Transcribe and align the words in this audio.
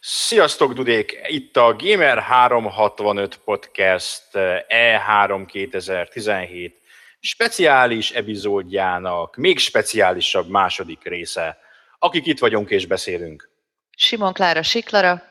Sziasztok, 0.00 0.72
Dudék! 0.72 1.20
Itt 1.26 1.56
a 1.56 1.76
Gamer 1.78 2.18
365 2.18 3.36
Podcast 3.36 4.22
E3 4.68 5.44
2017 5.46 6.80
speciális 7.20 8.10
epizódjának 8.10 9.36
még 9.36 9.58
speciálisabb 9.58 10.48
második 10.48 11.04
része. 11.04 11.58
Akik 11.98 12.26
itt 12.26 12.38
vagyunk 12.38 12.70
és 12.70 12.86
beszélünk. 12.86 13.50
Simon 13.96 14.32
Klára 14.32 14.62
Siklara. 14.62 15.22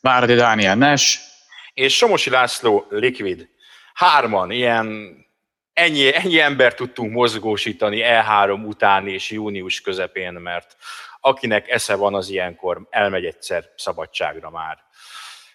Várdi 0.00 0.34
Dániel 0.34 0.76
Nes. 0.76 1.20
És 1.74 1.96
Somosi 1.96 2.30
László 2.30 2.86
Liquid. 2.90 3.48
Hárman, 3.94 4.50
ilyen 4.50 5.16
ennyi, 5.72 6.14
ennyi 6.14 6.40
ember 6.40 6.74
tudtunk 6.74 7.12
mozgósítani 7.12 8.00
E3 8.04 8.66
után 8.66 9.08
és 9.08 9.30
június 9.30 9.80
közepén, 9.80 10.32
mert 10.32 10.76
akinek 11.20 11.68
esze 11.68 11.94
van, 11.94 12.14
az 12.14 12.28
ilyenkor 12.28 12.86
elmegy 12.90 13.24
egyszer 13.24 13.64
szabadságra 13.76 14.50
már. 14.50 14.78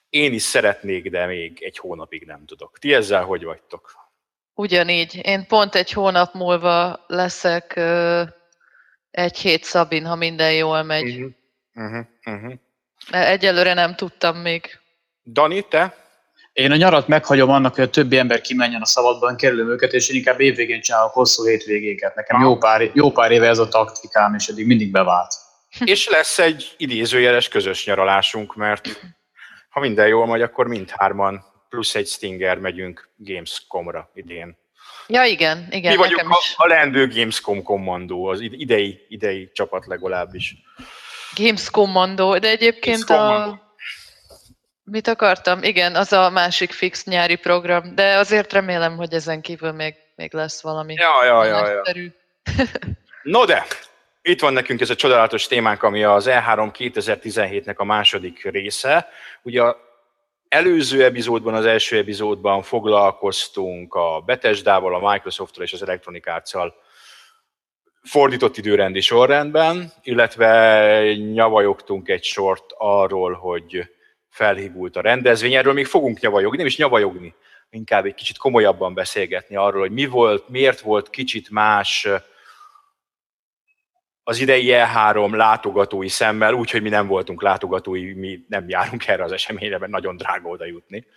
Én 0.10 0.34
is 0.34 0.42
szeretnék, 0.42 1.10
de 1.10 1.26
még 1.26 1.64
egy 1.64 1.78
hónapig 1.78 2.26
nem 2.26 2.46
tudok. 2.46 2.80
Ti 2.80 2.94
ezzel 2.94 3.23
hogy 3.23 3.44
vagytok? 3.44 3.92
Ugyanígy. 4.54 5.20
Én 5.23 5.48
pont 5.48 5.76
egy 5.76 5.92
hónap 5.92 6.34
múlva 6.34 7.04
leszek 7.08 7.80
egy 9.12 9.38
hét 9.38 9.64
Szabin, 9.64 10.06
ha 10.06 10.16
minden 10.16 10.54
jól 10.54 10.84
megy. 10.84 11.20
Uh-huh. 11.20 11.32
Uh-huh. 11.73 12.06
Uh-huh. 12.26 12.54
Egyelőre 13.12 13.73
nem 13.73 13.95
tudtam 13.95 14.38
még. 14.38 14.80
Dani, 15.23 15.68
te? 15.68 15.95
Én 16.54 16.72
a 16.72 16.76
nyarat 16.76 17.08
meghagyom 17.08 17.50
annak, 17.50 17.76
hogy 17.76 17.84
a 17.84 17.90
többi 17.90 18.18
ember 18.18 18.42
kimenjen 18.42 18.82
a 18.82 18.86
szabadban, 18.86 19.36
kerülöm 19.36 19.70
őket, 19.70 19.94
és 19.94 20.09
én 20.09 20.16
inkább 20.16 20.40
évvégén 20.40 20.82
csinálok 20.82 21.12
hosszú 21.12 21.45
hétvégéket. 21.45 22.16
Nekem 22.16 22.42
jó 22.42 22.58
pár, 22.58 22.92
jó 22.94 23.12
pár 23.12 23.32
éve 23.32 23.48
ez 23.48 23.58
a 23.58 23.68
taktikám, 23.68 24.34
és 24.34 24.48
eddig 24.48 24.66
mindig 24.66 24.92
bevált. 24.92 25.34
És 25.84 26.10
lesz 26.10 26.40
egy 26.40 26.74
idézőjeles 26.78 27.48
közös 27.48 27.86
nyaralásunk, 27.86 28.56
mert 28.56 29.00
ha 29.70 29.80
minden 29.80 30.08
jól 30.08 30.28
megy, 30.28 30.42
akkor 30.42 30.68
mindhárman 30.68 31.46
plusz 31.70 31.95
egy 31.95 32.08
Stinger 32.08 32.58
megyünk 32.58 33.09
Gamescom-ra 33.16 34.12
idén. 34.14 34.58
Ja, 35.08 35.23
igen, 35.23 35.67
igen. 35.70 35.92
Mi 35.92 35.98
vagyunk 35.98 36.30
a, 36.30 36.38
a 36.56 36.67
leendő 36.67 37.08
Gamescom 37.08 37.64
kommandó, 37.64 38.26
az 38.26 38.40
idei, 38.40 39.06
idei 39.09 39.52
csapat 39.54 39.86
legalábbis. 39.86 40.56
Games 41.36 41.70
kommandó, 41.70 42.38
de 42.38 42.50
egyébként 42.50 43.10
a... 43.10 43.64
Mit 44.84 45.08
akartam? 45.08 45.64
Igen, 45.64 45.95
az 45.95 46.14
a 46.14 46.30
másik 46.30 46.72
fix 46.72 47.06
nyári 47.06 47.36
program, 47.36 47.95
de 47.95 48.17
azért 48.17 48.54
remélem, 48.54 48.95
hogy 48.95 49.14
ezen 49.14 49.42
kívül 49.42 49.72
még, 49.72 49.95
még 50.16 50.34
lesz 50.34 50.62
valami. 50.62 50.94
Ja, 50.94 51.26
ja, 51.26 51.45
ja, 51.45 51.70
ja. 51.70 51.82
no 53.23 53.45
de, 53.45 53.66
itt 54.28 54.42
van 54.42 54.54
nekünk 54.54 54.81
ez 54.81 54.90
a 54.90 54.95
csodálatos 54.95 55.48
témánk, 55.48 55.84
ami 55.84 56.04
az 56.04 56.26
E3 56.30 56.72
2017-nek 56.78 57.76
a 57.76 57.84
második 57.84 58.44
része. 58.52 59.08
Ugye 59.42 59.64
előző 60.48 61.04
epizódban, 61.04 61.54
az 61.54 61.66
első 61.66 61.98
epizódban 61.98 62.62
foglalkoztunk 62.62 63.94
a 63.94 64.23
Bethesda-val, 64.26 64.95
a 64.95 65.12
Microsoft-tal 65.12 65.64
és 65.64 65.73
az 65.73 65.82
Electronic 65.82 66.28
arts 66.28 66.54
fordított 68.04 68.58
időrendi 68.58 69.02
sorrendben, 69.02 69.92
illetve 70.04 71.14
nyavajogtunk 71.14 72.10
egy 72.10 72.23
sort 72.23 72.66
arról, 72.78 73.34
hogy 73.34 73.89
felhívult 74.30 74.95
a 74.95 75.02
rendezvény. 75.02 75.54
Erről 75.54 75.73
még 75.73 75.86
fogunk 75.86 76.20
nyavajogni, 76.20 76.58
nem 76.58 76.66
is 76.66 76.78
nyavajogni, 76.78 77.34
inkább 77.70 78.06
egy 78.06 78.14
kicsit 78.14 78.38
komolyabban 78.38 78.94
beszélgetni 78.94 79.56
arról, 79.56 79.82
hogy 79.82 79.92
mi 79.92 80.06
volt, 80.06 80.50
miért 80.50 80.80
volt 80.80 81.10
kicsit 81.10 81.50
más 81.50 82.08
az 84.28 84.40
idei 84.40 84.68
E3 84.70 85.36
látogatói 85.36 86.08
szemmel, 86.08 86.54
úgyhogy 86.54 86.81
mi 86.81 86.90
nem 86.90 87.08
voltunk 87.08 87.42
látogatói, 87.42 88.14
mi 88.14 88.45
nem 88.48 88.70
járunk 88.70 89.08
erre 89.08 89.23
az 89.23 89.32
eseményre, 89.32 89.78
mert 89.78 89.92
nagyon 89.92 90.17
drága 90.17 90.50
oda 90.50 90.66
jutni. 90.66 91.08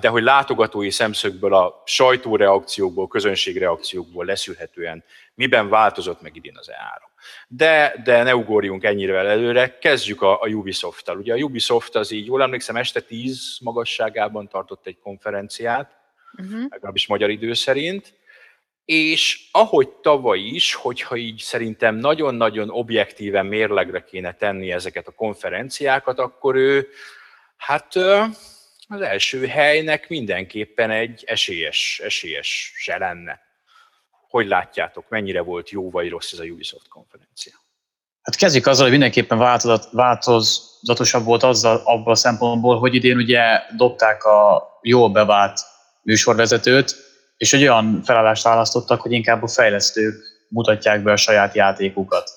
De 0.00 0.08
hogy 0.08 0.22
látogatói 0.22 0.90
szemszögből 0.90 1.54
a 1.54 1.82
sajtóreakciókból, 1.86 3.08
közönségreakciókból 3.08 4.24
leszűrhetően 4.24 5.04
miben 5.34 5.68
változott 5.68 6.22
meg 6.22 6.36
idén 6.36 6.56
az 6.58 6.70
E3. 6.70 7.02
De, 7.48 7.94
de 8.04 8.22
ne 8.22 8.36
ugorjunk 8.36 8.84
ennyire 8.84 9.18
előre, 9.18 9.78
kezdjük 9.78 10.22
a, 10.22 10.40
a 10.40 10.48
Ubisoft-tal. 10.48 11.16
Ugye 11.16 11.34
a 11.34 11.36
Ubisoft 11.36 11.94
az 11.96 12.10
így, 12.10 12.26
jól 12.26 12.42
emlékszem, 12.42 12.76
este 12.76 13.00
10 13.00 13.58
magasságában 13.60 14.48
tartott 14.48 14.86
egy 14.86 14.98
konferenciát, 14.98 15.96
uh-huh. 16.38 16.62
legalábbis 16.68 17.06
magyar 17.06 17.30
idő 17.30 17.52
szerint, 17.52 18.14
és 18.92 19.48
ahogy 19.50 19.88
tavaly 19.88 20.38
is, 20.38 20.74
hogyha 20.74 21.16
így 21.16 21.38
szerintem 21.38 21.94
nagyon-nagyon 21.94 22.70
objektíven 22.70 23.46
mérlegre 23.46 24.04
kéne 24.04 24.34
tenni 24.34 24.72
ezeket 24.72 25.06
a 25.06 25.12
konferenciákat, 25.12 26.18
akkor 26.18 26.54
ő 26.54 26.88
hát 27.56 27.96
az 28.88 29.00
első 29.00 29.46
helynek 29.46 30.08
mindenképpen 30.08 30.90
egy 30.90 31.22
esélyes, 31.26 32.00
esélyes 32.04 32.72
se 32.76 32.98
lenne. 32.98 33.40
Hogy 34.28 34.46
látjátok, 34.46 35.08
mennyire 35.08 35.40
volt 35.40 35.70
jó 35.70 35.90
vagy 35.90 36.08
rossz 36.08 36.32
ez 36.32 36.38
a 36.38 36.44
Ubisoft 36.44 36.88
konferencia? 36.88 37.52
Hát 38.22 38.36
kezdjük 38.36 38.66
azzal, 38.66 38.82
hogy 38.82 38.90
mindenképpen 38.90 39.38
változatosabb 39.90 41.24
volt 41.24 41.42
azzal 41.42 41.82
abban 41.84 42.12
a 42.12 42.14
szempontból, 42.14 42.78
hogy 42.78 42.94
idén 42.94 43.16
ugye 43.16 43.60
dobták 43.76 44.24
a 44.24 44.68
jól 44.82 45.10
bevált 45.10 45.60
műsorvezetőt, 46.02 47.11
és 47.42 47.52
egy 47.52 47.62
olyan 47.62 48.02
felállást 48.04 48.42
választottak, 48.42 49.00
hogy 49.00 49.12
inkább 49.12 49.42
a 49.42 49.48
fejlesztők 49.48 50.14
mutatják 50.48 51.02
be 51.02 51.12
a 51.12 51.16
saját 51.16 51.54
játékukat. 51.54 52.30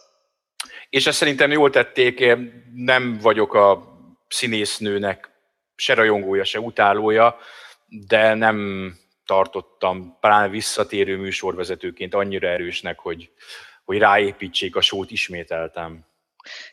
És 0.89 1.07
ezt 1.07 1.17
szerintem 1.17 1.51
jól 1.51 1.69
tették, 1.69 2.35
nem 2.73 3.17
vagyok 3.21 3.53
a 3.53 3.83
színésznőnek 4.27 5.29
se 5.75 5.93
rajongója, 5.93 6.43
se 6.43 6.59
utálója, 6.59 7.37
de 8.07 8.33
nem 8.33 8.91
tartottam 9.25 10.17
pláne 10.19 10.47
visszatérő 10.47 11.17
műsorvezetőként 11.17 12.13
annyira 12.13 12.47
erősnek, 12.47 12.99
hogy, 12.99 13.29
hogy 13.83 13.97
ráépítsék 13.97 14.75
a 14.75 14.81
sót 14.81 15.11
ismételtem. 15.11 16.05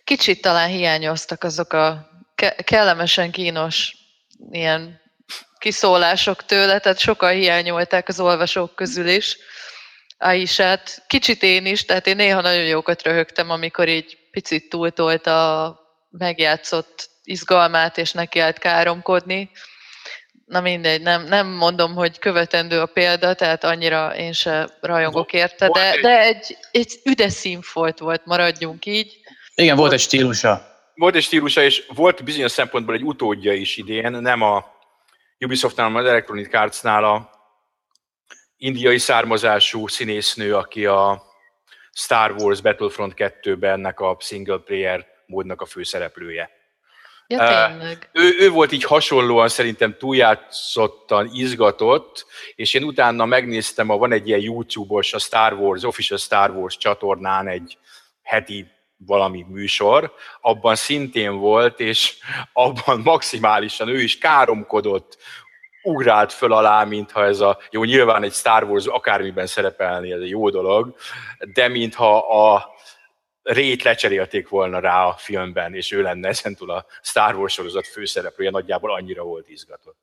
Kicsit 0.05 0.41
talán 0.41 0.69
hiányoztak 0.69 1.45
azok 1.45 1.73
a 1.73 2.11
ke- 2.35 2.65
kellemesen 2.65 3.31
kínos 3.31 3.97
ilyen 4.51 5.02
kiszólások 5.63 6.45
tőle, 6.45 6.79
tehát 6.79 6.99
sokan 6.99 7.33
hiányolták 7.33 8.09
az 8.09 8.21
olvasók 8.21 8.75
közül 8.75 9.09
is. 9.09 9.39
Aisát, 10.19 11.03
kicsit 11.07 11.43
én 11.43 11.67
is, 11.67 11.85
tehát 11.85 12.07
én 12.07 12.17
néha 12.17 12.41
nagyon 12.41 12.65
jókat 12.65 13.03
röhögtem, 13.03 13.51
amikor 13.51 13.89
így 13.89 14.19
picit 14.31 14.69
túltolt 14.69 15.27
a 15.27 15.77
megjátszott 16.11 17.11
izgalmát, 17.25 17.99
és 17.99 18.13
neki 18.13 18.39
állt 18.39 18.59
káromkodni. 18.59 19.51
Na 20.47 20.61
mindegy, 20.61 21.03
nem, 21.03 21.25
nem 21.25 21.47
mondom, 21.47 21.95
hogy 21.95 22.19
követendő 22.19 22.81
a 22.81 22.87
példa, 22.87 23.35
tehát 23.35 23.65
annyira 23.65 24.17
én 24.17 24.33
se 24.33 24.69
rajongok 24.81 25.33
érte, 25.33 25.69
de, 25.69 26.01
de 26.01 26.19
egy, 26.21 26.57
egy 26.73 27.01
üdes 27.05 27.33
színfolt 27.33 27.99
volt, 27.99 28.25
maradjunk 28.25 28.87
így. 28.87 29.19
Igen, 29.55 29.77
volt 29.77 29.93
egy 29.93 30.01
stílusa. 30.01 30.71
Volt 30.95 31.15
egy 31.15 31.23
stílusa, 31.23 31.63
és 31.63 31.85
volt 31.95 32.25
bizonyos 32.25 32.53
szempontból 32.53 32.95
egy 32.95 33.03
utódja 33.03 33.53
is 33.53 33.77
idén, 33.77 34.11
nem 34.11 34.43
a 34.43 34.72
Ubisoftnál, 35.45 35.97
az 35.97 36.05
Electronic 36.05 36.55
Arts-nál 36.55 37.05
a 37.05 37.31
indiai 38.57 38.99
származású 38.99 39.87
színésznő, 39.87 40.55
aki 40.55 40.87
a 40.87 41.23
Star 41.93 42.31
Wars 42.31 42.61
Battlefront 42.61 43.15
2-ben 43.17 43.73
ennek 43.73 44.01
a 44.01 44.17
single 44.21 44.59
player 44.59 45.07
módnak 45.27 45.61
a 45.61 45.67
főszereplője. 45.67 46.51
Ja, 47.27 47.69
tényleg. 47.69 48.11
Ő, 48.13 48.37
ő 48.39 48.51
volt 48.51 48.73
így 48.73 48.85
hasonlóan 48.85 49.49
szerintem 49.49 49.97
túljátszottan 49.99 51.31
izgatott, 51.33 52.27
és 52.55 52.75
én 52.75 52.85
utána 52.85 53.25
megnéztem, 53.25 53.91
a, 53.91 53.97
van 53.97 54.13
egy 54.13 54.29
ilyen 54.29 54.41
YouTube-os, 54.41 55.13
a 55.13 55.19
Star 55.19 55.53
Wars, 55.53 55.83
Official 55.83 56.19
Star 56.19 56.51
Wars 56.51 56.77
csatornán 56.77 57.49
egy 57.49 57.79
heti 58.23 58.71
valami 59.07 59.47
műsor, 59.49 60.15
abban 60.41 60.75
szintén 60.75 61.37
volt, 61.37 61.81
és 61.81 62.17
abban 62.53 63.01
maximálisan 63.05 63.89
ő 63.89 64.01
is 64.01 64.19
káromkodott, 64.19 65.19
ugrált 65.83 66.33
föl 66.33 66.53
alá, 66.53 66.85
mintha 66.85 67.25
ez 67.25 67.41
a, 67.41 67.59
jó, 67.71 67.85
nyilván 67.85 68.23
egy 68.23 68.33
Star 68.33 68.65
Wars 68.65 68.87
akármiben 68.87 69.47
szerepelni, 69.47 70.13
ez 70.13 70.21
egy 70.21 70.29
jó 70.29 70.51
dolog, 70.51 70.97
de 71.39 71.69
mintha 71.69 72.19
a 72.19 72.71
rét 73.43 73.83
lecserélték 73.83 74.49
volna 74.49 74.81
rá 74.81 75.05
a 75.05 75.17
filmben, 75.19 75.75
és 75.75 75.93
ő 75.93 76.03
lenne 76.03 76.29
ezentúl 76.29 76.71
a 76.71 76.87
Star 77.03 77.35
Wars 77.35 77.53
sorozat 77.53 77.87
főszereplője, 77.87 78.51
nagyjából 78.51 78.93
annyira 78.93 79.23
volt 79.23 79.49
izgatott. 79.49 79.97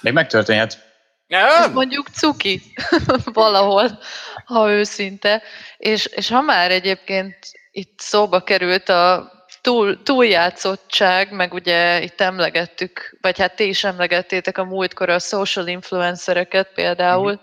Még 0.00 0.12
megtörténhet. 0.12 0.86
Nem. 1.26 1.72
mondjuk 1.72 2.08
cuki 2.08 2.62
valahol, 3.32 3.98
ha 4.44 4.70
őszinte. 4.70 5.42
És, 5.76 6.06
és 6.06 6.28
ha 6.28 6.40
már 6.40 6.70
egyébként 6.70 7.36
itt 7.78 8.00
szóba 8.00 8.40
került 8.40 8.88
a 8.88 9.32
túl, 9.60 10.02
túljátszottság, 10.02 11.32
meg 11.32 11.52
ugye 11.52 12.02
itt 12.02 12.20
emlegettük, 12.20 13.16
vagy 13.20 13.38
hát 13.38 13.56
ti 13.56 13.68
is 13.68 13.84
emlegettétek 13.84 14.58
a 14.58 14.64
múltkor 14.64 15.08
a 15.08 15.18
social 15.18 15.66
influencereket 15.66 16.72
például, 16.74 17.32
mm-hmm. 17.32 17.42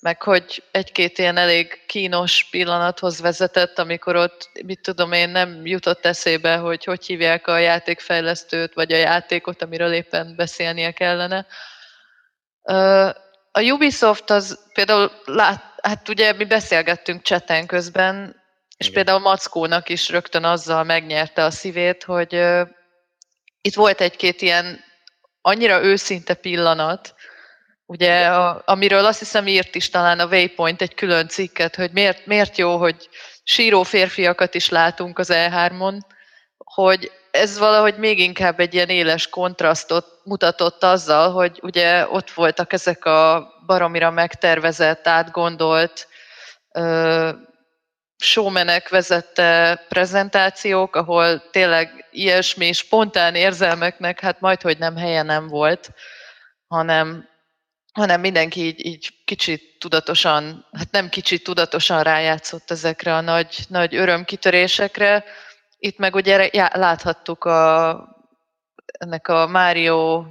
meg 0.00 0.22
hogy 0.22 0.62
egy-két 0.70 1.18
ilyen 1.18 1.36
elég 1.36 1.80
kínos 1.86 2.48
pillanathoz 2.50 3.20
vezetett, 3.20 3.78
amikor 3.78 4.16
ott, 4.16 4.50
mit 4.66 4.80
tudom 4.80 5.12
én, 5.12 5.28
nem 5.28 5.66
jutott 5.66 6.06
eszébe, 6.06 6.56
hogy 6.56 6.84
hogy 6.84 7.06
hívják 7.06 7.46
a 7.46 7.58
játékfejlesztőt, 7.58 8.74
vagy 8.74 8.92
a 8.92 8.96
játékot, 8.96 9.62
amiről 9.62 9.92
éppen 9.92 10.34
beszélnie 10.36 10.90
kellene. 10.92 11.46
A 13.52 13.62
Ubisoft 13.62 14.30
az 14.30 14.58
például, 14.72 15.12
lát, 15.24 15.62
hát 15.82 16.08
ugye 16.08 16.32
mi 16.32 16.44
beszélgettünk 16.44 17.22
cseten 17.22 17.66
közben, 17.66 18.41
és 18.82 18.88
Igen. 18.88 19.04
például 19.04 19.24
Mackónak 19.24 19.88
is 19.88 20.08
rögtön 20.08 20.44
azzal 20.44 20.84
megnyerte 20.84 21.44
a 21.44 21.50
szívét, 21.50 22.02
hogy 22.02 22.34
uh, 22.34 22.68
itt 23.60 23.74
volt 23.74 24.00
egy-két 24.00 24.42
ilyen 24.42 24.84
annyira 25.40 25.82
őszinte 25.82 26.34
pillanat, 26.34 27.14
ugye, 27.86 28.26
a, 28.26 28.62
amiről 28.64 29.04
azt 29.04 29.18
hiszem 29.18 29.46
írt 29.46 29.74
is 29.74 29.90
talán 29.90 30.18
a 30.20 30.26
Waypoint 30.26 30.82
egy 30.82 30.94
külön 30.94 31.28
cikket, 31.28 31.76
hogy 31.76 31.90
miért, 31.92 32.26
miért 32.26 32.58
jó, 32.58 32.76
hogy 32.76 33.08
síró 33.42 33.82
férfiakat 33.82 34.54
is 34.54 34.68
látunk 34.68 35.18
az 35.18 35.28
E3-on, 35.32 35.98
hogy 36.56 37.12
ez 37.30 37.58
valahogy 37.58 37.96
még 37.96 38.18
inkább 38.18 38.60
egy 38.60 38.74
ilyen 38.74 38.88
éles 38.88 39.28
kontrasztot 39.28 40.06
mutatott 40.24 40.82
azzal, 40.82 41.32
hogy 41.32 41.58
ugye 41.62 42.08
ott 42.08 42.30
voltak 42.30 42.72
ezek 42.72 43.04
a 43.04 43.52
baromira 43.66 44.10
megtervezett, 44.10 45.06
átgondolt, 45.06 46.08
showmenek 48.22 48.88
vezette 48.88 49.84
prezentációk, 49.88 50.96
ahol 50.96 51.50
tényleg 51.50 52.06
ilyesmi 52.10 52.72
spontán 52.72 53.34
érzelmeknek 53.34 54.20
hát 54.20 54.40
majd, 54.40 54.62
hogy 54.62 54.78
nem 54.78 54.96
helye 54.96 55.22
nem 55.22 55.48
volt, 55.48 55.90
hanem, 56.66 57.28
hanem 57.92 58.20
mindenki 58.20 58.60
így, 58.60 58.86
így 58.86 59.24
kicsit 59.24 59.78
tudatosan, 59.78 60.66
hát 60.72 60.90
nem 60.90 61.08
kicsit 61.08 61.44
tudatosan 61.44 62.02
rájátszott 62.02 62.70
ezekre 62.70 63.14
a 63.14 63.20
nagy, 63.20 63.64
nagy 63.68 63.94
örömkitörésekre. 63.94 65.24
Itt 65.78 65.98
meg 65.98 66.14
ugye 66.14 66.50
láthattuk 66.72 67.44
a, 67.44 67.90
ennek 68.98 69.28
a 69.28 69.46
Mario 69.46 70.24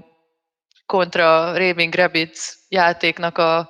kontra 0.85 1.57
Raving 1.57 1.93
Rabbids 1.93 2.57
játéknak 2.69 3.37
a 3.37 3.69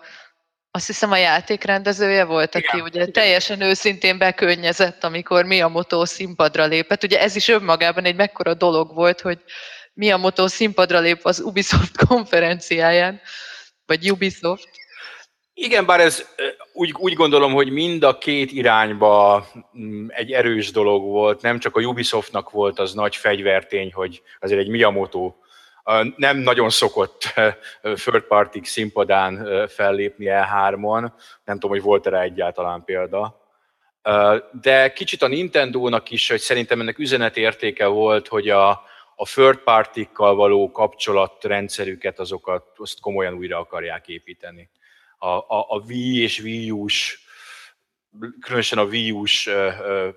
azt 0.72 0.88
hiszem 0.88 1.12
a 1.12 1.18
játékrendezője 1.18 2.26
volt, 2.26 2.56
aki 2.56 2.66
igen, 2.74 2.82
ugye 2.86 3.00
igen. 3.00 3.12
teljesen 3.12 3.62
őszintén 3.62 4.18
bekönnyezett, 4.18 5.04
amikor 5.04 5.46
Miyamoto 5.46 6.06
színpadra 6.06 6.66
lépett. 6.66 7.04
Ugye 7.04 7.22
ez 7.22 7.36
is 7.36 7.48
önmagában 7.48 8.06
egy 8.06 8.16
mekkora 8.16 8.54
dolog 8.54 8.94
volt, 8.94 9.22
hogy 9.22 9.40
Miyamoto 9.94 10.48
színpadra 10.48 11.00
lép 11.00 11.20
az 11.24 11.40
Ubisoft 11.40 11.98
konferenciáján, 12.08 13.22
vagy 13.86 14.12
Ubisoft. 14.12 14.70
Igen, 15.54 15.86
bár 15.86 16.00
ez 16.00 16.26
úgy, 16.74 16.92
úgy 16.98 17.14
gondolom, 17.14 17.54
hogy 17.54 17.70
mind 17.70 18.04
a 18.04 18.18
két 18.18 18.52
irányba 18.52 19.48
mm, 19.78 20.08
egy 20.10 20.32
erős 20.32 20.72
dolog 20.72 21.04
volt, 21.04 21.42
nem 21.42 21.60
csak 21.60 21.76
a 21.76 21.82
Ubisoftnak 21.82 22.50
volt 22.50 22.80
az 22.80 22.94
nagy 22.94 23.16
fegyvertény, 23.16 23.94
hogy 23.94 24.22
azért 24.40 24.60
egy 24.60 24.70
Miyamoto 24.70 25.34
nem 26.16 26.38
nagyon 26.38 26.70
szokott 26.70 27.34
third 27.82 28.24
party 28.24 28.60
színpadán 28.64 29.68
fellépni 29.68 30.26
E3-on, 30.30 31.12
nem 31.44 31.60
tudom, 31.60 31.70
hogy 31.70 31.82
volt-e 31.82 32.10
rá 32.10 32.22
egyáltalán 32.22 32.84
példa. 32.84 33.40
De 34.62 34.94
kicsit 34.94 35.22
a 35.22 35.28
Nintendo-nak 35.28 36.12
is, 36.12 36.30
hogy 36.30 36.40
szerintem 36.40 36.80
ennek 36.80 37.00
üzenetértéke 37.00 37.86
volt, 37.86 38.28
hogy 38.28 38.50
a, 38.50 38.70
a 39.16 39.26
third 39.26 39.58
party 39.58 40.10
való 40.14 40.72
kapcsolatrendszerüket, 40.72 42.20
azokat 42.20 42.66
azt 42.76 43.00
komolyan 43.00 43.34
újra 43.34 43.60
akarják 43.60 44.08
építeni. 44.08 44.70
A, 45.18 45.28
a, 45.28 45.66
a 45.70 45.84
Wii 45.88 46.22
és 46.22 46.40
Wii 46.40 46.72
U-s 46.72 47.20
különösen 48.42 48.78
a 48.78 48.84
Wii 48.84 49.12
U-s 49.12 49.50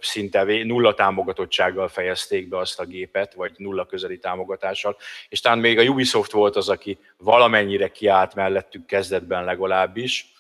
szinte 0.00 0.43
nulla 0.43 0.94
támogatottsággal 0.94 1.88
fejezték 1.88 2.49
be 2.49 2.58
azt 2.58 2.81
a 2.81 2.85
gépet, 2.85 3.35
vagy 3.35 3.52
nulla 3.56 3.87
közeli 3.87 4.19
támogatással, 4.19 4.96
és 5.29 5.41
talán 5.41 5.58
még 5.58 5.79
a 5.79 5.82
Ubisoft 5.82 6.32
volt 6.32 6.56
az, 6.56 6.69
aki 6.69 6.99
valamennyire 7.17 7.88
kiállt 7.88 8.35
mellettük 8.35 8.87
kezdetben 8.87 9.44
legalábbis. 9.44 10.32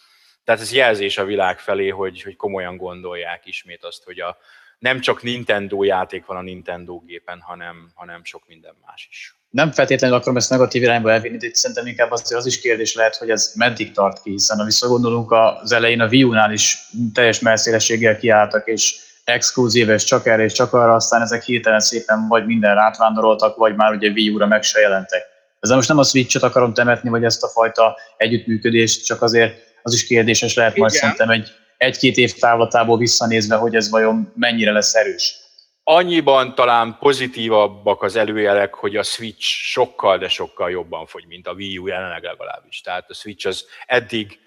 Tehát 0.44 0.60
ez 0.60 0.72
jelzés 0.72 1.18
a 1.18 1.24
világ 1.24 1.58
felé, 1.58 1.88
hogy, 1.88 2.22
hogy 2.22 2.36
komolyan 2.36 2.76
gondolják 2.76 3.46
ismét 3.46 3.84
azt, 3.84 4.04
hogy 4.04 4.20
a, 4.20 4.38
nem 4.78 5.00
csak 5.00 5.22
Nintendo 5.22 5.82
játék 5.82 6.26
van 6.26 6.36
a 6.36 6.42
Nintendo 6.42 6.98
gépen, 6.98 7.40
hanem, 7.40 7.90
hanem 7.94 8.24
sok 8.24 8.46
minden 8.46 8.74
más 8.86 9.06
is. 9.10 9.34
Nem 9.54 9.72
feltétlenül 9.72 10.16
akarom 10.16 10.36
ezt 10.36 10.50
negatív 10.50 10.82
irányba 10.82 11.12
elvinni, 11.12 11.36
de 11.36 11.48
szerintem 11.52 11.86
inkább 11.86 12.10
az, 12.10 12.32
az 12.32 12.46
is 12.46 12.60
kérdés 12.60 12.94
lehet, 12.94 13.16
hogy 13.16 13.30
ez 13.30 13.52
meddig 13.54 13.92
tart 13.92 14.22
ki, 14.22 14.30
hiszen 14.30 14.58
ha 14.58 14.64
visszagondolunk 14.64 15.32
az 15.32 15.72
elején 15.72 16.00
a 16.00 16.06
Wii 16.06 16.24
U-nál 16.24 16.52
is 16.52 16.88
teljes 17.12 17.40
messzélességgel 17.40 18.16
kiálltak, 18.16 18.66
és 18.66 18.96
exkluzív, 19.24 19.88
és 19.88 20.04
csak 20.04 20.26
erre 20.26 20.42
és 20.42 20.52
csak 20.52 20.72
arra, 20.72 20.94
aztán 20.94 21.22
ezek 21.22 21.42
hirtelen 21.42 21.80
szépen 21.80 22.28
vagy 22.28 22.46
minden 22.46 22.78
átvándoroltak, 22.78 23.56
vagy 23.56 23.74
már 23.74 23.94
ugye 23.94 24.10
Wii 24.10 24.30
U-ra 24.30 24.46
meg 24.46 24.62
se 24.62 24.80
jelentek. 24.80 25.22
Ezzel 25.60 25.76
most 25.76 25.88
nem 25.88 25.98
a 25.98 26.04
Switch-ot 26.04 26.42
akarom 26.42 26.74
temetni, 26.74 27.08
vagy 27.08 27.24
ezt 27.24 27.42
a 27.42 27.48
fajta 27.48 27.96
együttműködést, 28.16 29.04
csak 29.04 29.22
azért 29.22 29.54
az 29.82 29.94
is 29.94 30.06
kérdéses 30.06 30.54
lehet 30.54 30.76
majd 30.76 30.92
szerintem 30.92 31.30
egy 31.30 31.48
egy-két 31.76 32.16
év 32.16 32.32
távlatából 32.32 32.98
visszanézve, 32.98 33.56
hogy 33.56 33.74
ez 33.74 33.90
vajon 33.90 34.32
mennyire 34.36 34.72
lesz 34.72 34.94
erős? 34.94 35.43
Annyiban 35.86 36.54
talán 36.54 36.98
pozitívabbak 36.98 38.02
az 38.02 38.16
előjelek, 38.16 38.74
hogy 38.74 38.96
a 38.96 39.02
Switch 39.02 39.44
sokkal, 39.44 40.18
de 40.18 40.28
sokkal 40.28 40.70
jobban 40.70 41.06
fogy, 41.06 41.26
mint 41.26 41.46
a 41.46 41.52
Wii 41.52 41.78
U 41.78 41.86
jelenleg 41.86 42.22
legalábbis. 42.22 42.80
Tehát 42.80 43.10
a 43.10 43.14
Switch 43.14 43.46
az 43.46 43.68
eddig 43.86 44.40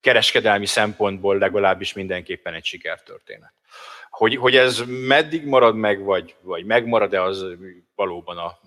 kereskedelmi 0.00 0.66
szempontból 0.66 1.38
legalábbis 1.38 1.92
mindenképpen 1.92 2.54
egy 2.54 2.64
sikertörténet. 2.64 3.52
Hogy, 4.10 4.36
hogy 4.36 4.56
ez 4.56 4.82
meddig 4.86 5.44
marad 5.44 5.74
meg, 5.74 6.02
vagy, 6.02 6.34
vagy 6.40 6.64
megmarad-e, 6.64 7.22
az 7.22 7.44
valóban 7.94 8.38
a 8.38 8.58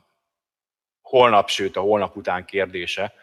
holnap, 1.01 1.50
sőt 1.50 1.75
a 1.75 1.81
holnap 1.81 2.15
után 2.15 2.45
kérdése, 2.45 3.13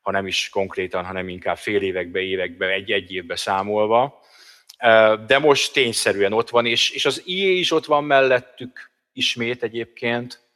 ha 0.00 0.10
nem 0.10 0.26
is 0.26 0.48
konkrétan, 0.48 1.04
hanem 1.04 1.28
inkább 1.28 1.56
fél 1.56 1.82
évekbe, 1.82 2.20
évekbe, 2.20 2.66
egy-egy 2.66 3.12
évbe 3.12 3.36
számolva 3.36 4.20
de 5.26 5.38
most 5.38 5.72
tényszerűen 5.72 6.32
ott 6.32 6.50
van, 6.50 6.66
és, 6.66 6.90
és 6.90 7.04
az 7.04 7.22
IE 7.24 7.50
is 7.50 7.70
ott 7.72 7.84
van 7.84 8.04
mellettük 8.04 8.90
ismét 9.12 9.62
egyébként 9.62 10.46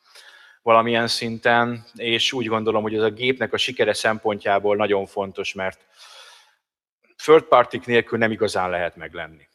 valamilyen 0.63 1.09
szinten, 1.09 1.85
és 1.95 2.33
úgy 2.33 2.47
gondolom, 2.47 2.83
hogy 2.83 2.95
ez 2.95 3.03
a 3.03 3.11
gépnek 3.11 3.53
a 3.53 3.57
sikere 3.57 3.93
szempontjából 3.93 4.77
nagyon 4.77 5.07
fontos, 5.07 5.53
mert 5.53 5.87
third 7.17 7.45
party 7.45 7.77
nélkül 7.85 8.19
nem 8.19 8.31
igazán 8.31 8.71
lehet 8.71 8.97
meglenni. 8.97 9.49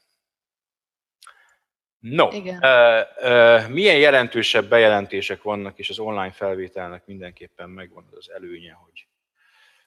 No, 2.00 2.30
Igen. 2.32 2.60
Uh, 2.62 3.30
uh, 3.30 3.70
milyen 3.70 3.98
jelentősebb 3.98 4.70
bejelentések 4.70 5.42
vannak, 5.42 5.80
és 5.80 5.90
az 5.90 6.00
online 6.00 6.32
felvételnek 6.32 7.06
mindenképpen 7.06 7.70
megvan 7.70 8.08
az 8.12 8.32
előnye, 8.32 8.74
hogy 8.74 9.08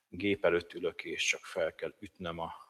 gép 0.08 0.44
előtt 0.44 0.72
ülök, 0.72 1.04
és 1.04 1.24
csak 1.24 1.44
fel 1.44 1.74
kell 1.74 1.94
ütnem 2.00 2.38
a 2.38 2.69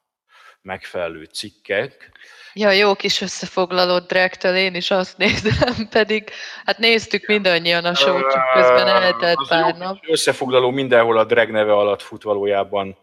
megfelelő 0.63 1.25
cikkek. 1.25 2.13
Ja, 2.53 2.71
jó 2.71 2.95
kis 2.95 3.21
összefoglalót 3.21 4.07
Drektől, 4.07 4.57
én 4.57 4.75
is 4.75 4.91
azt 4.91 5.17
nézem, 5.17 5.89
pedig 5.91 6.31
hát 6.65 6.79
néztük 6.79 7.27
mindannyian 7.27 7.85
a 7.85 7.95
sót, 7.95 8.33
csak 8.33 8.53
közben 8.53 8.87
eltelt 8.87 9.49
pár 9.49 9.77
nap. 9.77 9.99
Összefoglaló 10.07 10.71
mindenhol 10.71 11.19
a 11.19 11.25
Dreg 11.25 11.51
neve 11.51 11.73
alatt 11.73 12.03
fut 12.03 12.23
valójában 12.23 12.97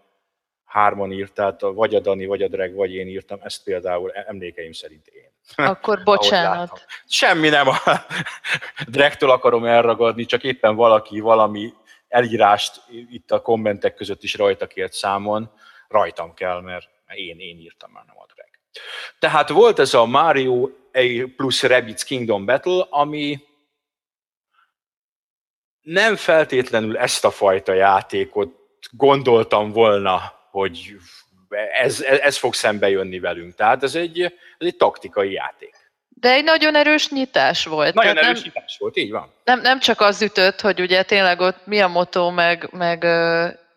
hárman 0.66 1.12
írt, 1.12 1.34
tehát 1.34 1.62
vagy 1.62 1.96
a 1.96 2.00
Dani, 2.00 2.26
vagy 2.26 2.42
a 2.42 2.48
Dreg, 2.48 2.74
vagy 2.74 2.94
én 2.94 3.08
írtam, 3.08 3.40
ezt 3.44 3.64
például 3.64 4.12
emlékeim 4.12 4.72
szerint 4.72 5.08
én. 5.08 5.32
Akkor 5.66 6.04
bocsánat. 6.04 6.86
Semmi 7.08 7.50
nem 7.50 7.68
a 7.68 7.78
Dregtől 8.88 9.30
akarom 9.30 9.66
elragadni, 9.66 10.26
csak 10.26 10.44
éppen 10.44 10.76
valaki 10.76 11.20
valami 11.20 11.74
elírást 12.08 12.82
itt 13.10 13.32
a 13.32 13.42
kommentek 13.42 13.96
között 13.96 14.24
is 14.24 14.36
rajta 14.36 14.68
kért 14.68 14.94
számon, 14.94 15.52
rajtam 15.88 16.34
kell, 16.34 16.62
mert 16.62 16.90
én, 17.16 17.40
én 17.40 17.60
írtam 17.60 17.92
már, 17.92 18.04
nem 18.06 18.18
a 18.18 18.26
drag. 18.34 18.50
Tehát 19.20 19.50
volt 19.50 19.80
ez 19.80 19.94
a 19.94 20.06
Mario 20.06 20.70
plus 21.36 21.64
Rabbids 21.64 22.04
Kingdom 22.04 22.46
Battle, 22.46 22.86
ami 22.90 23.40
nem 25.82 26.16
feltétlenül 26.16 26.98
ezt 26.98 27.26
a 27.26 27.32
fajta 27.32 27.74
játékot 27.74 28.56
gondoltam 28.92 29.72
volna, 29.72 30.34
hogy 30.52 30.96
ez, 31.72 32.02
ez 32.02 32.38
fog 32.38 32.54
szembe 32.54 32.90
jönni 32.90 33.20
velünk. 33.20 33.56
Tehát 33.56 33.84
ez 33.84 33.96
egy, 33.96 34.22
ez 34.22 34.32
egy 34.58 34.78
taktikai 34.78 35.32
játék. 35.32 35.76
De 36.10 36.32
egy 36.32 36.44
nagyon 36.44 36.76
erős 36.76 37.10
nyitás 37.10 37.66
volt. 37.66 37.94
Nagyon 37.94 38.14
Tehát 38.14 38.30
erős 38.30 38.42
nem, 38.42 38.52
nyitás 38.54 38.78
volt, 38.78 38.98
így 38.98 39.12
van. 39.12 39.34
Nem, 39.44 39.62
nem 39.62 39.80
csak 39.80 40.02
az 40.02 40.22
ütött, 40.22 40.62
hogy 40.62 40.82
ugye 40.82 41.04
tényleg 41.04 41.40
ott 41.40 41.66
mi 41.66 41.80
a 41.80 41.88
motó, 41.88 42.30
meg, 42.30 42.70
meg 42.72 43.04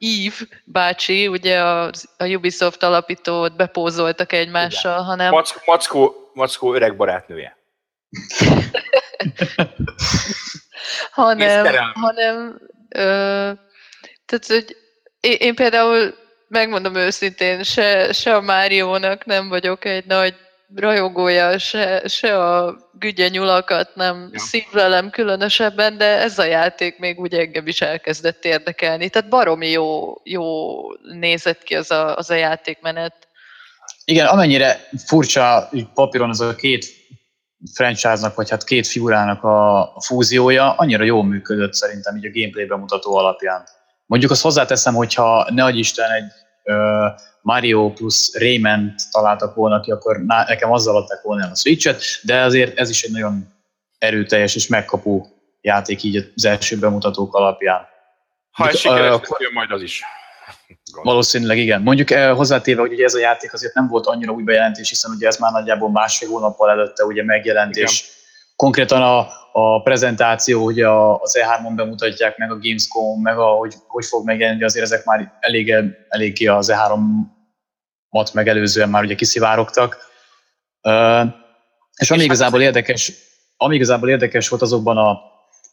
Eve 0.00 0.34
bácsi, 0.64 1.28
ugye 1.28 1.60
a, 1.60 1.90
a 2.16 2.24
Ubisoft 2.24 2.82
alapítót 2.82 3.56
bepózoltak 3.56 4.32
egymással, 4.32 4.92
Igen. 4.92 5.04
hanem... 5.04 5.30
Mackó, 5.30 5.60
Mackó, 5.64 6.30
Mackó 6.34 6.74
öreg 6.74 6.96
barátnője. 6.96 7.56
hanem, 11.10 11.92
hanem 11.94 12.60
ö, 12.88 13.52
tehát, 14.26 14.46
hogy 14.46 14.76
én, 15.20 15.36
én 15.38 15.54
például 15.54 16.14
megmondom 16.48 16.94
őszintén, 16.94 17.62
se, 17.62 18.12
se 18.12 18.34
a 18.34 18.40
Máriónak 18.40 19.24
nem 19.24 19.48
vagyok 19.48 19.84
egy 19.84 20.04
nagy 20.04 20.34
rajongója, 20.74 21.58
se, 21.58 22.02
se 22.08 22.38
a 22.38 22.76
gügye 22.92 23.28
nyulakat 23.28 23.94
nem 23.94 24.28
ja. 24.32 24.38
szívlelem 24.38 25.10
különösebben, 25.10 25.98
de 25.98 26.04
ez 26.04 26.38
a 26.38 26.44
játék 26.44 26.98
még 26.98 27.18
úgy 27.18 27.34
engem 27.34 27.66
is 27.66 27.80
elkezdett 27.80 28.44
érdekelni. 28.44 29.08
Tehát 29.08 29.28
baromi 29.28 29.70
jó, 29.70 30.14
jó 30.24 30.52
nézett 31.02 31.62
ki 31.62 31.74
az 31.74 31.90
a, 31.90 32.16
az 32.16 32.30
a 32.30 32.34
játékmenet. 32.34 33.28
Igen, 34.04 34.26
amennyire 34.26 34.88
furcsa 35.06 35.70
papíron 35.94 36.28
az 36.28 36.40
a 36.40 36.54
két 36.54 36.86
franchise-nak, 37.74 38.34
vagy 38.34 38.50
hát 38.50 38.64
két 38.64 38.86
figurának 38.86 39.44
a 39.44 40.00
fúziója, 40.04 40.72
annyira 40.72 41.04
jól 41.04 41.24
működött 41.24 41.72
szerintem 41.72 42.16
így 42.16 42.26
a 42.26 42.30
gameplay 42.32 42.64
bemutató 42.64 43.16
alapján. 43.16 43.64
Mondjuk 44.06 44.30
azt 44.30 44.42
hozzáteszem, 44.42 44.94
hogyha 44.94 45.46
ne 45.50 45.64
adj 45.64 45.78
Isten 45.78 46.10
egy 46.10 46.32
uh, 46.64 46.74
Mario 47.42 47.92
plusz 47.92 48.38
Rayman 48.38 48.94
találtak 49.10 49.54
volna 49.54 49.80
ki, 49.80 49.90
akkor 49.90 50.20
nekem 50.46 50.72
azzal 50.72 50.96
adták 50.96 51.22
volna 51.22 51.50
a 51.50 51.54
Switch-et, 51.54 52.02
de 52.22 52.40
azért 52.40 52.78
ez 52.78 52.90
is 52.90 53.02
egy 53.02 53.12
nagyon 53.12 53.46
erőteljes 53.98 54.54
és 54.54 54.66
megkapó 54.66 55.26
játék 55.60 56.02
így 56.02 56.32
az 56.36 56.44
első 56.44 56.78
bemutatók 56.78 57.34
alapján. 57.34 57.88
Ha 58.50 58.68
ez 58.68 58.78
sikeres, 58.78 59.14
uh, 59.14 59.22
jön 59.38 59.52
majd 59.52 59.70
az 59.70 59.82
is. 59.82 60.02
Gondolom. 60.84 61.12
Valószínűleg 61.12 61.58
igen. 61.58 61.82
Mondjuk 61.82 62.10
eh, 62.10 62.36
hozzátéve, 62.36 62.80
hogy 62.80 62.92
ugye 62.92 63.04
ez 63.04 63.14
a 63.14 63.18
játék 63.18 63.52
azért 63.52 63.74
nem 63.74 63.88
volt 63.88 64.06
annyira 64.06 64.32
új 64.32 64.42
bejelentés, 64.42 64.88
hiszen 64.88 65.10
ugye 65.10 65.26
ez 65.26 65.36
már 65.36 65.52
nagyjából 65.52 65.90
másfél 65.90 66.28
hónappal 66.28 66.70
előtte 66.70 67.04
ugye 67.04 67.24
megjelent, 67.24 67.76
igen. 67.76 67.88
és 67.88 68.04
konkrétan 68.60 69.02
a, 69.02 69.18
a 69.52 69.82
prezentáció, 69.82 70.64
ugye 70.64 70.88
az 70.88 71.38
E3-on 71.40 71.72
bemutatják 71.74 72.36
meg 72.36 72.50
a 72.50 72.58
Gamescom, 72.58 73.20
meg 73.20 73.38
a, 73.38 73.46
hogy, 73.46 73.74
hogy 73.86 74.04
fog 74.04 74.24
megjelenni, 74.24 74.64
azért 74.64 74.84
ezek 74.84 75.04
már 75.04 75.32
elég, 75.40 75.74
elég 76.08 76.32
ki 76.32 76.46
az 76.46 76.72
E3-mat 76.72 78.32
megelőzően 78.32 78.88
már 78.88 79.02
ugye 79.02 79.14
kiszivárogtak. 79.14 79.96
És 81.96 82.10
ami 82.10 82.22
igazából 82.22 82.60
érdekes, 82.62 83.12
ami 83.56 83.74
igazából 83.74 84.08
érdekes 84.08 84.48
volt 84.48 84.62
azokban 84.62 84.96
a 84.96 85.20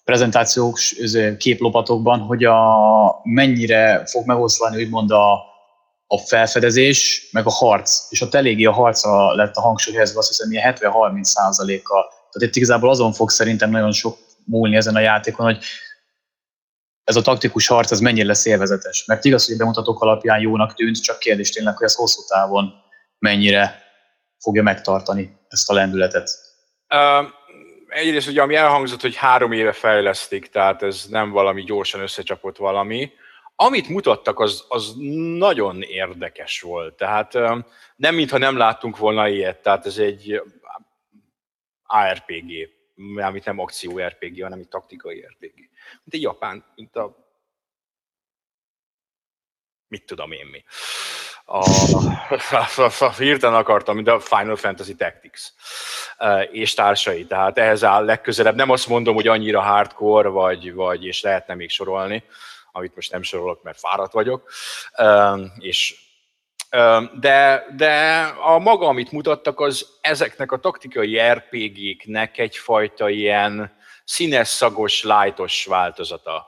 prezentációs 0.04 0.96
képlopatokban, 1.38 2.20
hogy 2.20 2.44
a, 2.44 3.20
mennyire 3.24 4.06
fog 4.06 4.26
megoszlani 4.26 4.84
úgymond 4.84 5.12
a, 5.12 5.34
a 6.08 6.18
felfedezés, 6.18 7.30
meg 7.32 7.46
a 7.46 7.52
harc. 7.52 8.06
És 8.10 8.22
ott 8.22 8.34
eléggé 8.34 8.66
a 8.66 8.72
harcra 8.72 9.36
lett 9.36 9.56
a 9.56 9.62
hangsúly 9.62 9.94
helyezve, 9.94 10.20
azt 10.20 10.28
hiszem, 10.28 10.52
ilyen 10.52 10.76
70-30 10.80 11.24
százaléka. 11.24 12.16
Tehát 12.38 12.50
itt 12.50 12.56
igazából 12.56 12.90
azon 12.90 13.14
fog 13.14 13.30
szerintem 13.30 13.70
nagyon 13.70 13.92
sok 13.92 14.18
múlni 14.46 14.76
ezen 14.76 14.96
a 14.96 15.00
játékon, 15.00 15.46
hogy 15.46 15.64
ez 17.04 17.16
a 17.16 17.22
taktikus 17.22 17.68
harc, 17.68 17.92
ez 17.92 18.00
mennyire 18.00 18.28
lesz 18.28 18.46
élvezetes. 18.46 19.06
Mert 19.06 19.26
igaz, 19.26 19.48
hogy 19.48 19.58
bemutatók 19.58 20.02
alapján 20.02 20.40
jónak 20.40 20.74
tűnt, 20.74 21.04
csak 21.04 21.20
kérdés 21.20 21.50
tényleg, 21.50 21.78
hogy 21.78 21.86
ez 21.86 21.96
hosszú 21.96 22.22
távon 22.28 22.74
mennyire 23.20 23.84
fogja 24.40 24.64
megtartani 24.64 25.38
ezt 25.48 25.70
a 25.70 25.74
lendületet. 25.74 26.30
Uh, 26.90 27.28
egyrészt 27.88 28.28
ugye 28.28 28.42
ami 28.42 28.56
elhangzott, 28.56 29.02
hogy 29.02 29.16
három 29.16 29.52
éve 29.52 29.72
fejlesztik, 29.72 30.50
tehát 30.50 30.84
ez 30.84 31.06
nem 31.10 31.32
valami 31.32 31.64
gyorsan 31.64 32.02
összecsapott 32.02 32.58
valami. 32.58 33.12
Amit 33.56 33.90
mutattak, 33.90 34.40
az, 34.40 34.64
az 34.68 34.94
nagyon 35.38 35.82
érdekes 35.82 36.62
volt. 36.62 36.94
Tehát 36.94 37.34
nem 37.96 38.16
mintha 38.16 38.38
nem 38.38 38.58
láttunk 38.58 38.98
volna 38.98 39.28
ilyet, 39.28 39.58
tehát 39.58 39.86
ez 39.86 39.98
egy 39.98 40.42
ARPG, 41.88 42.70
amit 43.16 43.46
nem 43.46 43.60
akció 43.60 44.00
RPG, 44.00 44.42
hanem 44.42 44.60
egy 44.60 44.68
taktikai 44.68 45.20
RPG. 45.20 45.56
Mint 45.56 46.14
egy 46.14 46.22
japán, 46.22 46.66
mint 46.76 46.96
a 46.96 47.26
mit 49.88 50.06
tudom 50.06 50.32
én 50.32 50.46
mi. 50.46 50.64
A, 51.46 51.58
a, 52.52 52.82
a, 53.06 53.12
hirtelen 53.12 53.60
akartam, 53.60 53.96
mint 53.96 54.08
a 54.08 54.20
Final 54.20 54.56
Fantasy 54.56 54.96
Tactics 54.96 55.42
és 56.52 56.74
társai, 56.74 57.26
tehát 57.26 57.58
ehhez 57.58 57.84
áll 57.84 58.06
legközelebb. 58.06 58.56
Nem 58.56 58.70
azt 58.70 58.88
mondom, 58.88 59.16
hogy 59.16 59.28
annyira 59.28 59.62
hardcore, 59.62 60.28
vagy, 60.28 60.74
vagy 60.74 61.06
és 61.06 61.22
lehetne 61.22 61.54
még 61.56 61.70
sorolni, 61.70 62.24
amit 62.72 62.96
most 62.96 63.12
nem 63.12 63.22
sorolok, 63.22 63.64
mert 63.64 63.80
fáradt 63.80 64.14
vagyok, 64.14 64.52
és 65.58 66.07
de, 67.20 67.66
de 67.76 68.22
a 68.44 68.60
maga, 68.60 68.88
amit 68.88 69.12
mutattak, 69.12 69.60
az 69.60 69.88
ezeknek 70.02 70.52
a 70.52 70.58
taktikai 70.58 71.20
RPG-knek 71.20 72.38
egyfajta 72.38 73.10
ilyen 73.10 73.78
színes, 74.04 74.48
szagos, 74.48 75.04
lájtos 75.04 75.66
változata 75.66 76.48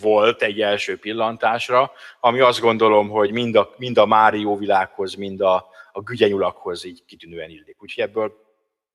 volt 0.00 0.42
egy 0.42 0.60
első 0.60 0.98
pillantásra, 0.98 1.92
ami 2.20 2.40
azt 2.40 2.60
gondolom, 2.60 3.08
hogy 3.08 3.30
mind 3.30 3.56
a, 3.56 3.74
mind 3.76 3.98
a 3.98 4.06
Mário 4.06 4.56
világhoz, 4.56 5.14
mind 5.14 5.40
a, 5.40 5.66
a 5.92 6.00
gügyenyulakhoz 6.00 6.84
így 6.84 7.04
kitűnően 7.06 7.50
illik. 7.50 7.82
Úgyhogy 7.82 8.04
ebből 8.04 8.32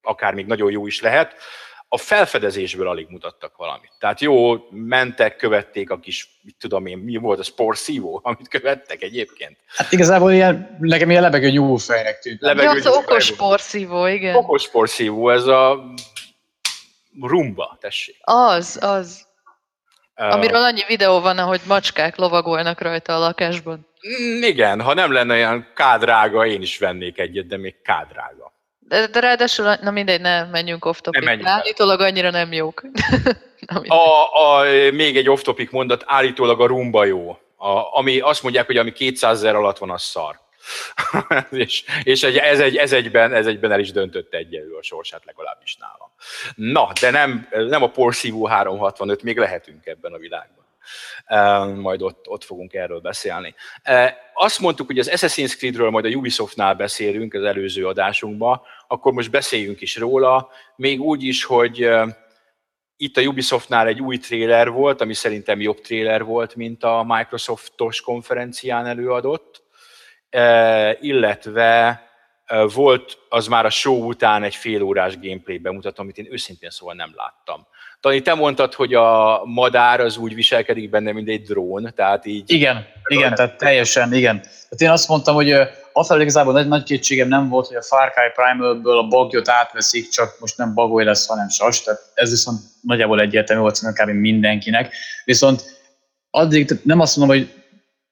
akár 0.01 0.33
még 0.33 0.45
nagyon 0.45 0.71
jó 0.71 0.87
is 0.87 1.01
lehet. 1.01 1.35
A 1.91 1.97
felfedezésből 1.97 2.87
alig 2.87 3.07
mutattak 3.09 3.57
valamit. 3.57 3.91
Tehát 3.99 4.21
jó, 4.21 4.55
mentek, 4.69 5.35
követték 5.35 5.89
a 5.89 5.99
kis, 5.99 6.39
mit 6.41 6.55
tudom 6.59 6.85
én, 6.85 6.97
mi 6.97 7.15
volt 7.15 7.39
a 7.39 7.43
sporszívó, 7.43 8.19
amit 8.23 8.47
követtek 8.47 9.01
egyébként. 9.01 9.57
Hát 9.67 9.91
igazából 9.91 10.31
ilyen, 10.31 10.77
nekem 10.79 11.09
ilyen 11.09 11.21
lebegő 11.21 11.49
nyúlfejnek 11.49 12.19
tűnt. 12.19 12.41
Lebegő 12.41 12.67
ja, 12.67 12.71
az 12.71 12.87
okos 12.87 13.25
sporszívó, 13.25 14.05
igen. 14.05 14.35
Okos 14.35 14.61
sporszívó, 14.61 15.29
ez 15.29 15.45
a 15.45 15.93
rumba, 17.21 17.77
tessék. 17.81 18.17
Az, 18.21 18.77
az. 18.81 19.27
Amiről 20.15 20.61
annyi 20.61 20.83
videó 20.87 21.19
van, 21.19 21.37
ahogy 21.37 21.61
macskák 21.67 22.15
lovagolnak 22.15 22.81
rajta 22.81 23.15
a 23.15 23.19
lakásban. 23.19 23.87
Mm, 24.21 24.43
igen, 24.43 24.81
ha 24.81 24.93
nem 24.93 25.11
lenne 25.11 25.33
olyan 25.33 25.71
kádrága, 25.75 26.45
én 26.45 26.61
is 26.61 26.77
vennék 26.77 27.17
egyet, 27.17 27.47
de 27.47 27.57
még 27.57 27.81
kádrága. 27.81 28.48
De, 28.89 29.07
de 29.07 29.19
ráadásul, 29.19 29.75
na 29.81 29.91
mindegy, 29.91 30.21
ne 30.21 30.43
menjünk 30.43 30.85
off-topic. 30.85 31.45
Állítólag 31.45 32.01
annyira 32.01 32.29
nem 32.29 32.53
jók. 32.53 32.83
a, 33.87 33.95
a, 34.43 34.63
még 34.91 35.17
egy 35.17 35.29
off-topic 35.29 35.71
mondat, 35.71 36.03
állítólag 36.05 36.61
a 36.61 36.65
rumba 36.65 37.05
jó. 37.05 37.37
A, 37.55 37.97
ami 37.97 38.19
azt 38.19 38.43
mondják, 38.43 38.65
hogy 38.65 38.77
ami 38.77 38.91
200 38.91 39.37
ezer 39.37 39.55
alatt 39.55 39.77
van, 39.77 39.91
az 39.91 40.01
szar. 40.01 40.39
és 41.51 41.83
és 42.03 42.23
egy, 42.23 42.37
ez, 42.37 42.59
egy, 42.59 42.75
ez, 42.75 42.91
egyben, 42.93 43.33
ez 43.33 43.47
egyben 43.47 43.71
el 43.71 43.79
is 43.79 43.91
döntötte 43.91 44.37
egyelő 44.37 44.73
a 44.73 44.83
sorsát, 44.83 45.25
legalábbis 45.25 45.77
nálam. 45.79 46.11
Na, 46.55 46.91
de 47.01 47.09
nem, 47.09 47.47
nem 47.51 47.83
a 47.83 47.89
porszívó 47.89 48.45
365, 48.45 49.23
még 49.23 49.37
lehetünk 49.37 49.85
ebben 49.85 50.13
a 50.13 50.17
világban. 50.17 50.65
Majd 51.75 52.01
ott, 52.01 52.27
ott 52.27 52.43
fogunk 52.43 52.73
erről 52.73 52.99
beszélni. 52.99 53.55
Azt 54.33 54.59
mondtuk, 54.59 54.87
hogy 54.87 54.99
az 54.99 55.11
Assassin's 55.13 55.57
Creedről 55.57 55.89
majd 55.89 56.05
a 56.05 56.09
Ubisoftnál 56.09 56.73
beszélünk 56.73 57.33
az 57.33 57.43
előző 57.43 57.87
adásunkban, 57.87 58.61
akkor 58.87 59.13
most 59.13 59.31
beszéljünk 59.31 59.81
is 59.81 59.97
róla, 59.97 60.49
még 60.75 61.01
úgy 61.01 61.23
is, 61.23 61.43
hogy 61.43 61.89
itt 63.01 63.17
a 63.17 63.21
Ubisoftnál 63.21 63.87
egy 63.87 64.01
új 64.01 64.17
trailer 64.17 64.69
volt, 64.69 65.01
ami 65.01 65.13
szerintem 65.13 65.61
jobb 65.61 65.81
trailer 65.81 66.23
volt, 66.23 66.55
mint 66.55 66.83
a 66.83 67.03
Microsoftos 67.07 68.01
konferencián 68.01 68.85
előadott, 68.85 69.63
illetve 70.99 72.01
volt 72.73 73.17
az 73.29 73.47
már 73.47 73.65
a 73.65 73.69
show 73.69 74.07
után 74.07 74.43
egy 74.43 74.55
fél 74.55 74.81
órás 74.81 75.19
gameplay 75.19 75.57
bemutató, 75.57 76.01
amit 76.01 76.17
én 76.17 76.27
őszintén 76.31 76.69
szóval 76.69 76.95
nem 76.95 77.11
láttam. 77.15 77.67
Tani, 78.01 78.21
te 78.21 78.33
mondtad, 78.33 78.73
hogy 78.73 78.93
a 78.93 79.41
madár 79.45 79.99
az 79.99 80.17
úgy 80.17 80.33
viselkedik 80.33 80.89
benne, 80.89 81.11
mint 81.11 81.29
egy 81.29 81.41
drón, 81.41 81.91
tehát 81.95 82.25
így... 82.25 82.51
Igen, 82.51 82.85
igen, 83.07 83.35
tehát 83.35 83.57
teljesen, 83.57 84.13
igen. 84.13 84.41
Tehát 84.41 84.81
én 84.81 84.89
azt 84.89 85.07
mondtam, 85.07 85.35
hogy 85.35 85.55
afelé 85.93 86.21
igazából 86.21 86.53
nagy, 86.53 86.67
nagy 86.67 86.83
kétségem 86.83 87.27
nem 87.27 87.49
volt, 87.49 87.67
hogy 87.67 87.75
a 87.75 87.81
Far 87.81 88.11
Cry 88.11 88.43
Primal-ből 88.43 88.97
a 88.97 89.07
bagyot 89.07 89.49
átveszik, 89.49 90.09
csak 90.09 90.35
most 90.39 90.57
nem 90.57 90.73
bagoly 90.73 91.03
lesz, 91.03 91.27
hanem 91.27 91.49
sas, 91.49 91.83
tehát 91.83 92.01
ez 92.13 92.29
viszont 92.29 92.59
nagyjából 92.81 93.21
egyértelmű 93.21 93.61
volt 93.61 93.75
szerintem 93.75 94.05
kb. 94.05 94.19
mindenkinek. 94.19 94.93
Viszont 95.25 95.61
addig 96.29 96.71
nem 96.83 96.99
azt 96.99 97.17
mondom, 97.17 97.37
hogy 97.37 97.53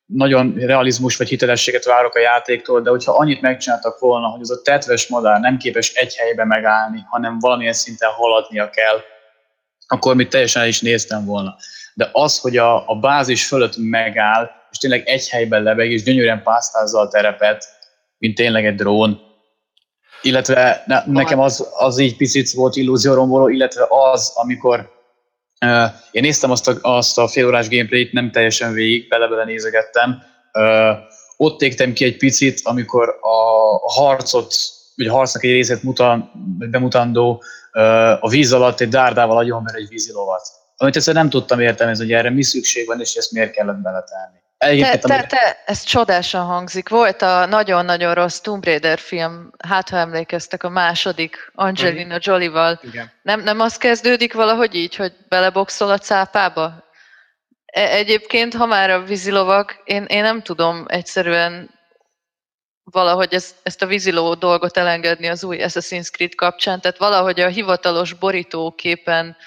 nagyon 0.05 0.53
realizmus 0.53 1.17
vagy 1.17 1.29
hitelességet 1.29 1.85
várok 1.85 2.15
a 2.15 2.19
játéktól, 2.19 2.81
de 2.81 2.89
hogyha 2.89 3.11
annyit 3.11 3.41
megcsináltak 3.41 3.99
volna, 3.99 4.27
hogy 4.27 4.41
az 4.41 4.51
a 4.51 4.61
tetves 4.61 5.07
madár 5.07 5.39
nem 5.39 5.57
képes 5.57 5.93
egy 5.93 6.15
helyben 6.15 6.47
megállni, 6.47 7.03
hanem 7.09 7.39
valamilyen 7.39 7.73
szinten 7.73 8.09
haladnia 8.09 8.69
kell, 8.69 9.01
akkor 9.87 10.15
mit 10.15 10.29
teljesen 10.29 10.61
el 10.61 10.67
is 10.67 10.81
néztem 10.81 11.25
volna. 11.25 11.55
De 11.93 12.09
az, 12.11 12.39
hogy 12.39 12.57
a, 12.57 12.89
a 12.89 12.95
bázis 12.95 13.47
fölött 13.47 13.73
megáll, 13.77 14.49
és 14.71 14.77
tényleg 14.77 15.07
egy 15.07 15.29
helyben 15.29 15.63
lebeg, 15.63 15.91
és 15.91 16.03
gyönyörűen 16.03 16.43
pásztázza 16.43 16.99
a 16.99 17.07
terepet, 17.07 17.65
mint 18.17 18.35
tényleg 18.35 18.65
egy 18.65 18.75
drón, 18.75 19.21
illetve 20.21 20.83
ne, 20.85 21.03
nekem 21.05 21.39
az, 21.39 21.67
az 21.77 21.97
így 21.97 22.17
picit 22.17 22.51
volt 22.51 22.75
illúzióromboló, 22.75 23.47
illetve 23.47 23.85
az, 23.89 24.31
amikor 24.35 24.95
Uh, 25.65 25.89
én 26.11 26.21
néztem 26.21 26.51
azt 26.51 26.67
a, 26.67 26.77
azt 26.81 27.17
a 27.17 27.27
félórás 27.27 27.69
gameplayt, 27.69 28.11
nem 28.11 28.31
teljesen 28.31 28.73
végig, 28.73 29.07
bele-bele 29.07 29.43
nézegettem. 29.43 30.23
Uh, 30.53 30.97
ott 31.37 31.61
égtem 31.61 31.93
ki 31.93 32.05
egy 32.05 32.17
picit, 32.17 32.59
amikor 32.63 33.17
a 33.21 33.91
harcot, 33.91 34.55
vagy 34.97 35.07
a 35.07 35.11
harcnak 35.11 35.43
egy 35.43 35.51
részét 35.51 35.83
mutan, 35.83 36.31
bemutatandó 36.57 37.43
uh, 37.73 38.23
a 38.23 38.29
víz 38.29 38.53
alatt 38.53 38.79
egy 38.79 38.89
dárdával 38.89 39.63
ver 39.63 39.75
egy 39.75 39.87
vízilovat. 39.87 40.47
Amit 40.77 40.95
egyszerűen 40.95 41.23
nem 41.23 41.31
tudtam 41.31 41.59
értelmezni, 41.59 42.03
hogy 42.03 42.13
erre 42.13 42.29
mi 42.29 42.43
szükség 42.43 42.87
van, 42.87 42.99
és 42.99 43.15
ezt 43.15 43.31
miért 43.31 43.51
kellett 43.51 43.77
beletenni. 43.77 44.81
te, 44.81 44.97
te, 44.97 45.25
te, 45.25 45.63
ez 45.65 45.83
csodásan 45.83 46.45
hangzik. 46.45 46.89
Volt 46.89 47.21
a 47.21 47.45
nagyon-nagyon 47.45 48.13
rossz 48.13 48.39
Tomb 48.39 48.65
Raider 48.65 48.99
film, 48.99 49.51
hát 49.57 49.89
ha 49.89 49.97
emlékeztek, 49.97 50.63
a 50.63 50.69
második 50.69 51.51
Angelina. 51.55 52.17
Jolie-val. 52.19 52.79
Nem, 53.21 53.43
nem 53.43 53.59
az 53.59 53.77
kezdődik 53.77 54.33
valahogy 54.33 54.75
így, 54.75 54.95
hogy 54.95 55.13
beleboxol 55.29 55.89
a 55.89 55.97
cápába? 55.97 56.83
E, 57.65 57.81
egyébként, 57.81 58.53
ha 58.53 58.65
már 58.65 58.89
a 58.89 59.03
vízilovak, 59.03 59.81
én, 59.83 60.03
én 60.03 60.21
nem 60.21 60.41
tudom 60.41 60.85
egyszerűen 60.87 61.69
valahogy 62.91 63.33
ezt, 63.33 63.55
ezt 63.63 63.81
a 63.81 63.85
víziló 63.85 64.33
dolgot 64.33 64.77
elengedni 64.77 65.27
az 65.27 65.43
új 65.43 65.57
Assassin's 65.59 66.09
Creed 66.11 66.35
kapcsán, 66.35 66.81
tehát 66.81 66.97
valahogy 66.97 67.39
a 67.39 67.47
hivatalos 67.47 68.13
borítóképen 68.13 69.37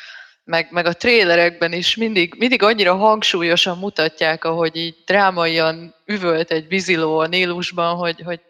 meg, 0.45 0.69
meg 0.71 0.87
a 0.87 0.93
trélerekben 0.93 1.73
is 1.73 1.97
mindig, 1.97 2.35
mindig 2.39 2.63
annyira 2.63 2.95
hangsúlyosan 2.95 3.79
mutatják, 3.79 4.45
ahogy 4.45 4.77
így 4.77 4.97
drámaian 5.07 5.95
üvölt 6.05 6.51
egy 6.51 6.69
víziló 6.69 7.19
a 7.19 7.27
Nílusban, 7.27 7.97
hogy, 7.97 8.23
hogy 8.25 8.41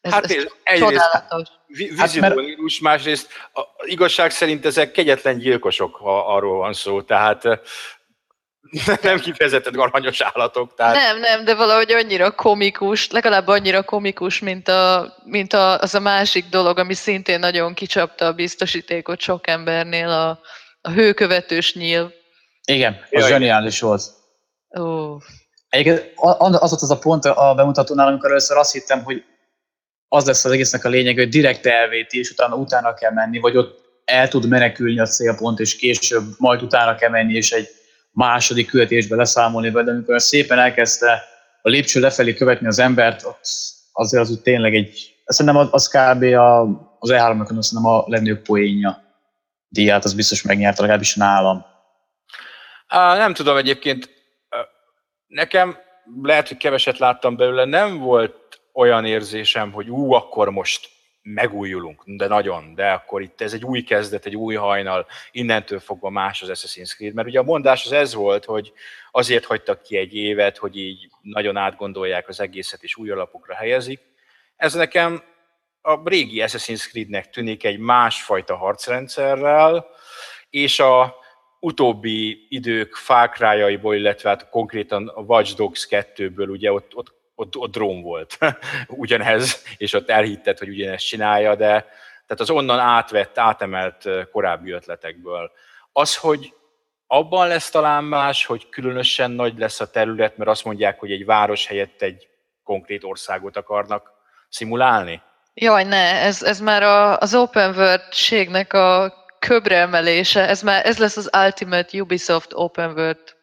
ez, 0.00 0.12
hát 0.12 0.24
ez 0.62 0.78
csodálatos. 0.78 1.48
Víziló 1.66 1.96
hát, 1.96 2.14
mert... 2.14 2.34
Nílus, 2.34 2.80
másrészt 2.80 3.28
a, 3.52 3.60
igazság 3.84 4.30
szerint 4.30 4.66
ezek 4.66 4.90
kegyetlen 4.90 5.38
gyilkosok, 5.38 5.94
ha 5.94 6.34
arról 6.34 6.58
van 6.58 6.72
szó, 6.72 7.02
tehát 7.02 7.44
nem 9.02 9.18
kifejezetten 9.18 9.74
aranyos 9.74 10.20
állatok. 10.20 10.74
Tehát... 10.74 10.94
Nem, 10.94 11.20
nem, 11.20 11.44
de 11.44 11.54
valahogy 11.54 11.92
annyira 11.92 12.30
komikus, 12.30 13.10
legalább 13.10 13.48
annyira 13.48 13.82
komikus, 13.82 14.38
mint, 14.38 14.68
a, 14.68 15.14
mint 15.24 15.52
a, 15.52 15.78
az 15.78 15.94
a 15.94 16.00
másik 16.00 16.48
dolog, 16.48 16.78
ami 16.78 16.94
szintén 16.94 17.38
nagyon 17.38 17.74
kicsapta 17.74 18.26
a 18.26 18.32
biztosítékot 18.32 19.20
sok 19.20 19.46
embernél, 19.46 20.08
a, 20.08 20.40
a 20.80 20.90
hőkövetős 20.90 21.74
nyíl. 21.74 22.12
Igen, 22.64 22.92
az 22.92 23.20
Jaj. 23.20 23.28
zseniális 23.28 23.80
volt. 23.80 24.02
Ó. 24.78 25.16
Egyébként 25.68 26.12
az 26.16 26.70
volt 26.70 26.82
az 26.82 26.90
a 26.90 26.98
pont 26.98 27.24
a 27.24 27.54
bemutatónál, 27.54 28.06
amikor 28.06 28.30
először 28.30 28.56
azt 28.56 28.72
hittem, 28.72 29.02
hogy 29.02 29.24
az 30.08 30.26
lesz 30.26 30.44
az 30.44 30.52
egésznek 30.52 30.84
a 30.84 30.88
lényeg, 30.88 31.16
hogy 31.16 31.28
direkt 31.28 31.66
elvéti, 31.66 32.18
és 32.18 32.30
utána 32.30 32.54
utána 32.54 32.94
kell 32.94 33.12
menni, 33.12 33.38
vagy 33.38 33.56
ott 33.56 33.78
el 34.04 34.28
tud 34.28 34.48
menekülni 34.48 35.00
a 35.00 35.06
célpont, 35.06 35.58
és 35.58 35.76
később 35.76 36.24
majd 36.38 36.62
utána 36.62 36.94
kell 36.94 37.10
menni, 37.10 37.34
és 37.34 37.50
egy 37.50 37.68
második 38.10 38.68
küldetésbe 38.68 39.16
leszámolni 39.16 39.70
vele, 39.70 39.84
de 39.84 39.90
amikor 39.90 40.20
szépen 40.20 40.58
elkezdte 40.58 41.22
a 41.62 41.68
lépcső 41.68 42.00
lefelé 42.00 42.34
követni 42.34 42.66
az 42.66 42.78
embert, 42.78 43.24
ott 43.24 43.48
azért 43.92 44.22
az 44.22 44.30
úgy 44.30 44.40
tényleg 44.40 44.74
egy, 44.74 45.14
szerintem 45.24 45.68
az 45.70 45.88
kb. 45.88 46.22
A, 46.22 46.60
az 46.98 47.10
E3-on 47.12 47.60
szerintem 47.60 47.92
a 47.92 48.04
legnagyobb 48.06 48.42
poénja 48.42 49.02
díját, 49.68 50.04
az 50.04 50.14
biztos 50.14 50.42
megnyerte, 50.42 50.80
legalábbis 50.80 51.14
nálam. 51.14 51.64
Á, 52.86 53.16
nem 53.16 53.34
tudom 53.34 53.56
egyébként, 53.56 54.08
nekem 55.26 55.76
lehet, 56.22 56.48
hogy 56.48 56.56
keveset 56.56 56.98
láttam 56.98 57.36
belőle, 57.36 57.64
nem 57.64 57.98
volt 57.98 58.60
olyan 58.72 59.04
érzésem, 59.04 59.72
hogy 59.72 59.88
ú, 59.88 60.12
akkor 60.12 60.50
most 60.50 60.88
megújulunk, 61.34 62.02
de 62.04 62.26
nagyon, 62.26 62.74
de 62.74 62.90
akkor 62.90 63.22
itt 63.22 63.40
ez 63.40 63.52
egy 63.52 63.64
új 63.64 63.82
kezdet, 63.82 64.26
egy 64.26 64.36
új 64.36 64.54
hajnal, 64.54 65.06
innentől 65.32 65.78
fogva 65.78 66.10
más 66.10 66.42
az 66.42 66.48
Assassin's 66.52 66.94
Creed, 66.94 67.14
mert 67.14 67.28
ugye 67.28 67.38
a 67.38 67.42
mondás 67.42 67.84
az 67.84 67.92
ez 67.92 68.14
volt, 68.14 68.44
hogy 68.44 68.72
azért 69.10 69.44
hagytak 69.44 69.82
ki 69.82 69.96
egy 69.96 70.14
évet, 70.14 70.56
hogy 70.56 70.76
így 70.76 71.08
nagyon 71.22 71.56
átgondolják 71.56 72.28
az 72.28 72.40
egészet 72.40 72.82
és 72.82 72.96
új 72.96 73.10
alapokra 73.10 73.54
helyezik. 73.54 74.00
Ez 74.56 74.74
nekem 74.74 75.22
a 75.82 76.08
régi 76.08 76.42
Assassin's 76.46 76.88
Creednek 76.88 77.30
tűnik 77.30 77.64
egy 77.64 77.78
másfajta 77.78 78.56
harcrendszerrel, 78.56 79.86
és 80.50 80.80
a 80.80 81.14
utóbbi 81.60 82.46
idők 82.48 82.94
fákrájaiból, 82.94 83.94
illetve 83.94 84.28
hát 84.28 84.48
konkrétan 84.48 85.08
a 85.08 85.20
Watch 85.20 85.56
Dogs 85.56 85.86
2-ből 85.90 86.48
ugye 86.48 86.72
ott, 86.72 86.96
ott 86.96 87.19
ott, 87.40 87.56
ott 87.56 87.72
drón 87.72 88.02
volt 88.02 88.38
ugyanez, 88.86 89.64
és 89.76 89.92
ott 89.92 90.10
elhitted, 90.10 90.58
hogy 90.58 90.68
ugyanezt 90.68 91.06
csinálja, 91.06 91.54
de 91.54 91.68
tehát 92.26 92.44
az 92.44 92.50
onnan 92.50 92.78
átvett, 92.78 93.38
átemelt 93.38 94.04
korábbi 94.32 94.70
ötletekből. 94.70 95.50
Az, 95.92 96.16
hogy 96.16 96.54
abban 97.06 97.48
lesz 97.48 97.70
talán 97.70 98.04
más, 98.04 98.44
hogy 98.44 98.68
különösen 98.68 99.30
nagy 99.30 99.58
lesz 99.58 99.80
a 99.80 99.90
terület, 99.90 100.36
mert 100.36 100.50
azt 100.50 100.64
mondják, 100.64 100.98
hogy 100.98 101.12
egy 101.12 101.24
város 101.24 101.66
helyett 101.66 102.02
egy 102.02 102.28
konkrét 102.64 103.04
országot 103.04 103.56
akarnak 103.56 104.10
szimulálni? 104.48 105.22
Jaj, 105.54 105.84
ne, 105.84 106.20
ez, 106.20 106.42
ez 106.42 106.60
már 106.60 106.82
a, 106.82 107.18
az 107.18 107.34
open 107.34 107.76
world-ségnek 107.76 108.72
a 108.72 109.14
köbre 109.38 109.76
emelése, 109.76 110.48
ez, 110.48 110.62
már, 110.62 110.86
ez 110.86 110.98
lesz 110.98 111.16
az 111.16 111.30
Ultimate 111.44 112.00
Ubisoft 112.00 112.52
Open 112.52 112.90
World 112.90 113.36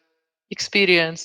Experience. 0.48 1.24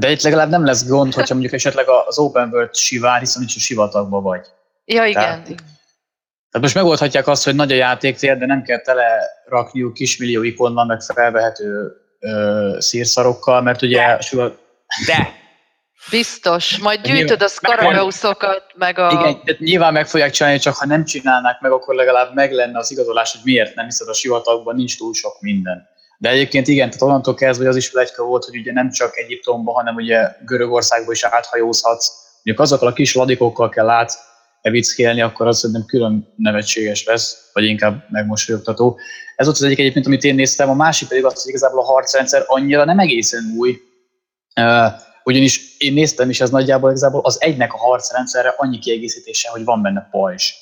De 0.00 0.10
itt 0.10 0.22
legalább 0.22 0.48
nem 0.48 0.64
lesz 0.64 0.86
gond, 0.86 1.14
hogyha 1.14 1.34
mondjuk 1.34 1.54
esetleg 1.54 1.88
az 1.88 2.18
open 2.18 2.48
world 2.52 2.74
sivár, 2.74 3.20
hiszen 3.20 3.42
itt 3.42 3.48
a 3.56 3.58
sivatagban 3.58 4.22
vagy. 4.22 4.46
Ja, 4.84 5.04
igen. 5.04 5.22
Tehát, 5.22 5.44
tehát 5.44 6.60
most 6.60 6.74
megoldhatják 6.74 7.26
azt, 7.26 7.44
hogy 7.44 7.54
nagy 7.54 7.72
a 7.72 7.74
játéktér, 7.74 8.38
de 8.38 8.46
nem 8.46 8.62
kell 8.62 8.80
tele 8.80 9.04
rakniuk 9.48 9.94
kismillió 9.94 10.42
ikonnal, 10.42 10.84
meg 10.84 11.00
felvehető 11.00 11.92
ö, 12.20 12.76
szírszarokkal, 12.78 13.62
mert 13.62 13.82
ugye... 13.82 14.06
De! 14.06 14.20
Sivat... 14.20 14.58
de. 15.06 15.28
Biztos, 16.10 16.78
majd 16.78 17.00
gyűjtöd 17.00 17.42
a 17.42 17.48
Scarabeuszokat, 17.48 18.62
meg 18.74 18.98
a... 18.98 19.10
Igen, 19.10 19.42
tehát 19.44 19.60
nyilván 19.60 19.92
meg 19.92 20.06
fogják 20.06 20.30
csinálni, 20.30 20.58
csak 20.58 20.74
ha 20.74 20.86
nem 20.86 21.04
csinálnák 21.04 21.60
meg, 21.60 21.72
akkor 21.72 21.94
legalább 21.94 22.34
meg 22.34 22.52
lenne 22.52 22.78
az 22.78 22.90
igazolás, 22.90 23.32
hogy 23.32 23.40
miért 23.44 23.74
nem, 23.74 23.84
hiszen 23.84 24.08
a 24.08 24.12
sivatagban 24.12 24.74
nincs 24.74 24.98
túl 24.98 25.14
sok 25.14 25.40
minden. 25.40 25.88
De 26.20 26.28
egyébként 26.28 26.68
igen, 26.68 26.86
tehát 26.86 27.02
onnantól 27.02 27.34
kezdve, 27.34 27.64
hogy 27.64 27.72
az 27.72 27.78
is 27.78 27.90
plegyka 27.90 28.24
volt, 28.24 28.44
hogy 28.44 28.56
ugye 28.56 28.72
nem 28.72 28.90
csak 28.90 29.16
Egyiptomban, 29.16 29.74
hanem 29.74 29.94
ugye 29.94 30.36
Görögországban 30.44 31.12
is 31.12 31.24
áthajózhatsz. 31.24 32.08
Mondjuk 32.34 32.60
azokkal 32.60 32.88
a 32.88 32.92
kis 32.92 33.14
ladikokkal 33.14 33.68
kell 33.68 33.88
át 33.88 34.12
evickélni, 34.62 35.20
akkor 35.20 35.46
az 35.46 35.58
szerintem 35.58 35.84
külön 35.86 36.32
nevetséges 36.36 37.04
lesz, 37.04 37.50
vagy 37.52 37.64
inkább 37.64 38.04
megmosolyogtató. 38.08 38.98
Ez 39.36 39.46
volt 39.46 39.58
az 39.58 39.64
egyik 39.64 39.78
egyébként, 39.78 40.06
amit 40.06 40.24
én 40.24 40.34
néztem, 40.34 40.70
a 40.70 40.74
másik 40.74 41.08
pedig 41.08 41.24
az, 41.24 41.42
hogy 41.42 41.48
igazából 41.48 41.80
a 41.80 41.84
harcrendszer 41.84 42.44
annyira 42.46 42.84
nem 42.84 42.98
egészen 42.98 43.54
új, 43.56 43.80
ugyanis 45.24 45.76
én 45.78 45.92
néztem, 45.92 46.28
és 46.28 46.40
ez 46.40 46.50
nagyjából 46.50 46.90
igazából 46.90 47.20
az 47.24 47.42
egynek 47.42 47.72
a 47.72 47.78
harcrendszerre 47.78 48.54
annyi 48.56 48.78
kiegészítése, 48.78 49.50
hogy 49.50 49.64
van 49.64 49.82
benne 49.82 50.08
pajzs. 50.10 50.52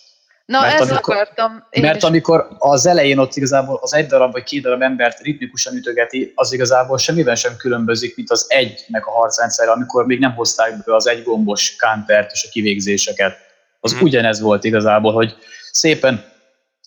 Na, 0.48 0.60
mert 0.60 0.80
ezt 0.80 0.90
amikor, 0.90 1.14
akartam. 1.14 1.66
Én 1.70 1.82
mert 1.82 1.96
is. 1.96 2.02
amikor 2.02 2.48
az 2.58 2.86
elején 2.86 3.18
ott 3.18 3.36
igazából 3.36 3.78
az 3.82 3.94
egy 3.94 4.06
darab 4.06 4.32
vagy 4.32 4.42
két 4.42 4.62
darab 4.62 4.82
embert 4.82 5.20
ritmikusan 5.20 5.76
ütögeti, 5.76 6.32
az 6.34 6.52
igazából 6.52 6.98
semmiben 6.98 7.34
sem 7.34 7.56
különbözik, 7.56 8.16
mint 8.16 8.30
az 8.30 8.44
egynek 8.48 9.06
a 9.06 9.10
harcrendszerre, 9.10 9.70
amikor 9.70 10.06
még 10.06 10.18
nem 10.18 10.34
hozták 10.34 10.84
be 10.84 10.94
az 10.94 11.06
egy 11.06 11.22
gombos 11.22 11.76
kántert 11.76 12.32
és 12.32 12.44
a 12.44 12.48
kivégzéseket. 12.50 13.36
Az 13.80 13.92
hmm. 13.92 14.02
ugyanez 14.02 14.40
volt 14.40 14.64
igazából, 14.64 15.12
hogy 15.12 15.36
szépen 15.70 16.24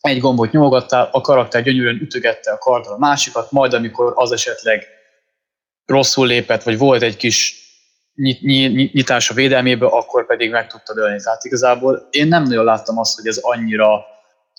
egy 0.02 0.20
gombot 0.20 0.52
nyomogattál, 0.52 1.10
a 1.12 1.22
karakter 1.22 1.64
gyönyörűen 1.64 2.02
ütögette 2.02 2.52
a 2.52 2.58
kardra 2.58 2.94
a 2.94 2.98
másikat, 2.98 3.52
majd 3.52 3.74
amikor 3.74 4.14
az 4.16 4.32
esetleg 4.32 4.88
rosszul 5.86 6.28
lépett, 6.28 6.64
vagy 6.64 6.78
volt 6.78 7.02
egy 7.02 7.18
kis 7.18 7.56
nyit, 8.16 8.42
nyit, 8.42 8.94
nyitás 8.94 9.30
a 9.30 9.34
védelmébe, 9.34 9.86
akkor 9.86 10.26
pedig 10.26 10.52
meg 10.52 10.68
tudta 10.68 10.94
dölni. 10.94 11.22
Tehát 11.24 11.44
igazából 11.44 12.08
én 12.10 12.28
nem 12.28 12.44
nagyon 12.44 12.66
láttam 12.66 12.98
azt, 12.98 13.16
hogy 13.16 13.28
ez 13.28 13.38
annyira 13.38 14.06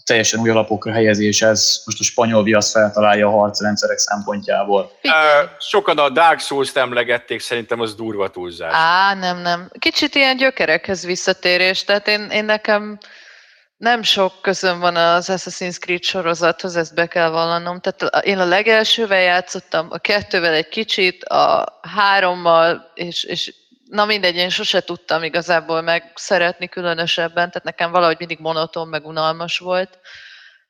teljesen 0.04 0.40
új 0.40 0.50
alapokra 0.50 0.92
helyezés, 0.92 1.42
ez 1.42 1.82
most 1.84 2.00
a 2.00 2.04
spanyol 2.04 2.42
viasz 2.42 2.72
feltalálja 2.72 3.26
a 3.26 3.30
harcrendszerek 3.30 3.98
szempontjából. 3.98 4.92
Uh, 5.02 5.12
sokan 5.58 5.98
a 5.98 6.08
Dark 6.08 6.40
Souls-t 6.40 6.76
emlegették, 6.76 7.40
szerintem 7.40 7.80
az 7.80 7.94
durva 7.94 8.30
túlzás. 8.30 8.72
Á, 8.74 9.14
nem, 9.14 9.38
nem. 9.38 9.70
Kicsit 9.78 10.14
ilyen 10.14 10.36
gyökerekhez 10.36 11.06
visszatérés, 11.06 11.84
tehát 11.84 12.08
én, 12.08 12.28
én 12.30 12.44
nekem 12.44 12.98
nem 13.82 14.02
sok 14.02 14.42
közön 14.42 14.80
van 14.80 14.96
az 14.96 15.28
Assassin's 15.30 15.78
Creed 15.78 16.02
sorozathoz, 16.02 16.76
ezt 16.76 16.94
be 16.94 17.06
kell 17.06 17.30
vallanom. 17.30 17.80
Tehát 17.80 18.24
én 18.24 18.38
a 18.38 18.44
legelsővel 18.44 19.20
játszottam, 19.20 19.86
a 19.90 19.98
kettővel 19.98 20.52
egy 20.52 20.68
kicsit, 20.68 21.24
a 21.24 21.78
hárommal, 21.96 22.90
és, 22.94 23.24
és 23.24 23.54
na 23.84 24.04
mindegy, 24.04 24.36
én 24.36 24.48
sose 24.48 24.80
tudtam 24.80 25.22
igazából 25.22 25.80
meg 25.80 26.12
szeretni 26.14 26.68
különösebben, 26.68 27.34
tehát 27.34 27.62
nekem 27.64 27.90
valahogy 27.90 28.16
mindig 28.18 28.38
monoton, 28.38 28.88
meg 28.88 29.06
unalmas 29.06 29.58
volt, 29.58 29.98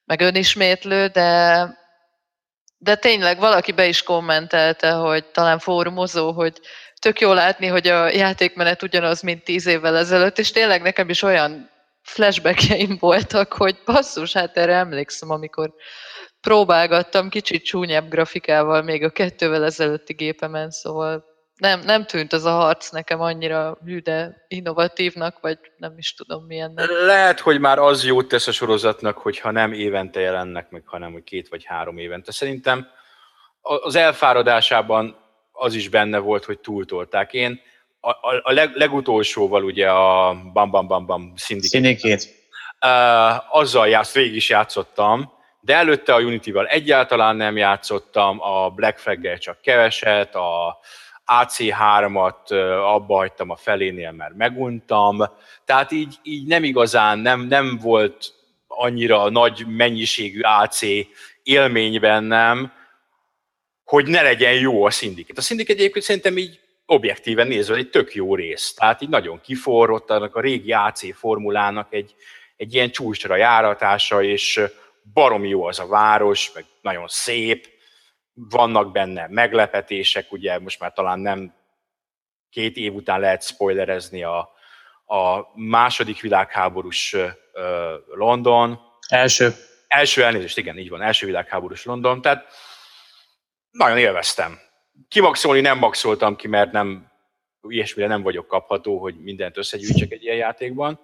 meg 0.05 0.21
önismétlő, 0.21 1.07
de, 1.07 1.67
de 2.79 2.95
tényleg 2.95 3.39
valaki 3.39 3.73
be 3.73 3.87
is 3.87 4.03
kommentelte, 4.03 4.91
hogy 4.91 5.25
talán 5.25 5.59
fórumozó, 5.59 6.33
hogy 6.33 6.61
tök 7.01 7.21
jó 7.21 7.33
látni, 7.33 7.67
hogy 7.67 7.87
a 7.87 8.09
játékmenet 8.09 8.83
ugyanaz, 8.83 9.21
mint 9.21 9.45
tíz 9.45 9.67
évvel 9.67 9.97
ezelőtt, 9.97 10.39
és 10.39 10.51
tényleg 10.51 10.83
nekem 10.83 11.09
is 11.09 11.23
olyan 11.23 11.72
flashbackjeim 12.03 12.97
voltak, 13.01 13.53
hogy 13.53 13.79
basszus, 13.85 14.33
hát 14.33 14.57
erre 14.57 14.75
emlékszem, 14.75 15.31
amikor 15.31 15.75
próbálgattam 16.41 17.29
kicsit 17.29 17.65
csúnyább 17.65 18.09
grafikával 18.09 18.83
még 18.83 19.05
a 19.05 19.11
kettővel 19.11 19.65
ezelőtti 19.65 20.13
gépemen, 20.13 20.71
szóval 20.71 21.25
nem, 21.57 21.81
nem 21.81 22.05
tűnt 22.05 22.33
az 22.33 22.45
a 22.45 22.51
harc 22.51 22.91
nekem 22.91 23.21
annyira 23.21 23.79
hűde 23.85 24.45
innovatívnak, 24.49 25.41
vagy 25.41 25.59
nem 25.77 25.95
is 25.97 26.15
tudom 26.15 26.45
milyennek. 26.45 26.87
Lehet, 26.89 27.41
hogy 27.41 27.61
már 27.61 27.79
az 27.79 28.05
jót 28.05 28.29
tesz 28.29 28.47
a 28.47 28.53
sorozatnak, 28.53 29.19
hogyha 29.19 29.51
nem 29.51 29.73
évente 29.73 30.21
jelennek 30.21 30.71
meg, 30.71 30.83
hanem 30.87 31.13
hogy 31.13 31.23
két 31.23 31.49
vagy 31.49 31.65
három 31.65 31.99
évente. 31.99 32.33
Szerintem 32.33 32.87
az 33.61 33.95
elfáradásában 33.95 35.17
az 35.53 35.75
is 35.75 35.89
benne 35.89 36.19
volt, 36.19 36.45
hogy 36.45 36.59
túltolták. 36.59 37.33
Én 37.33 37.61
a, 38.05 38.11
a, 38.11 38.41
a 38.43 38.53
leg, 38.53 38.75
legutolsóval 38.75 39.65
ugye 39.65 39.91
a 39.91 40.37
Bam 40.53 40.71
Bam 40.71 40.87
Bam 40.87 41.07
Bam 41.07 41.33
Syndicate, 41.37 42.25
uh, 42.81 43.57
azzal 43.59 43.89
játsz, 43.89 44.13
végig 44.13 44.35
is 44.35 44.49
játszottam, 44.49 45.33
de 45.61 45.75
előtte 45.75 46.15
a 46.15 46.21
Unity-val 46.21 46.67
egyáltalán 46.67 47.37
nem 47.37 47.57
játszottam, 47.57 48.41
a 48.41 48.71
Black 48.71 48.99
flag 48.99 49.39
csak 49.39 49.61
keveset, 49.61 50.35
a 50.35 50.79
AC3-at 51.27 52.51
abba 52.95 53.17
hagytam 53.17 53.51
a 53.51 53.57
felénél, 53.57 54.11
mert 54.11 54.35
meguntam, 54.35 55.23
tehát 55.65 55.93
így, 55.93 56.15
így 56.23 56.47
nem 56.47 56.65
igazán, 56.65 57.19
nem, 57.19 57.41
nem 57.41 57.79
volt 57.83 58.35
annyira 58.67 59.31
nagy 59.31 59.67
mennyiségű 59.67 60.41
AC 60.41 60.81
élmény 61.43 62.01
bennem, 62.01 62.73
hogy 63.85 64.07
ne 64.07 64.23
legyen 64.23 64.53
jó 64.53 64.85
a 64.85 64.91
szindiket. 64.91 65.39
A 65.39 65.41
szindiket 65.41 65.77
egyébként 65.77 66.05
szerintem 66.05 66.39
így 66.39 66.61
objektíven 66.87 67.47
nézve 67.47 67.77
egy 67.77 67.91
tök 67.91 68.15
jó 68.15 68.35
rész. 68.35 68.75
Tehát 68.75 69.03
így 69.03 69.09
nagyon 69.09 69.41
kiforrott, 69.41 70.11
annak 70.11 70.37
a 70.37 70.41
régi 70.41 70.73
AC 70.73 71.17
formulának 71.17 71.93
egy, 71.95 72.15
egy 72.57 72.75
ilyen 72.75 72.91
csúcsra 72.91 73.37
járatása, 73.37 74.23
és 74.23 74.61
baromi 75.13 75.49
jó 75.49 75.65
az 75.65 75.79
a 75.79 75.87
város, 75.87 76.53
meg 76.55 76.65
nagyon 76.81 77.09
szép, 77.09 77.69
vannak 78.35 78.93
benne 78.93 79.27
meglepetések, 79.31 80.33
ugye 80.33 80.59
most 80.59 80.81
már 80.81 80.93
talán 80.93 81.19
nem 81.19 81.55
két 82.51 82.77
év 82.77 82.95
után 82.95 83.21
lehet 83.21 83.43
spoilerezni 83.43 84.23
a, 84.23 84.39
a 85.07 85.51
második 85.55 86.21
világháborús 86.21 87.13
uh, 87.13 87.31
London. 88.07 88.81
Első. 89.09 89.55
Első 89.87 90.25
elnézést, 90.25 90.59
igen, 90.59 90.79
így 90.79 90.89
van, 90.89 91.03
első 91.03 91.27
világháborús 91.27 91.85
London, 91.85 92.23
tehát 92.23 92.47
nagyon 93.71 93.99
élveztem. 93.99 94.61
Kimaxolni 95.09 95.61
nem 95.61 95.79
maxoltam 95.79 96.37
ki, 96.37 96.49
mert 96.49 96.73
nem, 96.73 97.11
ilyesmire 97.69 98.09
nem 98.09 98.23
vagyok 98.23 98.47
kapható, 98.47 98.99
hogy 98.99 99.15
mindent 99.15 99.57
összegyűjtsek 99.57 100.13
egy 100.13 100.23
ilyen 100.23 100.37
játékban, 100.37 101.01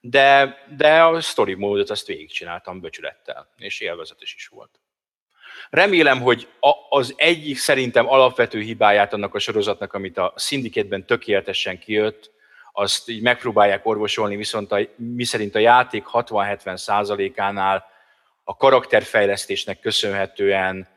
de, 0.00 0.56
de 0.76 1.02
a 1.02 1.20
story 1.20 1.54
módot 1.54 1.90
azt 1.90 2.06
végigcsináltam 2.06 2.80
böcsülettel, 2.80 3.48
és 3.56 3.80
élvezetes 3.80 4.34
is 4.34 4.46
volt. 4.46 4.80
Remélem, 5.70 6.20
hogy 6.20 6.48
az 6.88 7.14
egyik 7.16 7.58
szerintem 7.58 8.08
alapvető 8.08 8.60
hibáját 8.60 9.12
annak 9.12 9.34
a 9.34 9.38
sorozatnak, 9.38 9.92
amit 9.92 10.18
a 10.18 10.32
szindiketben 10.36 11.06
tökéletesen 11.06 11.78
kijött, 11.78 12.30
azt 12.72 13.08
így 13.08 13.22
megpróbálják 13.22 13.86
orvosolni, 13.86 14.36
viszont 14.36 14.72
a, 14.72 14.78
mi 14.96 15.24
szerint 15.24 15.54
a 15.54 15.58
játék 15.58 16.04
60-70 16.12 16.76
százalékánál 16.76 17.84
a 18.44 18.56
karakterfejlesztésnek 18.56 19.80
köszönhetően 19.80 20.88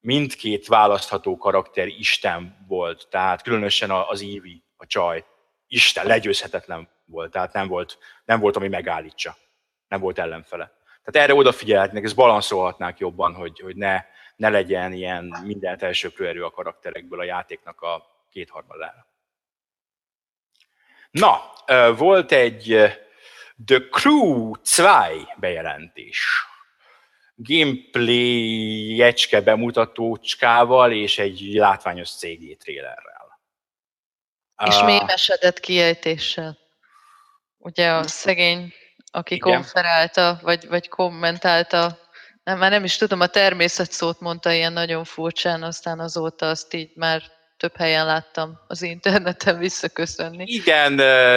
mindkét 0.00 0.66
választható 0.66 1.36
karakter 1.36 1.86
Isten 1.86 2.64
volt, 2.68 3.06
tehát 3.10 3.42
különösen 3.42 3.90
az 3.90 4.20
Ívi, 4.20 4.64
a 4.76 4.86
csaj, 4.86 5.24
Isten, 5.66 6.06
legyőzhetetlen 6.06 6.88
volt, 7.04 7.30
tehát 7.30 7.52
nem 7.52 7.68
volt, 7.68 7.98
nem 8.24 8.40
volt 8.40 8.56
ami 8.56 8.68
megállítsa, 8.68 9.36
nem 9.88 10.00
volt 10.00 10.18
ellenfele. 10.18 10.72
Tehát 11.04 11.28
erre 11.28 11.38
odafigyelhetnek, 11.38 12.04
ezt 12.04 12.14
balanszolhatnák 12.14 12.98
jobban, 12.98 13.34
hogy, 13.34 13.60
hogy 13.60 13.76
ne, 13.76 14.04
ne 14.36 14.48
legyen 14.48 14.92
ilyen 14.92 15.24
mindent 15.44 15.82
elsőprő 15.82 16.28
erő 16.28 16.44
a 16.44 16.50
karakterekből 16.50 17.20
a 17.20 17.24
játéknak 17.24 17.80
a 17.80 18.24
kétharmadára. 18.30 19.06
Na, 21.10 21.52
volt 21.96 22.32
egy 22.32 22.66
The 23.64 23.78
Crew 23.90 24.50
2 24.50 25.26
bejelentés. 25.36 26.49
Gameplay 27.42 28.96
jecske 28.96 29.40
bemutatócskával 29.40 30.92
és 30.92 31.18
egy 31.18 31.40
látványos 31.52 32.08
CG 32.08 32.56
trailerrel. 32.56 33.40
És 34.66 34.76
uh, 34.76 34.84
mémesedett 34.84 35.60
kiejtéssel. 35.60 36.58
Ugye 37.58 37.90
a 37.90 38.02
szegény, 38.02 38.72
aki 39.10 39.34
Igen. 39.34 39.52
konferálta, 39.52 40.38
vagy, 40.42 40.68
vagy 40.68 40.88
kommentálta, 40.88 41.98
nem, 42.42 42.58
már 42.58 42.70
nem 42.70 42.84
is 42.84 42.96
tudom, 42.96 43.20
a 43.20 43.26
természet 43.26 43.92
szót 43.92 44.20
mondta 44.20 44.52
ilyen 44.52 44.72
nagyon 44.72 45.04
furcsán, 45.04 45.62
aztán 45.62 46.00
azóta 46.00 46.48
azt 46.48 46.74
így 46.74 46.90
már 46.94 47.22
több 47.56 47.76
helyen 47.76 48.06
láttam 48.06 48.60
az 48.66 48.82
interneten 48.82 49.58
visszaköszönni. 49.58 50.44
Igen, 50.46 50.92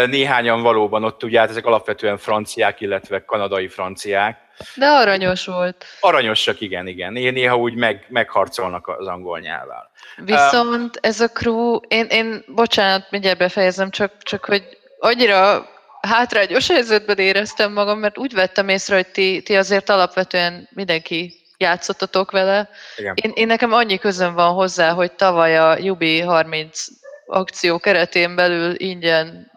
néhányan 0.09 0.61
valóban 0.61 1.03
ott 1.03 1.23
ugye, 1.23 1.39
hát 1.39 1.49
ezek 1.49 1.65
alapvetően 1.65 2.17
franciák, 2.17 2.81
illetve 2.81 3.25
kanadai 3.25 3.67
franciák. 3.67 4.42
De 4.75 4.87
aranyos 4.87 5.45
volt. 5.45 5.85
Aranyosak, 5.99 6.61
igen, 6.61 6.87
igen. 6.87 7.13
Néha 7.13 7.57
úgy 7.57 7.73
meg, 7.73 8.05
megharcolnak 8.09 8.87
az 8.87 9.07
angol 9.07 9.39
nyelvvel. 9.39 9.91
Viszont 10.15 10.97
ez 11.01 11.19
a 11.19 11.27
crew, 11.27 11.79
én, 11.87 12.05
én 12.05 12.43
bocsánat, 12.47 13.11
mindjárt 13.11 13.37
befejezem, 13.37 13.89
csak, 13.89 14.11
csak 14.23 14.45
hogy 14.45 14.63
annyira 14.99 15.69
hátrányos 16.01 16.67
helyzetben 16.67 17.17
éreztem 17.17 17.73
magam, 17.73 17.99
mert 17.99 18.17
úgy 18.17 18.33
vettem 18.33 18.69
észre, 18.69 18.95
hogy 18.95 19.07
ti, 19.07 19.41
ti 19.41 19.55
azért 19.55 19.89
alapvetően 19.89 20.69
mindenki 20.71 21.33
játszottatok 21.57 22.31
vele. 22.31 22.69
Igen. 22.97 23.13
Én, 23.21 23.31
én 23.35 23.47
nekem 23.47 23.73
annyi 23.73 23.97
közön 23.97 24.33
van 24.33 24.53
hozzá, 24.53 24.91
hogy 24.91 25.11
tavaly 25.11 25.57
a 25.57 25.77
Jubi 25.77 26.19
30 26.19 26.85
akció 27.25 27.79
keretén 27.79 28.35
belül 28.35 28.73
ingyen 28.77 29.51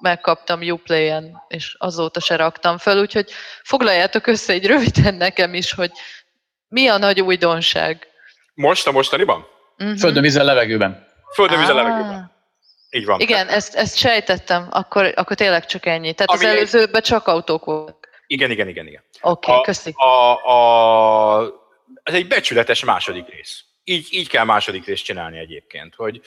megkaptam 0.00 0.60
Uplay-en, 0.60 1.44
és 1.48 1.74
azóta 1.78 2.20
se 2.20 2.36
raktam 2.36 2.78
fel, 2.78 2.98
úgyhogy 2.98 3.30
foglaljátok 3.62 4.26
össze 4.26 4.52
egy 4.52 4.66
röviden 4.66 5.14
nekem 5.14 5.54
is, 5.54 5.72
hogy 5.72 5.90
mi 6.68 6.88
a 6.88 6.98
nagy 6.98 7.20
újdonság. 7.20 8.06
Most 8.54 8.86
a 8.86 8.92
mostaniban? 8.92 9.46
Uh-huh. 9.78 9.98
Földön, 9.98 10.22
vízen, 10.22 10.44
levegőben. 10.44 11.06
Földön, 11.34 11.58
vízen, 11.58 11.74
levegőben. 11.74 12.34
Így 12.90 13.04
van. 13.04 13.20
Igen, 13.20 13.48
ezt, 13.48 13.74
ezt 13.74 13.96
sejtettem, 13.96 14.66
akkor, 14.70 15.12
akkor 15.14 15.36
tényleg 15.36 15.66
csak 15.66 15.86
ennyi. 15.86 16.12
Tehát 16.12 16.30
Ami 16.30 16.44
az 16.44 16.50
előzőben 16.50 17.02
csak 17.02 17.26
autók 17.26 17.64
voltak. 17.64 18.08
Igen, 18.26 18.50
igen, 18.50 18.68
igen, 18.68 18.86
igen. 18.86 19.02
Oké, 19.20 19.50
okay, 19.50 19.62
köszi. 19.62 19.92
A, 19.96 20.46
a, 20.50 21.42
ez 22.02 22.14
egy 22.14 22.26
becsületes 22.26 22.84
második 22.84 23.28
rész. 23.28 23.64
Így, 23.84 24.08
így 24.10 24.28
kell 24.28 24.44
második 24.44 24.86
részt 24.86 25.04
csinálni 25.04 25.38
egyébként, 25.38 25.94
hogy 25.94 26.20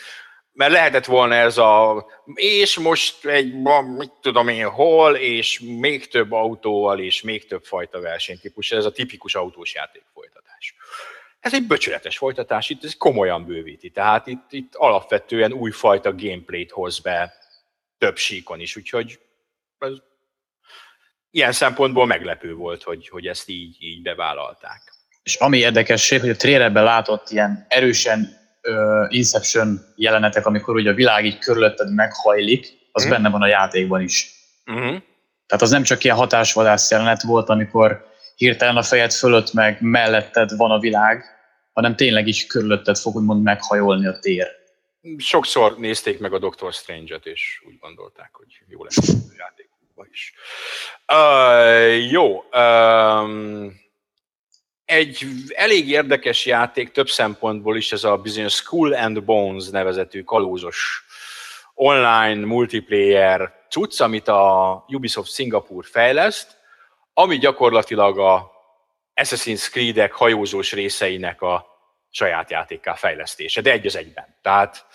mert 0.60 0.72
lehetett 0.72 1.06
volna 1.06 1.36
ez 1.36 1.58
a, 1.58 2.06
és 2.34 2.78
most 2.78 3.26
egy, 3.26 3.54
mit 3.98 4.12
tudom 4.22 4.48
én, 4.48 4.68
hol, 4.68 5.16
és 5.16 5.60
még 5.60 6.08
több 6.08 6.32
autóval, 6.32 7.00
és 7.00 7.22
még 7.22 7.48
több 7.48 7.64
fajta 7.64 8.00
versenytípus, 8.00 8.72
ez 8.72 8.86
a 8.86 8.92
tipikus 8.92 9.36
autós 9.36 9.74
játék 9.74 10.04
folytatás. 10.14 10.76
Ez 11.40 11.54
egy 11.54 11.64
böcsületes 11.64 12.18
folytatás, 12.18 12.70
itt 12.70 12.84
ez 12.84 12.98
komolyan 12.98 13.46
bővíti, 13.46 13.90
tehát 13.90 14.28
itt, 14.28 14.46
itt 14.50 14.76
alapvetően 14.76 15.54
újfajta 15.54 16.16
gameplayt 16.16 16.72
hoz 16.72 17.00
be 17.00 17.34
több 17.98 18.18
síkon 18.18 18.60
is, 18.60 18.76
úgyhogy 18.76 19.20
ez 19.78 19.94
ilyen 21.32 21.52
szempontból 21.52 22.06
meglepő 22.06 22.54
volt, 22.54 22.84
hogy, 22.84 23.08
hogy 23.08 23.28
ezt 23.28 23.50
így, 23.50 23.78
így 23.80 24.02
bevállalták. 24.02 24.82
És 25.24 25.36
ami 25.36 25.58
érdekesség, 25.58 26.20
hogy 26.20 26.30
a 26.30 26.36
trailerben 26.36 26.84
látott 26.84 27.30
ilyen 27.30 27.66
erősen 27.70 28.39
uh, 28.70 29.06
Inception 29.10 29.80
jelenetek, 29.96 30.46
amikor 30.46 30.76
ugye 30.76 30.90
a 30.90 30.94
világ 30.94 31.26
így 31.26 31.40
körülötted 31.40 31.94
meghajlik, 31.94 32.68
az 32.92 33.06
mm. 33.06 33.10
benne 33.10 33.30
van 33.30 33.42
a 33.42 33.48
játékban 33.48 34.02
is. 34.02 34.32
Mm. 34.72 34.96
Tehát 35.48 35.64
az 35.64 35.70
nem 35.70 35.84
csak 35.84 36.04
ilyen 36.04 36.16
hatásvadász 36.16 36.92
jelenet 36.92 37.22
volt, 37.22 37.50
amikor 37.50 38.08
hirtelen 38.36 38.78
a 38.78 38.84
fejed 38.84 39.12
fölött 39.12 39.54
meg 39.54 39.78
melletted 39.82 40.56
van 40.58 40.72
a 40.72 40.80
világ, 40.80 41.24
hanem 41.74 41.96
tényleg 41.96 42.28
is 42.28 42.46
körülötted 42.46 42.98
fog 42.98 43.16
úgymond 43.16 43.44
meghajolni 43.44 44.08
a 44.08 44.20
tér. 44.20 44.48
Sokszor 45.18 45.78
nézték 45.78 46.20
meg 46.20 46.34
a 46.34 46.40
Doctor 46.40 46.74
Strange-et, 46.74 47.26
és 47.26 47.62
úgy 47.68 47.78
gondolták, 47.80 48.30
hogy 48.32 48.62
jó 48.68 48.84
lesz 48.84 49.10
a 49.10 49.34
játékban 49.38 50.08
is. 50.12 50.34
Uh, 51.14 52.12
jó. 52.12 52.44
Um, 52.60 53.74
egy 54.90 55.26
elég 55.56 55.90
érdekes 55.90 56.46
játék 56.46 56.92
több 56.92 57.10
szempontból 57.10 57.78
is, 57.78 57.92
ez 57.92 58.04
a 58.04 58.18
bizonyos 58.18 58.54
School 58.54 58.94
and 58.94 59.24
Bones 59.24 59.70
nevezetű 59.70 60.24
kalózos 60.24 61.06
online 61.74 62.46
multiplayer 62.46 63.54
cucc, 63.70 64.00
amit 64.02 64.28
a 64.28 64.86
Ubisoft 64.88 65.34
Singapur 65.34 65.86
fejleszt, 65.86 66.58
ami 67.14 67.38
gyakorlatilag 67.38 68.20
a 68.20 68.52
Assassin's 69.22 69.70
Creed-ek 69.70 70.14
hajózós 70.14 70.74
részeinek 70.74 71.42
a 71.42 71.66
saját 72.10 72.52
játékká 72.52 72.94
fejlesztése, 72.94 73.62
de 73.62 73.72
egy 73.72 73.86
az 73.86 73.96
egyben. 73.96 74.36
Tehát, 74.42 74.86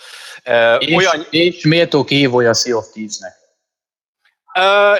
és, 0.78 0.94
olyan... 0.94 1.26
és 1.30 1.64
méltó 1.64 2.04
kihívója 2.04 2.48
a 2.48 2.54
Sea 2.54 2.76
of 2.76 2.90
Thieves-nek. 2.92 3.32
Uh, 4.54 4.98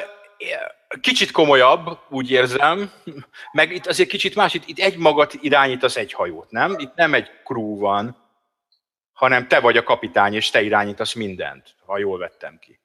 Kicsit 1.01 1.31
komolyabb, 1.31 1.99
úgy 2.09 2.31
érzem, 2.31 2.91
meg 3.53 3.73
itt 3.73 3.87
azért 3.87 4.09
kicsit 4.09 4.35
más, 4.35 4.55
itt, 4.55 4.67
itt 4.67 4.79
egy 4.79 4.97
magat 4.97 5.35
irányítasz 5.41 5.97
egy 5.97 6.13
hajót, 6.13 6.51
nem? 6.51 6.75
Itt 6.79 6.95
nem 6.95 7.15
egy 7.15 7.31
crew 7.45 7.79
van, 7.79 8.17
hanem 9.13 9.49
te 9.49 9.61
vagy 9.61 9.77
a 9.77 9.83
kapitány, 9.83 10.35
és 10.35 10.51
te 10.51 10.63
irányítasz 10.63 11.13
mindent, 11.13 11.75
ha 11.87 11.99
jól 11.99 12.19
vettem 12.19 12.59
ki. 12.59 12.81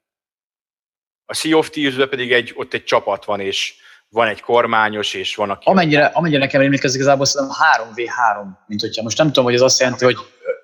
A 1.25 1.33
Sea 1.33 1.57
of 1.57 1.69
thieves 1.69 2.09
pedig 2.09 2.31
egy, 2.31 2.53
ott 2.55 2.73
egy 2.73 2.83
csapat 2.83 3.25
van, 3.25 3.39
és 3.39 3.75
van 4.09 4.27
egy 4.27 4.41
kormányos, 4.41 5.13
és 5.13 5.35
van 5.35 5.49
aki... 5.49 5.69
Amennyire, 5.69 6.05
amennyire 6.05 6.39
nekem 6.39 6.61
emlékezik, 6.61 6.99
igazából 6.99 7.25
szerintem 7.25 7.57
3v3, 7.95 8.45
mint 8.67 8.81
hogyha 8.81 9.03
most 9.03 9.17
nem 9.17 9.27
tudom, 9.27 9.43
hogy 9.43 9.55
az 9.55 9.61
azt 9.61 9.79
jelenti, 9.79 10.05
hogy 10.05 10.17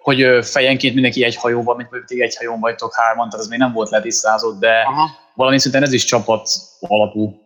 hogy 0.05 0.45
fejenként 0.45 0.93
mindenki 0.93 1.23
egy 1.23 1.35
hajóban, 1.35 1.75
mint 1.75 1.91
mondjuk 1.91 2.19
egy 2.19 2.35
hajón 2.35 2.59
vagytok 2.59 2.95
hárman, 2.95 3.29
tehát 3.29 3.45
ez 3.45 3.49
még 3.49 3.59
nem 3.59 3.73
volt 3.73 3.89
letisztázott, 3.89 4.59
de 4.59 4.81
Aha. 4.87 5.09
valami 5.33 5.59
szinten 5.59 5.83
ez 5.83 5.93
is 5.93 6.03
csapat 6.03 6.49
alapú. 6.79 7.41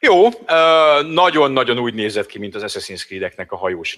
Jó, 0.00 0.28
nagyon-nagyon 1.02 1.78
úgy 1.78 1.94
nézett 1.94 2.26
ki, 2.26 2.38
mint 2.38 2.54
az 2.54 2.62
Assassin's 2.66 3.06
Creed-eknek 3.06 3.52
a 3.52 3.56
hajós 3.56 3.96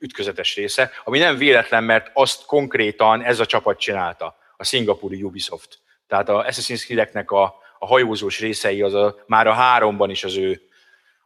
ütközetes 0.00 0.54
része, 0.54 0.90
ami 1.04 1.18
nem 1.18 1.36
véletlen, 1.36 1.84
mert 1.84 2.10
azt 2.12 2.44
konkrétan 2.44 3.22
ez 3.22 3.40
a 3.40 3.46
csapat 3.46 3.78
csinálta, 3.78 4.36
a 4.56 4.64
szingapúri 4.64 5.22
Ubisoft. 5.22 5.78
Tehát 6.08 6.28
a 6.28 6.44
Assassin's 6.48 6.84
Creed-eknek 6.84 7.30
a, 7.30 7.54
a 7.78 7.86
hajózós 7.86 8.40
részei 8.40 8.82
az 8.82 8.94
a, 8.94 9.16
már 9.26 9.46
a 9.46 9.52
háromban 9.52 10.10
is 10.10 10.24
az 10.24 10.36
ő, 10.36 10.60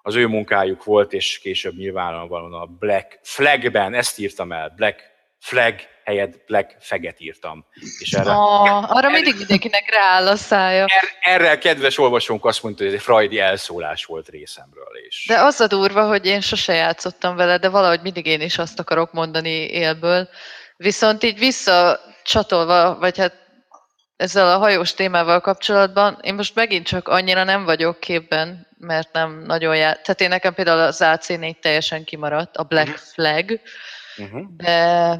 az 0.02 0.14
ő 0.14 0.26
munkájuk 0.26 0.84
volt, 0.84 1.12
és 1.12 1.38
később 1.38 1.76
nyilvánvalóan 1.76 2.52
a 2.52 2.66
Black 2.66 3.18
Flagben, 3.22 3.94
ezt 3.94 4.18
írtam 4.18 4.52
el, 4.52 4.72
Black 4.76 5.02
Flag 5.38 5.74
helyett 6.04 6.44
Black 6.46 6.76
Feget 6.80 7.20
írtam. 7.20 7.66
És 7.98 8.12
erre, 8.12 8.30
oh, 8.30 8.96
arra 8.96 9.10
mindig 9.10 9.34
mindenkinek 9.36 9.90
rááll 9.90 10.26
a 10.26 10.36
szája. 10.36 10.84
Er, 10.84 11.34
erre 11.34 11.50
a 11.50 11.58
kedves 11.58 11.98
olvasónk 11.98 12.44
azt 12.44 12.62
mondta, 12.62 12.82
hogy 12.82 12.92
ez 12.92 12.98
egy 12.98 13.04
frajdi 13.04 13.38
elszólás 13.38 14.04
volt 14.04 14.28
részemről 14.28 15.04
is. 15.06 15.24
De 15.28 15.40
az 15.40 15.60
a 15.60 15.66
durva, 15.66 16.06
hogy 16.06 16.26
én 16.26 16.40
sose 16.40 16.72
játszottam 16.72 17.36
vele, 17.36 17.58
de 17.58 17.68
valahogy 17.68 18.00
mindig 18.02 18.26
én 18.26 18.40
is 18.40 18.58
azt 18.58 18.78
akarok 18.78 19.12
mondani 19.12 19.66
élből. 19.70 20.28
Viszont 20.76 21.22
így 21.22 21.38
visszacsatolva, 21.38 22.98
vagy 22.98 23.18
hát 23.18 23.42
ezzel 24.16 24.52
a 24.52 24.58
hajós 24.58 24.94
témával 24.94 25.40
kapcsolatban, 25.40 26.18
én 26.22 26.34
most 26.34 26.54
megint 26.54 26.86
csak 26.86 27.08
annyira 27.08 27.44
nem 27.44 27.64
vagyok 27.64 28.00
képben, 28.00 28.66
mert 28.78 29.12
nem 29.12 29.42
nagyon 29.46 29.76
jár. 29.76 30.00
Tehát 30.00 30.20
én 30.20 30.28
nekem 30.28 30.54
például 30.54 30.80
az 30.80 30.98
AC4 31.00 31.58
teljesen 31.60 32.04
kimaradt, 32.04 32.56
a 32.56 32.62
Black 32.62 32.88
uh-huh. 32.88 33.04
Flag, 33.12 33.60
uh-huh. 34.16 34.42
de 34.56 35.18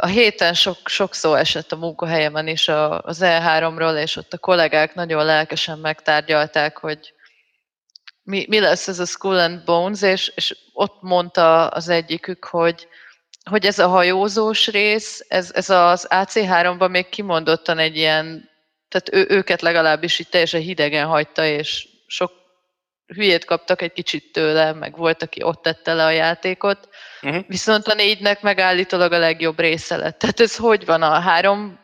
a 0.00 0.06
héten 0.06 0.54
sok, 0.54 0.76
sok 0.84 1.14
szó 1.14 1.34
esett 1.34 1.72
a 1.72 1.76
munkahelyemen 1.76 2.48
is 2.48 2.68
az 2.68 3.18
E3-ról, 3.22 4.02
és 4.02 4.16
ott 4.16 4.32
a 4.32 4.38
kollégák 4.38 4.94
nagyon 4.94 5.24
lelkesen 5.24 5.78
megtárgyalták, 5.78 6.78
hogy 6.78 7.14
mi, 8.22 8.44
mi 8.48 8.60
lesz 8.60 8.88
ez 8.88 8.98
a 8.98 9.04
Skull 9.04 9.38
and 9.38 9.64
Bones, 9.64 10.02
és, 10.02 10.32
és 10.34 10.56
ott 10.72 10.96
mondta 11.00 11.68
az 11.68 11.88
egyikük, 11.88 12.44
hogy, 12.44 12.88
hogy 13.50 13.66
ez 13.66 13.78
a 13.78 13.88
hajózós 13.88 14.68
rész, 14.68 15.24
ez, 15.28 15.50
ez 15.54 15.70
az 15.70 16.06
AC3-ban 16.10 16.90
még 16.90 17.08
kimondottan 17.08 17.78
egy 17.78 17.96
ilyen, 17.96 18.50
tehát 18.88 19.12
ő, 19.12 19.36
őket 19.36 19.60
legalábbis 19.60 20.18
itt 20.18 20.30
teljesen 20.30 20.60
hidegen 20.60 21.06
hagyta, 21.06 21.44
és 21.46 21.88
sok 22.06 22.32
hülyét 23.06 23.44
kaptak 23.44 23.82
egy 23.82 23.92
kicsit 23.92 24.32
tőle, 24.32 24.72
meg 24.72 24.96
volt, 24.96 25.22
aki 25.22 25.42
ott 25.42 25.62
tette 25.62 25.94
le 25.94 26.04
a 26.04 26.10
játékot, 26.10 26.88
uh-huh. 27.22 27.44
viszont 27.46 27.86
a 27.86 27.94
négynek 27.94 28.42
megállítólag 28.42 29.12
a 29.12 29.18
legjobb 29.18 29.58
része 29.58 29.96
lett. 29.96 30.18
Tehát 30.18 30.40
ez 30.40 30.56
hogy 30.56 30.84
van 30.84 31.02
a 31.02 31.20
három 31.20 31.82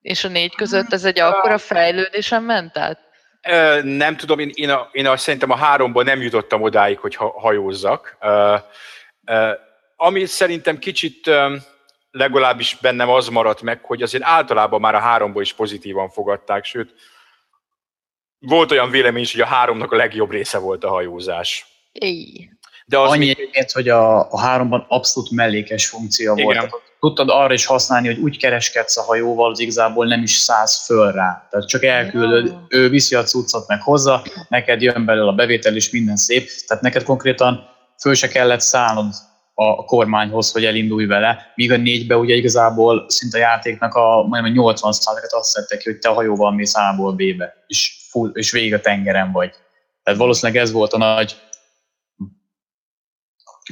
és 0.00 0.24
a 0.24 0.28
négy 0.28 0.54
között, 0.54 0.92
ez 0.92 1.04
egy 1.04 1.20
akkora 1.20 1.58
fejlődésen 1.58 2.42
ment 2.42 2.78
át? 2.78 3.04
Nem 3.82 4.16
tudom, 4.16 4.38
én, 4.38 4.50
én, 4.54 4.70
a, 4.70 4.88
én 4.92 5.06
a, 5.06 5.16
szerintem 5.16 5.50
a 5.50 5.56
háromban 5.56 6.04
nem 6.04 6.22
jutottam 6.22 6.62
odáig, 6.62 6.98
hogy 6.98 7.14
hajózzak. 7.14 8.16
Ami 9.96 10.24
szerintem 10.24 10.78
kicsit 10.78 11.30
legalábbis 12.10 12.76
bennem 12.80 13.08
az 13.08 13.28
maradt 13.28 13.62
meg, 13.62 13.84
hogy 13.84 14.02
azért 14.02 14.24
általában 14.24 14.80
már 14.80 14.94
a 14.94 15.00
háromból 15.00 15.42
is 15.42 15.52
pozitívan 15.52 16.10
fogadták, 16.10 16.64
sőt, 16.64 16.94
volt 18.38 18.70
olyan 18.70 18.90
vélemény 18.90 19.22
is, 19.22 19.32
hogy 19.32 19.40
a 19.40 19.46
háromnak 19.46 19.92
a 19.92 19.96
legjobb 19.96 20.30
része 20.30 20.58
volt 20.58 20.84
a 20.84 20.88
hajózás. 20.88 21.66
Éj. 21.92 22.48
De 22.86 22.98
az 22.98 23.10
Annyi 23.10 23.28
egyébként, 23.28 23.70
hogy 23.70 23.88
a, 23.88 24.32
a 24.32 24.40
háromban 24.40 24.84
abszolút 24.88 25.30
mellékes 25.30 25.86
funkció 25.86 26.36
Igen. 26.36 26.46
volt. 26.46 26.82
Tudtad 27.00 27.28
arra 27.30 27.52
is 27.52 27.66
használni, 27.66 28.06
hogy 28.06 28.18
úgy 28.18 28.38
kereskedsz 28.38 28.96
a 28.96 29.02
hajóval, 29.02 29.50
hogy 29.50 29.60
igazából 29.60 30.06
nem 30.06 30.22
is 30.22 30.32
száz 30.32 30.84
föl 30.84 31.12
rá. 31.12 31.46
Tehát 31.50 31.68
csak 31.68 31.84
elküldöd, 31.84 32.46
ja. 32.46 32.66
ő 32.68 32.88
viszi 32.88 33.14
a 33.14 33.22
cuccot 33.22 33.68
meg 33.68 33.82
hozzá, 33.82 34.22
neked 34.48 34.82
jön 34.82 35.04
belőle 35.04 35.28
a 35.28 35.34
bevétel, 35.34 35.76
és 35.76 35.90
minden 35.90 36.16
szép. 36.16 36.48
Tehát 36.66 36.82
neked 36.82 37.02
konkrétan 37.02 37.68
föl 38.00 38.14
se 38.14 38.28
kellett 38.28 38.60
szállnod 38.60 39.14
a 39.58 39.84
kormányhoz, 39.84 40.52
hogy 40.52 40.64
elindulj 40.64 41.06
vele, 41.06 41.52
míg 41.54 41.72
a 41.72 41.76
négybe 41.76 42.16
ugye 42.16 42.34
igazából 42.34 43.04
szinte 43.08 43.38
a 43.38 43.40
játéknak 43.40 43.94
a 43.94 44.26
majdnem 44.28 44.52
80 44.52 44.92
et 45.22 45.32
azt 45.32 45.50
szedtek 45.50 45.78
ki, 45.78 45.90
hogy 45.90 45.98
te 45.98 46.08
a 46.08 46.12
hajóval 46.12 46.52
mész 46.52 46.74
A-ból 46.74 47.12
B-be, 47.12 47.64
és, 47.66 47.96
full, 48.16 48.30
és 48.34 48.50
végig 48.50 48.74
a 48.74 48.80
tengeren 48.80 49.32
vagy. 49.32 49.54
Tehát 50.02 50.18
valószínűleg 50.18 50.62
ez 50.62 50.72
volt 50.72 50.92
a 50.92 50.98
nagy 50.98 51.36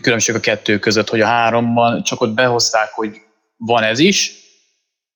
különbség 0.03 0.35
a 0.35 0.41
kettő 0.41 0.79
között, 0.79 1.09
hogy 1.09 1.21
a 1.21 1.27
háromban 1.27 2.03
csak 2.03 2.21
ott 2.21 2.35
behozták, 2.35 2.91
hogy 2.93 3.21
van 3.57 3.83
ez 3.83 3.99
is, 3.99 4.33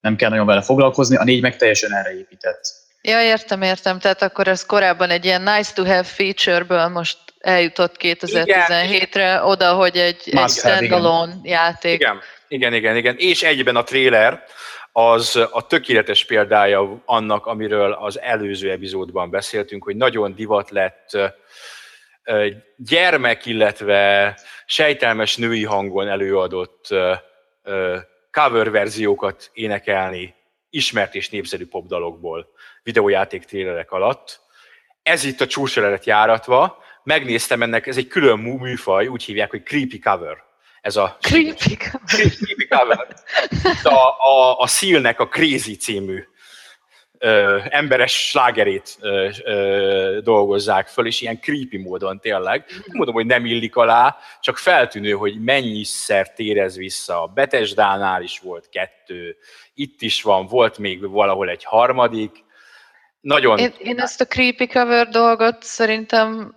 nem 0.01 0.17
kell 0.17 0.31
nagyon 0.31 0.47
vele 0.47 0.63
foglalkozni, 0.63 1.17
a 1.17 1.25
négy 1.25 1.43
meg 1.43 1.57
teljesen 1.57 1.95
erre 1.95 2.19
épített. 2.19 2.61
Ja, 3.03 3.23
értem, 3.23 3.63
értem. 3.63 3.99
Tehát 3.99 4.23
akkor 4.23 4.49
ez 4.49 4.67
korábban 4.67 5.11
egy 5.11 5.25
ilyen 5.25 5.43
nice 5.43 5.73
to 5.75 5.85
have 5.85 6.03
feature-ből 6.03 6.89
most 6.89 7.19
eljutott 7.39 7.97
2017-re 7.99 9.43
oda, 9.45 9.73
hogy 9.73 9.97
egy, 9.97 10.23
egy 10.25 10.49
standalone 10.49 11.33
igen. 11.33 11.53
játék. 11.53 12.01
Igen, 12.01 12.21
igen, 12.49 12.75
igen, 12.75 12.97
igen. 12.97 13.15
És 13.19 13.43
egyben 13.43 13.77
a 13.77 13.85
trailer 13.85 14.45
az 14.99 15.37
a 15.51 15.67
tökéletes 15.67 16.25
példája 16.25 17.03
annak, 17.05 17.47
amiről 17.47 17.93
az 17.93 18.21
előző 18.21 18.71
epizódban 18.71 19.31
beszéltünk, 19.31 19.85
hogy 19.85 19.97
nagyon 19.97 20.35
divat 20.35 20.71
lett 20.71 21.19
gyermek, 22.77 23.47
illetve 23.47 24.35
sejtelmes 24.67 25.37
női 25.37 25.65
hangon 25.65 26.09
előadott 26.09 26.89
cover 28.31 28.71
verziókat 28.71 29.51
énekelni 29.53 30.35
ismert 30.71 31.15
és 31.15 31.29
népszerű 31.29 31.67
popdalokból 31.67 32.49
videójáték 32.83 33.45
trélerek 33.45 33.93
alatt. 33.93 34.41
Ez 35.03 35.25
itt 35.25 35.41
a 35.41 35.47
csúcsra 35.47 35.91
lett 35.91 36.05
járatva, 36.05 36.83
megnéztem 37.03 37.63
ennek, 37.63 37.87
ez 37.87 37.97
egy 37.97 38.09
külön 38.09 38.39
műfaj, 38.39 39.07
úgy 39.07 39.23
hívják, 39.23 39.51
hogy 39.51 39.63
creepy 39.63 39.99
cover. 39.99 40.48
Ez 40.89 40.97
a 40.97 41.17
creepy 41.21 41.77
cover. 42.69 43.07
A, 43.83 44.29
a, 44.29 44.59
a 44.59 44.67
Seal-nek 44.67 45.21
a 45.21 45.29
Crazy 45.29 45.77
című 45.77 46.25
ö, 47.19 47.59
emberes 47.69 48.29
slágerét 48.29 48.97
ö, 49.01 49.29
ö, 49.45 50.19
dolgozzák 50.23 50.87
föl, 50.89 51.07
és 51.07 51.21
ilyen 51.21 51.41
creepy 51.41 51.77
módon 51.77 52.21
tényleg. 52.21 52.65
Nem 52.69 52.97
mondom, 52.97 53.15
hogy 53.15 53.27
nem 53.27 53.47
illik 53.47 53.77
alá, 53.77 54.17
csak 54.41 54.59
feltűnő, 54.59 55.13
hogy 55.13 55.41
mennyiszer 55.41 56.33
térez 56.33 56.77
vissza. 56.77 57.23
A 57.23 57.27
Betesdánál 57.27 58.23
is 58.23 58.39
volt 58.39 58.69
kettő, 58.69 59.37
itt 59.75 60.03
is 60.03 60.23
van, 60.23 60.47
volt 60.47 60.79
még 60.79 61.11
valahol 61.11 61.49
egy 61.49 61.65
harmadik. 61.65 62.45
Nagyon... 63.21 63.59
Én, 63.59 63.75
én 63.79 64.01
ezt 64.01 64.21
a 64.21 64.27
creepy 64.27 64.67
cover 64.67 65.09
dolgot 65.09 65.63
szerintem 65.63 66.55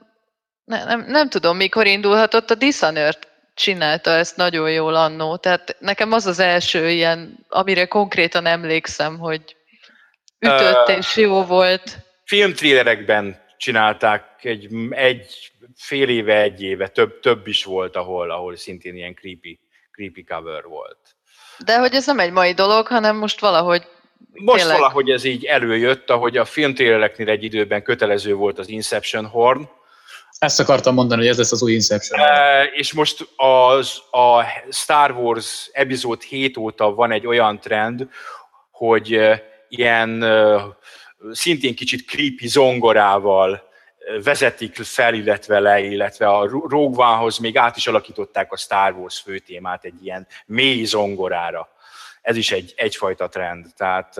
ne, 0.64 0.84
nem, 0.84 1.06
nem 1.08 1.30
tudom, 1.30 1.58
mikor 1.58 1.88
indulhatott, 1.88 2.50
a 2.50 2.56
Dishonored 2.56 3.30
csinálta 3.54 4.10
ezt 4.12 4.36
nagyon 4.36 4.72
jól 4.72 4.96
annó. 4.96 5.38
Tehát 5.38 5.76
nekem 5.80 6.12
az 6.12 6.26
az 6.26 6.40
első 6.40 6.90
ilyen, 6.90 7.46
amire 7.50 7.86
konkrétan 7.86 8.46
emlékszem, 8.46 9.20
hogy 9.20 9.56
ütött 10.40 10.90
uh, 10.90 10.98
és 10.98 11.16
jó 11.16 11.44
volt. 11.44 11.98
Filmtrélerekben 12.26 13.42
csinálták 13.58 14.26
egy, 14.42 14.68
egy 14.90 15.52
fél 15.76 16.10
éve, 16.10 16.42
egy 16.42 16.62
éve, 16.62 16.88
több, 16.88 17.20
több 17.20 17.48
is 17.48 17.64
volt, 17.64 17.96
ahol, 17.96 18.32
ahol 18.32 18.56
szintén 18.56 18.96
ilyen 18.96 19.14
creepy, 19.14 19.60
creepy 19.92 20.24
cover 20.24 20.64
volt. 20.64 20.98
De 21.66 21.80
hogy 21.80 21.94
ez 21.94 22.06
nem 22.06 22.20
egy 22.20 22.32
mai 22.32 22.54
dolog, 22.54 22.88
hanem 22.88 23.16
most 23.16 23.40
valahogy 23.40 23.88
most 24.34 24.60
tényleg... 24.60 24.80
valahogy 24.80 25.10
ez 25.10 25.24
így 25.24 25.46
előjött, 25.46 26.10
ahogy 26.10 26.38
a 26.38 26.46
filmtrélereknél 26.46 27.30
egy 27.30 27.44
időben 27.44 27.84
kötelező 27.84 28.34
volt 28.34 28.60
az 28.60 28.70
Inception 28.70 29.26
horn, 29.26 29.70
ezt 30.42 30.60
akartam 30.60 30.94
mondani, 30.94 31.22
hogy 31.22 31.30
ez 31.30 31.38
lesz 31.38 31.52
az 31.52 31.64
új 31.64 31.72
Inception. 31.72 32.20
E, 32.20 32.64
és 32.64 32.94
most 32.94 33.28
az, 33.36 34.02
a 34.12 34.44
Star 34.70 35.12
Wars 35.12 35.70
epizód 35.72 36.22
7 36.22 36.58
óta 36.58 36.94
van 36.94 37.12
egy 37.12 37.28
olyan 37.28 37.60
trend, 37.60 38.08
hogy 38.72 39.20
ilyen 39.70 40.26
szintén 41.32 41.76
kicsit 41.76 42.08
creepy 42.08 42.48
zongorával 42.48 43.64
vezetik 44.24 44.76
fel, 44.76 45.14
illetve 45.14 45.60
le, 45.60 45.80
illetve 45.80 46.28
a 46.28 46.48
Rogue 46.48 47.06
One-hoz 47.06 47.38
még 47.38 47.58
át 47.58 47.78
is 47.78 47.88
alakították 47.88 48.52
a 48.52 48.58
Star 48.58 48.94
Wars 48.94 49.20
főtémát 49.20 49.86
egy 49.86 50.06
ilyen 50.06 50.28
mély 50.46 50.84
zongorára. 50.84 51.70
Ez 52.22 52.36
is 52.36 52.52
egy, 52.52 52.74
egyfajta 52.76 53.28
trend. 53.28 53.66
Tehát 53.78 54.16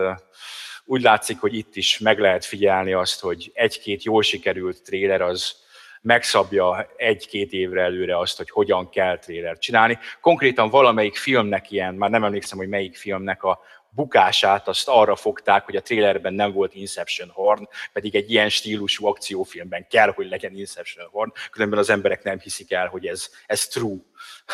úgy 0.86 1.02
látszik, 1.02 1.40
hogy 1.40 1.54
itt 1.54 1.76
is 1.76 2.00
meg 2.00 2.20
lehet 2.20 2.46
figyelni 2.46 2.94
azt, 2.94 3.20
hogy 3.20 3.52
egy-két 3.54 4.04
jól 4.04 4.24
sikerült 4.24 4.84
tréler 4.84 5.22
az 5.22 5.61
megszabja 6.02 6.88
egy-két 6.98 7.52
évre 7.52 7.82
előre 7.82 8.18
azt, 8.18 8.38
hogy 8.38 8.50
hogyan 8.50 8.90
kell 8.90 9.18
trélert 9.18 9.62
csinálni. 9.62 10.00
Konkrétan 10.22 10.70
valamelyik 10.70 11.16
filmnek 11.16 11.72
ilyen, 11.72 11.94
már 11.94 12.10
nem 12.10 12.24
emlékszem, 12.24 12.58
hogy 12.58 12.68
melyik 12.68 12.96
filmnek 12.96 13.44
a 13.44 13.60
bukását 13.90 14.68
azt 14.68 14.88
arra 14.88 15.16
fogták, 15.16 15.66
hogy 15.66 15.76
a 15.76 15.82
trailerben 15.82 16.34
nem 16.34 16.52
volt 16.52 16.76
Inception 16.76 17.30
Horn, 17.30 17.68
pedig 17.94 18.16
egy 18.16 18.32
ilyen 18.32 18.50
stílusú 18.50 19.06
akciófilmben 19.06 19.88
kell, 19.88 20.12
hogy 20.12 20.30
legyen 20.30 20.56
Inception 20.56 21.08
Horn, 21.12 21.32
különben 21.52 21.80
az 21.80 21.90
emberek 21.90 22.24
nem 22.24 22.40
hiszik 22.40 22.72
el, 22.72 22.88
hogy 22.88 23.08
ez, 23.08 23.30
ez 23.46 23.68
true. 23.68 23.98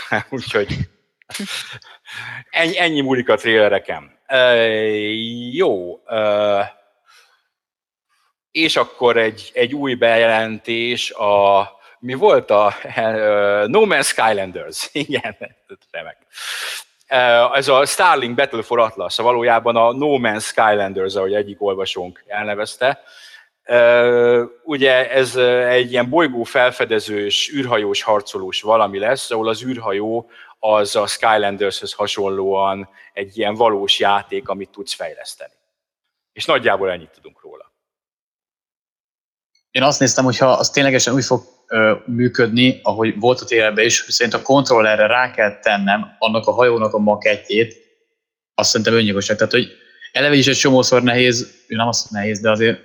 Úgyhogy 0.30 0.78
ennyi, 2.50 2.80
ennyi 2.80 3.02
múlik 3.02 3.30
a 3.30 3.36
trélereken. 3.36 4.20
Uh, 4.30 5.54
jó. 5.54 6.02
Uh, 6.06 6.64
és 8.58 8.76
akkor 8.76 9.18
egy, 9.18 9.52
egy 9.54 9.74
új 9.76 9.94
bejelentés 9.94 11.12
a 11.12 11.70
mi 12.00 12.14
volt 12.14 12.52
a 12.52 12.74
uh, 12.84 12.94
No 13.68 13.86
Man's 13.86 14.06
Skylanders? 14.06 14.90
Igen, 15.08 15.38
remek. 15.92 16.18
Uh, 17.10 17.58
ez 17.58 17.68
a 17.68 17.86
Starlink 17.86 18.36
Battle 18.36 18.62
for 18.62 18.80
Atlas, 18.80 19.18
valójában 19.18 19.76
a 19.76 19.92
No 19.92 20.18
Man's 20.20 20.44
Skylanders, 20.44 21.16
ahogy 21.16 21.34
egyik 21.34 21.62
olvasónk 21.62 22.24
elnevezte. 22.28 23.02
Uh, 23.68 24.44
ugye 24.64 25.12
ez 25.12 25.36
egy 25.70 25.92
ilyen 25.92 26.10
bolygó 26.10 26.44
felfedezős, 26.44 27.52
űrhajós 27.54 28.02
harcolós 28.02 28.62
valami 28.62 29.00
lesz, 29.00 29.32
ahol 29.32 29.48
az 29.48 29.64
űrhajó 29.64 30.30
az 30.60 30.96
a 30.96 31.08
Skylandershez 31.08 31.94
hasonlóan 31.94 32.90
egy 33.14 33.38
ilyen 33.38 33.56
valós 33.56 34.00
játék, 34.00 34.50
amit 34.50 34.70
tudsz 34.70 34.94
fejleszteni. 34.94 35.54
És 36.34 36.46
nagyjából 36.46 36.92
ennyit 36.92 37.12
tudunk 37.12 37.42
róla. 37.42 37.67
Én 39.78 39.84
azt 39.84 40.00
néztem, 40.00 40.24
hogy 40.24 40.38
ha 40.38 40.52
az 40.52 40.70
ténylegesen 40.70 41.14
úgy 41.14 41.26
fog 41.26 41.44
ö, 41.68 41.94
működni, 42.06 42.80
ahogy 42.84 43.20
volt 43.20 43.42
a 43.42 43.46
térben 43.46 43.86
is, 43.86 44.06
szerint 44.08 44.36
a 44.36 44.42
kontrollerre 44.42 45.08
rá 45.08 45.32
kell 45.32 45.60
tennem 45.60 46.16
annak 46.20 46.48
a 46.48 46.52
hajónak 46.52 46.94
a 46.94 46.98
makettjét, 46.98 47.76
azt 48.56 48.70
szerintem 48.70 48.96
öngyilkosság. 48.96 49.38
Tehát, 49.38 49.52
hogy 49.52 49.68
eleve 50.12 50.36
is 50.36 50.48
egy 50.48 50.56
csomószor 50.56 51.04
nehéz, 51.04 51.66
nem 51.68 51.88
azt 51.88 52.12
nehéz, 52.12 52.40
de 52.40 52.52
azért 52.52 52.80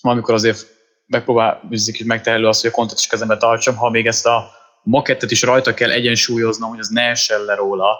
amikor 0.00 0.34
azért 0.34 0.66
megpróbál 1.06 1.60
hogy 1.68 2.06
megtehelő 2.06 2.46
azt, 2.46 2.60
hogy 2.60 2.70
a 2.70 2.74
kontot 2.74 2.98
is 2.98 3.06
kezembe 3.06 3.36
tartsam, 3.36 3.76
ha 3.76 3.90
még 3.90 4.06
ezt 4.06 4.26
a 4.26 4.50
makettet 4.82 5.30
is 5.30 5.42
rajta 5.42 5.74
kell 5.74 5.90
egyensúlyoznom, 5.90 6.70
hogy 6.70 6.78
az 6.78 6.88
ne 6.88 7.02
essen 7.02 7.44
le 7.44 7.54
róla. 7.54 7.98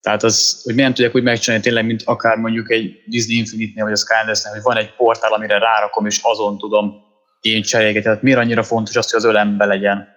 Tehát 0.00 0.22
az, 0.22 0.60
hogy 0.64 0.74
milyen 0.74 0.94
tudják 0.94 1.14
úgy 1.14 1.22
megcsinálni 1.22 1.64
tényleg, 1.64 1.86
mint 1.86 2.02
akár 2.04 2.36
mondjuk 2.36 2.70
egy 2.70 3.02
Disney 3.06 3.36
Infinite-nél, 3.36 3.84
vagy 3.84 3.92
a 3.92 3.96
Skylanders-nél, 3.96 4.52
hogy 4.52 4.62
van 4.62 4.76
egy 4.76 4.94
portál, 4.94 5.32
amire 5.32 5.58
rárakom, 5.58 6.06
és 6.06 6.20
azon 6.22 6.58
tudom 6.58 7.06
én 7.40 7.62
cserélgetni. 7.62 8.02
Tehát 8.02 8.22
miért 8.22 8.38
annyira 8.38 8.62
fontos 8.62 8.96
az, 8.96 9.10
hogy 9.10 9.20
az 9.20 9.26
ölembe 9.26 9.64
legyen? 9.64 10.16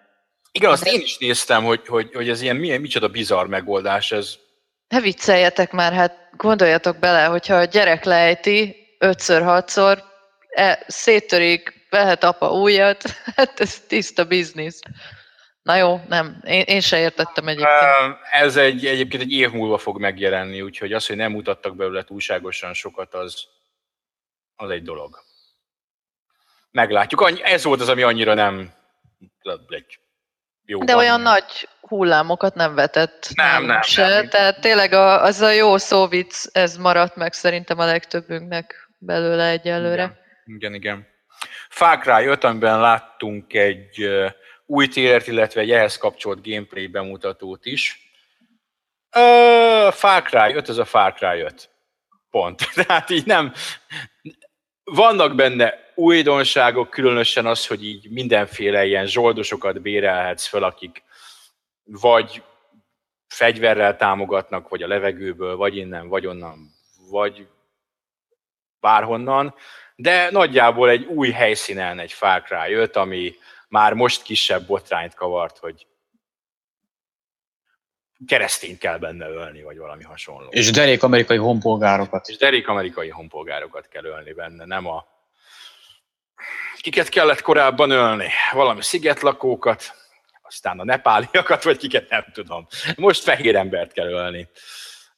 Igen, 0.51 0.71
azt 0.71 0.87
én 0.87 1.01
is 1.01 1.17
néztem, 1.17 1.63
hogy, 1.63 1.87
hogy, 1.87 2.09
hogy 2.13 2.29
ez 2.29 2.41
ilyen 2.41 2.55
milyen, 2.55 2.81
micsoda 2.81 3.07
bizarr 3.07 3.45
megoldás 3.45 4.11
ez. 4.11 4.35
Ne 4.87 5.01
vicceljetek 5.01 5.71
már, 5.71 5.93
hát 5.93 6.29
gondoljatok 6.37 6.97
bele, 6.97 7.23
hogyha 7.23 7.55
a 7.55 7.65
gyerek 7.65 8.03
lejti 8.03 8.75
ötször, 8.99 9.41
hatszor, 9.41 10.03
e, 10.49 10.83
széttörik, 10.87 11.73
vehet 11.89 12.23
apa 12.23 12.51
újat, 12.51 13.03
hát 13.35 13.59
ez 13.59 13.79
tiszta 13.87 14.25
biznisz. 14.25 14.79
Na 15.61 15.75
jó, 15.75 16.01
nem, 16.07 16.41
én, 16.45 16.61
én 16.61 16.81
se 16.81 16.99
értettem 16.99 17.47
egyébként. 17.47 18.17
Ez 18.31 18.55
egy, 18.55 18.85
egyébként 18.85 19.21
egy 19.21 19.31
év 19.31 19.51
múlva 19.51 19.77
fog 19.77 19.99
megjelenni, 19.99 20.61
úgyhogy 20.61 20.93
az, 20.93 21.07
hogy 21.07 21.15
nem 21.15 21.31
mutattak 21.31 21.75
belőle 21.75 22.03
túlságosan 22.03 22.73
sokat, 22.73 23.13
az, 23.13 23.43
az 24.55 24.69
egy 24.69 24.83
dolog. 24.83 25.17
Meglátjuk. 26.71 27.39
Ez 27.43 27.63
volt 27.63 27.81
az, 27.81 27.89
ami 27.89 28.01
annyira 28.01 28.33
nem 28.33 28.73
egy 29.69 29.99
jó 30.65 30.83
De 30.83 30.93
van. 30.93 31.03
olyan 31.03 31.21
nagy 31.21 31.69
hullámokat 31.81 32.55
nem 32.55 32.75
vetett. 32.75 33.29
Nem, 33.35 33.65
nem, 33.65 33.81
se. 33.81 34.07
nem. 34.07 34.29
Tehát 34.29 34.61
tényleg 34.61 34.93
a, 34.93 35.23
az 35.23 35.41
a 35.41 35.51
jó 35.51 35.77
szóvic, 35.77 36.45
ez 36.51 36.77
maradt 36.77 37.15
meg 37.15 37.33
szerintem 37.33 37.79
a 37.79 37.85
legtöbbünknek 37.85 38.89
belőle 38.97 39.49
egyelőre. 39.49 40.03
Igen, 40.03 40.19
igen. 40.45 40.73
igen. 40.73 41.07
Far 41.69 41.97
Cry 41.97 42.25
5, 42.25 42.43
amiben 42.43 42.79
láttunk 42.79 43.53
egy 43.53 44.09
új 44.71 44.87
télert, 44.87 45.27
illetve 45.27 45.61
egy 45.61 45.71
ehhez 45.71 45.97
kapcsolt 45.97 46.47
gameplay 46.47 46.87
bemutatót 46.87 47.65
is. 47.65 48.09
Uh, 49.15 49.91
Far 49.91 50.21
Cry 50.21 50.53
5, 50.53 50.69
az 50.69 50.77
a 50.77 50.85
Far 50.85 51.13
Cry 51.13 51.39
5. 51.39 51.69
Pont. 52.29 52.69
Tehát 52.85 53.09
így 53.09 53.25
nem... 53.25 53.53
Vannak 54.83 55.35
benne 55.35 55.91
újdonságok, 55.95 56.89
különösen 56.89 57.45
az, 57.45 57.67
hogy 57.67 57.85
így 57.85 58.09
mindenféle 58.09 58.85
ilyen 58.85 59.05
zsoldosokat 59.05 59.81
bérelhetsz 59.81 60.45
fel, 60.45 60.63
akik 60.63 61.03
vagy 61.83 62.43
fegyverrel 63.27 63.95
támogatnak, 63.95 64.69
vagy 64.69 64.83
a 64.83 64.87
levegőből, 64.87 65.55
vagy 65.55 65.75
innen, 65.75 66.07
vagy 66.07 66.25
onnan, 66.25 66.73
vagy 67.09 67.47
bárhonnan, 68.79 69.55
de 69.95 70.31
nagyjából 70.31 70.89
egy 70.89 71.05
új 71.05 71.29
helyszínen 71.29 71.99
egy 71.99 72.11
Far 72.11 72.41
Cry 72.41 72.73
5, 72.73 72.95
ami 72.95 73.35
már 73.71 73.93
most 73.93 74.21
kisebb 74.21 74.65
botrányt 74.65 75.13
kavart, 75.13 75.57
hogy 75.57 75.87
keresztényt 78.27 78.77
kell 78.77 78.97
benne 78.97 79.27
ölni, 79.27 79.61
vagy 79.61 79.77
valami 79.77 80.03
hasonló. 80.03 80.49
És 80.49 80.71
derék 80.71 81.03
amerikai 81.03 81.37
honpolgárokat. 81.37 82.27
És 82.27 82.37
derék 82.37 82.67
amerikai 82.67 83.09
honpolgárokat 83.09 83.87
kell 83.87 84.03
ölni 84.03 84.33
benne, 84.33 84.65
nem 84.65 84.87
a... 84.87 85.05
Kiket 86.77 87.09
kellett 87.09 87.41
korábban 87.41 87.91
ölni? 87.91 88.29
Valami 88.51 88.81
szigetlakókat, 88.81 89.93
aztán 90.41 90.79
a 90.79 90.83
nepáliakat, 90.83 91.63
vagy 91.63 91.77
kiket 91.77 92.09
nem 92.09 92.25
tudom. 92.33 92.67
Most 92.95 93.23
fehér 93.23 93.55
embert 93.55 93.91
kell 93.91 94.07
ölni. 94.07 94.49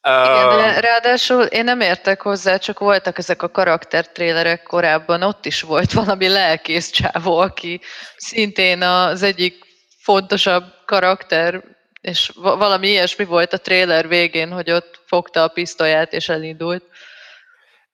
Igen, 0.05 0.57
de 0.57 0.79
ráadásul 0.79 1.43
én 1.43 1.63
nem 1.63 1.81
értek 1.81 2.21
hozzá, 2.21 2.57
csak 2.57 2.79
voltak 2.79 3.17
ezek 3.17 3.41
a 3.41 3.51
karaktertrélerek 3.51 4.63
korábban, 4.63 5.21
ott 5.21 5.45
is 5.45 5.61
volt 5.61 5.91
valami 5.91 6.27
lelkész 6.27 6.89
csávó, 6.89 7.37
aki 7.37 7.81
szintén 8.15 8.81
az 8.81 9.23
egyik 9.23 9.65
fontosabb 9.97 10.63
karakter, 10.85 11.63
és 12.01 12.31
valami 12.35 12.87
ilyesmi 12.87 13.25
volt 13.25 13.53
a 13.53 13.57
tréler 13.57 14.07
végén, 14.07 14.51
hogy 14.51 14.71
ott 14.71 15.01
fogta 15.05 15.43
a 15.43 15.47
pisztolyát 15.47 16.13
és 16.13 16.29
elindult. 16.29 16.83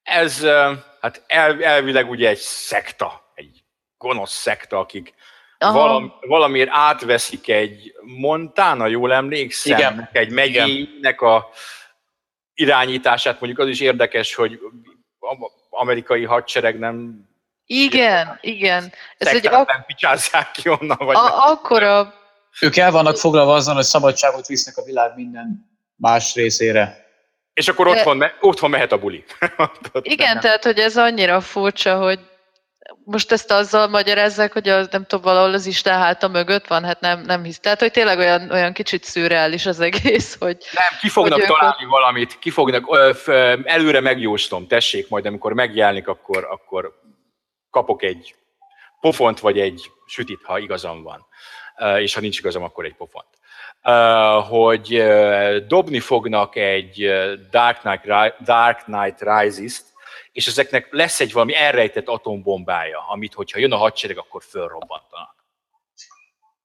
Ez 0.04 0.46
hát 1.02 1.24
el, 1.28 1.64
elvileg 1.64 2.10
ugye 2.10 2.30
egy 2.30 2.38
szekta, 2.38 3.32
egy 3.36 3.64
gonosz 3.98 4.34
szekta, 4.34 4.80
akik 4.80 5.14
valami, 5.58 6.12
valamiért 6.20 6.70
átveszik 6.72 7.50
egy 7.50 7.94
Montana, 8.02 8.88
jól 8.88 9.14
emlékszem, 9.14 9.78
Igen. 9.78 10.10
egy 10.12 10.32
megyének 10.32 11.22
a 11.22 11.50
irányítását, 12.60 13.40
mondjuk 13.40 13.62
az 13.62 13.68
is 13.68 13.80
érdekes, 13.80 14.36
hogy 14.36 14.60
amerikai 15.70 16.24
hadsereg 16.24 16.80
nem... 16.80 17.28
Igen, 17.66 18.38
igen. 18.42 18.94
Ez 19.18 19.28
egy 19.28 19.48
ak- 19.48 19.86
picsázzák 19.86 20.52
ki 20.52 20.70
onnan, 20.70 20.98
vagy 21.00 21.16
a- 21.16 21.50
akkora... 21.52 22.14
Ők 22.62 22.78
el 22.78 22.92
vannak 22.92 23.18
foglalva 23.18 23.54
azon, 23.54 23.76
hogy 23.76 23.84
szabadságot 23.84 24.48
visznek 24.48 24.78
a 24.78 24.84
világ 24.84 25.16
minden 25.16 25.70
más 25.96 26.36
részére. 26.36 27.08
És 27.54 27.68
akkor 27.68 27.88
otthon, 27.88 28.18
me- 28.18 28.36
otthon 28.40 28.70
mehet 28.70 28.92
a 28.92 29.00
buli. 29.00 29.24
igen, 30.02 30.32
nem. 30.32 30.40
tehát 30.40 30.64
hogy 30.64 30.80
ez 30.80 30.98
annyira 30.98 31.42
furcsa, 31.42 31.98
hogy 31.98 32.20
most 33.12 33.32
ezt 33.32 33.52
azzal 33.52 33.88
magyarázzák, 33.88 34.54
hogy 34.54 34.70
az, 34.70 34.88
nem 34.92 35.06
tudom, 35.06 35.24
valahol 35.24 35.54
az 35.54 35.66
Isten 35.66 35.98
háta 35.98 36.28
mögött 36.28 36.68
van, 36.68 36.84
hát 36.84 37.00
nem, 37.00 37.22
nem 37.22 37.44
hisz. 37.44 37.60
Tehát, 37.60 37.80
hogy 37.80 37.92
tényleg 37.92 38.18
olyan, 38.18 38.52
olyan 38.52 38.74
kicsit 38.74 39.04
szürreális 39.04 39.66
az 39.66 39.80
egész, 39.80 40.38
hogy... 40.40 40.58
Nem, 40.74 41.00
ki 41.00 41.10
fognak 41.10 41.46
találni 41.46 41.84
ők... 41.84 41.90
valamit, 41.90 42.40
ki 42.40 42.50
fognak, 42.50 42.96
ö, 42.96 43.12
f, 43.14 43.28
előre 43.64 44.00
megjóslom, 44.00 44.68
tessék, 44.68 45.10
majd 45.10 45.26
amikor 45.26 45.54
megjelenik, 45.54 46.08
akkor, 46.08 46.48
akkor 46.50 46.94
kapok 47.70 48.04
egy 48.04 48.36
pofont, 49.00 49.40
vagy 49.40 49.60
egy 49.60 49.92
sütit, 50.06 50.40
ha 50.44 50.60
igazam 50.60 51.04
van. 51.04 51.26
És 52.00 52.14
ha 52.14 52.22
nincs 52.22 52.40
igazam, 52.40 52.64
akkor 52.64 52.86
egy 52.86 52.96
pofont. 52.96 53.28
Hogy 54.50 55.04
dobni 55.68 56.00
fognak 56.00 56.56
egy 56.56 57.12
Dark 57.52 57.80
Knight, 57.80 58.42
Dark 58.44 58.84
Knight 58.84 59.22
Rises-t, 59.22 59.84
és 60.32 60.48
ezeknek 60.48 60.88
lesz 60.92 61.20
egy 61.20 61.32
valami 61.32 61.56
elrejtett 61.56 62.08
atombombája, 62.08 63.06
amit, 63.10 63.34
hogyha 63.34 63.60
jön 63.60 63.72
a 63.72 63.78
hadsereg, 63.78 64.18
akkor 64.18 64.44
fölrobbantanak. 64.44 65.36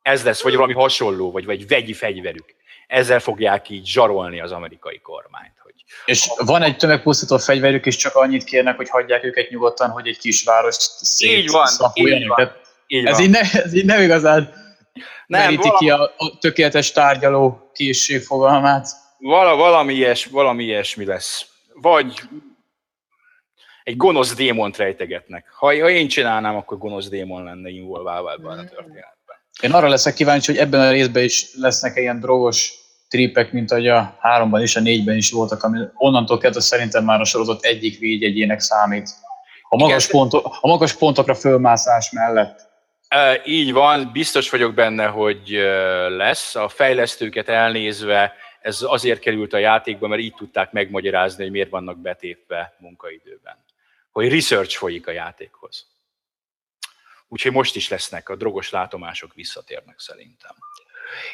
Ez 0.02 0.24
lesz, 0.24 0.42
vagy 0.42 0.54
valami 0.54 0.72
hasonló, 0.72 1.30
vagy, 1.30 1.44
vagy 1.44 1.68
vegyi 1.68 1.92
fegyverük. 1.92 2.54
Ezzel 2.86 3.20
fogják 3.20 3.68
így 3.68 3.86
zsarolni 3.86 4.40
az 4.40 4.52
amerikai 4.52 5.00
kormányt. 5.00 5.54
Hogy 5.62 5.72
és 6.04 6.30
van 6.36 6.62
egy 6.62 6.76
tömegpusztító 6.76 7.38
fegyverük, 7.38 7.86
és 7.86 7.96
csak 7.96 8.14
annyit 8.14 8.44
kérnek, 8.44 8.76
hogy 8.76 8.88
hagyják 8.88 9.24
őket 9.24 9.50
nyugodtan, 9.50 9.90
hogy 9.90 10.08
egy 10.08 10.18
kis 10.18 10.44
város 10.44 10.76
szét 11.00 11.30
így 11.30 11.50
van, 11.50 11.68
így 11.94 12.26
van, 12.26 12.52
így 12.86 13.06
ez, 13.06 13.16
van. 13.16 13.22
Így 13.22 13.30
ne, 13.30 13.40
ez 13.40 13.74
így 13.74 13.84
nem 13.84 14.02
igazán 14.02 14.62
nem, 15.26 15.40
meríti 15.40 15.68
valami, 15.68 15.78
ki 15.78 15.90
a, 15.90 16.14
a 16.16 16.38
tökéletes 16.38 16.92
tárgyaló 16.92 17.70
készség 17.72 18.22
fogalmát. 18.22 18.88
Vala, 19.18 19.56
valami, 19.56 19.94
ilyes, 19.94 20.26
valami 20.26 20.64
ilyesmi 20.64 21.04
lesz. 21.04 21.46
Vagy 21.74 22.20
egy 23.84 23.96
gonosz 23.96 24.34
démont 24.34 24.76
rejtegetnek. 24.76 25.46
Ha, 25.56 25.66
ha 25.66 25.90
én 25.90 26.08
csinálnám, 26.08 26.56
akkor 26.56 26.78
gonosz 26.78 27.08
démon 27.08 27.44
lenne 27.44 27.68
involválva 27.68 28.32
ebben 28.32 28.58
a 28.58 28.62
mm. 28.62 28.66
történetben. 28.66 29.36
Én 29.60 29.72
arra 29.72 29.88
leszek 29.88 30.14
kíváncsi, 30.14 30.52
hogy 30.52 30.60
ebben 30.60 30.80
a 30.80 30.90
részben 30.90 31.22
is 31.22 31.46
lesznek 31.54 31.96
ilyen 31.96 32.20
drogos 32.20 32.72
tripek, 33.08 33.52
mint 33.52 33.70
ahogy 33.70 33.88
a 33.88 34.16
háromban 34.20 34.60
és 34.60 34.76
a 34.76 34.80
négyben 34.80 35.16
is 35.16 35.30
voltak, 35.30 35.62
ami 35.62 35.78
onnantól 35.94 36.38
kezdve 36.38 36.60
szerintem 36.60 37.04
már 37.04 37.20
a 37.20 37.24
sorozat 37.24 37.64
egyik 37.64 37.98
védjegyének 37.98 38.60
számít. 38.60 39.08
A 39.68 39.76
magas, 39.76 40.06
pontok, 40.06 40.46
a 40.60 40.66
magas 40.66 40.94
pontokra 40.94 41.34
fölmászás 41.34 42.10
mellett. 42.10 42.68
E, 43.08 43.40
így 43.44 43.72
van, 43.72 44.10
biztos 44.12 44.50
vagyok 44.50 44.74
benne, 44.74 45.06
hogy 45.06 45.58
lesz. 46.08 46.54
A 46.54 46.68
fejlesztőket 46.68 47.48
elnézve 47.48 48.32
ez 48.60 48.78
azért 48.82 49.20
került 49.20 49.52
a 49.52 49.58
játékba, 49.58 50.08
mert 50.08 50.22
így 50.22 50.34
tudták 50.34 50.72
megmagyarázni, 50.72 51.42
hogy 51.42 51.52
miért 51.52 51.70
vannak 51.70 51.98
betépve 51.98 52.74
munkaidőben. 52.78 53.64
Hogy 54.14 54.28
research 54.32 54.76
folyik 54.76 55.06
a 55.06 55.10
játékhoz. 55.10 55.86
Úgyhogy 57.28 57.52
most 57.52 57.76
is 57.76 57.88
lesznek, 57.88 58.28
a 58.28 58.36
drogos 58.36 58.70
látomások 58.70 59.34
visszatérnek 59.34 59.98
szerintem. 59.98 60.56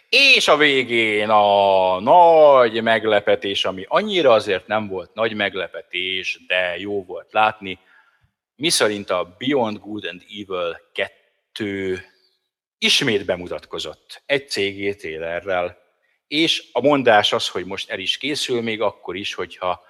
És 0.09 0.49
a 0.49 0.57
végén 0.57 1.29
a 1.31 2.01
nagy 2.01 2.83
meglepetés, 2.83 3.65
ami 3.65 3.85
annyira 3.89 4.33
azért 4.33 4.67
nem 4.67 4.89
volt 4.89 5.15
nagy 5.15 5.35
meglepetés, 5.35 6.41
de 6.47 6.79
jó 6.79 7.05
volt 7.05 7.33
látni, 7.33 7.79
mi 8.57 8.69
szerint 8.69 9.11
a 9.11 9.37
Beyond 9.39 9.79
Good 9.79 10.05
and 10.05 10.23
Evil 10.23 10.81
2 10.93 12.05
ismét 12.79 13.25
bemutatkozott 13.25 14.23
egy 14.27 14.49
CG 14.49 14.97
trailerrel, 14.97 15.79
és 16.27 16.69
a 16.73 16.81
mondás 16.81 17.33
az, 17.33 17.49
hogy 17.49 17.65
most 17.65 17.91
el 17.91 17.99
is 17.99 18.17
készül, 18.17 18.63
még 18.63 18.81
akkor 18.81 19.17
is, 19.17 19.35
hogyha 19.35 19.89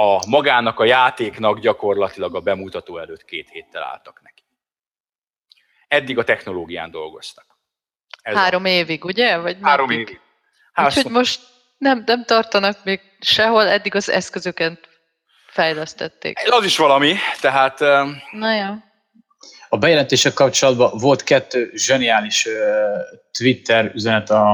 a 0.00 0.22
magának 0.26 0.78
a 0.78 0.84
játéknak 0.84 1.58
gyakorlatilag 1.58 2.34
a 2.34 2.40
bemutató 2.40 2.98
előtt 2.98 3.24
két 3.24 3.48
héttel 3.50 3.82
álltak 3.82 4.20
neki. 4.22 4.42
Eddig 5.88 6.18
a 6.18 6.24
technológián 6.24 6.90
dolgoztak. 6.90 7.46
Ez 8.22 8.36
Három 8.36 8.64
a... 8.64 8.68
évig, 8.68 9.04
ugye? 9.04 9.36
Vagy 9.36 9.56
Három 9.62 9.86
meddig? 9.88 10.08
évig. 10.08 10.20
Úgyhogy 10.84 11.12
most 11.12 11.40
nem, 11.78 12.02
nem 12.06 12.24
tartanak 12.24 12.84
még 12.84 13.00
sehol, 13.20 13.68
eddig 13.68 13.94
az 13.94 14.08
eszközöket 14.08 14.88
fejlesztették. 15.46 16.52
Az 16.52 16.64
is 16.64 16.76
valami, 16.76 17.14
tehát... 17.40 17.80
Na 18.30 18.54
jó. 18.54 18.74
A 19.68 19.78
bejelentések 19.78 20.32
kapcsolatban 20.32 20.98
volt 20.98 21.22
kettő 21.22 21.70
zseniális 21.74 22.46
uh, 22.46 22.52
Twitter 23.38 23.90
üzenet 23.94 24.30
a, 24.30 24.50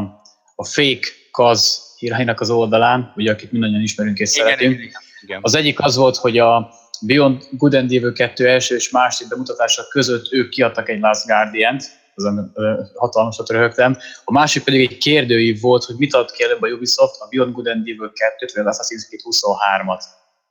a 0.54 0.64
fake 0.64 1.08
kaz 1.30 1.94
hírhelynek 1.98 2.40
az 2.40 2.50
oldalán, 2.50 3.12
ugye 3.16 3.30
akit 3.32 3.52
mindannyian 3.52 3.82
ismerünk 3.82 4.18
és 4.18 4.34
igen, 4.34 4.46
szeretünk. 4.46 4.72
Igen, 4.72 4.84
igen. 4.84 5.05
Az 5.40 5.54
egyik 5.54 5.80
az 5.80 5.96
volt, 5.96 6.16
hogy 6.16 6.38
a 6.38 6.70
Beyond 7.00 7.42
Good 7.50 7.74
and 7.74 7.92
Evil 7.92 8.12
2 8.12 8.48
első 8.48 8.74
és 8.74 8.90
második 8.90 9.30
bemutatása 9.30 9.88
között 9.88 10.32
ők 10.32 10.48
kiadtak 10.48 10.88
egy 10.88 11.00
Last 11.00 11.26
Guardian-t, 11.26 11.84
azon 12.14 12.52
hatalmasat 12.94 13.48
röhögtem. 13.48 13.96
A 14.24 14.32
másik 14.32 14.64
pedig 14.64 14.80
egy 14.80 14.98
kérdőív 14.98 15.60
volt, 15.60 15.84
hogy 15.84 15.96
mit 15.96 16.14
ad 16.14 16.30
ki 16.30 16.42
előbb 16.42 16.62
a 16.62 16.68
Ubisoft, 16.68 17.20
a 17.20 17.26
Beyond 17.30 17.52
Good 17.52 17.66
and 17.66 17.88
Evil 17.88 18.12
2-t, 18.14 18.50
vagy 18.54 18.66
az 18.66 18.78
Assassin's 18.78 19.06
Creed 19.06 19.22
23-at. 19.24 20.02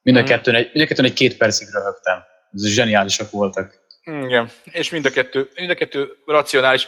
Mind 0.02 0.18
a, 0.18 0.22
mm. 0.22 0.24
kettőn 0.24 0.56
egy, 0.56 0.70
mind 0.74 0.86
a 0.86 0.88
kettőn 0.88 1.06
egy 1.06 1.14
két 1.14 1.38
percig 1.38 1.68
röhögtem. 1.72 2.24
Ez 2.54 2.66
zseniálisak 2.66 3.32
voltak. 3.32 3.84
Igen, 4.04 4.50
és 4.64 4.90
mind 4.90 5.06
a 5.06 5.10
kettő, 5.10 5.50
mind 5.56 5.70
a 5.70 5.76
kettő 5.76 6.18
racionális. 6.26 6.88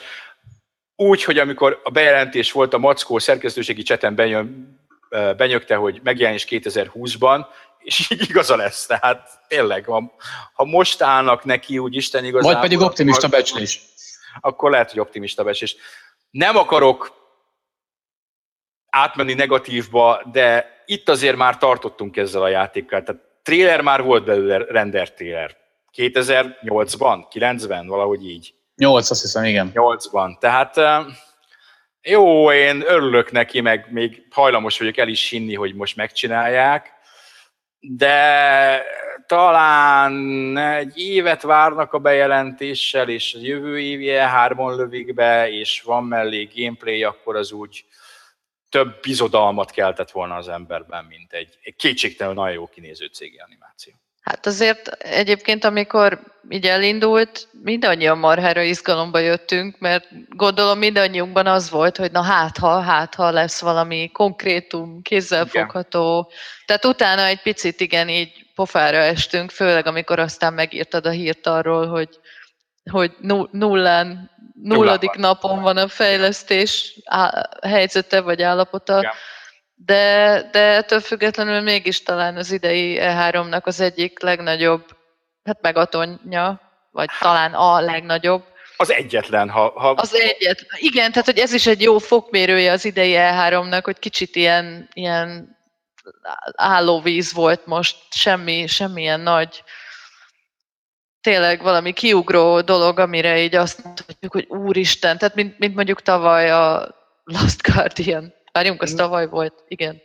Úgy, 0.96 1.24
hogy 1.24 1.38
amikor 1.38 1.82
a 1.84 1.90
bejelentés 1.90 2.52
volt, 2.52 2.74
a 2.74 2.78
Mackó 2.78 3.20
szerkesztőségi 3.20 3.82
cseten 3.82 4.16
benyön, 4.16 4.78
benyögte, 5.38 5.76
hogy 5.76 6.00
megjelenés 6.04 6.46
2020-ban, 6.50 7.46
és 7.88 8.10
így 8.12 8.30
igaza 8.30 8.56
lesz. 8.56 8.86
Tehát 8.86 9.30
tényleg, 9.48 9.86
ha, 9.86 10.16
ha 10.54 10.66
most 10.66 11.02
állnak 11.02 11.44
neki, 11.44 11.78
úgy 11.78 11.96
Isten 11.96 12.26
igazából... 12.26 12.54
Vagy 12.54 12.62
pedig 12.62 12.80
optimista 12.80 13.28
becslés. 13.28 13.82
Akkor 14.40 14.72
lehet, 14.72 14.92
hogy 14.92 15.00
optimista 15.00 15.44
becslés. 15.44 15.76
Nem 16.30 16.58
akarok 16.58 17.14
átmenni 18.90 19.34
negatívba, 19.34 20.22
de 20.32 20.76
itt 20.86 21.10
azért 21.10 21.36
már 21.36 21.58
tartottunk 21.58 22.18
ezzel 22.18 22.42
a 22.42 22.48
játékkal. 22.48 23.04
Tehát 23.04 23.22
trailer 23.44 23.82
már 23.82 24.02
volt 24.04 24.24
belőle, 24.24 24.58
render 24.58 25.14
trailer. 25.14 25.58
2008-ban, 25.94 27.26
9-ben, 27.34 27.88
valahogy 27.88 28.30
így. 28.30 28.54
8, 28.76 29.10
azt 29.10 29.22
hiszem, 29.22 29.44
igen. 29.44 29.72
8-ban. 29.74 30.38
Tehát 30.40 30.76
jó, 32.02 32.52
én 32.52 32.84
örülök 32.86 33.32
neki, 33.32 33.62
meg 33.62 33.88
még 33.92 34.28
hajlamos 34.30 34.80
vagyok 34.80 34.98
el 34.98 35.08
is 35.08 35.30
hinni, 35.30 35.56
hogy 35.56 35.76
most 35.76 35.96
megcsinálják, 35.96 36.96
de 37.80 38.84
talán 39.28 40.58
egy 40.58 40.98
évet 40.98 41.42
várnak 41.42 41.94
a 41.94 42.00
bejelentéssel, 42.00 43.10
és 43.10 43.34
a 43.34 43.40
jövő 43.42 43.80
évi 43.80 44.08
E3-on 44.10 44.76
lövik 44.76 45.14
be, 45.14 45.50
és 45.50 45.82
van 45.82 46.04
mellé 46.04 46.50
gameplay, 46.56 47.04
akkor 47.04 47.36
az 47.36 47.52
úgy 47.52 47.86
több 48.70 49.00
bizodalmat 49.02 49.72
keltett 49.72 50.12
volna 50.12 50.36
az 50.36 50.48
emberben, 50.48 51.06
mint 51.06 51.34
egy, 51.34 51.58
egy 51.62 51.76
kétségtelenül 51.76 52.42
nagyon 52.42 52.56
jó 52.56 52.68
kinéző 52.68 53.06
cégi 53.06 53.38
animáció. 53.38 53.94
Hát 54.28 54.46
azért 54.46 54.88
egyébként, 55.00 55.64
amikor 55.64 56.20
így 56.50 56.66
elindult, 56.66 57.48
mindannyian 57.64 58.18
marhára 58.18 58.62
izgalomba 58.62 59.20
jöttünk, 59.20 59.80
mert 59.80 60.08
gondolom 60.30 60.78
mindannyiunkban 60.78 61.48
az 61.48 61.70
volt, 61.70 61.98
hogy 61.98 62.12
na 62.12 62.22
hát 62.22 62.58
ha, 62.58 62.80
hát 62.80 63.16
ha 63.16 63.32
lesz 63.32 63.62
valami 63.62 64.12
konkrétum, 64.12 65.02
kézzelfogható. 65.02 66.32
Tehát 66.66 66.86
utána 66.86 67.26
egy 67.26 67.42
picit 67.42 67.80
igen 67.82 68.10
így 68.10 68.46
pofára 68.56 68.98
estünk, 68.98 69.52
főleg 69.52 69.88
amikor 69.88 70.20
aztán 70.20 70.54
megírtad 70.54 71.06
a 71.06 71.10
hírt 71.10 71.48
arról, 71.48 71.88
hogy, 71.88 72.10
hogy 72.92 73.12
nullán, 73.52 74.32
nulladik 74.64 75.14
napon 75.14 75.62
van 75.62 75.78
a 75.78 75.88
fejlesztés 75.88 77.00
helyzete 77.62 78.22
vagy 78.22 78.42
állapota. 78.42 78.98
Igen 78.98 79.12
de, 79.86 80.44
de 80.52 80.60
ettől 80.60 81.00
függetlenül 81.00 81.62
mégis 81.62 82.04
talán 82.04 82.38
az 82.38 82.52
idei 82.52 82.98
E3-nak 83.02 83.64
az 83.64 83.80
egyik 83.80 84.22
legnagyobb, 84.22 84.86
hát 85.44 85.62
megatonja, 85.62 86.62
vagy 86.92 87.10
talán 87.20 87.54
a 87.54 87.80
legnagyobb. 87.80 88.44
Az 88.78 88.92
egyetlen, 88.92 89.50
ha... 89.50 89.74
ha... 89.76 89.90
Az 89.90 90.14
egyetlen. 90.14 90.80
Igen, 90.80 91.12
tehát 91.12 91.26
hogy 91.26 91.38
ez 91.38 91.54
is 91.54 91.68
egy 91.68 91.82
jó 91.82 91.98
fokmérője 91.98 92.72
az 92.72 92.86
idei 92.86 93.14
E3-nak, 93.18 93.82
hogy 93.84 94.00
kicsit 94.00 94.36
ilyen, 94.36 94.90
ilyen 94.94 95.58
állóvíz 96.56 97.34
volt 97.34 97.66
most, 97.66 97.98
semmi, 98.10 98.68
semmilyen 98.68 99.20
nagy 99.20 99.64
tényleg 101.22 101.62
valami 101.62 101.94
kiugró 101.94 102.62
dolog, 102.62 103.00
amire 103.00 103.42
így 103.42 103.56
azt 103.56 103.84
mondhatjuk, 103.84 104.32
hogy 104.32 104.46
úristen, 104.48 105.18
tehát 105.18 105.36
mint, 105.36 105.60
mint 105.60 105.76
mondjuk 105.76 106.02
tavaly 106.02 106.52
a 106.52 106.96
Last 107.24 107.62
Guardian 107.62 108.34
Várjunk, 108.58 108.82
az 108.82 108.94
tavaly 108.94 109.28
volt, 109.28 109.64
igen. 109.68 110.02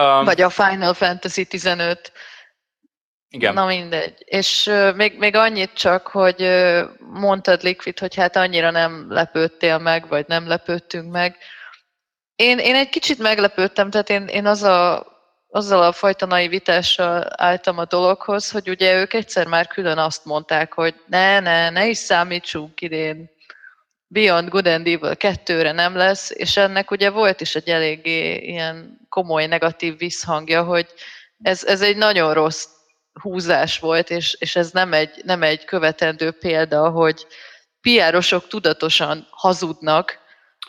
Um, 0.00 0.24
Vagy 0.24 0.40
a 0.40 0.50
Final 0.50 0.94
Fantasy 0.94 1.44
15. 1.44 2.12
Igen. 3.28 3.54
Na 3.54 3.66
mindegy. 3.66 4.14
És 4.24 4.66
uh, 4.66 4.94
még, 4.94 5.18
még 5.18 5.34
annyit 5.34 5.72
csak, 5.72 6.06
hogy 6.06 6.42
uh, 6.42 6.82
mondtad 6.98 7.62
Liquid, 7.62 7.98
hogy 7.98 8.14
hát 8.14 8.36
annyira 8.36 8.70
nem 8.70 9.06
lepődtél 9.08 9.78
meg, 9.78 10.08
vagy 10.08 10.24
nem 10.28 10.48
lepődtünk 10.48 11.12
meg. 11.12 11.36
Én, 12.36 12.58
én 12.58 12.74
egy 12.74 12.88
kicsit 12.88 13.18
meglepődtem, 13.18 13.90
tehát 13.90 14.10
én, 14.10 14.26
én 14.26 14.46
az 14.46 14.62
a, 14.62 15.06
azzal 15.48 15.82
a 15.82 15.92
fajta 15.92 16.26
naivitással 16.26 17.26
álltam 17.36 17.78
a 17.78 17.84
dologhoz, 17.84 18.50
hogy 18.50 18.68
ugye 18.68 19.00
ők 19.00 19.12
egyszer 19.12 19.46
már 19.46 19.66
külön 19.66 19.98
azt 19.98 20.24
mondták, 20.24 20.72
hogy 20.72 20.94
ne, 21.06 21.40
ne, 21.40 21.70
ne 21.70 21.86
is 21.86 21.98
számítsunk 21.98 22.80
idén 22.80 23.30
Beyond 24.12 24.48
Good 24.48 24.66
and 24.66 24.86
Evil 24.86 25.14
2-re 25.18 25.72
nem 25.72 25.96
lesz, 25.96 26.30
és 26.30 26.56
ennek 26.56 26.90
ugye 26.90 27.10
volt 27.10 27.40
is 27.40 27.54
egy 27.54 27.68
eléggé 27.68 28.36
ilyen 28.36 28.98
komoly 29.08 29.46
negatív 29.46 29.98
visszhangja, 29.98 30.62
hogy 30.62 30.86
ez, 31.42 31.64
ez 31.64 31.80
egy 31.82 31.96
nagyon 31.96 32.34
rossz 32.34 32.66
húzás 33.20 33.78
volt, 33.78 34.10
és, 34.10 34.36
és 34.38 34.56
ez 34.56 34.70
nem 34.70 34.92
egy, 34.92 35.10
nem 35.24 35.42
egy 35.42 35.64
követendő 35.64 36.30
példa, 36.30 36.90
hogy 36.90 37.26
piárosok 37.80 38.48
tudatosan 38.48 39.26
hazudnak, 39.30 40.18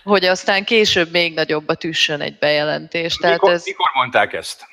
hogy 0.04 0.26
aztán 0.26 0.64
később 0.64 1.12
még 1.12 1.34
nagyobbat 1.34 1.84
üssön 1.84 2.22
egy 2.22 2.38
bejelentés. 2.38 3.16
Tehát 3.16 3.36
mikor, 3.36 3.54
ez... 3.54 3.66
mikor 3.66 3.90
mondták 3.94 4.34
ezt? 4.34 4.66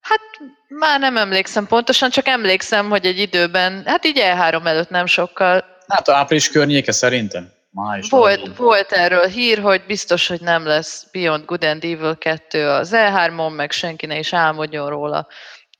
Hát 0.00 0.20
már 0.68 1.00
nem 1.00 1.16
emlékszem 1.16 1.66
pontosan, 1.66 2.10
csak 2.10 2.26
emlékszem, 2.26 2.88
hogy 2.88 3.06
egy 3.06 3.18
időben, 3.18 3.82
hát 3.86 4.04
így 4.04 4.20
E3 4.20 4.66
előtt 4.66 4.90
nem 4.90 5.06
sokkal. 5.06 5.64
Hát 5.88 6.08
április 6.08 6.50
környéke 6.50 6.92
szerintem. 6.92 7.54
Május 7.76 8.10
volt, 8.10 8.56
volt 8.56 8.92
erről 8.92 9.26
hír, 9.26 9.58
hogy 9.58 9.82
biztos, 9.86 10.26
hogy 10.26 10.40
nem 10.40 10.66
lesz 10.66 11.06
Beyond 11.12 11.44
Good 11.44 11.64
and 11.64 11.84
Evil 11.84 12.16
2 12.16 12.68
az 12.68 12.90
E3-on, 12.94 13.54
meg 13.56 13.70
senki 13.70 14.06
ne 14.06 14.18
is 14.18 14.32
álmodjon 14.32 14.88
róla. 14.88 15.26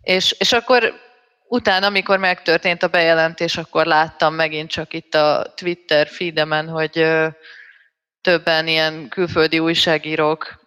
És, 0.00 0.34
és 0.38 0.52
akkor 0.52 0.94
utána, 1.48 1.86
amikor 1.86 2.18
megtörtént 2.18 2.82
a 2.82 2.88
bejelentés, 2.88 3.56
akkor 3.56 3.86
láttam 3.86 4.34
megint 4.34 4.70
csak 4.70 4.92
itt 4.92 5.14
a 5.14 5.52
Twitter 5.54 6.08
feedemen, 6.08 6.68
hogy 6.68 7.06
többen 8.20 8.66
ilyen 8.66 9.08
külföldi 9.08 9.58
újságírók 9.58 10.60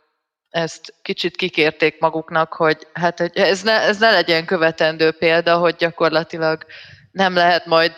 ezt 0.50 0.94
kicsit 1.02 1.36
kikérték 1.36 2.00
maguknak, 2.00 2.54
hogy 2.54 2.88
hát 2.94 3.20
ez 3.20 3.62
ne, 3.62 3.82
ez 3.82 3.98
ne 3.98 4.12
legyen 4.12 4.46
követendő 4.46 5.12
példa, 5.12 5.58
hogy 5.58 5.76
gyakorlatilag 5.76 6.66
nem 7.12 7.34
lehet 7.34 7.66
majd 7.66 7.94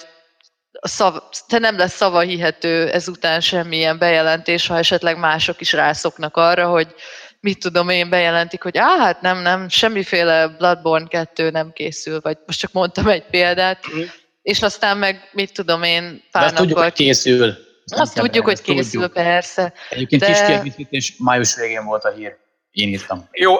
szav, 0.87 1.23
te 1.47 1.59
nem 1.59 1.77
lesz 1.77 1.95
szavahihető 1.95 2.89
ezután 2.89 3.41
semmilyen 3.41 3.97
bejelentés, 3.97 4.67
ha 4.67 4.77
esetleg 4.77 5.17
mások 5.17 5.61
is 5.61 5.73
rászoknak 5.73 6.37
arra, 6.37 6.67
hogy 6.67 6.95
mit 7.39 7.59
tudom 7.59 7.89
én, 7.89 8.09
bejelentik, 8.09 8.63
hogy 8.63 8.77
á, 8.77 8.97
hát 8.97 9.21
nem, 9.21 9.41
nem, 9.41 9.69
semmiféle 9.69 10.47
Bloodborne 10.47 11.07
2 11.07 11.49
nem 11.49 11.71
készül, 11.73 12.19
vagy 12.21 12.37
most 12.45 12.59
csak 12.59 12.71
mondtam 12.71 13.07
egy 13.07 13.23
példát, 13.25 13.85
mm. 13.95 14.01
és 14.41 14.61
aztán 14.61 14.97
meg, 14.97 15.29
mit 15.31 15.53
tudom 15.53 15.83
én, 15.83 16.23
pár 16.31 16.49
De 16.51 16.57
tudjuk, 16.57 16.79
hogy 16.79 16.93
készül. 16.93 17.53
Azt 17.85 18.15
tudjuk, 18.15 18.45
hogy 18.45 18.61
készül, 18.61 19.01
tudjuk. 19.01 19.13
persze. 19.13 19.73
Egyébként 19.89 20.21
de... 20.21 20.27
kis 20.27 20.45
kiegészítés, 20.45 21.15
május 21.17 21.55
végén 21.55 21.85
volt 21.85 22.03
a 22.03 22.09
hír. 22.09 22.37
én 22.71 22.89
írtam. 22.89 23.27
Jó, 23.31 23.55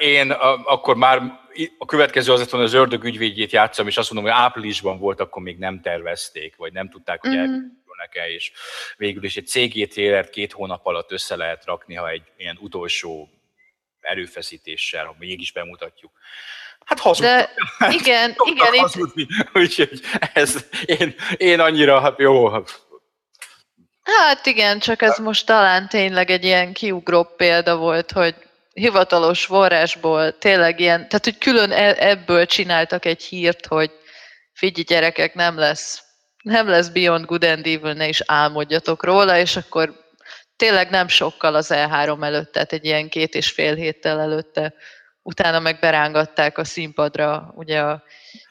én 0.00 0.30
akkor 0.64 0.96
már 0.96 1.39
a 1.78 1.84
következő 1.84 2.32
az 2.32 2.52
az 2.52 2.72
ördög 2.72 3.04
ügyvédjét 3.04 3.52
játszom, 3.52 3.86
és 3.86 3.96
azt 3.96 4.12
mondom, 4.12 4.32
hogy 4.32 4.40
áprilisban 4.42 4.98
volt, 4.98 5.20
akkor 5.20 5.42
még 5.42 5.58
nem 5.58 5.80
tervezték, 5.80 6.56
vagy 6.56 6.72
nem 6.72 6.88
tudták, 6.88 7.20
hogy 7.20 7.30
mm-hmm. 7.30 7.54
el 8.12 8.28
és 8.28 8.52
végül 8.96 9.24
is 9.24 9.36
egy 9.36 9.88
trailert 9.88 10.30
két 10.30 10.52
hónap 10.52 10.86
alatt 10.86 11.12
össze 11.12 11.36
lehet 11.36 11.64
rakni, 11.64 11.94
ha 11.94 12.08
egy 12.08 12.22
ilyen 12.36 12.58
utolsó 12.60 13.28
erőfeszítéssel, 14.00 15.04
ha 15.04 15.14
mégis 15.18 15.52
bemutatjuk. 15.52 16.12
Hát 16.84 16.98
hazudtak. 16.98 17.50
De 17.78 17.92
igen, 18.00 18.34
igen. 18.44 18.78
Hazudni. 18.78 19.26
Úgyhogy 19.52 20.00
ez, 20.32 20.66
én, 20.84 21.14
én 21.36 21.60
annyira, 21.60 22.00
hát 22.00 22.18
jó. 22.18 22.48
Hát 24.02 24.46
igen, 24.46 24.78
csak 24.78 25.02
ez 25.02 25.18
most 25.18 25.46
talán 25.46 25.88
tényleg 25.88 26.30
egy 26.30 26.44
ilyen 26.44 26.72
kiugró 26.72 27.24
példa 27.36 27.76
volt, 27.76 28.12
hogy 28.12 28.34
hivatalos 28.80 29.44
forrásból 29.44 30.38
tényleg 30.38 30.80
ilyen, 30.80 31.08
tehát 31.08 31.24
hogy 31.24 31.38
külön 31.38 31.72
e, 31.72 31.94
ebből 31.98 32.46
csináltak 32.46 33.04
egy 33.04 33.22
hírt, 33.22 33.66
hogy 33.66 33.90
figyelj 34.52 34.84
gyerekek, 34.84 35.34
nem 35.34 35.58
lesz, 35.58 36.02
nem 36.42 36.68
lesz 36.68 36.88
Beyond 36.88 37.24
Good 37.24 37.44
and 37.44 37.66
Evil, 37.66 37.92
ne 37.92 38.08
is 38.08 38.22
álmodjatok 38.26 39.04
róla, 39.04 39.38
és 39.38 39.56
akkor 39.56 39.94
tényleg 40.56 40.90
nem 40.90 41.08
sokkal 41.08 41.54
az 41.54 41.70
E3 41.74 42.24
előtt, 42.24 42.52
tehát 42.52 42.72
egy 42.72 42.84
ilyen 42.84 43.08
két 43.08 43.34
és 43.34 43.50
fél 43.50 43.74
héttel 43.74 44.20
előtte, 44.20 44.74
utána 45.22 45.58
meg 45.58 45.78
berángatták 45.80 46.58
a 46.58 46.64
színpadra, 46.64 47.52
ugye 47.54 47.80
a 47.80 48.02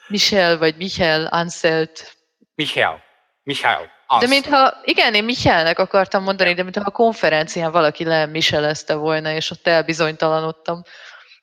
Michel 0.08 0.58
vagy 0.58 0.76
Michel 0.76 1.26
Anselt. 1.26 2.18
Michel. 2.56 3.04
Michel. 3.44 3.99
De 4.20 4.28
mintha, 4.28 4.82
igen, 4.84 5.14
én 5.14 5.24
Michelnek 5.24 5.80
akartam 5.80 6.24
mondani, 6.24 6.53
de 6.53 6.64
mintha 6.64 6.82
a 6.86 6.91
konferencián 6.91 7.72
valaki 7.72 8.03
le 8.03 8.26
Michelezte 8.26 8.95
volna, 8.95 9.32
és 9.32 9.51
ott 9.51 9.68
elbizonytalanodtam. 9.68 10.82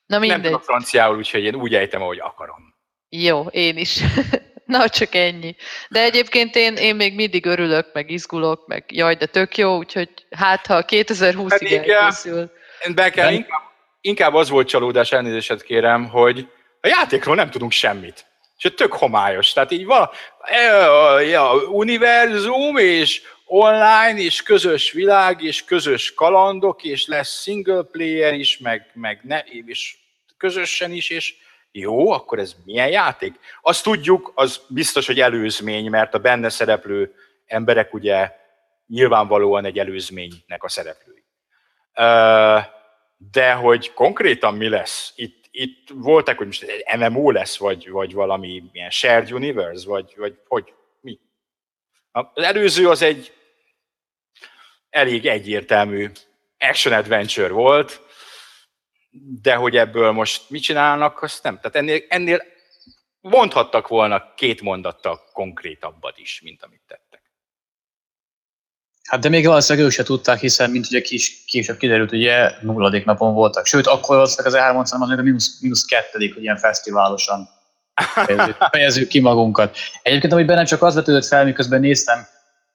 Na 0.05 0.19
mindegy. 0.19 0.41
Nem 0.41 0.51
tudok 0.51 0.63
franciául, 0.63 1.17
úgyhogy 1.17 1.43
én 1.43 1.55
úgy 1.55 1.75
ejtem, 1.75 2.01
ahogy 2.01 2.19
akarom. 2.19 2.75
Jó, 3.09 3.45
én 3.45 3.77
is. 3.77 3.99
Na, 4.65 4.89
csak 4.89 5.15
ennyi. 5.15 5.55
De 5.89 6.01
egyébként 6.01 6.55
én, 6.55 6.75
én 6.75 6.95
még 6.95 7.15
mindig 7.15 7.45
örülök, 7.45 7.93
meg 7.93 8.09
izgulok, 8.09 8.67
meg 8.67 8.85
jaj, 8.87 9.15
de 9.15 9.25
tök 9.25 9.57
jó, 9.57 9.77
úgyhogy 9.77 10.09
hát 10.29 10.65
ha 10.65 10.83
2020-ig 10.87 11.87
elkészül. 11.89 12.51
Be 12.95 13.09
kell, 13.09 13.31
inkább, 13.31 13.61
inkább 14.01 14.33
az 14.33 14.49
volt 14.49 14.67
csalódás, 14.67 15.11
elnézést 15.11 15.61
kérem, 15.61 16.09
hogy 16.09 16.47
a 16.81 16.87
játékról 16.87 17.35
nem 17.35 17.49
tudunk 17.49 17.71
semmit. 17.71 18.25
És 18.57 18.73
tök 18.75 18.93
homályos. 18.93 19.53
Tehát 19.53 19.71
így 19.71 19.85
van, 19.85 20.09
ja, 21.29 21.53
univerzum, 21.69 22.77
és 22.77 23.21
online, 23.45 24.17
és 24.17 24.43
közös 24.43 24.91
világ, 24.91 25.41
és 25.41 25.63
közös 25.63 26.13
kalandok, 26.13 26.83
és 26.83 27.07
lesz 27.07 27.41
single 27.41 27.83
player 27.83 28.33
is, 28.33 28.57
meg, 28.57 28.91
meg 28.93 29.19
ne, 29.23 29.39
és 29.39 29.97
közösen 30.37 30.91
is, 30.91 31.09
és 31.09 31.35
jó, 31.71 32.11
akkor 32.11 32.39
ez 32.39 32.55
milyen 32.65 32.89
játék? 32.89 33.33
Azt 33.61 33.83
tudjuk, 33.83 34.31
az 34.35 34.61
biztos, 34.67 35.05
hogy 35.05 35.19
előzmény, 35.19 35.89
mert 35.89 36.13
a 36.13 36.19
benne 36.19 36.49
szereplő 36.49 37.13
emberek 37.45 37.93
ugye 37.93 38.31
nyilvánvalóan 38.87 39.65
egy 39.65 39.79
előzménynek 39.79 40.63
a 40.63 40.69
szereplői. 40.69 41.23
De 43.31 43.53
hogy 43.53 43.93
konkrétan 43.93 44.53
mi 44.55 44.69
lesz? 44.69 45.13
Itt, 45.15 45.45
itt 45.59 45.89
voltak, 45.93 46.37
hogy 46.37 46.45
most 46.45 46.63
egy 46.63 46.99
MMO 46.99 47.31
lesz, 47.31 47.57
vagy, 47.57 47.89
vagy 47.89 48.13
valami 48.13 48.63
ilyen 48.71 48.89
shared 48.89 49.31
universe, 49.31 49.87
vagy, 49.87 50.13
vagy 50.17 50.39
hogy 50.47 50.73
mi? 51.01 51.19
Az 52.11 52.43
előző 52.43 52.89
az 52.89 53.01
egy 53.01 53.33
elég 54.89 55.25
egyértelmű 55.25 56.11
action 56.57 56.93
adventure 56.93 57.51
volt, 57.51 58.01
de 59.41 59.55
hogy 59.55 59.77
ebből 59.77 60.11
most 60.11 60.49
mit 60.49 60.61
csinálnak, 60.61 61.21
azt 61.21 61.43
nem. 61.43 61.55
Tehát 61.59 61.75
ennél, 61.75 62.03
ennél 62.07 62.43
mondhattak 63.21 63.87
volna 63.87 64.33
két 64.33 64.61
mondattal 64.61 65.21
konkrétabbat 65.33 66.17
is, 66.17 66.41
mint 66.41 66.63
amit 66.63 66.81
tettek. 66.87 67.06
Hát 69.07 69.19
de 69.19 69.29
még 69.29 69.45
valószínűleg 69.45 69.87
ők 69.87 69.93
se 69.93 70.03
tudták, 70.03 70.39
hiszen, 70.39 70.69
mint 70.69 70.85
ugye 70.85 71.01
kis, 71.01 71.43
később 71.45 71.77
kiderült, 71.77 72.11
ugye 72.11 72.51
nulladik 72.61 73.05
napon 73.05 73.33
voltak. 73.33 73.65
Sőt, 73.65 73.87
akkor 73.87 74.15
valószínűleg 74.15 74.53
az 74.53 74.59
elmondtam, 74.59 74.99
mondtam, 74.99 75.01
az 75.01 75.09
még 75.09 75.19
a 75.19 75.23
mínusz, 75.23 75.61
mínusz 75.61 75.85
kettedik, 75.85 76.33
hogy 76.33 76.43
ilyen 76.43 76.57
fesztiválosan 76.57 77.49
fejezzük, 78.03 78.55
fejezzük 78.71 79.07
ki 79.07 79.19
magunkat. 79.19 79.77
Egyébként, 80.01 80.33
ami 80.33 80.43
bennem 80.43 80.65
csak 80.65 80.81
az 80.81 80.95
vetődött 80.95 81.25
fel, 81.25 81.43
miközben 81.43 81.79
néztem 81.79 82.27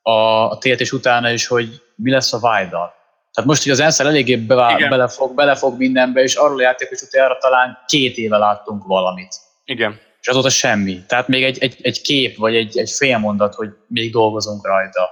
a, 0.02 0.10
a 0.50 0.58
és 0.62 0.92
utána 0.92 1.30
is, 1.30 1.46
hogy 1.46 1.82
mi 1.94 2.10
lesz 2.10 2.32
a 2.32 2.38
Vájdal. 2.38 2.94
Tehát 3.32 3.50
most, 3.50 3.62
hogy 3.62 3.72
az 3.72 3.80
Enszel 3.80 4.06
eléggé 4.06 4.36
bevál, 4.36 4.88
belefog, 4.88 5.34
belefog 5.34 5.78
mindenbe, 5.78 6.22
és 6.22 6.34
arról 6.34 6.58
a 6.58 6.62
játékos 6.62 7.02
utána 7.02 7.38
talán 7.40 7.78
két 7.86 8.16
éve 8.16 8.36
láttunk 8.36 8.84
valamit. 8.84 9.34
Igen. 9.64 10.00
És 10.20 10.28
azóta 10.28 10.48
semmi. 10.48 11.04
Tehát 11.06 11.28
még 11.28 11.44
egy, 11.44 11.58
egy, 11.58 11.76
egy 11.82 12.00
kép, 12.00 12.36
vagy 12.36 12.54
egy, 12.54 12.78
egy 12.78 12.90
fél 12.90 13.18
mondat, 13.18 13.54
hogy 13.54 13.68
még 13.86 14.12
dolgozunk 14.12 14.66
rajta. 14.66 15.10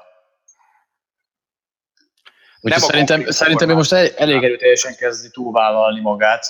Úgyhogy 2.60 2.82
szerintem, 2.82 3.30
szerintem 3.30 3.68
ő 3.70 3.74
most 3.74 3.92
elég 3.92 4.42
erőteljesen 4.42 4.96
kezdi 4.96 5.30
túlvállalni 5.30 6.00
magát. 6.00 6.46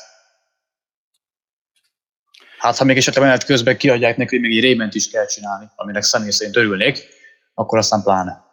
Hát, 2.59 2.77
ha 2.77 2.85
még 2.85 2.97
esetleg 2.97 3.25
menet 3.25 3.45
közben 3.45 3.77
kiadják 3.77 4.17
neki, 4.17 4.39
hogy 4.39 4.49
még 4.49 4.57
egy 4.57 4.63
rément 4.63 4.95
is 4.95 5.11
kell 5.11 5.27
csinálni, 5.27 5.67
aminek 5.77 6.03
személy 6.03 6.31
szerint 6.31 6.57
örülnék, 6.57 7.09
akkor 7.55 7.79
aztán 7.79 8.03
pláne. 8.03 8.45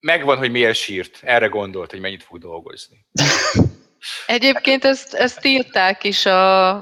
Megvan, 0.00 0.38
hogy 0.38 0.50
miért 0.50 0.74
sírt. 0.74 1.18
Erre 1.22 1.46
gondolt, 1.46 1.90
hogy 1.90 2.00
mennyit 2.00 2.22
fog 2.22 2.38
dolgozni. 2.38 3.06
Egyébként 4.26 4.84
ezt, 4.84 5.14
ezt 5.14 5.44
írták 5.44 6.04
is 6.04 6.26
a, 6.26 6.72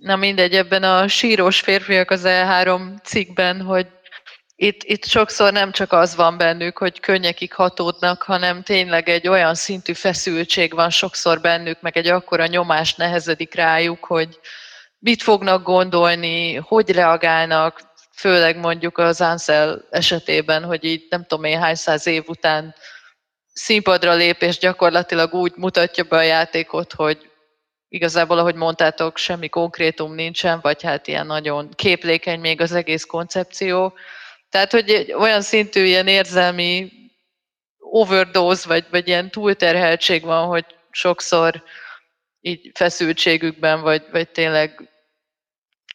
na 0.00 0.16
mindegy, 0.16 0.54
ebben 0.54 0.82
a 0.82 1.08
sírós 1.08 1.60
férfiak 1.60 2.10
az 2.10 2.22
E3 2.24 3.02
cikkben, 3.02 3.60
hogy 3.60 3.86
itt, 4.60 4.82
itt 4.82 5.04
sokszor 5.04 5.52
nem 5.52 5.72
csak 5.72 5.92
az 5.92 6.14
van 6.14 6.38
bennük, 6.38 6.78
hogy 6.78 7.00
könnyekig 7.00 7.52
hatódnak, 7.52 8.22
hanem 8.22 8.62
tényleg 8.62 9.08
egy 9.08 9.28
olyan 9.28 9.54
szintű 9.54 9.92
feszültség 9.92 10.74
van 10.74 10.90
sokszor 10.90 11.40
bennük, 11.40 11.80
meg 11.80 11.96
egy 11.96 12.08
akkora 12.08 12.46
nyomás 12.46 12.94
nehezedik 12.94 13.54
rájuk, 13.54 14.04
hogy 14.04 14.40
mit 14.98 15.22
fognak 15.22 15.62
gondolni, 15.62 16.54
hogy 16.54 16.90
reagálnak, 16.90 17.80
főleg 18.14 18.56
mondjuk 18.56 18.98
az 18.98 19.20
Ansel 19.20 19.84
esetében, 19.90 20.64
hogy 20.64 20.84
így 20.84 21.06
nem 21.10 21.24
tudom 21.26 21.44
én 21.44 21.60
hány 21.60 21.74
száz 21.74 22.06
év 22.06 22.24
után 22.26 22.74
színpadra 23.52 24.14
lép, 24.14 24.42
és 24.42 24.58
gyakorlatilag 24.58 25.34
úgy 25.34 25.52
mutatja 25.56 26.04
be 26.04 26.16
a 26.16 26.22
játékot, 26.22 26.92
hogy 26.92 27.30
igazából, 27.88 28.38
ahogy 28.38 28.54
mondtátok, 28.54 29.16
semmi 29.16 29.48
konkrétum 29.48 30.14
nincsen, 30.14 30.58
vagy 30.62 30.82
hát 30.82 31.06
ilyen 31.06 31.26
nagyon 31.26 31.68
képlékeny 31.74 32.40
még 32.40 32.60
az 32.60 32.72
egész 32.72 33.04
koncepció, 33.04 33.94
tehát, 34.48 34.72
hogy 34.72 35.12
olyan 35.16 35.42
szintű 35.42 35.84
ilyen 35.84 36.06
érzelmi 36.06 36.92
overdose, 37.78 38.68
vagy, 38.68 38.86
vagy 38.90 39.08
ilyen 39.08 39.30
túlterheltség 39.30 40.22
van, 40.22 40.46
hogy 40.46 40.64
sokszor 40.90 41.62
így 42.40 42.70
feszültségükben, 42.74 43.80
vagy, 43.80 44.04
vagy 44.10 44.28
tényleg 44.28 44.90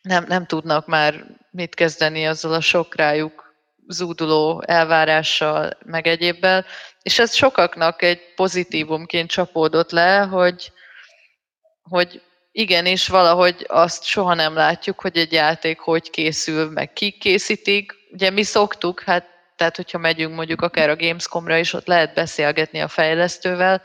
nem, 0.02 0.26
nem 0.28 0.46
tudnak 0.46 0.88
már 0.88 1.26
mit 1.52 1.76
kezdeni 1.76 2.28
azzal 2.28 2.54
a 2.54 2.62
sok 2.62 2.96
rájuk 2.96 3.54
zúduló 3.88 4.64
elvárással, 4.66 5.78
meg 5.86 6.08
egyébbel. 6.08 6.66
És 7.02 7.20
ez 7.20 7.34
sokaknak 7.34 8.02
egy 8.02 8.34
pozitívumként 8.36 9.30
csapódott 9.30 9.92
le, 9.92 10.18
hogy, 10.18 10.72
hogy 11.82 12.22
igenis 12.52 13.08
valahogy 13.08 13.66
azt 13.68 14.04
soha 14.04 14.34
nem 14.34 14.54
látjuk, 14.54 15.02
hogy 15.02 15.18
egy 15.18 15.32
játék 15.32 15.80
hogy 15.80 16.10
készül, 16.10 16.70
meg 16.70 16.94
ki 16.94 17.12
készítik, 17.12 18.03
ugye 18.14 18.30
mi 18.30 18.44
szoktuk, 18.44 19.02
hát 19.02 19.32
tehát 19.56 19.76
hogyha 19.76 19.98
megyünk 19.98 20.36
mondjuk 20.36 20.62
akár 20.62 20.90
a 20.90 20.96
Gamescomra 20.96 21.58
is, 21.58 21.74
ott 21.74 21.88
lehet 21.88 22.14
beszélgetni 22.14 22.82
a 22.82 22.88
fejlesztővel, 22.88 23.82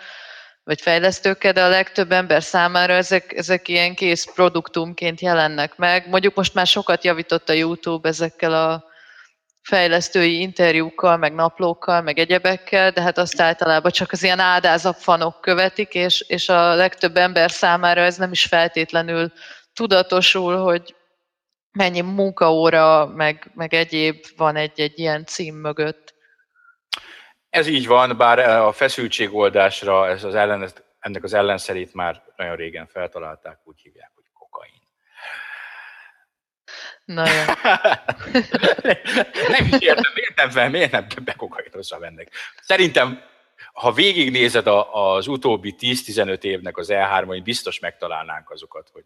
vagy 0.64 0.80
fejlesztőkkel, 0.80 1.52
de 1.52 1.62
a 1.64 1.68
legtöbb 1.68 2.12
ember 2.12 2.42
számára 2.42 2.92
ezek, 2.92 3.32
ezek 3.36 3.68
ilyen 3.68 3.94
kész 3.94 4.32
produktumként 4.34 5.20
jelennek 5.20 5.76
meg. 5.76 6.08
Mondjuk 6.08 6.34
most 6.34 6.54
már 6.54 6.66
sokat 6.66 7.04
javított 7.04 7.48
a 7.48 7.52
YouTube 7.52 8.08
ezekkel 8.08 8.52
a 8.52 8.84
fejlesztői 9.62 10.40
interjúkkal, 10.40 11.16
meg 11.16 11.34
naplókkal, 11.34 12.02
meg 12.02 12.18
egyebekkel, 12.18 12.90
de 12.90 13.02
hát 13.02 13.18
azt 13.18 13.40
általában 13.40 13.90
csak 13.90 14.12
az 14.12 14.22
ilyen 14.22 14.38
áldázabb 14.38 14.96
fanok 14.96 15.40
követik, 15.40 15.94
és, 15.94 16.20
és 16.20 16.48
a 16.48 16.74
legtöbb 16.74 17.16
ember 17.16 17.50
számára 17.50 18.00
ez 18.00 18.16
nem 18.16 18.32
is 18.32 18.44
feltétlenül 18.44 19.32
tudatosul, 19.74 20.56
hogy 20.56 20.94
mennyi 21.78 22.00
munkaóra, 22.00 23.06
meg, 23.06 23.50
meg 23.54 23.74
egyéb 23.74 24.24
van 24.36 24.56
egy-egy 24.56 24.98
ilyen 24.98 25.24
cím 25.24 25.54
mögött. 25.54 26.14
Ez 27.50 27.66
így 27.66 27.86
van, 27.86 28.16
bár 28.16 28.38
a 28.38 28.72
feszültségoldásra 28.72 30.08
ez 30.08 30.24
az 30.24 30.34
ellen, 30.34 30.70
ennek 30.98 31.24
az 31.24 31.34
ellenszerét 31.34 31.94
már 31.94 32.22
nagyon 32.36 32.56
régen 32.56 32.86
feltalálták, 32.86 33.60
úgy 33.64 33.80
hívják, 33.80 34.10
hogy 34.14 34.24
kokain. 34.32 34.80
Na 37.04 37.28
jó. 37.28 37.42
nem 39.56 39.66
is 39.66 39.78
értem, 39.78 40.12
miért 40.14 40.36
nem, 40.36 40.50
fel, 40.50 40.70
miért 40.70 40.90
nem 40.90 41.06
be 41.24 41.32
kokainozza 41.32 41.98
vennek. 41.98 42.30
Szerintem 42.60 43.22
ha 43.72 43.92
végignézed 43.92 44.66
a, 44.66 45.14
az 45.14 45.26
utóbbi 45.26 45.74
10-15 45.78 46.42
évnek 46.42 46.76
az 46.76 46.88
E3-ai, 46.90 47.40
biztos 47.44 47.78
megtalálnánk 47.78 48.50
azokat, 48.50 48.88
hogy 48.92 49.04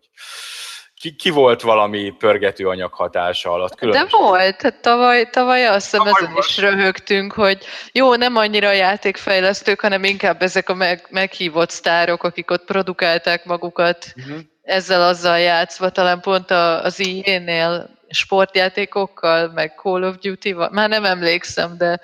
ki, 1.03 1.15
ki 1.17 1.31
volt 1.31 1.61
valami 1.63 2.15
pörgető 2.19 2.69
anyag 2.69 2.93
hatása 2.93 3.53
alatt? 3.53 3.75
Különösen. 3.75 4.07
De 4.07 4.17
volt, 4.17 4.63
hát 4.63 4.81
tavaly, 4.81 5.31
tavaly 5.31 5.67
azt 5.67 5.91
hiszem 5.91 6.07
ezen 6.07 6.37
is 6.39 6.59
röhögtünk, 6.59 7.33
hogy 7.33 7.65
jó, 7.93 8.15
nem 8.15 8.37
annyira 8.37 8.69
a 8.69 8.73
játékfejlesztők, 8.73 9.81
hanem 9.81 10.05
inkább 10.05 10.43
ezek 10.43 10.69
a 10.69 10.75
meg, 10.75 11.07
meghívott 11.11 11.71
sztárok, 11.71 12.23
akik 12.23 12.51
ott 12.51 12.65
produkálták 12.65 13.45
magukat, 13.45 14.07
uh-huh. 14.17 14.39
ezzel 14.63 15.03
azzal 15.03 15.39
játszva, 15.39 15.91
talán 15.91 16.21
pont 16.21 16.51
az 16.51 16.99
IE-nél 16.99 17.99
sportjátékokkal, 18.09 19.51
meg 19.55 19.73
Call 19.77 20.03
of 20.03 20.17
Duty-val, 20.17 20.69
már 20.73 20.89
nem 20.89 21.05
emlékszem, 21.05 21.77
de 21.79 22.01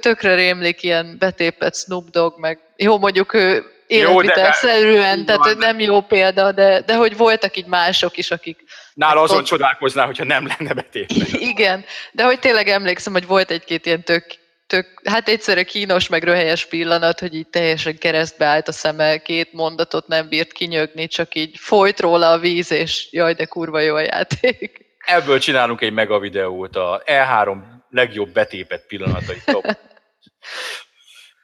tökre 0.00 0.34
rémlik 0.34 0.82
ilyen 0.82 1.16
betépett 1.18 1.76
Snoop 1.76 2.10
Dogg, 2.10 2.38
meg 2.38 2.60
jó, 2.76 2.98
mondjuk 2.98 3.34
ő 3.34 3.64
életvitelszerűen, 3.86 5.24
tehát 5.24 5.44
van. 5.44 5.56
nem 5.58 5.80
jó 5.80 6.00
példa, 6.00 6.52
de, 6.52 6.80
de 6.80 6.94
hogy 6.96 7.16
voltak 7.16 7.56
így 7.56 7.66
mások 7.66 8.16
is, 8.16 8.30
akik... 8.30 8.64
Nála 8.94 9.20
azon 9.20 9.38
ott... 9.38 9.44
csodálkoznál, 9.44 10.06
hogyha 10.06 10.24
nem 10.24 10.46
lenne 10.46 10.72
betépve. 10.72 11.38
Igen, 11.52 11.84
de 12.12 12.24
hogy 12.24 12.38
tényleg 12.38 12.68
emlékszem, 12.68 13.12
hogy 13.12 13.26
volt 13.26 13.50
egy-két 13.50 13.86
ilyen 13.86 14.02
tök, 14.02 14.24
tök, 14.66 15.00
hát 15.04 15.28
egyszerre 15.28 15.62
kínos, 15.62 16.08
meg 16.08 16.22
röhelyes 16.22 16.66
pillanat, 16.66 17.20
hogy 17.20 17.34
így 17.34 17.48
teljesen 17.48 17.98
keresztbe 17.98 18.44
állt 18.44 18.68
a 18.68 18.72
szeme, 18.72 19.18
két 19.18 19.52
mondatot 19.52 20.06
nem 20.06 20.28
bírt 20.28 20.52
kinyögni, 20.52 21.06
csak 21.06 21.34
így 21.34 21.56
folyt 21.58 22.00
róla 22.00 22.30
a 22.30 22.38
víz, 22.38 22.70
és 22.70 23.08
jaj, 23.10 23.34
de 23.34 23.44
kurva 23.44 23.80
jó 23.80 23.94
a 23.94 24.00
játék. 24.00 24.84
Ebből 25.04 25.38
csinálunk 25.38 25.80
egy 25.80 25.92
mega 25.92 26.18
videót, 26.18 26.76
a 26.76 27.02
E3 27.06 27.56
legjobb 27.90 28.28
betépett 28.28 28.86
pillanatai 28.86 29.42
top. 29.44 29.64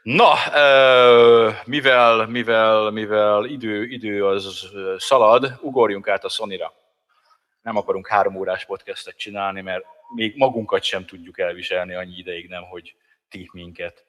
Na, 0.03 0.35
mivel, 1.65 2.27
mivel, 2.27 2.91
mivel 2.91 3.45
idő, 3.45 3.85
idő 3.85 4.27
az 4.27 4.71
szalad, 4.99 5.59
ugorjunk 5.61 6.09
át 6.09 6.25
a 6.25 6.29
Sony-ra. 6.29 6.73
Nem 7.63 7.77
akarunk 7.77 8.09
három 8.09 8.37
órás 8.37 8.65
podcastet 8.65 9.17
csinálni, 9.17 9.61
mert 9.61 9.85
még 10.15 10.37
magunkat 10.37 10.83
sem 10.83 11.05
tudjuk 11.05 11.39
elviselni 11.39 11.95
annyi 11.95 12.17
ideig, 12.17 12.49
nem, 12.49 12.63
hogy 12.63 12.95
ti 13.29 13.51
minket. 13.53 14.05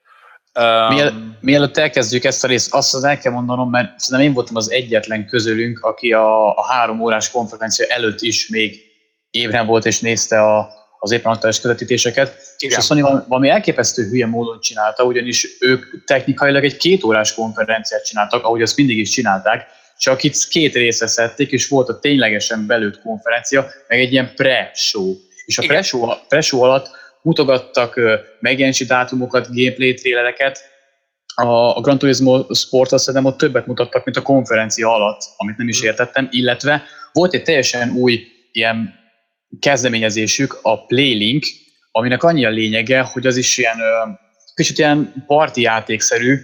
Um, 0.60 1.36
Mielőtt 1.40 1.76
elkezdjük 1.76 2.24
ezt 2.24 2.44
a 2.44 2.46
részt, 2.46 2.74
azt 2.74 2.94
az 2.94 3.04
el 3.04 3.18
kell 3.18 3.32
mondanom, 3.32 3.70
mert 3.70 3.98
szerintem 3.98 4.28
én 4.28 4.34
voltam 4.34 4.56
az 4.56 4.70
egyetlen 4.70 5.26
közülünk, 5.26 5.80
aki 5.80 6.12
a, 6.12 6.56
a 6.56 6.64
három 6.64 7.00
órás 7.00 7.30
konferencia 7.30 7.86
előtt 7.86 8.20
is 8.20 8.48
még 8.48 8.80
ébren 9.30 9.66
volt 9.66 9.84
és 9.84 10.00
nézte 10.00 10.42
a, 10.42 10.68
az 11.04 11.10
éppen 11.10 11.32
aktuális 11.32 11.60
közvetítéseket. 11.60 12.36
Igen. 12.58 12.70
És 12.70 12.76
a 12.76 12.80
Sony 12.80 13.02
valami 13.02 13.48
elképesztő 13.48 14.08
hülye 14.08 14.26
módon 14.26 14.60
csinálta, 14.60 15.04
ugyanis 15.04 15.46
ők 15.60 16.04
technikailag 16.04 16.64
egy 16.64 16.76
két 16.76 17.04
órás 17.04 17.34
konferenciát 17.34 18.06
csináltak, 18.06 18.44
ahogy 18.44 18.62
azt 18.62 18.76
mindig 18.76 18.98
is 18.98 19.10
csinálták, 19.10 19.66
csak 19.98 20.22
itt 20.22 20.48
két 20.48 20.74
részre 20.74 21.06
szedték, 21.06 21.50
és 21.50 21.68
volt 21.68 21.88
a 21.88 21.98
ténylegesen 21.98 22.66
belőtt 22.66 23.00
konferencia, 23.02 23.66
meg 23.88 24.00
egy 24.00 24.12
ilyen 24.12 24.32
pre-show. 24.34 25.14
És 25.44 25.58
a 25.58 25.66
pre-show, 25.66 26.08
pre-show 26.28 26.62
alatt 26.62 26.88
mutogattak 27.22 28.00
megjelenési 28.40 28.84
dátumokat, 28.84 29.46
gameplay 29.54 29.94
trélereket, 29.94 30.72
a, 31.34 31.76
a 31.76 31.80
Gran 31.80 31.98
Turismo 31.98 32.54
Sport 32.54 32.98
szerintem 32.98 33.24
ott 33.24 33.38
többet 33.38 33.66
mutattak, 33.66 34.04
mint 34.04 34.16
a 34.16 34.22
konferencia 34.22 34.94
alatt, 34.94 35.20
amit 35.36 35.56
nem 35.56 35.68
is 35.68 35.82
mm. 35.82 35.86
értettem, 35.86 36.28
illetve 36.30 36.82
volt 37.12 37.34
egy 37.34 37.42
teljesen 37.42 37.90
új 37.90 38.26
ilyen 38.52 39.02
kezdeményezésük, 39.60 40.58
a 40.62 40.86
Playlink, 40.86 41.44
aminek 41.92 42.22
annyi 42.22 42.44
a 42.44 42.50
lényege, 42.50 43.00
hogy 43.00 43.26
az 43.26 43.36
is 43.36 43.58
ilyen 43.58 43.76
kicsit 44.54 44.78
ilyen 44.78 45.24
parti 45.26 45.60
játékszerű. 45.60 46.38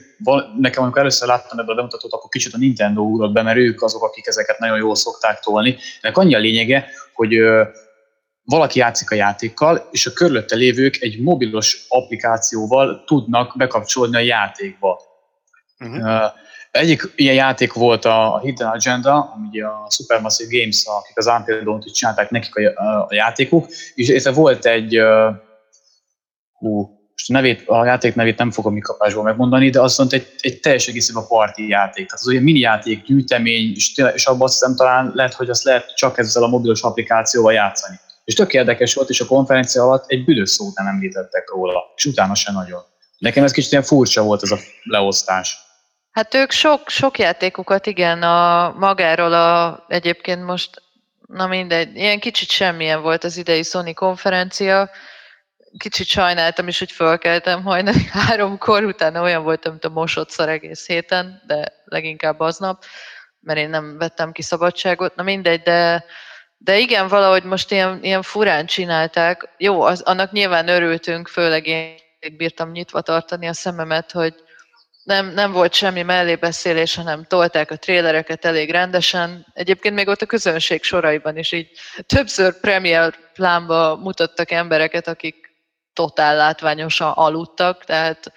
Nekem, 0.59 0.83
amikor 0.83 1.01
először 1.01 1.29
láttam 1.29 1.59
ebből 1.59 1.73
a 1.73 1.77
bemutatót, 1.77 2.13
akkor 2.13 2.29
kicsit 2.31 2.55
a 2.55 2.59
Nintendo 2.59 3.03
ugrott 3.03 3.33
be, 3.33 3.43
mert 3.43 3.59
ők 3.59 3.83
azok, 3.83 4.03
akik 4.03 4.27
ezeket 4.27 4.59
nagyon 4.59 4.79
jól 4.79 4.95
szokták 4.95 5.41
tolni. 5.41 5.77
Ennek 6.01 6.17
annyi 6.17 6.35
a 6.35 6.39
lényege, 6.39 6.89
hogy 7.13 7.35
valaki 8.45 8.79
játszik 8.79 9.11
a 9.11 9.15
játékkal, 9.15 9.89
és 9.91 10.07
a 10.07 10.13
körülötte 10.13 10.57
lévők 10.57 10.97
egy 11.01 11.21
mobilos 11.21 11.85
applikációval 11.89 13.05
tudnak 13.07 13.57
bekapcsolni 13.57 14.17
a 14.17 14.21
játékba. 14.21 15.01
Uh-huh. 15.79 16.33
Egyik 16.71 17.13
ilyen 17.17 17.35
játék 17.35 17.73
volt 17.73 18.05
a 18.05 18.41
Hidden 18.43 18.69
Agenda, 18.69 19.33
ami 19.35 19.47
ugye 19.47 19.65
a 19.65 19.87
Supermassive 19.91 20.59
Games, 20.59 20.85
akik 20.87 21.19
az 21.19 21.25
Dawn-t 21.65 21.95
csinálták 21.95 22.31
nekik 22.31 22.57
a, 22.57 22.83
a, 22.85 23.07
játékuk, 23.11 23.67
és 23.95 24.09
ez 24.09 24.35
volt 24.35 24.67
egy, 24.67 24.99
hú, 26.53 27.01
most 27.13 27.31
a, 27.31 27.33
nevét, 27.33 27.69
a 27.69 27.85
játék 27.85 28.15
nevét 28.15 28.39
nem 28.39 28.51
fogom 28.51 28.73
mikapásból 28.73 29.23
megmondani, 29.23 29.71
de 29.71 29.81
azt 29.81 29.99
mondta, 29.99 30.17
egy, 30.17 30.35
egy 30.39 30.61
teljes 30.61 30.89
egészében 30.89 31.27
parti 31.29 31.69
játék. 31.69 32.07
Tehát 32.07 32.21
az 32.21 32.29
olyan 32.29 32.43
mini 32.43 32.59
játék, 32.59 33.03
gyűjtemény, 33.03 33.73
és, 33.75 34.03
és 34.15 34.27
abban 34.27 34.43
azt 34.43 34.53
hiszem 34.53 34.77
talán 34.77 35.11
lehet, 35.15 35.35
hogy 35.35 35.51
azt 35.51 35.65
lehet 35.65 35.95
csak 35.95 36.19
ezzel 36.19 36.43
a 36.43 36.49
mobilos 36.49 36.83
applikációval 36.83 37.53
játszani. 37.53 37.97
És 38.25 38.35
tök 38.35 38.53
érdekes 38.53 38.95
volt, 38.95 39.09
és 39.09 39.21
a 39.21 39.27
konferencia 39.27 39.83
alatt 39.83 40.05
egy 40.11 40.25
büdös 40.25 40.51
szót 40.51 40.77
nem 40.77 40.87
említettek 40.87 41.51
róla, 41.51 41.83
és 41.97 42.05
utána 42.05 42.35
se 42.35 42.53
nagyon. 42.53 42.81
Nekem 43.19 43.45
ez 43.45 43.53
kicsit 43.53 43.73
ilyen 43.73 43.85
furcsa 43.85 44.23
volt 44.23 44.43
ez 44.43 44.51
a 44.51 44.59
leosztás. 44.83 45.69
Hát 46.21 46.35
ők 46.35 46.51
sok, 46.51 46.89
sok 46.89 47.19
játékukat, 47.19 47.87
igen, 47.87 48.23
a 48.23 48.73
magáról 48.79 49.33
a, 49.33 49.85
egyébként 49.89 50.45
most, 50.45 50.83
na 51.27 51.47
mindegy, 51.47 51.97
ilyen 51.97 52.19
kicsit 52.19 52.51
semmilyen 52.51 53.03
volt 53.03 53.25
az 53.25 53.37
idei 53.37 53.63
Sony 53.63 53.95
konferencia, 53.95 54.91
kicsit 55.79 56.07
sajnáltam 56.07 56.69
is, 56.69 56.79
hogy 56.79 56.93
fölkeltem 56.93 57.63
hajnali 57.63 58.05
háromkor, 58.13 58.85
utána 58.85 59.23
olyan 59.23 59.43
voltam, 59.43 59.73
mint 59.73 59.85
a 59.85 59.89
mosott 59.89 60.31
szar 60.31 60.49
egész 60.49 60.87
héten, 60.87 61.43
de 61.47 61.73
leginkább 61.85 62.41
aznap, 62.41 62.85
mert 63.41 63.59
én 63.59 63.71
nem 63.71 63.99
vettem 63.99 64.33
ki 64.33 64.43
szabadságot, 64.43 65.15
na 65.15 65.23
mindegy, 65.23 65.63
de, 65.63 66.05
de 66.57 66.79
igen, 66.79 67.09
valahogy 67.09 67.43
most 67.43 67.71
ilyen, 67.71 67.99
ilyen 68.03 68.23
furán 68.23 68.67
csinálták. 68.67 69.49
Jó, 69.57 69.83
az, 69.83 70.01
annak 70.01 70.33
nyilván 70.33 70.69
örültünk, 70.69 71.29
főleg 71.29 71.67
én 71.67 71.95
bírtam 72.37 72.71
nyitva 72.71 73.01
tartani 73.01 73.49
a 73.49 73.53
szememet, 73.53 74.13
hogy, 74.13 74.35
nem, 75.03 75.27
nem 75.27 75.53
volt 75.53 75.75
semmi 75.75 76.03
mellébeszélés, 76.03 76.95
hanem 76.95 77.25
tolták 77.25 77.71
a 77.71 77.77
trélereket 77.77 78.45
elég 78.45 78.71
rendesen. 78.71 79.47
Egyébként 79.53 79.95
még 79.95 80.09
ott 80.09 80.23
a 80.23 80.27
közönség 80.27 80.83
soraiban 80.83 81.37
is 81.37 81.53
így 81.53 81.71
többször 82.07 82.61
premier 82.61 83.15
plánba 83.35 83.97
mutattak 83.97 84.51
embereket, 84.51 85.09
akik 85.09 85.51
totál 85.93 86.37
látványosan 86.37 87.11
aludtak, 87.11 87.85
tehát 87.85 88.33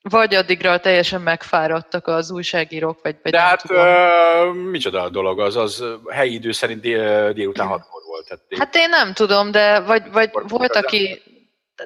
vagy 0.00 0.34
addigra 0.34 0.80
teljesen 0.80 1.20
megfáradtak 1.20 2.06
az 2.06 2.30
újságírók, 2.30 3.02
vagy, 3.02 3.16
vagy 3.22 3.32
De 3.32 3.40
hát 3.40 3.64
uh, 3.70 4.54
micsoda 4.54 5.02
a 5.02 5.08
dolog, 5.08 5.40
az 5.40 5.56
az 5.56 5.84
helyi 6.08 6.34
idő 6.34 6.52
szerint 6.52 6.80
dél, 6.80 7.32
délután 7.32 7.66
hatkor 7.66 8.02
volt. 8.06 8.28
Tehát 8.28 8.44
Hát 8.58 8.76
én 8.76 8.88
nem 8.88 9.12
tudom, 9.12 9.50
de 9.50 9.80
vagy, 9.80 10.02
vagy 10.12 10.30
volt, 10.48 10.76
aki... 10.76 11.22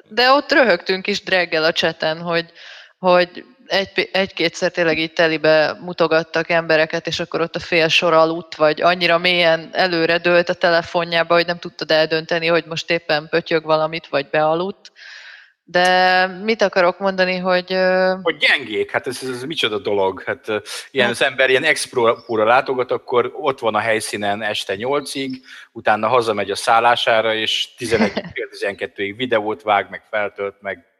De 0.07 0.31
ott 0.31 0.51
röhögtünk 0.51 1.07
is 1.07 1.23
dreggel 1.23 1.63
a 1.63 1.71
cseten, 1.71 2.21
hogy, 2.21 2.45
hogy 2.97 3.45
egy, 3.73 4.09
egy-kétszer 4.11 4.71
tényleg 4.71 4.99
így 4.99 5.13
telibe 5.13 5.77
mutogattak 5.81 6.49
embereket, 6.49 7.07
és 7.07 7.19
akkor 7.19 7.41
ott 7.41 7.55
a 7.55 7.59
fél 7.59 7.87
sor 7.87 8.13
aludt, 8.13 8.55
vagy 8.55 8.81
annyira 8.81 9.17
mélyen 9.17 9.69
előre 9.71 10.17
dőlt 10.17 10.49
a 10.49 10.53
telefonjába, 10.53 11.33
hogy 11.33 11.45
nem 11.45 11.59
tudtad 11.59 11.91
eldönteni, 11.91 12.47
hogy 12.47 12.65
most 12.65 12.91
éppen 12.91 13.27
pötyög 13.29 13.63
valamit, 13.63 14.07
vagy 14.07 14.29
bealudt. 14.29 14.91
De 15.65 16.27
mit 16.27 16.61
akarok 16.61 16.99
mondani, 16.99 17.37
hogy... 17.37 17.77
Hogy 18.21 18.37
gyengék, 18.37 18.91
hát 18.91 19.07
ez, 19.07 19.19
ez 19.23 19.43
micsoda 19.43 19.77
dolog. 19.79 20.23
Hát 20.25 20.47
ilyen 20.91 21.05
hát. 21.05 21.15
az 21.15 21.21
ember 21.21 21.49
ilyen 21.49 21.63
expróra 21.63 22.45
látogat, 22.45 22.91
akkor 22.91 23.31
ott 23.35 23.59
van 23.59 23.75
a 23.75 23.79
helyszínen 23.79 24.41
este 24.41 24.75
8-ig, 24.77 25.31
utána 25.71 26.07
hazamegy 26.07 26.51
a 26.51 26.55
szállására, 26.55 27.35
és 27.35 27.69
11-12-ig 27.77 29.13
videót 29.17 29.61
vág, 29.61 29.89
meg 29.89 30.03
feltölt, 30.09 30.55
meg 30.61 30.92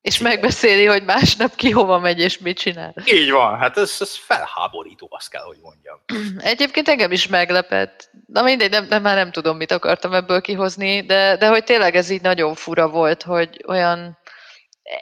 és 0.00 0.18
megbeszéli, 0.18 0.84
hogy 0.84 1.04
másnap 1.04 1.54
ki 1.54 1.70
hova 1.70 1.98
megy 1.98 2.20
és 2.20 2.38
mit 2.38 2.58
csinál. 2.58 2.94
Így 3.04 3.30
van, 3.30 3.58
hát 3.58 3.78
ez, 3.78 3.96
ez 4.00 4.16
felháborító, 4.16 5.08
azt 5.10 5.30
kell, 5.30 5.42
hogy 5.42 5.58
mondjam. 5.62 6.00
Egyébként 6.38 6.88
engem 6.88 7.12
is 7.12 7.26
meglepett. 7.26 8.10
Na 8.26 8.42
mindegy, 8.42 8.70
nem, 8.70 8.86
nem, 8.88 9.02
már 9.02 9.16
nem 9.16 9.30
tudom, 9.30 9.56
mit 9.56 9.72
akartam 9.72 10.14
ebből 10.14 10.40
kihozni, 10.40 11.00
de, 11.02 11.36
de 11.36 11.48
hogy 11.48 11.64
tényleg 11.64 11.96
ez 11.96 12.10
így 12.10 12.22
nagyon 12.22 12.54
fura 12.54 12.88
volt, 12.88 13.22
hogy 13.22 13.64
olyan 13.66 14.18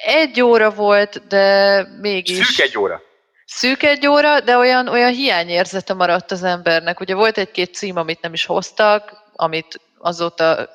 egy 0.04 0.40
óra 0.40 0.70
volt, 0.70 1.26
de 1.26 1.86
mégis... 2.00 2.46
Szűk 2.46 2.66
egy 2.66 2.78
óra. 2.78 3.02
Szűk 3.46 3.82
egy 3.82 4.06
óra, 4.06 4.40
de 4.40 4.56
olyan, 4.56 4.88
olyan 4.88 5.12
hiányérzete 5.12 5.94
maradt 5.94 6.30
az 6.30 6.42
embernek. 6.42 7.00
Ugye 7.00 7.14
volt 7.14 7.38
egy-két 7.38 7.74
cím, 7.74 7.96
amit 7.96 8.20
nem 8.20 8.32
is 8.32 8.44
hoztak, 8.46 9.12
amit 9.32 9.80
azóta 9.98 10.68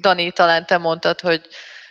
Dani, 0.00 0.30
talán 0.30 0.66
te 0.66 0.78
mondtad, 0.78 1.20
hogy 1.20 1.48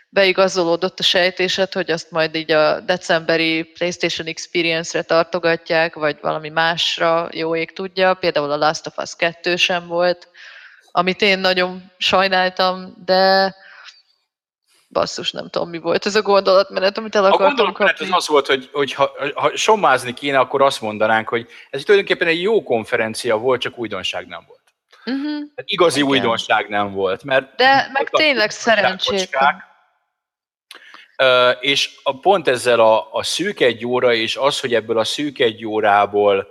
beigazolódott 0.10 0.99
a 0.99 1.03
sejtéset, 1.03 1.74
hogy 1.74 1.91
azt 1.91 2.12
majd 2.12 2.36
így 2.36 2.51
a 2.51 2.80
decemberi 2.80 3.64
PlayStation 3.64 4.28
Experience-re 4.28 5.03
tartogatják, 5.03 5.95
vagy 5.95 6.18
valami 6.22 6.49
másra, 6.49 7.30
jó 7.32 7.55
ég 7.55 7.74
tudja. 7.74 8.14
Például 8.14 8.51
a 8.51 8.57
Last 8.57 8.88
of 8.88 8.97
Us 8.97 9.16
2 9.16 9.55
sem 9.55 9.88
volt, 9.88 10.28
amit 10.91 11.22
én 11.22 11.39
nagyon 11.39 11.91
sajnáltam, 11.97 12.93
de 13.05 13.55
basszus, 14.89 15.32
nem 15.32 15.49
tudom, 15.49 15.70
mi 15.70 15.80
volt 15.80 16.05
ez 16.05 16.16
a 16.16 16.22
gondolatmenet, 16.22 16.97
amit 16.97 17.16
el 17.16 17.24
A 17.24 17.28
akartam 17.28 17.47
gondolatmenet 17.47 17.97
kapni. 17.97 18.14
az 18.14 18.18
az 18.22 18.28
volt, 18.28 18.47
hogy, 18.47 18.70
hogy 18.72 18.93
ha, 18.93 19.12
ha 19.36 19.55
sommázni 19.55 20.14
kéne, 20.14 20.39
akkor 20.39 20.62
azt 20.62 20.82
mondanánk, 20.82 21.30
hogy 21.30 21.47
ez 21.70 21.84
tulajdonképpen 21.84 22.28
egy 22.28 22.41
jó 22.41 22.64
konferencia 22.64 23.38
volt, 23.38 23.62
csak 23.62 23.78
újdonság 23.78 24.28
nem 24.28 24.43
volt. 24.47 24.60
Uh-huh. 25.05 25.32
Tehát 25.32 25.64
igazi 25.66 25.99
Igen. 25.99 26.10
újdonság 26.10 26.70
nem 26.70 26.91
volt, 26.93 27.24
mert 27.24 27.55
De 27.55 27.89
meg 27.93 28.10
tényleg 28.10 28.49
szerencsétlen. 28.49 29.68
És 31.59 31.99
a, 32.03 32.20
pont 32.20 32.47
ezzel 32.47 32.80
a, 32.80 33.07
a 33.11 33.24
szűk 33.24 33.59
egy 33.59 33.86
óra, 33.86 34.13
és 34.13 34.36
az, 34.36 34.59
hogy 34.59 34.74
ebből 34.74 34.97
a 34.97 35.03
szűk 35.03 35.39
egy 35.39 35.65
órából 35.65 36.47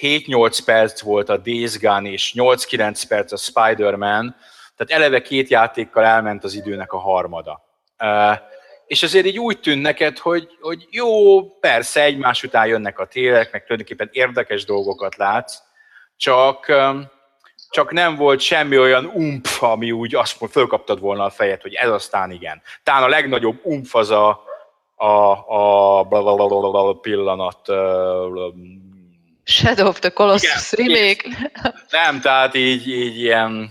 7-8 0.00 0.58
perc 0.64 1.00
volt 1.00 1.28
a 1.28 1.36
Days 1.36 1.78
Gone, 1.78 2.10
és 2.10 2.32
8-9 2.36 3.02
perc 3.08 3.32
a 3.32 3.36
Spider-Man, 3.36 4.36
tehát 4.76 5.02
eleve 5.02 5.22
két 5.22 5.48
játékkal 5.48 6.04
elment 6.04 6.44
az 6.44 6.54
időnek 6.54 6.92
a 6.92 6.98
harmada. 6.98 7.62
És 8.86 9.02
azért 9.02 9.26
így 9.26 9.38
úgy 9.38 9.60
tűnt 9.60 9.82
neked, 9.82 10.18
hogy, 10.18 10.48
hogy 10.60 10.86
jó, 10.90 11.42
persze 11.58 12.02
egymás 12.02 12.42
után 12.42 12.66
jönnek 12.66 12.98
a 12.98 13.06
télek, 13.06 13.52
meg 13.52 13.62
tulajdonképpen 13.62 14.08
érdekes 14.12 14.64
dolgokat 14.64 15.16
látsz, 15.16 15.58
csak, 16.16 16.72
csak 17.74 17.92
nem 17.92 18.16
volt 18.16 18.40
semmi 18.40 18.78
olyan 18.78 19.04
umf, 19.04 19.62
ami 19.62 19.92
úgy 19.92 20.14
azt 20.14 20.40
mondja, 20.40 20.60
fölkaptad 20.60 21.00
volna 21.00 21.24
a 21.24 21.30
fejed, 21.30 21.62
hogy 21.62 21.74
ez 21.74 21.90
aztán 21.90 22.30
igen. 22.30 22.62
Talán 22.82 23.02
a 23.02 23.08
legnagyobb 23.08 23.60
umf 23.62 23.94
az 23.94 24.10
a, 24.10 24.44
a, 24.94 25.04
a 26.88 26.98
pillanat. 27.00 27.68
Shadow 29.44 29.86
of 29.86 29.98
the 29.98 30.10
Colossus 30.10 30.72
Igen, 30.72 30.86
remake. 30.86 31.52
Nem, 31.90 32.20
tehát 32.20 32.54
így, 32.54 32.88
így 32.88 33.18
ilyen, 33.18 33.70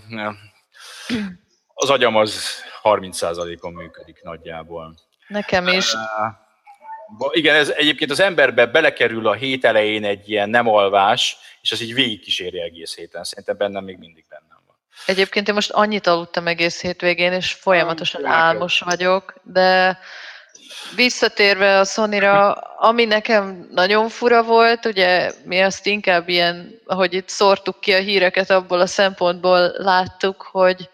az 1.74 1.90
agyam 1.90 2.16
az 2.16 2.62
30%-on 2.82 3.72
működik 3.72 4.22
nagyjából. 4.22 4.94
Nekem 5.28 5.68
is. 5.68 5.92
Ba- 5.92 6.43
Igen, 7.30 7.54
ez 7.54 7.68
egyébként 7.68 8.10
az 8.10 8.20
emberbe 8.20 8.66
belekerül 8.66 9.28
a 9.28 9.32
hét 9.32 9.64
elején 9.64 10.04
egy 10.04 10.30
ilyen 10.30 10.50
nem 10.50 10.68
alvás, 10.68 11.36
és 11.60 11.72
az 11.72 11.80
így 11.80 11.94
végigkíséri 11.94 12.60
egész 12.60 12.96
héten. 12.96 13.24
Szerintem 13.24 13.56
bennem 13.56 13.84
még 13.84 13.96
mindig 13.98 14.24
bennem 14.28 14.58
van. 14.66 14.76
Egyébként 15.06 15.48
én 15.48 15.54
most 15.54 15.70
annyit 15.70 16.06
aludtam 16.06 16.46
egész 16.46 16.80
hétvégén, 16.80 17.32
és 17.32 17.52
folyamatosan 17.52 18.24
álmos 18.26 18.80
vagyok, 18.80 19.34
de 19.42 19.98
visszatérve 20.94 21.78
a 21.78 21.84
sony 21.84 22.24
ami 22.78 23.04
nekem 23.04 23.68
nagyon 23.70 24.08
fura 24.08 24.42
volt, 24.42 24.84
ugye 24.84 25.32
mi 25.44 25.60
azt 25.60 25.86
inkább 25.86 26.28
ilyen, 26.28 26.80
ahogy 26.84 27.14
itt 27.14 27.28
szórtuk 27.28 27.80
ki 27.80 27.92
a 27.92 27.98
híreket, 27.98 28.50
abból 28.50 28.80
a 28.80 28.86
szempontból 28.86 29.72
láttuk, 29.76 30.42
hogy 30.42 30.88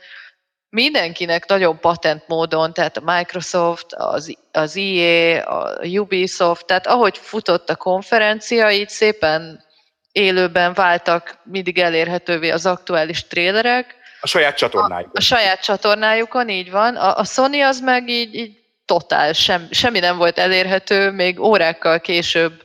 mindenkinek 0.71 1.47
nagyon 1.47 1.81
patent 1.81 2.23
módon, 2.27 2.73
tehát 2.73 2.97
a 2.97 3.03
Microsoft, 3.05 3.93
az, 3.93 4.37
az 4.53 4.77
EA, 4.77 5.43
a 5.43 5.87
Ubisoft, 5.87 6.67
tehát 6.67 6.87
ahogy 6.87 7.19
futott 7.19 7.71
a 7.71 7.77
konferencia, 7.77 8.71
így 8.71 8.89
szépen 8.89 9.65
élőben 10.13 10.75
váltak 10.75 11.39
mindig 11.45 11.79
elérhetővé 11.79 12.51
az 12.51 12.67
aktuális 12.67 13.27
trélerek, 13.27 13.99
A 14.21 14.27
saját 14.27 14.57
csatornájuk. 14.57 15.11
a 15.15 15.21
saját 15.21 15.63
csatornájukon, 15.63 16.49
így 16.49 16.71
van. 16.71 16.97
A, 16.97 17.17
a 17.17 17.25
Sony 17.25 17.63
az 17.63 17.81
meg 17.81 18.09
így, 18.09 18.35
így 18.35 18.59
totál, 18.85 19.33
sem, 19.33 19.69
semmi 19.71 19.99
nem 19.99 20.17
volt 20.17 20.39
elérhető, 20.39 21.11
még 21.11 21.41
órákkal 21.41 22.01
később. 22.01 22.65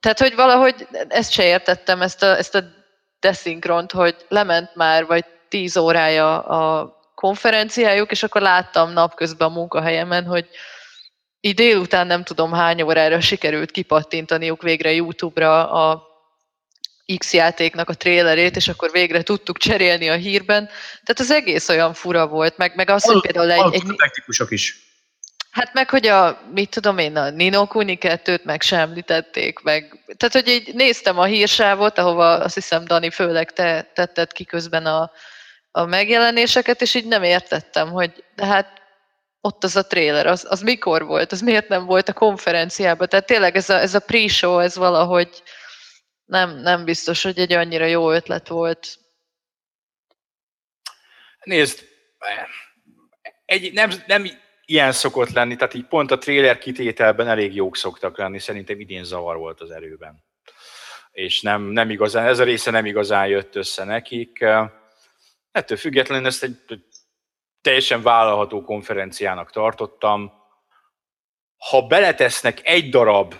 Tehát, 0.00 0.18
hogy 0.18 0.34
valahogy 0.34 0.86
ezt 1.08 1.32
se 1.32 1.44
értettem, 1.44 2.02
ezt 2.02 2.22
a, 2.22 2.36
ezt 2.36 2.54
a 2.54 2.64
deszinkront, 3.20 3.92
hogy 3.92 4.16
lement 4.28 4.74
már, 4.74 5.06
vagy 5.06 5.24
tíz 5.48 5.76
órája 5.76 6.40
a 6.40 6.97
konferenciájuk, 7.18 8.10
és 8.10 8.22
akkor 8.22 8.40
láttam 8.40 8.92
napközben 8.92 9.48
a 9.48 9.52
munkahelyemen, 9.52 10.24
hogy 10.24 10.48
így 11.40 11.54
délután 11.54 12.06
nem 12.06 12.24
tudom 12.24 12.52
hány 12.52 12.82
órára 12.82 13.20
sikerült 13.20 13.70
kipattintaniuk 13.70 14.62
végre 14.62 14.92
YouTube-ra 14.92 15.70
a 15.70 16.06
X 17.18 17.32
játéknak 17.32 17.88
a 17.88 17.94
trélerét, 17.94 18.56
és 18.56 18.68
akkor 18.68 18.90
végre 18.90 19.22
tudtuk 19.22 19.58
cserélni 19.58 20.08
a 20.08 20.14
hírben. 20.14 20.66
Tehát 21.04 21.18
az 21.18 21.30
egész 21.30 21.68
olyan 21.68 21.94
fura 21.94 22.26
volt, 22.26 22.56
meg, 22.56 22.72
meg 22.76 22.90
az, 22.90 23.04
hogy 23.04 23.20
például 23.20 23.50
egy, 23.50 23.74
egy, 23.74 23.96
technikusok 23.96 24.50
is. 24.50 24.86
Hát 25.50 25.72
meg, 25.72 25.90
hogy 25.90 26.06
a, 26.06 26.40
mit 26.54 26.70
tudom 26.70 26.98
én, 26.98 27.16
a 27.16 27.30
Nino 27.30 27.66
Kuni 27.66 27.98
2-t 28.00 28.42
meg 28.42 28.62
sem 28.62 28.78
említették 28.78 29.58
meg. 29.62 30.02
Tehát, 30.16 30.34
hogy 30.34 30.48
így 30.48 30.74
néztem 30.74 31.18
a 31.18 31.24
hírsávot, 31.24 31.98
ahova 31.98 32.32
azt 32.32 32.54
hiszem, 32.54 32.84
Dani, 32.84 33.10
főleg 33.10 33.52
te 33.52 33.90
tetted 33.94 34.32
ki 34.32 34.44
közben 34.44 34.86
a, 34.86 35.10
a 35.70 35.84
megjelenéseket, 35.84 36.80
és 36.80 36.94
így 36.94 37.06
nem 37.06 37.22
értettem, 37.22 37.90
hogy 37.90 38.24
de 38.34 38.46
hát 38.46 38.82
ott 39.40 39.64
az 39.64 39.76
a 39.76 39.86
trailer, 39.86 40.26
az, 40.26 40.46
az 40.48 40.60
mikor 40.60 41.04
volt, 41.04 41.32
az 41.32 41.40
miért 41.40 41.68
nem 41.68 41.84
volt 41.84 42.08
a 42.08 42.12
konferenciában. 42.12 43.08
Tehát 43.08 43.26
tényleg 43.26 43.56
ez 43.56 43.70
a, 43.70 43.80
ez 43.80 43.94
a 43.94 44.00
pre-show, 44.00 44.58
ez 44.58 44.76
valahogy 44.76 45.42
nem, 46.24 46.60
nem 46.60 46.84
biztos, 46.84 47.22
hogy 47.22 47.38
egy 47.38 47.52
annyira 47.52 47.84
jó 47.84 48.12
ötlet 48.12 48.48
volt. 48.48 48.98
Nézd, 51.42 51.88
egy, 53.44 53.72
nem, 53.72 53.90
nem 54.06 54.26
ilyen 54.64 54.92
szokott 54.92 55.30
lenni, 55.30 55.56
tehát 55.56 55.74
így 55.74 55.86
pont 55.86 56.10
a 56.10 56.18
trailer 56.18 56.58
kitételben 56.58 57.28
elég 57.28 57.54
jók 57.54 57.76
szoktak 57.76 58.18
lenni, 58.18 58.38
szerintem 58.38 58.80
idén 58.80 59.04
zavar 59.04 59.36
volt 59.36 59.60
az 59.60 59.70
erőben. 59.70 60.24
És 61.10 61.40
nem, 61.40 61.62
nem 61.62 61.90
igazán, 61.90 62.26
ez 62.26 62.38
a 62.38 62.44
része 62.44 62.70
nem 62.70 62.86
igazán 62.86 63.26
jött 63.26 63.56
össze 63.56 63.84
nekik. 63.84 64.44
Ettől 65.58 65.76
függetlenül 65.76 66.26
ezt 66.26 66.42
egy 66.42 66.56
teljesen 67.60 68.02
vállalható 68.02 68.62
konferenciának 68.62 69.50
tartottam. 69.50 70.32
Ha 71.56 71.86
beletesznek 71.86 72.60
egy 72.66 72.90
darab 72.90 73.34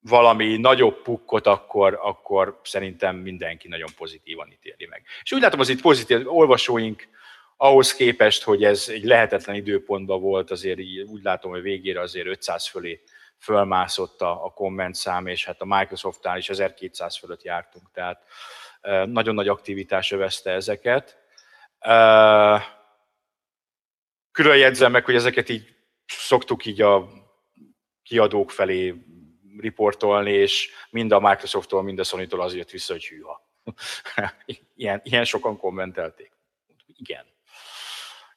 valami 0.00 0.56
nagyobb 0.56 1.02
pukkot, 1.02 1.46
akkor, 1.46 1.98
akkor 2.02 2.60
szerintem 2.64 3.16
mindenki 3.16 3.68
nagyon 3.68 3.88
pozitívan 3.96 4.52
ítéli 4.52 4.86
meg. 4.86 5.02
És 5.22 5.32
úgy 5.32 5.40
látom, 5.40 5.60
az 5.60 5.68
itt 5.68 5.80
pozitív 5.80 6.36
olvasóink 6.36 7.08
ahhoz 7.56 7.94
képest, 7.94 8.42
hogy 8.42 8.64
ez 8.64 8.88
egy 8.88 9.04
lehetetlen 9.04 9.56
időpontban 9.56 10.20
volt, 10.20 10.50
azért 10.50 10.78
úgy 11.06 11.22
látom, 11.22 11.50
hogy 11.50 11.62
végére 11.62 12.00
azért 12.00 12.26
500 12.26 12.68
fölé 12.68 13.02
fölmászott 13.38 14.20
a, 14.20 14.44
a 14.44 14.50
komment 14.50 14.94
szám, 14.94 15.26
és 15.26 15.44
hát 15.44 15.60
a 15.60 15.64
Microsoftnál 15.64 16.38
is 16.38 16.48
1200 16.48 17.18
fölött 17.18 17.42
jártunk, 17.42 17.90
tehát 17.92 18.22
nagyon 19.06 19.34
nagy 19.34 19.48
aktivitás 19.48 20.12
övezte 20.12 20.50
ezeket. 20.50 21.16
Külön 24.32 24.56
jegyzem 24.56 24.90
meg, 24.90 25.04
hogy 25.04 25.14
ezeket 25.14 25.48
így 25.48 25.76
szoktuk 26.06 26.64
így 26.66 26.82
a 26.82 27.08
kiadók 28.02 28.50
felé 28.50 28.94
riportolni, 29.58 30.32
és 30.32 30.70
mind 30.90 31.12
a 31.12 31.20
Microsofttól, 31.20 31.82
mind 31.82 31.98
a 31.98 32.04
Sony-tól 32.04 32.40
az 32.40 32.54
jött 32.54 32.70
vissza, 32.70 32.92
hogy 32.92 33.06
hűha. 33.06 33.46
ilyen, 34.76 35.00
ilyen 35.04 35.24
sokan 35.24 35.56
kommentelték. 35.56 36.32
Igen. 36.86 37.24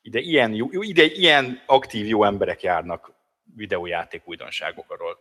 Ide 0.02 0.20
ilyen, 0.20 0.54
jó, 0.54 0.68
ide 0.72 1.04
ilyen 1.04 1.64
aktív 1.66 2.08
jó 2.08 2.24
emberek 2.24 2.62
járnak 2.62 3.14
videójáték 3.56 4.28
újdonságokról 4.28 5.18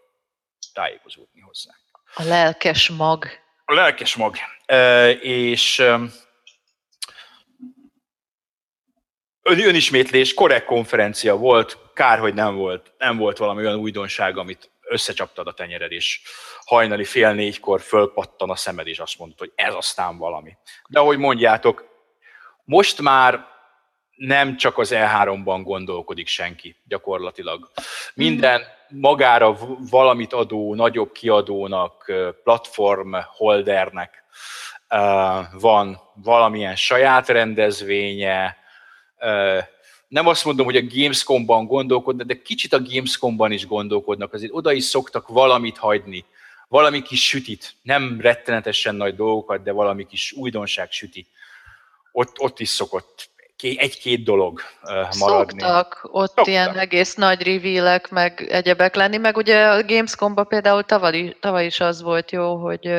tájékozódni 0.73 1.41
hozzá. 1.41 1.73
A 2.15 2.23
lelkes 2.23 2.89
mag. 2.89 3.27
A 3.65 3.73
lelkes 3.73 4.17
mag. 4.17 4.37
És 5.21 5.83
önismétlés, 9.43 10.35
korrekt 10.35 10.65
konferencia 10.65 11.37
volt, 11.37 11.79
kár, 11.95 12.19
hogy 12.19 12.35
nem 12.35 12.55
volt, 12.55 12.93
nem 12.99 13.17
volt 13.17 13.39
valami 13.39 13.67
olyan 13.67 13.79
újdonság, 13.79 14.37
amit 14.37 14.71
összecsaptad 14.81 15.47
a 15.47 15.53
tenyered, 15.53 15.93
és 15.93 16.21
hajnali 16.65 17.05
fél 17.05 17.33
négykor 17.33 17.81
fölpattan 17.81 18.51
a 18.51 18.57
szemed, 18.57 18.87
és 18.87 18.99
azt 18.99 19.19
mondod, 19.19 19.39
hogy 19.39 19.53
ez 19.55 19.75
aztán 19.75 20.19
valami. 20.19 20.57
De 20.89 20.99
ahogy 20.99 21.19
mondjátok, 21.19 21.85
most 22.65 23.01
már 23.01 23.47
nem 24.17 24.57
csak 24.57 24.79
az 24.79 24.91
E3-ban 24.95 25.61
gondolkodik 25.65 26.27
senki 26.27 26.77
gyakorlatilag. 26.85 27.71
Minden 28.15 28.63
magára 28.89 29.57
valamit 29.91 30.33
adó, 30.33 30.75
nagyobb 30.75 31.13
kiadónak, 31.13 32.13
platform 32.45 33.15
holdernek 33.37 34.20
van 35.53 36.01
valamilyen 36.15 36.77
saját 36.77 37.29
rendezvénye. 37.29 38.57
Nem 40.09 40.27
azt 40.27 40.45
mondom, 40.45 40.65
hogy 40.65 40.77
a 40.77 40.87
Gamescom-ban 40.89 41.67
gondolkodnak, 41.67 42.27
de 42.27 42.43
kicsit 42.43 42.73
a 42.73 42.83
Gamescom-ban 42.83 43.53
is 43.53 43.67
gondolkodnak, 43.67 44.33
azért 44.33 44.53
oda 44.53 44.73
is 44.73 44.85
szoktak 44.85 45.29
valamit 45.29 45.79
hagyni, 45.79 46.25
valami 46.69 47.03
kis 47.03 47.29
sütit, 47.29 47.75
nem 47.83 48.19
rettenetesen 48.21 48.95
nagy 48.95 49.15
dolgokat, 49.15 49.63
de 49.63 49.73
valami 49.73 50.07
kis 50.07 50.33
újdonság 50.33 50.91
süti. 50.91 51.27
Ott, 52.13 52.39
ott 52.39 52.61
is 52.61 52.69
szokott 52.69 53.31
egy-két 53.63 54.23
dolog 54.25 54.61
maradni. 55.19 55.61
Szoktak 55.61 56.09
ott 56.11 56.27
Szoktak. 56.27 56.47
ilyen 56.47 56.79
egész 56.79 57.15
nagy 57.15 57.43
reveal 57.43 58.01
meg 58.11 58.47
egyebek 58.51 58.95
lenni, 58.95 59.17
meg 59.17 59.37
ugye 59.37 59.67
a 59.67 59.85
Gamescom-ban 59.85 60.47
például 60.47 60.83
tavaly, 60.83 61.37
tavaly 61.41 61.67
is 61.67 61.81
az 61.81 62.03
volt 62.03 62.31
jó, 62.31 62.57
hogy 62.57 62.93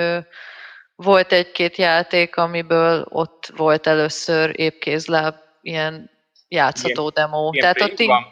volt 1.03 1.31
egy-két 1.31 1.75
játék, 1.75 2.35
amiből 2.35 3.05
ott 3.09 3.51
volt 3.55 3.87
először 3.87 4.51
épkézláb 4.55 5.35
ilyen 5.61 6.09
játszható 6.47 7.01
ilyen, 7.01 7.11
demo. 7.13 7.49
Ilyen 7.51 7.73
Tehát 7.73 7.91
ott 7.91 8.05
van. 8.05 8.25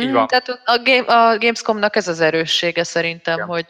Így 0.00 0.12
van. 0.12 0.22
Mm, 0.22 0.26
tehát 0.26 0.48
a, 0.64 0.78
game, 0.84 1.04
a 1.06 1.38
Gamescomnak 1.38 1.96
ez 1.96 2.08
az 2.08 2.20
erőssége 2.20 2.84
szerintem, 2.84 3.34
Igen. 3.34 3.46
hogy 3.46 3.66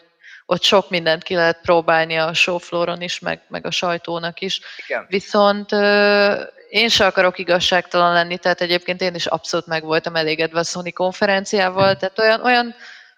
ott 0.47 0.63
sok 0.63 0.91
mindent 0.91 1.23
ki 1.23 1.35
lehet 1.35 1.61
próbálni 1.63 2.17
a 2.17 2.35
showflooron 2.35 3.01
is, 3.01 3.19
meg, 3.19 3.41
meg 3.49 3.67
a 3.67 3.71
sajtónak 3.71 4.41
is. 4.41 4.61
Igen. 4.87 5.07
Viszont 5.09 5.73
ö, 5.73 6.43
én 6.69 6.89
se 6.89 7.07
akarok 7.07 7.39
igazságtalan 7.39 8.13
lenni, 8.13 8.39
tehát 8.39 8.61
egyébként 8.61 9.01
én 9.01 9.15
is 9.15 9.27
abszolút 9.27 9.67
meg 9.67 9.85
voltam 9.85 10.17
elégedve 10.17 10.59
a 10.59 10.63
Sony 10.63 10.93
konferenciával, 10.93 11.97
tehát 11.97 12.19
olyan, 12.19 12.41
olyan, 12.41 12.75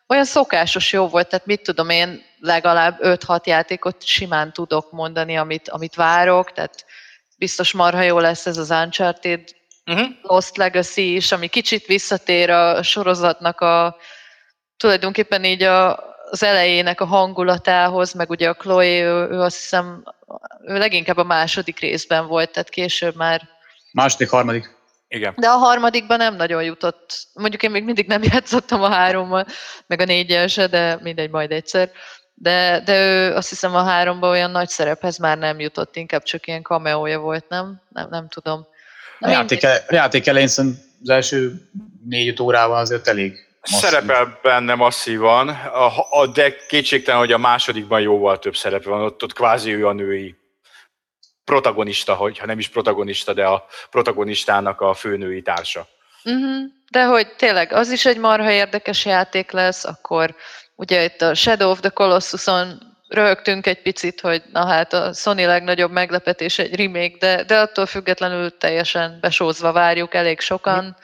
olyan 0.08 0.24
szokásos 0.24 0.92
jó 0.92 1.08
volt, 1.08 1.28
tehát 1.28 1.46
mit 1.46 1.62
tudom 1.62 1.90
én, 1.90 2.22
legalább 2.38 2.98
5-6 3.02 3.44
játékot 3.44 4.04
simán 4.04 4.52
tudok 4.52 4.92
mondani, 4.92 5.36
amit, 5.36 5.68
amit 5.68 5.94
várok, 5.94 6.52
tehát 6.52 6.84
biztos 7.38 7.72
marha 7.72 8.02
jó 8.02 8.18
lesz 8.18 8.46
ez 8.46 8.56
az 8.56 8.70
Uncharted 8.70 9.40
Uh-huh. 9.86 10.06
Lost 10.22 10.56
Legacy 10.56 11.14
is, 11.14 11.32
ami 11.32 11.48
kicsit 11.48 11.86
visszatér 11.86 12.50
a 12.50 12.82
sorozatnak 12.82 13.60
a 13.60 13.96
tulajdonképpen 14.76 15.44
így 15.44 15.62
a, 15.62 15.98
az 16.30 16.42
elejének 16.42 17.00
a 17.00 17.04
hangulatához, 17.04 18.12
meg 18.12 18.30
ugye 18.30 18.48
a 18.48 18.54
Chloe, 18.54 19.00
ő, 19.00 19.28
ő 19.30 19.40
azt 19.40 19.56
hiszem, 19.56 20.04
ő 20.66 20.78
leginkább 20.78 21.16
a 21.16 21.24
második 21.24 21.78
részben 21.78 22.26
volt, 22.26 22.50
tehát 22.50 22.68
később 22.68 23.16
már 23.16 23.48
Második, 23.92 24.30
harmadik. 24.30 24.73
Igen. 25.14 25.34
de 25.36 25.48
a 25.48 25.56
harmadikban 25.56 26.16
nem 26.16 26.36
nagyon 26.36 26.62
jutott. 26.62 27.26
Mondjuk 27.34 27.62
én 27.62 27.70
még 27.70 27.84
mindig 27.84 28.06
nem 28.06 28.22
játszottam 28.32 28.82
a 28.82 28.88
hárommal, 28.88 29.46
meg 29.86 30.00
a 30.00 30.04
négyel 30.04 30.46
se, 30.46 30.66
de 30.66 30.98
mindegy, 31.02 31.30
majd 31.30 31.50
egyszer. 31.50 31.90
De, 32.34 32.82
de 32.84 33.06
ő 33.06 33.34
azt 33.34 33.48
hiszem 33.48 33.74
a 33.74 33.82
háromban 33.82 34.30
olyan 34.30 34.50
nagy 34.50 34.68
szerephez 34.68 35.18
már 35.18 35.38
nem 35.38 35.60
jutott, 35.60 35.96
inkább 35.96 36.22
csak 36.22 36.46
ilyen 36.46 36.62
cameója 36.62 37.18
volt, 37.18 37.48
nem? 37.48 37.82
Nem, 37.88 38.06
nem 38.10 38.28
tudom. 38.28 38.66
A 39.20 39.28
játék, 39.28 39.64
a 39.64 39.94
játék 39.94 40.26
elején 40.26 40.48
szerintem 40.48 40.82
az 41.02 41.08
első 41.08 41.68
négy 42.08 42.42
órában 42.42 42.78
azért 42.78 43.08
elég 43.08 43.46
masszív. 43.60 43.88
Szerepel 43.88 44.38
benne 44.42 44.74
masszívan, 44.74 45.48
a, 45.48 45.86
a, 46.10 46.26
de 46.26 46.56
kétségtelen, 46.68 47.20
hogy 47.20 47.32
a 47.32 47.38
másodikban 47.38 48.00
jóval 48.00 48.38
több 48.38 48.56
szerepe 48.56 48.88
van, 48.88 49.00
ott, 49.00 49.22
ott 49.22 49.32
kvázi 49.32 49.74
ő 49.74 49.86
a 49.86 49.92
női 49.92 50.36
protagonista, 51.44 52.14
hogyha 52.14 52.46
nem 52.46 52.58
is 52.58 52.68
protagonista, 52.68 53.32
de 53.32 53.46
a 53.46 53.66
protagonistának 53.90 54.80
a 54.80 54.94
főnői 54.94 55.42
társa. 55.42 55.88
Uh-huh. 56.24 56.62
De 56.90 57.04
hogy 57.04 57.34
tényleg 57.36 57.72
az 57.72 57.90
is 57.90 58.06
egy 58.06 58.18
marha 58.18 58.50
érdekes 58.50 59.04
játék 59.04 59.50
lesz, 59.50 59.84
akkor 59.84 60.34
ugye 60.76 61.04
itt 61.04 61.20
a 61.20 61.34
Shadow 61.34 61.70
of 61.70 61.80
the 61.80 61.88
Colossuson 61.88 62.94
röhögtünk 63.08 63.66
egy 63.66 63.82
picit, 63.82 64.20
hogy 64.20 64.42
na 64.52 64.66
hát 64.66 64.92
a 64.92 65.12
Sony 65.12 65.46
legnagyobb 65.46 65.90
meglepetés 65.90 66.58
egy 66.58 66.76
remake, 66.76 67.16
de, 67.18 67.44
de 67.44 67.58
attól 67.58 67.86
függetlenül 67.86 68.58
teljesen 68.58 69.18
besózva 69.20 69.72
várjuk 69.72 70.14
elég 70.14 70.40
sokan. 70.40 70.96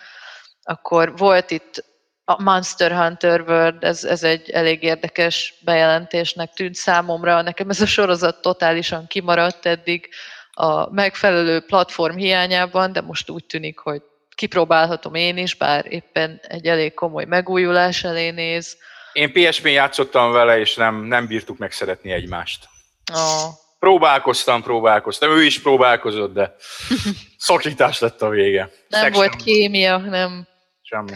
Akkor 0.63 1.17
volt 1.17 1.51
itt 1.51 1.85
a 2.31 2.43
Monster 2.43 2.93
Hunter 2.93 3.41
World, 3.41 3.85
ez, 3.85 4.05
ez 4.05 4.23
egy 4.23 4.51
elég 4.51 4.83
érdekes 4.83 5.55
bejelentésnek 5.65 6.53
tűnt 6.53 6.75
számomra. 6.75 7.43
Nekem 7.43 7.71
ez 7.71 7.81
a 7.81 7.87
sorozat 7.87 8.43
totálisan 8.43 9.07
kimaradt 9.07 9.67
eddig 9.67 10.09
a 10.53 10.93
megfelelő 10.93 11.61
platform 11.61 12.17
hiányában, 12.17 12.93
de 12.93 13.01
most 13.01 13.31
úgy 13.31 13.45
tűnik, 13.45 13.79
hogy 13.79 14.03
kipróbálhatom 14.35 15.15
én 15.15 15.37
is, 15.37 15.55
bár 15.55 15.87
éppen 15.89 16.41
egy 16.43 16.67
elég 16.67 16.95
komoly 16.95 17.25
megújulás 17.25 18.05
elé 18.05 18.31
néz. 18.31 18.77
Én 19.13 19.33
PSP-n 19.33 19.69
játszottam 19.69 20.33
vele, 20.33 20.59
és 20.59 20.75
nem, 20.75 21.05
nem 21.05 21.27
bírtuk 21.27 21.59
megszeretni 21.59 22.13
egymást. 22.13 22.69
Oh. 23.13 23.53
Próbálkoztam, 23.79 24.63
próbálkoztam, 24.63 25.31
ő 25.31 25.43
is 25.43 25.61
próbálkozott, 25.61 26.33
de 26.33 26.55
szakítás 27.39 27.99
lett 27.99 28.23
a 28.23 28.29
vége. 28.29 28.71
Nem 28.89 29.03
Sex 29.03 29.17
volt 29.17 29.37
kémia, 29.37 29.97
nem. 29.97 30.47
Semmi. 30.83 31.13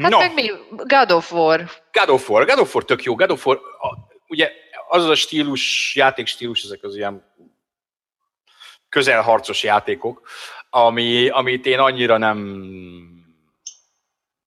Hát 0.00 0.10
no, 0.10 0.18
meg 0.18 0.34
mi? 0.34 0.50
God 0.70 1.10
of 1.10 1.32
War. 1.32 1.70
God 1.92 2.08
of 2.08 2.28
War. 2.28 2.44
God 2.44 2.58
of 2.58 2.74
War 2.74 2.84
tök 2.84 3.02
jó. 3.02 3.14
God 3.14 3.30
of 3.30 3.46
War, 3.46 3.60
a, 3.80 3.96
ugye 4.28 4.52
az 4.88 5.04
a 5.04 5.14
stílus, 5.14 5.94
játékstílus, 5.96 6.62
ezek 6.62 6.82
az 6.82 6.96
ilyen 6.96 7.24
közelharcos 8.88 9.62
játékok, 9.62 10.28
ami, 10.70 11.28
amit 11.28 11.66
én 11.66 11.78
annyira 11.78 12.16
nem 12.16 12.38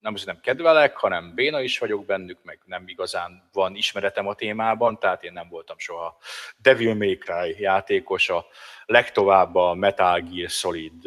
nem 0.00 0.14
az, 0.14 0.24
nem 0.24 0.40
kedvelek, 0.40 0.96
hanem 0.96 1.34
béna 1.34 1.60
is 1.60 1.78
vagyok 1.78 2.04
bennük, 2.04 2.38
meg 2.42 2.60
nem 2.64 2.88
igazán 2.88 3.48
van 3.52 3.74
ismeretem 3.74 4.26
a 4.26 4.34
témában, 4.34 4.98
tehát 4.98 5.24
én 5.24 5.32
nem 5.32 5.48
voltam 5.48 5.78
soha 5.78 6.16
Devil 6.56 6.94
May 6.94 7.18
Cry 7.18 7.56
játékos, 7.58 8.28
a 8.28 8.46
legtovább 8.84 9.54
a 9.54 9.74
Metal 9.74 10.20
Gear 10.20 10.50
Solid 10.50 11.02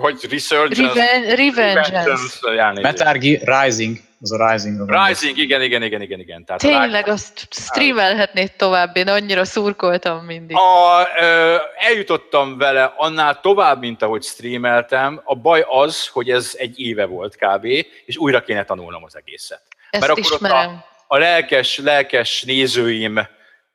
hogy 0.00 0.26
Resurgence? 0.30 0.82
Reven- 0.82 1.36
Revengeance. 1.36 2.80
Metal 2.80 3.14
Gear 3.18 3.64
Rising, 3.64 3.96
az 4.20 4.32
a 4.32 4.50
Rising. 4.50 4.90
Rising, 5.06 5.36
igen, 5.38 5.62
igen, 5.62 5.82
igen, 5.82 6.02
igen, 6.02 6.20
igen. 6.20 6.44
Tehát 6.44 6.62
a 6.62 6.66
Tényleg 6.66 7.08
azt 7.08 7.46
streamelhetnéd 7.50 8.52
tovább, 8.52 8.96
én 8.96 9.08
annyira 9.08 9.44
szurkoltam 9.44 10.24
mindig. 10.24 10.56
A, 10.56 11.08
ö, 11.20 11.56
eljutottam 11.78 12.58
vele 12.58 12.92
annál 12.96 13.40
tovább, 13.40 13.80
mint 13.80 14.02
ahogy 14.02 14.22
streameltem. 14.22 15.20
A 15.24 15.34
baj 15.34 15.64
az, 15.68 16.06
hogy 16.06 16.30
ez 16.30 16.52
egy 16.56 16.80
éve 16.80 17.04
volt 17.04 17.36
kb., 17.36 17.64
és 18.04 18.16
újra 18.16 18.42
kéne 18.42 18.64
tanulnom 18.64 19.04
az 19.04 19.16
egészet. 19.16 19.62
Ezt 19.90 20.06
mert 20.06 20.18
akkor 20.18 20.32
ott 20.32 20.40
ismerem. 20.40 20.82
A 21.06 21.18
lelkes, 21.18 21.78
lelkes 21.78 22.42
nézőim, 22.42 23.20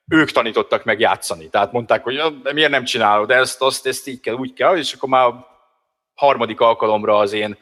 ők 0.10 0.32
tanítottak 0.32 0.84
meg 0.84 1.00
játszani. 1.00 1.50
Tehát 1.50 1.72
mondták, 1.72 2.04
hogy 2.04 2.14
"Ja, 2.14 2.30
de 2.30 2.54
miért 2.54 2.72
nem 2.72 2.84
csinálod 2.84 3.32
ezt, 3.32 3.62
azt, 3.62 3.88
ezt 3.88 4.08
így 4.08 4.20
kell, 4.20 4.34
úgy 4.34 4.54
kell, 4.54 4.78
és 4.78 4.94
akkor 4.94 5.10
már 5.10 5.26
a 5.26 5.48
harmadik 6.16 6.60
alkalomra 6.60 7.18
az 7.18 7.34
én 7.34 7.58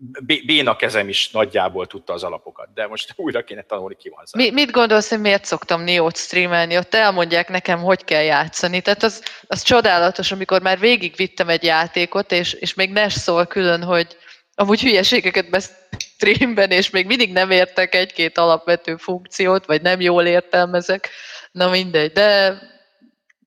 bé- 0.00 0.46
béna 0.46 0.76
kezem 0.76 1.08
is 1.08 1.30
nagyjából 1.30 1.86
tudta 1.86 2.12
az 2.12 2.22
alapokat, 2.22 2.72
de 2.74 2.86
most 2.86 3.12
újra 3.16 3.44
kéne 3.44 3.62
tanulni, 3.62 3.96
ki 3.96 4.08
van 4.08 4.24
Mi, 4.32 4.50
mit 4.50 4.70
gondolsz, 4.70 5.08
hogy 5.08 5.20
miért 5.20 5.44
szoktam 5.44 5.82
Neo-t 5.82 6.16
streamelni? 6.16 6.76
Ott 6.76 6.94
elmondják 6.94 7.48
nekem, 7.48 7.78
hogy 7.78 8.04
kell 8.04 8.22
játszani. 8.22 8.80
Tehát 8.80 9.02
az, 9.02 9.22
az 9.46 9.62
csodálatos, 9.62 10.32
amikor 10.32 10.62
már 10.62 10.78
végigvittem 10.78 11.48
egy 11.48 11.62
játékot, 11.62 12.32
és, 12.32 12.52
és 12.52 12.74
még 12.74 12.90
Nes 12.90 13.12
szól 13.12 13.46
külön, 13.46 13.82
hogy 13.82 14.16
amúgy 14.54 14.80
hülyeségeket 14.80 15.50
besz 15.50 15.70
streamben, 15.98 16.70
és 16.70 16.90
még 16.90 17.06
mindig 17.06 17.32
nem 17.32 17.50
értek 17.50 17.94
egy-két 17.94 18.38
alapvető 18.38 18.96
funkciót, 18.96 19.66
vagy 19.66 19.82
nem 19.82 20.00
jól 20.00 20.24
értelmezek. 20.26 21.10
Na 21.50 21.68
mindegy, 21.68 22.12
de 22.12 22.58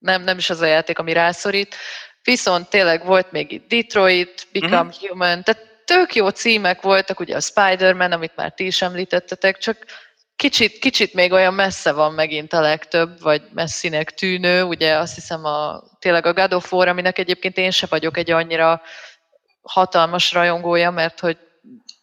nem, 0.00 0.22
nem 0.22 0.38
is 0.38 0.50
az 0.50 0.60
a 0.60 0.66
játék, 0.66 0.98
ami 0.98 1.12
rászorít. 1.12 1.74
Viszont 2.22 2.68
tényleg 2.68 3.04
volt 3.04 3.32
még 3.32 3.52
itt 3.52 3.68
Detroit, 3.68 4.46
Become 4.52 4.80
uh-huh. 4.80 5.08
Human, 5.08 5.42
tehát 5.42 5.62
tök 5.84 6.14
jó 6.14 6.28
címek 6.28 6.82
voltak, 6.82 7.20
ugye 7.20 7.36
a 7.36 7.40
Spider-Man, 7.40 8.12
amit 8.12 8.36
már 8.36 8.52
ti 8.52 8.66
is 8.66 8.82
említettetek, 8.82 9.58
csak 9.58 9.84
kicsit, 10.36 10.78
kicsit 10.78 11.14
még 11.14 11.32
olyan 11.32 11.54
messze 11.54 11.92
van 11.92 12.12
megint 12.12 12.52
a 12.52 12.60
legtöbb, 12.60 13.20
vagy 13.20 13.42
messzinek 13.52 14.10
tűnő, 14.10 14.62
ugye 14.62 14.94
azt 14.94 15.14
hiszem 15.14 15.44
a, 15.44 15.82
tényleg 15.98 16.26
a 16.26 16.32
God 16.32 16.52
of 16.52 16.72
War, 16.72 16.88
aminek 16.88 17.18
egyébként 17.18 17.56
én 17.56 17.70
se 17.70 17.86
vagyok 17.90 18.16
egy 18.16 18.30
annyira 18.30 18.82
hatalmas 19.62 20.32
rajongója, 20.32 20.90
mert 20.90 21.20
hogy 21.20 21.38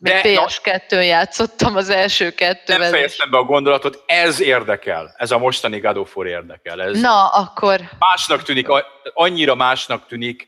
De, 0.03 0.21
na- 0.33 0.47
PS2-n 0.47 1.05
játszottam 1.05 1.75
az 1.75 1.89
első 1.89 2.23
Nem 2.23 2.33
kettővel. 2.35 2.81
és- 2.83 2.89
fejeztem 2.89 3.29
be 3.29 3.37
a 3.37 3.43
gondolatot, 3.43 4.03
ez 4.05 4.39
érdekel, 4.39 5.13
ez 5.17 5.31
a 5.31 5.37
mostani 5.37 5.79
God 5.79 5.97
of 5.97 6.15
War 6.15 6.27
érdekel. 6.27 6.81
Ez 6.81 7.01
Na, 7.01 7.27
akkor 7.27 7.79
másnak 7.99 8.43
tűnik, 8.43 8.67
annyira 9.13 9.55
másnak 9.55 10.07
tűnik, 10.07 10.47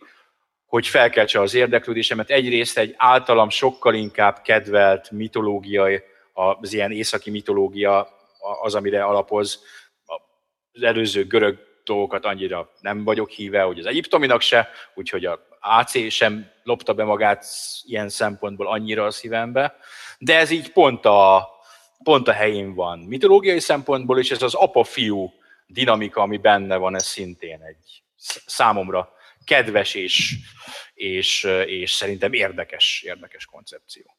hogy 0.65 0.87
felkeltse 0.87 1.41
az 1.41 1.53
érdeklődésemet. 1.53 2.29
Egyrészt 2.29 2.77
egy 2.77 2.93
általam 2.97 3.49
sokkal 3.49 3.93
inkább 3.93 4.41
kedvelt 4.41 5.11
mitológiai, 5.11 6.01
az 6.33 6.73
ilyen 6.73 6.91
északi 6.91 7.29
mitológia 7.29 8.07
az, 8.61 8.75
amire 8.75 9.03
alapoz. 9.03 9.63
Az 10.71 10.83
előző 10.83 11.27
görög 11.27 11.57
dolgokat 11.83 12.25
annyira 12.25 12.69
nem 12.79 13.03
vagyok 13.03 13.29
híve, 13.29 13.61
hogy 13.61 13.79
az 13.79 13.85
egyiptominak 13.85 14.41
se, 14.41 14.69
úgyhogy 14.93 15.25
a 15.25 15.39
AC 15.63 16.11
sem 16.11 16.51
lopta 16.63 16.93
be 16.93 17.03
magát 17.03 17.45
ilyen 17.83 18.09
szempontból 18.09 18.67
annyira 18.67 19.05
a 19.05 19.11
szívembe. 19.11 19.75
De 20.17 20.37
ez 20.37 20.49
így 20.49 20.71
pont 20.71 21.05
a, 21.05 21.49
pont 22.03 22.27
a 22.27 22.31
helyén 22.31 22.73
van. 22.73 22.99
Mitológiai 22.99 23.59
szempontból 23.59 24.19
is 24.19 24.31
ez 24.31 24.41
az 24.41 24.53
apa-fiú 24.53 25.33
dinamika, 25.67 26.21
ami 26.21 26.37
benne 26.37 26.75
van, 26.75 26.95
ez 26.95 27.05
szintén 27.05 27.61
egy 27.61 28.03
sz- 28.17 28.43
számomra 28.45 29.13
kedves 29.45 29.93
és, 29.93 30.35
és, 30.93 31.43
és 31.65 31.91
szerintem 31.91 32.33
érdekes, 32.33 33.01
érdekes 33.01 33.45
koncepció. 33.45 34.17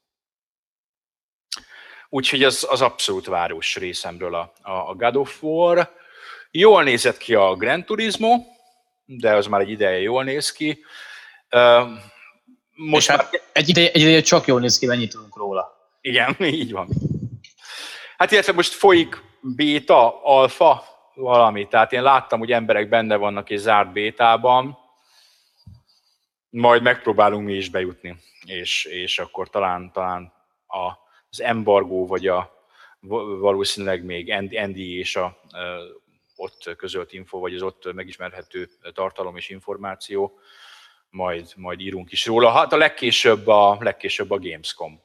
Úgyhogy 2.08 2.42
az, 2.42 2.66
az 2.70 2.80
abszolút 2.80 3.26
város 3.26 3.76
részemről 3.76 4.34
a, 4.34 4.52
a, 4.62 4.70
a 4.70 4.94
God 4.94 5.16
of 5.16 5.42
War. 5.42 5.92
Jól 6.50 6.82
nézett 6.82 7.16
ki 7.16 7.34
a 7.34 7.54
Gran 7.54 7.84
Turismo, 7.84 8.36
de 9.04 9.34
az 9.34 9.46
már 9.46 9.60
egy 9.60 9.70
ideje 9.70 10.00
jól 10.00 10.24
néz 10.24 10.52
ki. 10.52 10.84
Most 11.50 12.12
Most 12.74 13.08
már 13.08 13.18
hát 13.18 13.48
egy 13.52 13.68
ideje, 13.68 13.90
egy 13.90 14.00
ideje 14.00 14.20
csak 14.20 14.46
jól 14.46 14.60
néz 14.60 14.78
ki, 14.78 14.86
mennyit 14.86 15.10
tudunk 15.10 15.36
róla. 15.36 15.72
Igen, 16.00 16.36
így 16.60 16.72
van. 16.72 16.88
Hát 18.16 18.30
illetve 18.30 18.52
most 18.52 18.72
folyik 18.72 19.22
béta, 19.40 20.22
alfa, 20.24 20.84
valami. 21.14 21.68
Tehát 21.68 21.92
én 21.92 22.02
láttam, 22.02 22.38
hogy 22.38 22.52
emberek 22.52 22.88
benne 22.88 23.16
vannak 23.16 23.50
és 23.50 23.60
zárt 23.60 23.92
bétában. 23.92 24.78
majd 26.50 26.82
megpróbálunk 26.82 27.46
mi 27.46 27.54
is 27.54 27.68
bejutni, 27.68 28.16
és, 28.44 28.84
és 28.84 29.18
akkor 29.18 29.50
talán, 29.50 29.92
talán 29.92 30.32
a, 30.66 30.92
az 31.30 31.40
embargó, 31.40 32.06
vagy 32.06 32.26
a 32.26 32.52
valószínűleg 33.38 34.04
még 34.04 34.30
Andy 34.32 34.98
és 34.98 35.16
a 35.16 35.40
ott 36.36 36.74
közölt 36.76 37.12
info, 37.12 37.38
vagy 37.38 37.54
az 37.54 37.62
ott 37.62 37.92
megismerhető 37.92 38.68
tartalom 38.92 39.36
és 39.36 39.48
információ, 39.48 40.38
majd, 41.14 41.52
majd 41.56 41.80
írunk 41.80 42.12
is 42.12 42.26
róla. 42.26 42.50
Hát 42.50 42.72
a 42.72 42.76
legkésőbb 42.76 43.46
a, 43.46 43.76
legkésőbb 43.80 44.30
a 44.30 44.38
Gamescom 44.38 45.02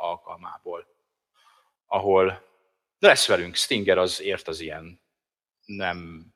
alkalmából, 0.00 0.86
ahol 1.86 2.42
lesz 2.98 3.26
velünk, 3.26 3.54
Stinger 3.54 3.98
az 3.98 4.22
ért 4.22 4.48
az 4.48 4.60
ilyen 4.60 5.00
nem 5.64 6.26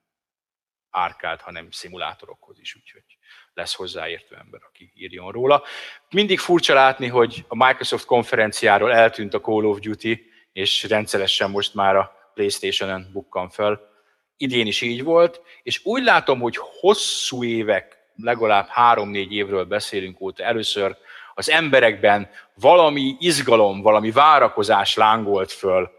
árkád, 0.91 1.41
hanem 1.41 1.71
szimulátorokhoz 1.71 2.59
is, 2.61 2.77
úgyhogy 2.77 3.19
lesz 3.55 3.75
hozzáértő 3.75 4.37
ember, 4.37 4.61
aki 4.65 4.93
írjon 4.95 5.33
róla. 5.33 5.63
Mindig 6.11 6.39
furcsa 6.39 6.75
látni, 6.75 7.07
hogy 7.07 7.45
a 7.49 7.67
Microsoft 7.67 8.05
konferenciáról 8.05 8.93
eltűnt 8.93 9.35
a 9.35 9.41
Call 9.41 9.65
of 9.65 9.79
Duty, 9.79 10.31
és 10.53 10.83
rendszeresen 10.83 11.51
most 11.51 11.75
már 11.75 11.97
a 11.97 12.31
Playstation-en 12.35 13.11
bukkan 13.13 13.51
fel. 13.51 13.95
Idén 14.37 14.67
is 14.67 14.81
így 14.81 15.03
volt, 15.03 15.41
és 15.63 15.85
úgy 15.85 16.03
látom, 16.03 16.41
hogy 16.41 16.57
hosszú 16.57 17.45
évek, 17.45 17.96
legalább 18.23 18.67
három-négy 18.67 19.33
évről 19.33 19.65
beszélünk 19.65 20.21
óta 20.21 20.43
először 20.43 20.97
az 21.35 21.51
emberekben 21.51 22.31
valami 22.55 23.17
izgalom, 23.19 23.81
valami 23.81 24.11
várakozás 24.11 24.97
lángolt 24.97 25.53
föl 25.53 25.91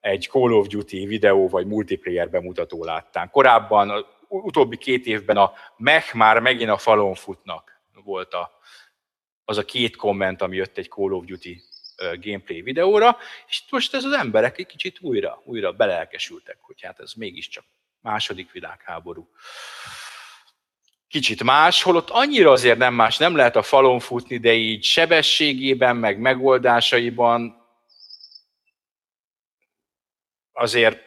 egy 0.00 0.28
Call 0.30 0.52
of 0.52 0.66
Duty 0.66 1.06
videó 1.06 1.48
vagy 1.48 1.66
multiplayer 1.66 2.30
bemutató 2.30 2.84
láttán. 2.84 3.30
Korábban, 3.30 3.90
az 3.90 4.04
utóbbi 4.28 4.76
két 4.76 5.06
évben 5.06 5.36
a 5.36 5.52
mech 5.76 6.14
már 6.14 6.40
megint 6.40 6.70
a 6.70 6.78
falon 6.78 7.14
futnak 7.14 7.80
volt 8.04 8.34
a, 8.34 8.50
az 9.44 9.58
a 9.58 9.64
két 9.64 9.96
komment, 9.96 10.42
ami 10.42 10.56
jött 10.56 10.78
egy 10.78 10.88
Call 10.88 11.12
of 11.12 11.24
Duty 11.24 11.62
gameplay 12.20 12.62
videóra, 12.62 13.16
és 13.48 13.62
most 13.70 13.94
ez 13.94 14.04
az 14.04 14.12
emberek 14.12 14.58
egy 14.58 14.66
kicsit 14.66 15.00
újra, 15.00 15.42
újra 15.44 15.72
belelkesültek, 15.72 16.58
hogy 16.60 16.82
hát 16.82 17.00
ez 17.00 17.12
mégiscsak 17.12 17.64
második 18.00 18.52
világháború. 18.52 19.28
Kicsit 21.16 21.42
más, 21.42 21.82
holott 21.82 22.10
annyira 22.10 22.50
azért 22.50 22.78
nem 22.78 22.94
más, 22.94 23.16
nem 23.16 23.36
lehet 23.36 23.56
a 23.56 23.62
falon 23.62 24.00
futni, 24.00 24.38
de 24.38 24.52
így 24.52 24.84
sebességében, 24.84 25.96
meg 25.96 26.18
megoldásaiban 26.18 27.56
azért 30.52 30.98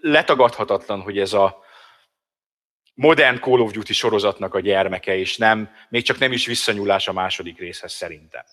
letagadhatatlan, 0.00 1.00
hogy 1.00 1.18
ez 1.18 1.32
a 1.32 1.64
modern 2.94 3.40
Call 3.40 3.60
of 3.60 3.72
Duty 3.72 3.92
sorozatnak 3.92 4.54
a 4.54 4.60
gyermeke, 4.60 5.16
és 5.16 5.36
nem, 5.36 5.70
még 5.88 6.02
csak 6.02 6.18
nem 6.18 6.32
is 6.32 6.46
visszanyúlás 6.46 7.08
a 7.08 7.12
második 7.12 7.58
részhez 7.58 7.92
szerintem. 7.92 8.44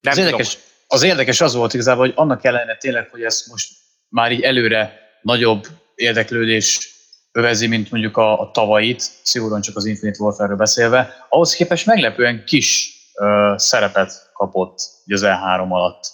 Nem 0.00 0.12
az, 0.12 0.18
érdekes, 0.18 0.58
az 0.86 1.02
érdekes 1.02 1.40
az 1.40 1.54
volt 1.54 1.74
igazából, 1.74 2.06
hogy 2.06 2.14
annak 2.16 2.44
ellenére 2.44 2.76
tényleg, 2.76 3.08
hogy 3.08 3.22
ez 3.22 3.46
most 3.50 3.72
már 4.08 4.32
így 4.32 4.42
előre 4.42 5.00
nagyobb 5.22 5.66
érdeklődés 6.00 6.94
övezi, 7.32 7.66
mint 7.66 7.90
mondjuk 7.90 8.16
a, 8.16 8.40
a 8.40 8.50
tavait, 8.50 9.00
szigorúan 9.22 9.60
csak 9.60 9.76
az 9.76 9.84
Infinite 9.84 10.22
Warfare-ről 10.22 10.56
beszélve, 10.56 11.26
ahhoz 11.28 11.54
képest 11.54 11.86
meglepően 11.86 12.44
kis 12.44 12.92
ö, 13.14 13.54
szerepet 13.56 14.30
kapott 14.32 14.78
az 15.06 15.22
E3 15.24 15.68
alatt. 15.68 16.04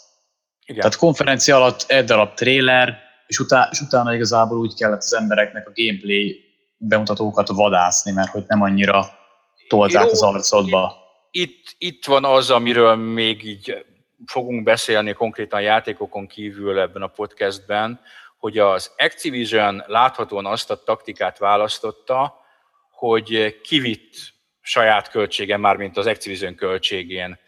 Igen. 0.66 0.80
Tehát 0.80 0.97
konferencia 0.97 1.57
alatt 1.57 1.84
egy 1.87 2.05
darab 2.05 2.34
trailer, 2.34 2.99
és, 3.26 3.39
utá, 3.39 3.68
és 3.72 3.80
utána 3.80 4.14
igazából 4.14 4.59
úgy 4.59 4.74
kellett 4.74 5.03
az 5.03 5.14
embereknek 5.14 5.68
a 5.68 5.72
gameplay 5.74 6.41
bemutatókat 6.76 7.49
vadászni, 7.49 8.12
mert 8.12 8.30
hogy 8.30 8.45
nem 8.47 8.62
annyira 8.62 9.11
tolták 9.68 10.11
az 10.11 10.22
arcodba 10.22 11.05
itt, 11.37 11.74
itt 11.78 12.05
van 12.05 12.24
az, 12.24 12.51
amiről 12.51 12.95
még 12.95 13.45
így 13.45 13.84
fogunk 14.26 14.62
beszélni 14.62 15.12
konkrétan 15.12 15.61
játékokon 15.61 16.26
kívül 16.26 16.78
ebben 16.78 17.03
a 17.03 17.07
podcastben, 17.07 18.01
hogy 18.37 18.59
az 18.59 18.93
Activision 18.97 19.84
láthatóan 19.87 20.47
azt 20.47 20.70
a 20.70 20.82
taktikát 20.82 21.39
választotta, 21.39 22.34
hogy 22.91 23.61
kivitt 23.61 24.14
saját 24.61 25.11
költségen, 25.11 25.61
mármint 25.61 25.97
az 25.97 26.07
Activision 26.07 26.55
költségén 26.55 27.39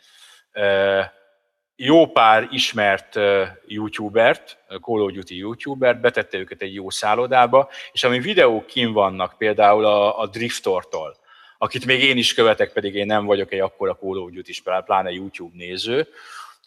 jó 1.77 2.07
pár 2.07 2.49
ismert 2.51 3.19
YouTubert, 3.67 4.59
Call 4.69 5.01
of 5.01 5.13
Duty 5.13 5.37
YouTubert, 5.37 6.01
betette 6.01 6.39
őket 6.39 6.63
egy 6.63 6.75
jó 6.75 6.91
szállodába, 6.91 7.69
és 7.93 8.05
ami 8.05 8.19
videók 8.19 8.67
kim 8.67 8.93
vannak, 8.93 9.35
például 9.39 9.85
a, 9.85 10.21
a 10.21 10.27
Driftortól, 10.27 11.17
akit 11.59 11.85
még 11.85 12.03
én 12.03 12.17
is 12.17 12.35
követek, 12.35 12.73
pedig 12.73 12.95
én 12.95 13.07
nem 13.07 13.25
vagyok 13.25 13.53
egy 13.53 13.61
akkora 13.61 13.95
Call 13.95 14.17
of 14.17 14.85
pláne 14.85 15.11
YouTube 15.11 15.57
néző. 15.57 16.09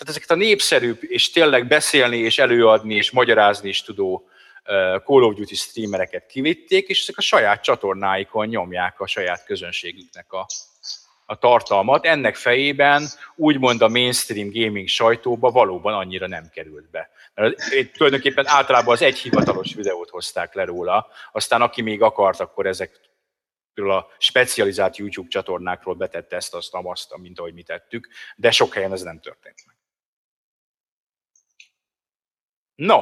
Tehát 0.02 0.16
ezeket 0.16 0.38
a 0.38 0.40
népszerűbb, 0.40 0.98
és 1.02 1.32
tényleg 1.32 1.68
beszélni, 1.68 2.18
és 2.18 2.40
előadni, 2.40 2.96
és 2.96 3.12
magyarázni 3.12 3.70
is 3.70 3.82
tudó 3.82 4.30
Call 5.06 5.24
of 5.24 5.36
Duty 5.36 5.56
streamereket 5.56 6.26
kivitték, 6.26 6.88
és 6.88 7.02
ezek 7.02 7.18
a 7.18 7.22
saját 7.22 7.64
csatornáikon 7.64 8.48
nyomják 8.48 9.00
a 9.00 9.08
saját 9.08 9.46
közönségüknek 9.46 10.34
a, 10.34 10.46
a 11.26 11.38
tartalmat. 11.38 12.06
Ennek 12.06 12.36
fejében 12.36 13.08
úgymond 13.36 13.82
a 13.82 13.88
mainstream 13.88 14.50
gaming 14.52 14.88
sajtóba 14.88 15.52
valóban 15.52 15.94
annyira 15.94 16.28
nem 16.28 16.50
került 16.54 16.90
be. 16.90 17.10
Mert 17.34 17.56
tulajdonképpen 17.94 18.48
általában 18.48 18.94
az 18.94 19.02
egy 19.02 19.18
hivatalos 19.18 19.74
videót 19.74 20.10
hozták 20.10 20.54
le 20.54 20.66
róla, 20.66 21.08
aztán 21.32 21.62
aki 21.62 21.82
még 21.82 22.02
akart, 22.02 22.40
akkor 22.40 22.66
ezek 22.66 23.00
a 23.74 24.08
specializált 24.18 24.98
YouTube 24.98 25.30
csatornákról 25.30 25.96
betette 25.96 26.36
ezt, 26.36 26.54
azt, 26.54 26.70
azt, 26.72 27.18
mint 27.18 27.40
ahogy 27.40 27.54
mi 27.54 27.64
tettük, 27.64 28.08
de 28.36 28.52
sok 28.52 28.74
helyen 28.74 28.92
ez 28.92 29.02
nem 29.02 29.20
történt 29.20 29.64
meg. 29.66 29.80
No, 32.82 33.02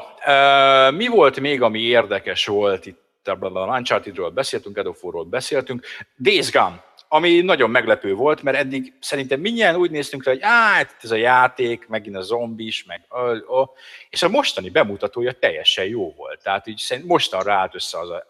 mi 0.91 1.07
volt 1.07 1.39
még, 1.39 1.61
ami 1.61 1.79
érdekes 1.79 2.45
volt 2.45 2.85
itt? 2.85 3.27
A 3.27 3.47
Uncharted-ről 3.77 4.29
beszéltünk, 4.29 4.77
Edoforról 4.77 5.23
beszéltünk. 5.23 5.85
Days 6.17 6.51
Gone, 6.51 6.83
ami 7.07 7.41
nagyon 7.41 7.69
meglepő 7.69 8.13
volt, 8.13 8.41
mert 8.41 8.57
eddig 8.57 8.93
szerintem 8.99 9.39
mindjárt 9.39 9.77
úgy 9.77 9.91
néztünk 9.91 10.23
rá, 10.23 10.31
hogy 10.31 10.41
á, 10.41 10.87
ez 11.01 11.11
a 11.11 11.15
játék, 11.15 11.87
megint 11.87 12.15
a 12.15 12.21
zombis, 12.21 12.83
meg 12.83 13.05
ö, 13.09 13.37
ö, 13.49 13.63
és 14.09 14.23
a 14.23 14.29
mostani 14.29 14.69
bemutatója 14.69 15.31
teljesen 15.31 15.85
jó 15.85 16.13
volt. 16.13 16.43
Tehát 16.43 16.67
így 16.67 17.01
mostanra 17.05 17.53
állt 17.53 17.75
össze 17.75 17.99
az 17.99 18.09
a 18.09 18.25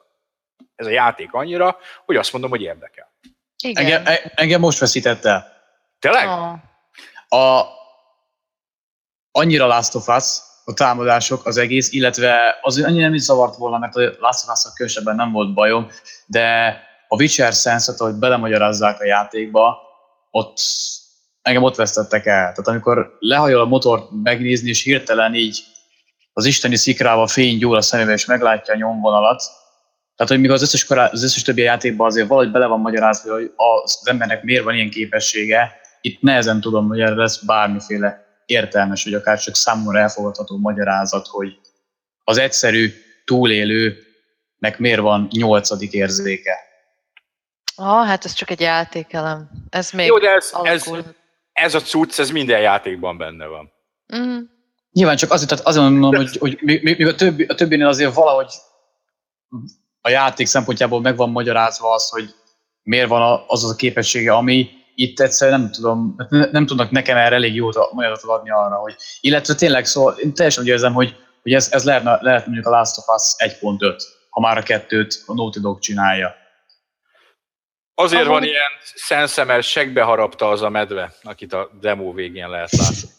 ez 0.76 0.86
a 0.86 0.90
játék 0.90 1.34
annyira, 1.34 1.78
hogy 2.06 2.16
azt 2.16 2.32
mondom, 2.32 2.50
hogy 2.50 2.62
érdekel. 2.62 3.12
Igen. 3.64 3.86
Engem, 3.86 4.06
e- 4.06 4.32
engem 4.36 4.60
most 4.60 4.80
veszített 4.80 5.26
el. 5.26 5.64
Tényleg? 6.00 6.28
Oh. 6.28 6.54
A, 7.40 7.66
annyira 9.32 9.68
Last 9.68 9.96
of 9.96 10.08
Us, 10.08 10.48
a 10.70 10.74
támadások, 10.74 11.46
az 11.46 11.58
egész, 11.58 11.92
illetve 11.92 12.58
az 12.62 12.84
annyira 12.84 13.06
nem 13.06 13.14
is 13.14 13.22
zavart 13.22 13.56
volna, 13.56 13.78
mert 13.78 13.96
a 13.96 14.00
Last 14.20 14.50
of 14.50 14.74
különösebben 14.76 15.16
nem 15.16 15.32
volt 15.32 15.54
bajom, 15.54 15.88
de 16.26 16.78
a 17.08 17.16
Witcher 17.16 17.54
sense 17.54 17.94
hogy 17.98 18.14
belemagyarázzák 18.14 19.00
a 19.00 19.06
játékba, 19.06 19.78
ott 20.32 20.58
engem 21.42 21.64
ott 21.64 21.76
vesztettek 21.76 22.26
el. 22.26 22.42
Tehát 22.42 22.68
amikor 22.68 23.18
lehajol 23.20 23.62
a 23.62 23.66
motort 23.66 24.10
megnézni, 24.24 24.70
és 24.70 24.84
hirtelen 24.84 25.36
így 25.36 25.64
az 26.34 26.46
isteni 26.46 26.76
szikrával 26.76 27.28
fény 27.28 27.58
gyúl 27.58 27.76
a 27.76 27.82
szemébe, 27.82 28.12
és 28.12 28.26
meglátja 28.26 28.74
a 28.74 28.78
nyomvonalat, 28.78 29.44
tehát, 30.16 30.34
hogy 30.34 30.42
még 30.42 30.52
az 30.52 30.62
összes, 30.62 30.86
korá, 30.86 31.10
az 31.12 31.24
összes 31.24 31.42
többi 31.42 31.62
játékban 31.62 32.08
azért 32.08 32.28
valahogy 32.28 32.52
bele 32.52 32.66
van 32.66 32.80
magyarázva, 32.80 33.34
hogy 33.34 33.52
az 33.56 34.02
embernek 34.04 34.44
miért 34.44 34.64
van 34.64 34.76
ilyen 34.76 34.90
képessége, 34.90 35.72
itt 36.02 36.22
nehezen 36.22 36.62
tudom, 36.62 36.88
hogy 36.88 37.00
erre 37.00 37.16
lesz 37.16 37.38
bármiféle 37.38 38.29
értelmes, 38.50 39.04
vagy 39.04 39.14
akár 39.14 39.40
csak 39.40 39.56
számomra 39.56 40.00
elfogadható 40.00 40.58
magyarázat, 40.58 41.28
hogy 41.28 41.60
az 42.24 42.38
egyszerű 42.38 42.94
túlélőnek 43.26 44.78
miért 44.78 45.00
van 45.00 45.28
nyolcadik 45.32 45.92
érzéke. 45.92 46.58
Ah, 47.76 48.08
hát 48.08 48.26
ez 48.26 48.34
csak 48.34 48.50
egy 48.50 48.60
játékelem. 48.60 49.50
Ez 49.70 49.92
még 49.92 50.06
Jó, 50.06 50.18
de 50.18 50.30
ez, 50.30 50.52
ez, 50.64 50.90
ez 51.52 51.76
a 51.76 51.80
cucc, 51.80 52.20
ez 52.20 52.30
minden 52.30 52.60
játékban 52.60 53.18
benne 53.18 53.46
van. 53.46 53.72
Mm. 54.16 54.40
Nyilván 54.92 55.16
csak 55.16 55.32
azért, 55.32 55.50
tehát 55.50 55.66
azért 55.66 55.90
mondom, 55.90 56.16
hogy, 56.16 56.38
hogy 56.38 56.60
még, 56.62 56.84
még 56.84 57.08
a, 57.08 57.16
többi, 57.16 57.44
a 57.44 57.56
többinél 57.56 57.88
azért 57.88 58.14
valahogy 58.14 58.54
a 60.02 60.10
játék 60.10 60.48
szempontjából 60.48 61.02
meg 61.02 61.16
van 61.16 61.30
magyarázva 61.30 61.94
az, 61.94 62.10
hogy 62.10 62.36
miért 62.82 63.08
van 63.08 63.44
az 63.48 63.64
az 63.64 63.72
a 63.72 63.76
képessége, 63.76 64.34
ami 64.34 64.70
itt 65.02 65.20
egyszerűen 65.20 65.60
nem 65.60 65.72
tudom, 65.72 66.16
nem, 66.30 66.50
nem 66.52 66.66
tudnak 66.66 66.92
nekem 66.92 67.18
erre 67.18 67.36
elég 67.36 67.56
jó 67.56 67.70
magyarázatot 67.92 68.38
adni 68.38 68.50
arra, 68.50 68.76
hogy, 68.76 68.96
illetve 69.22 69.56
tényleg 69.56 69.86
szóval 69.86 70.14
én 70.18 70.34
teljesen 70.34 70.64
úgy 70.64 70.70
érzem, 70.70 70.94
hogy, 70.94 71.16
hogy 71.42 71.54
ez, 71.54 71.72
ez 71.72 71.84
lehetne, 71.84 72.18
lehet 72.22 72.46
mondjuk 72.46 72.66
a 72.66 72.70
Last 72.70 72.98
of 72.98 73.06
Us 73.16 73.52
1.5, 73.52 74.02
ha 74.30 74.42
már 74.42 74.58
a 74.58 74.64
kettőt 74.64 75.24
a 75.26 75.34
Naughty 75.34 75.60
Dog 75.60 75.80
csinálja. 75.80 76.36
Azért 77.96 78.22
Ahol... 78.22 78.34
van 78.34 78.44
ilyen 78.44 78.72
szensze, 78.96 79.44
mert 79.44 79.64
segbe 79.64 80.02
harapta 80.02 80.50
az 80.50 80.62
a 80.62 80.70
medve, 80.70 81.14
akit 81.24 81.54
a 81.54 81.70
demo 81.82 82.14
végén 82.14 82.50
lehet 82.50 82.72
látni. 82.72 83.10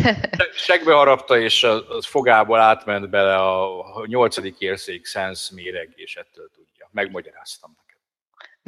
Segbe 0.66 0.92
harapta, 0.92 1.38
és 1.38 1.64
a, 1.64 1.74
a 1.74 2.02
fogából 2.02 2.60
átment 2.60 3.10
bele 3.10 3.36
a 3.36 3.84
nyolcadik 4.06 4.58
érzék 4.58 5.06
szensz 5.06 5.50
méreg, 5.50 5.92
és 5.94 6.16
ettől 6.16 6.50
tudja. 6.54 6.88
Megmagyaráztam. 6.92 7.76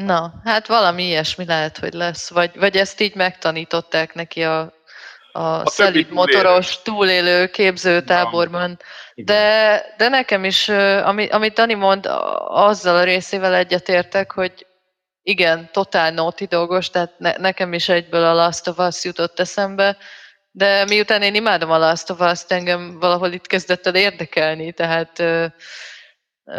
Na, 0.05 0.33
hát 0.45 0.67
valami 0.67 1.03
ilyesmi 1.03 1.45
lehet, 1.45 1.79
hogy 1.79 1.93
lesz. 1.93 2.31
Vagy, 2.31 2.51
vagy 2.55 2.77
ezt 2.77 3.01
így 3.01 3.15
megtanították 3.15 4.15
neki 4.15 4.43
a, 4.43 4.61
a, 5.33 5.41
a 5.41 5.67
szelíd 5.67 6.11
motoros 6.11 6.83
túlélő 6.83 7.47
képzőtáborban. 7.47 8.79
De, 9.15 9.83
de 9.97 10.09
nekem 10.09 10.45
is, 10.45 10.69
ami, 11.03 11.29
amit 11.29 11.55
Dani 11.55 11.75
mond, 11.75 12.07
azzal 12.47 12.97
a 12.97 13.05
részével 13.05 13.55
egyetértek, 13.55 14.33
hogy 14.33 14.67
igen, 15.23 15.69
totál 15.73 16.13
Naughty 16.13 16.45
dolgos, 16.45 16.91
tehát 16.91 17.19
ne, 17.19 17.33
nekem 17.37 17.73
is 17.73 17.89
egyből 17.89 18.25
a 18.25 18.35
Last 18.35 18.69
of 18.69 18.79
Us 18.79 19.05
jutott 19.05 19.41
eszembe, 19.41 19.97
de 20.51 20.85
miután 20.85 21.23
én 21.23 21.35
imádom 21.35 21.71
a 21.71 21.79
Last 21.79 22.11
of 22.11 22.21
Us-t, 22.21 22.53
engem 22.53 22.99
valahol 22.99 23.33
itt 23.33 23.47
kezdett 23.47 23.87
el 23.87 23.95
érdekelni, 23.95 24.73
tehát 24.73 25.23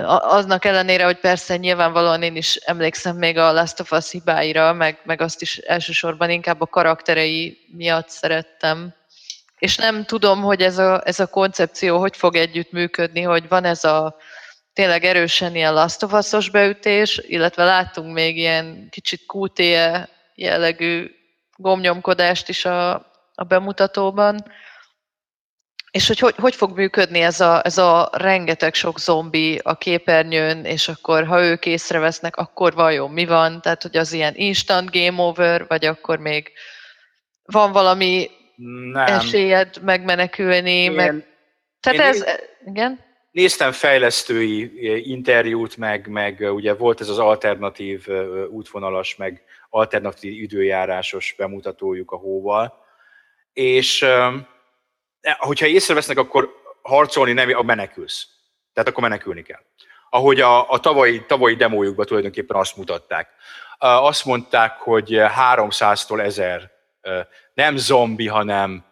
aznak 0.08 0.66
ellenére, 0.66 1.06
hogy 1.06 1.20
persze 1.20 1.58
nyilvánvalóan 1.58 2.24
én 2.24 2.36
is 2.36 2.56
emlékszem 2.56 3.18
még 3.18 3.38
a 3.38 3.52
Last 3.52 3.80
of 3.80 3.92
Us 3.92 4.12
hibáira, 4.12 4.74
meg, 4.74 5.00
meg 5.04 5.22
azt 5.22 5.42
is 5.42 5.58
elsősorban 5.58 6.30
inkább 6.30 6.62
a 6.62 6.66
karakterei 6.66 7.58
miatt 7.76 8.10
szerettem. 8.10 8.94
És 9.58 9.76
nem 9.76 10.06
tudom, 10.06 10.42
hogy 10.42 10.62
ez 10.62 10.78
a, 10.78 11.02
ez 11.06 11.20
a 11.20 11.28
koncepció 11.28 12.00
hogy 12.00 12.18
fog 12.18 12.36
együtt 12.36 12.72
működni, 12.72 13.22
hogy 13.22 13.48
van 13.48 13.66
ez 13.66 13.84
a 13.84 14.16
tényleg 14.74 15.04
erősen 15.04 15.56
ilyen 15.56 15.74
Last 15.74 16.04
of 16.04 16.14
Us-os 16.14 16.50
beütés, 16.50 17.22
illetve 17.28 17.64
láttunk 17.64 18.14
még 18.14 18.38
ilyen 18.38 18.88
kicsit 18.90 19.22
QTE 19.34 20.10
jellegű 20.36 21.12
gomnyomkodást 21.56 22.50
is 22.50 22.66
a, 22.66 22.94
a 23.36 23.44
bemutatóban, 23.48 24.46
és 25.92 26.08
hogy, 26.08 26.20
hogy 26.20 26.36
hogy 26.38 26.56
fog 26.56 26.76
működni 26.76 27.20
ez 27.20 27.40
a, 27.40 27.62
ez 27.66 27.78
a 27.78 28.10
rengeteg 28.14 28.74
sok 28.74 29.00
zombi 29.00 29.60
a 29.64 29.78
képernyőn, 29.78 30.66
és 30.66 30.88
akkor 30.88 31.26
ha 31.26 31.42
ők 31.44 31.66
észrevesznek, 31.66 32.36
akkor 32.36 32.74
vajon 32.74 33.12
mi 33.12 33.26
van? 33.26 33.62
Tehát, 33.62 33.82
hogy 33.82 33.98
az 33.98 34.14
ilyen 34.14 34.34
instant 34.36 34.92
game 34.92 35.22
over, 35.22 35.66
vagy 35.68 35.86
akkor 35.86 36.20
még 36.20 36.52
van 37.44 37.72
valami 37.72 38.30
Nem. 38.92 39.06
esélyed 39.06 39.78
megmenekülni? 39.82 40.72
Én, 40.72 40.92
meg... 40.92 41.26
Tehát 41.80 42.00
ez, 42.00 42.20
néz... 42.20 42.40
igen? 42.66 43.08
Néztem 43.32 43.72
fejlesztői 43.72 44.72
interjút, 45.12 45.78
meg, 45.78 46.08
meg 46.08 46.48
ugye 46.54 46.74
volt 46.74 47.02
ez 47.02 47.10
az 47.10 47.20
alternatív 47.20 48.08
útvonalas, 48.50 49.16
meg 49.16 49.44
alternatív 49.70 50.42
időjárásos 50.42 51.36
bemutatójuk 51.38 52.12
a 52.12 52.18
hóval, 52.18 52.74
és 53.54 54.06
hogyha 55.38 55.66
észrevesznek, 55.66 56.18
akkor 56.18 56.50
harcolni 56.82 57.34
nem, 57.34 57.50
a 57.54 57.64
menekülsz. 57.64 58.28
Tehát 58.74 58.90
akkor 58.90 59.04
menekülni 59.04 59.42
kell. 59.42 59.62
Ahogy 60.10 60.42
a, 60.42 60.72
a 60.72 60.80
tavalyi, 60.80 61.26
tavalyi 61.26 61.56
demójukban 61.56 62.06
tulajdonképpen 62.06 62.58
azt 62.58 62.78
mutatták. 62.78 63.30
Azt 63.80 64.26
mondták, 64.26 64.78
hogy 64.78 65.10
300-tól 65.54 66.22
1000 66.22 66.72
nem 67.54 67.78
zombi, 67.78 68.28
hanem 68.28 68.86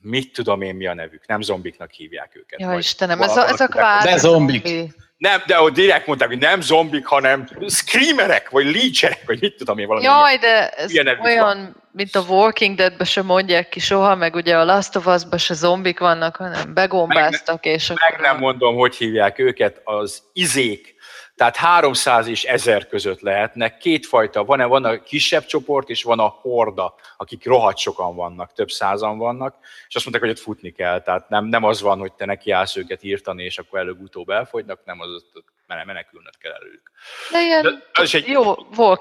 mit 0.00 0.32
tudom 0.32 0.62
én 0.62 0.74
mi 0.74 0.86
a 0.86 0.94
nevük. 0.94 1.26
Nem 1.26 1.40
zombiknak 1.40 1.90
hívják 1.90 2.36
őket. 2.36 2.60
Ja, 2.60 2.78
Istenem, 2.78 3.22
ez 3.22 3.36
a, 3.36 3.48
ez 3.48 3.60
a 3.60 3.66
kvázi 3.66 4.08
De 4.08 4.16
zombik. 4.16 4.94
Nem, 5.18 5.42
de 5.46 5.60
ott 5.60 5.74
direkt 5.74 6.06
mondták, 6.06 6.28
hogy 6.28 6.38
nem 6.38 6.60
zombik, 6.60 7.06
hanem 7.06 7.48
screamerek, 7.66 8.50
vagy 8.50 8.64
leecherek, 8.64 9.22
vagy 9.26 9.40
mit 9.40 9.56
tudom 9.56 9.78
én 9.78 9.86
valami. 9.86 10.04
Jaj, 10.04 10.36
de 10.36 10.68
ez 10.68 10.92
olyan, 11.22 11.44
van. 11.44 11.76
mint 11.90 12.14
a 12.14 12.24
Walking 12.28 12.76
Dead-be 12.76 13.04
sem 13.04 13.24
mondják 13.24 13.68
ki 13.68 13.80
soha, 13.80 14.14
meg 14.14 14.34
ugye 14.34 14.56
a 14.56 14.64
Last 14.64 14.96
of 14.96 15.06
Us-ba 15.06 15.38
se 15.38 15.54
zombik 15.54 15.98
vannak, 15.98 16.36
hanem 16.36 16.74
begombáztak, 16.74 17.64
meg, 17.64 17.74
és 17.74 17.88
meg 17.88 17.98
akkor... 18.12 18.20
nem 18.20 18.38
mondom, 18.38 18.76
hogy 18.76 18.96
hívják 18.96 19.38
őket, 19.38 19.80
az 19.84 20.22
izék, 20.32 20.94
tehát 21.38 21.56
300 21.56 22.26
és 22.26 22.44
1000 22.44 22.86
között 22.86 23.20
lehetnek. 23.20 23.78
Kétfajta, 23.78 24.44
van, 24.44 24.68
van 24.68 24.84
a 24.84 25.02
kisebb 25.02 25.44
csoport, 25.44 25.88
és 25.88 26.02
van 26.02 26.18
a 26.18 26.26
horda, 26.26 26.94
akik 27.16 27.44
rohadt 27.44 27.78
sokan 27.78 28.14
vannak, 28.14 28.52
több 28.52 28.70
százan 28.70 29.18
vannak, 29.18 29.56
és 29.88 29.94
azt 29.94 30.04
mondták, 30.04 30.28
hogy 30.28 30.38
ott 30.38 30.44
futni 30.44 30.70
kell. 30.70 31.02
Tehát 31.02 31.28
nem, 31.28 31.44
nem 31.44 31.64
az 31.64 31.80
van, 31.80 31.98
hogy 31.98 32.12
te 32.12 32.24
nekiállsz 32.24 32.76
őket 32.76 33.02
írtani, 33.02 33.44
és 33.44 33.58
akkor 33.58 33.78
előbb-utóbb 33.78 34.28
elfogynak, 34.28 34.84
nem 34.84 35.00
az, 35.00 35.24
hogy 35.32 35.42
menekülnöd 35.66 36.38
kell 36.38 36.52
előjük. 36.52 36.90
De 37.30 37.42
ilyen 37.42 37.62
De 37.62 37.70
az 37.92 38.04
is 38.04 38.14
egy 38.14 38.26
jó, 38.26 38.54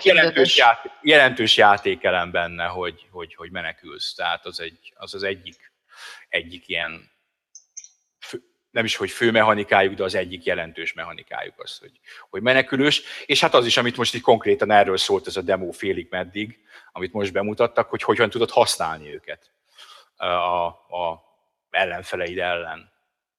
jelentős, 0.03 0.57
játék, 0.57 0.91
jelentős 1.01 1.57
játékelem 1.57 2.31
benne, 2.31 2.65
hogy, 2.65 3.07
hogy, 3.11 3.35
hogy 3.35 3.51
menekülsz. 3.51 4.13
Tehát 4.13 4.45
az, 4.45 4.59
egy, 4.59 4.93
az 4.95 5.13
az 5.13 5.23
egyik, 5.23 5.71
egyik 6.29 6.67
ilyen 6.67 7.11
nem 8.77 8.85
is, 8.85 8.95
hogy 8.95 9.11
fő 9.11 9.31
mechanikájuk, 9.31 9.93
de 9.93 10.03
az 10.03 10.15
egyik 10.15 10.43
jelentős 10.43 10.93
mechanikájuk 10.93 11.53
az, 11.57 11.77
hogy, 11.77 11.91
hogy 12.29 12.41
menekülős. 12.41 13.01
És 13.25 13.41
hát 13.41 13.53
az 13.53 13.65
is, 13.65 13.77
amit 13.77 13.97
most 13.97 14.15
így 14.15 14.21
konkrétan 14.21 14.71
erről 14.71 14.97
szólt 14.97 15.27
ez 15.27 15.37
a 15.37 15.41
demo 15.41 15.71
félig 15.71 16.07
meddig, 16.09 16.59
amit 16.91 17.13
most 17.13 17.31
bemutattak, 17.31 17.89
hogy 17.89 18.01
hogyan 18.01 18.29
tudod 18.29 18.49
használni 18.49 19.13
őket 19.13 19.51
a, 20.15 20.25
a 20.25 21.23
ellenfeleid 21.69 22.37
ellen 22.37 22.91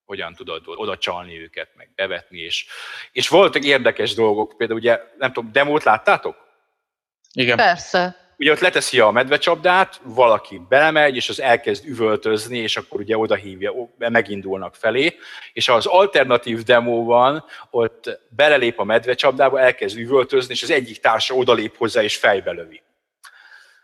hogyan 0.05 0.35
tudod 0.35 0.63
oda 0.65 0.99
csalni 0.99 1.41
őket, 1.41 1.71
meg 1.75 1.91
bevetni, 1.95 2.39
és, 2.39 2.67
és 3.13 3.29
voltak 3.29 3.65
érdekes 3.65 4.15
dolgok, 4.15 4.55
például 4.57 4.79
ugye, 4.79 5.01
nem 5.19 5.33
tudom, 5.33 5.53
demót 5.53 5.83
láttátok? 5.83 6.37
Igen. 7.33 7.57
Persze 7.57 8.28
ugye 8.39 8.53
ott 8.53 8.59
leteszi 8.59 9.01
a 9.01 9.11
medvecsapdát, 9.11 10.01
valaki 10.03 10.61
belemegy, 10.69 11.17
és 11.17 11.29
az 11.29 11.41
elkezd 11.41 11.87
üvöltözni, 11.87 12.59
és 12.59 12.77
akkor 12.77 13.01
ugye 13.01 13.19
oda 13.19 13.35
hívja, 13.35 13.73
megindulnak 13.99 14.75
felé, 14.75 15.17
és 15.53 15.69
az 15.69 15.87
alternatív 15.87 16.63
demóban 16.63 17.45
ott 17.71 18.21
belelép 18.29 18.79
a 18.79 18.85
medvecsapdába, 18.85 19.61
elkezd 19.61 19.99
üvöltözni, 19.99 20.55
és 20.55 20.63
az 20.63 20.71
egyik 20.71 21.01
társa 21.01 21.35
odalép 21.35 21.77
hozzá, 21.77 22.03
és 22.03 22.17
fejbe 22.17 22.51
lövi. 22.51 22.83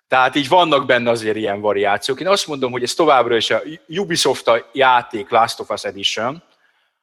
Tehát 0.09 0.35
így 0.35 0.49
vannak 0.49 0.87
benne 0.87 1.11
azért 1.11 1.37
ilyen 1.37 1.61
variációk. 1.61 2.21
Én 2.21 2.29
azt 2.29 2.47
mondom, 2.47 2.73
hogy 2.73 2.83
ez 2.83 2.95
továbbra 2.95 3.37
is 3.37 3.51
a 3.51 3.63
Ubisoft 3.89 4.49
a 4.49 4.71
játék 4.73 5.31
Last 5.31 5.61
of 5.61 5.71
Us 5.71 5.85
Edition, 5.85 6.43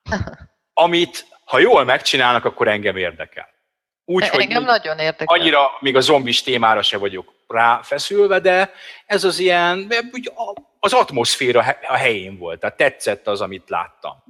amit 0.74 1.26
ha 1.46 1.60
jól 1.60 1.84
megcsinálnak, 1.84 2.46
akkor 2.46 2.68
engem 2.68 2.98
érdekel. 2.98 3.50
Úgy, 4.06 4.24
Engem 4.24 4.58
hogy 4.58 4.66
nagyon 4.66 5.00
érdekel. 5.00 5.38
Annyira 5.38 5.72
még 5.80 5.96
a 5.96 6.00
zombis 6.00 6.44
témára 6.44 6.82
se 6.82 6.98
vagyok 6.98 7.34
ráfeszülve, 7.52 8.40
de 8.40 8.74
ez 9.06 9.24
az 9.24 9.40
ilyen, 9.40 9.94
az 10.80 10.94
atmoszféra 10.94 11.60
a 11.88 11.96
helyén 11.96 12.38
volt, 12.38 12.60
tehát 12.60 12.78
tetszett 12.78 13.28
az, 13.28 13.42
amit 13.42 13.70
láttam. 13.70 14.24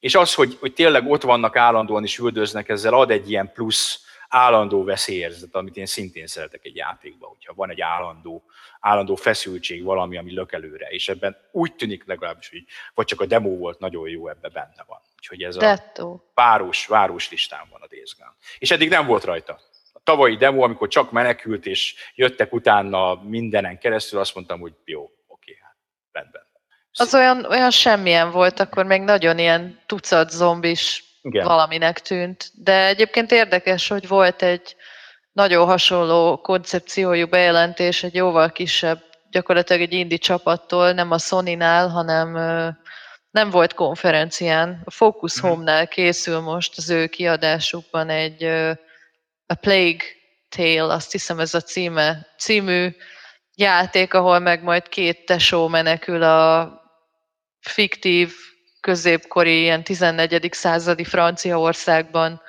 És 0.00 0.14
az, 0.14 0.34
hogy, 0.34 0.56
hogy 0.60 0.72
tényleg 0.72 1.10
ott 1.10 1.22
vannak 1.22 1.56
állandóan 1.56 2.04
is 2.04 2.18
üldöznek, 2.18 2.68
ezzel 2.68 2.94
ad 2.94 3.10
egy 3.10 3.30
ilyen 3.30 3.52
plusz 3.52 4.04
állandó 4.28 4.84
veszélyérzet, 4.84 5.54
amit 5.54 5.76
én 5.76 5.86
szintén 5.86 6.26
szeretek 6.26 6.64
egy 6.64 6.76
játékban, 6.76 7.28
hogyha 7.28 7.54
van 7.54 7.70
egy 7.70 7.80
állandó, 7.80 8.44
állandó 8.80 9.14
feszültség, 9.14 9.82
valami, 9.82 10.16
ami 10.16 10.32
lök 10.32 10.52
előre, 10.52 10.88
és 10.88 11.08
ebben 11.08 11.36
úgy 11.52 11.74
tűnik 11.74 12.04
legalábbis, 12.06 12.50
hogy 12.50 12.64
vagy 12.94 13.06
csak 13.06 13.20
a 13.20 13.26
demo 13.26 13.56
volt 13.56 13.78
nagyon 13.78 14.08
jó, 14.08 14.28
ebben 14.28 14.50
benne 14.52 14.84
van. 14.86 15.00
Úgyhogy 15.16 15.42
ez 15.42 15.56
a 15.56 15.60
város, 16.34 16.86
város 16.86 17.30
listán 17.30 17.68
van 17.70 17.80
a 17.82 17.86
Days 17.86 18.16
Gone. 18.18 18.34
És 18.58 18.70
eddig 18.70 18.88
nem 18.88 19.06
volt 19.06 19.24
rajta 19.24 19.60
tavalyi 20.04 20.36
demo, 20.36 20.62
amikor 20.62 20.88
csak 20.88 21.12
menekült, 21.12 21.66
és 21.66 21.94
jöttek 22.14 22.52
utána 22.52 23.14
mindenen 23.14 23.78
keresztül, 23.78 24.20
azt 24.20 24.34
mondtam, 24.34 24.60
hogy 24.60 24.72
jó, 24.84 25.10
oké, 25.26 25.58
hát 25.62 25.76
rendben. 26.12 26.42
Az 26.92 27.14
olyan, 27.14 27.44
olyan 27.44 27.70
semmilyen 27.70 28.30
volt, 28.30 28.60
akkor 28.60 28.84
még 28.84 29.00
nagyon 29.00 29.38
ilyen 29.38 29.80
tucat 29.86 30.30
zombis 30.30 31.04
Igen. 31.22 31.44
valaminek 31.44 32.00
tűnt. 32.00 32.50
De 32.54 32.86
egyébként 32.86 33.30
érdekes, 33.30 33.88
hogy 33.88 34.08
volt 34.08 34.42
egy 34.42 34.76
nagyon 35.32 35.66
hasonló 35.66 36.36
koncepciójú 36.36 37.26
bejelentés, 37.26 38.02
egy 38.02 38.14
jóval 38.14 38.50
kisebb, 38.50 39.02
gyakorlatilag 39.30 39.82
egy 39.82 39.92
indi 39.92 40.18
csapattól, 40.18 40.92
nem 40.92 41.10
a 41.10 41.18
Sony-nál, 41.18 41.88
hanem 41.88 42.32
nem 43.30 43.50
volt 43.50 43.74
konferencián. 43.74 44.82
A 44.84 44.90
Focus 44.90 45.40
mhm. 45.40 45.50
Home-nál 45.50 45.88
készül 45.88 46.40
most 46.40 46.76
az 46.76 46.90
ő 46.90 47.06
kiadásukban 47.06 48.08
egy 48.08 48.48
a 49.50 49.54
Plague 49.54 50.04
Tale, 50.48 50.94
azt 50.94 51.12
hiszem 51.12 51.38
ez 51.38 51.54
a 51.54 51.60
címe, 51.60 52.26
című 52.38 52.94
játék, 53.54 54.14
ahol 54.14 54.38
meg 54.38 54.62
majd 54.62 54.88
két 54.88 55.24
tesó 55.24 55.68
menekül 55.68 56.22
a 56.22 56.72
fiktív, 57.60 58.34
középkori, 58.80 59.60
ilyen 59.60 59.84
14. 59.84 60.48
századi 60.52 61.04
Franciaországban, 61.04 62.42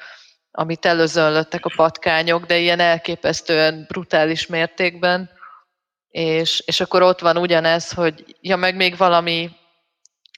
amit 0.52 0.86
előzönlöttek 0.86 1.66
a 1.66 1.74
patkányok, 1.76 2.46
de 2.46 2.58
ilyen 2.58 2.80
elképesztően 2.80 3.86
brutális 3.88 4.46
mértékben. 4.48 5.30
És, 6.08 6.64
és 6.66 6.80
akkor 6.80 7.02
ott 7.02 7.20
van 7.20 7.38
ugyanez, 7.38 7.92
hogy 7.92 8.36
ja, 8.42 8.56
meg 8.56 8.76
még 8.76 8.98
valami, 8.98 9.52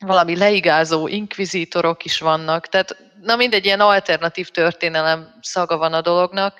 valami 0.05 0.37
leigázó 0.37 1.07
inkvizítorok 1.07 2.05
is 2.05 2.19
vannak. 2.19 2.67
Tehát 2.67 3.02
na 3.23 3.35
mindegy, 3.35 3.65
ilyen 3.65 3.79
alternatív 3.79 4.49
történelem 4.49 5.35
szaga 5.41 5.77
van 5.77 5.93
a 5.93 6.01
dolognak, 6.01 6.59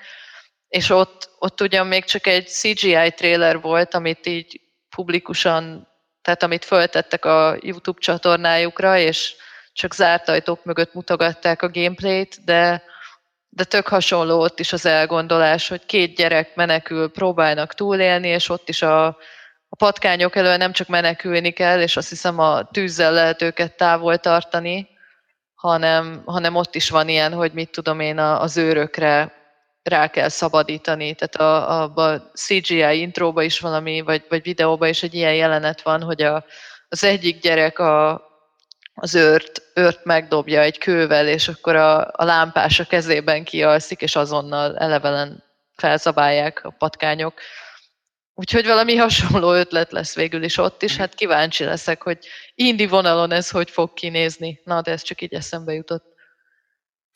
és 0.68 0.90
ott, 0.90 1.30
ott 1.38 1.60
ugyan 1.60 1.86
még 1.86 2.04
csak 2.04 2.26
egy 2.26 2.48
CGI 2.48 3.12
trailer 3.16 3.60
volt, 3.60 3.94
amit 3.94 4.26
így 4.26 4.60
publikusan, 4.96 5.88
tehát 6.22 6.42
amit 6.42 6.64
föltettek 6.64 7.24
a 7.24 7.56
YouTube 7.60 8.00
csatornájukra, 8.00 8.98
és 8.98 9.34
csak 9.72 9.94
zárt 9.94 10.28
ajtók 10.28 10.64
mögött 10.64 10.94
mutogatták 10.94 11.62
a 11.62 11.70
gameplayt, 11.70 12.44
de, 12.44 12.82
de 13.48 13.64
tök 13.64 13.88
hasonló 13.88 14.40
ott 14.40 14.60
is 14.60 14.72
az 14.72 14.86
elgondolás, 14.86 15.68
hogy 15.68 15.86
két 15.86 16.16
gyerek 16.16 16.54
menekül, 16.54 17.10
próbálnak 17.10 17.74
túlélni, 17.74 18.28
és 18.28 18.48
ott 18.48 18.68
is 18.68 18.82
a, 18.82 19.06
a 19.68 19.76
patkányok 19.76 20.36
elől 20.36 20.56
nem 20.56 20.72
csak 20.72 20.88
menekülni 20.88 21.50
kell, 21.50 21.80
és 21.80 21.96
azt 21.96 22.08
hiszem 22.08 22.38
a 22.38 22.64
tűzzel 22.64 23.12
lehet 23.12 23.42
őket 23.42 23.76
távol 23.76 24.18
tartani, 24.18 24.93
hanem, 25.68 26.22
hanem 26.24 26.54
ott 26.54 26.74
is 26.74 26.90
van 26.90 27.08
ilyen, 27.08 27.32
hogy 27.32 27.52
mit 27.52 27.70
tudom 27.70 28.00
én, 28.00 28.18
az 28.18 28.56
őrökre 28.56 29.32
rá 29.82 30.08
kell 30.08 30.28
szabadítani. 30.28 31.14
Tehát 31.14 31.34
a, 31.34 31.82
a, 31.82 31.94
a 31.94 32.30
CGI 32.34 33.00
intróba 33.00 33.42
is 33.42 33.60
valami, 33.60 34.00
vagy, 34.00 34.24
vagy 34.28 34.42
videóba 34.42 34.86
is 34.88 35.02
egy 35.02 35.14
ilyen 35.14 35.34
jelenet 35.34 35.82
van, 35.82 36.02
hogy 36.02 36.22
a, 36.22 36.44
az 36.88 37.04
egyik 37.04 37.40
gyerek 37.40 37.78
a, 37.78 38.22
az 38.94 39.14
őrt, 39.14 39.62
őrt 39.74 40.04
megdobja 40.04 40.60
egy 40.60 40.78
kővel, 40.78 41.28
és 41.28 41.48
akkor 41.48 41.76
a, 41.76 41.98
a 42.12 42.24
lámpás 42.24 42.80
a 42.80 42.84
kezében 42.84 43.44
kialszik, 43.44 44.00
és 44.00 44.16
azonnal 44.16 44.76
elevelen 44.78 45.44
felzabálják 45.76 46.64
a 46.64 46.74
patkányok. 46.78 47.34
Úgyhogy 48.34 48.66
valami 48.66 48.96
hasonló 48.96 49.52
ötlet 49.52 49.92
lesz 49.92 50.14
végül 50.14 50.42
is 50.42 50.56
ott 50.56 50.82
is. 50.82 50.96
Hát 50.96 51.14
kíváncsi 51.14 51.64
leszek, 51.64 52.02
hogy 52.02 52.18
indi 52.54 52.86
vonalon 52.86 53.32
ez 53.32 53.50
hogy 53.50 53.70
fog 53.70 53.92
kinézni. 53.92 54.60
Na, 54.64 54.80
de 54.80 54.90
ez 54.90 55.02
csak 55.02 55.20
így 55.20 55.34
eszembe 55.34 55.72
jutott. 55.72 56.12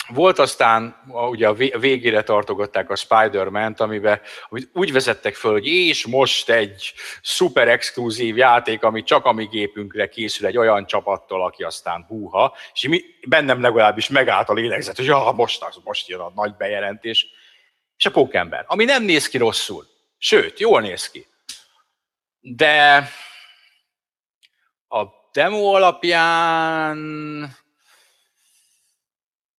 Volt 0.08 0.38
aztán, 0.38 0.96
ugye 1.30 1.48
a 1.48 1.54
végére 1.54 2.22
tartogatták 2.22 2.90
a 2.90 2.96
Spider-Man-t, 2.96 3.80
amiben 3.80 4.20
amit 4.48 4.70
úgy 4.72 4.92
vezettek 4.92 5.34
föl, 5.34 5.52
hogy 5.52 5.66
és 5.66 6.06
most 6.06 6.50
egy 6.50 6.92
szuper 7.22 7.68
exkluzív 7.68 8.36
játék, 8.36 8.82
ami 8.82 9.02
csak 9.02 9.24
a 9.24 9.32
mi 9.32 9.44
gépünkre 9.44 10.08
készül 10.08 10.46
egy 10.46 10.56
olyan 10.56 10.86
csapattól, 10.86 11.44
aki 11.44 11.62
aztán 11.62 12.04
húha, 12.08 12.56
és 12.72 12.88
mi, 12.88 13.02
bennem 13.26 13.60
legalábbis 13.60 14.08
megállt 14.08 14.48
a 14.48 14.52
lélegzet, 14.52 14.96
hogy 14.96 15.06
ja, 15.06 15.32
most, 15.36 15.64
most 15.84 16.08
jön 16.08 16.20
a 16.20 16.32
nagy 16.34 16.56
bejelentés, 16.56 17.26
és 17.96 18.06
a 18.06 18.10
pókember, 18.10 18.64
ami 18.66 18.84
nem 18.84 19.04
néz 19.04 19.28
ki 19.28 19.38
rosszul, 19.38 19.86
sőt, 20.18 20.58
jól 20.58 20.80
néz 20.80 21.10
ki. 21.10 21.26
De 22.40 23.08
a 24.88 25.04
demo 25.32 25.74
alapján 25.74 26.98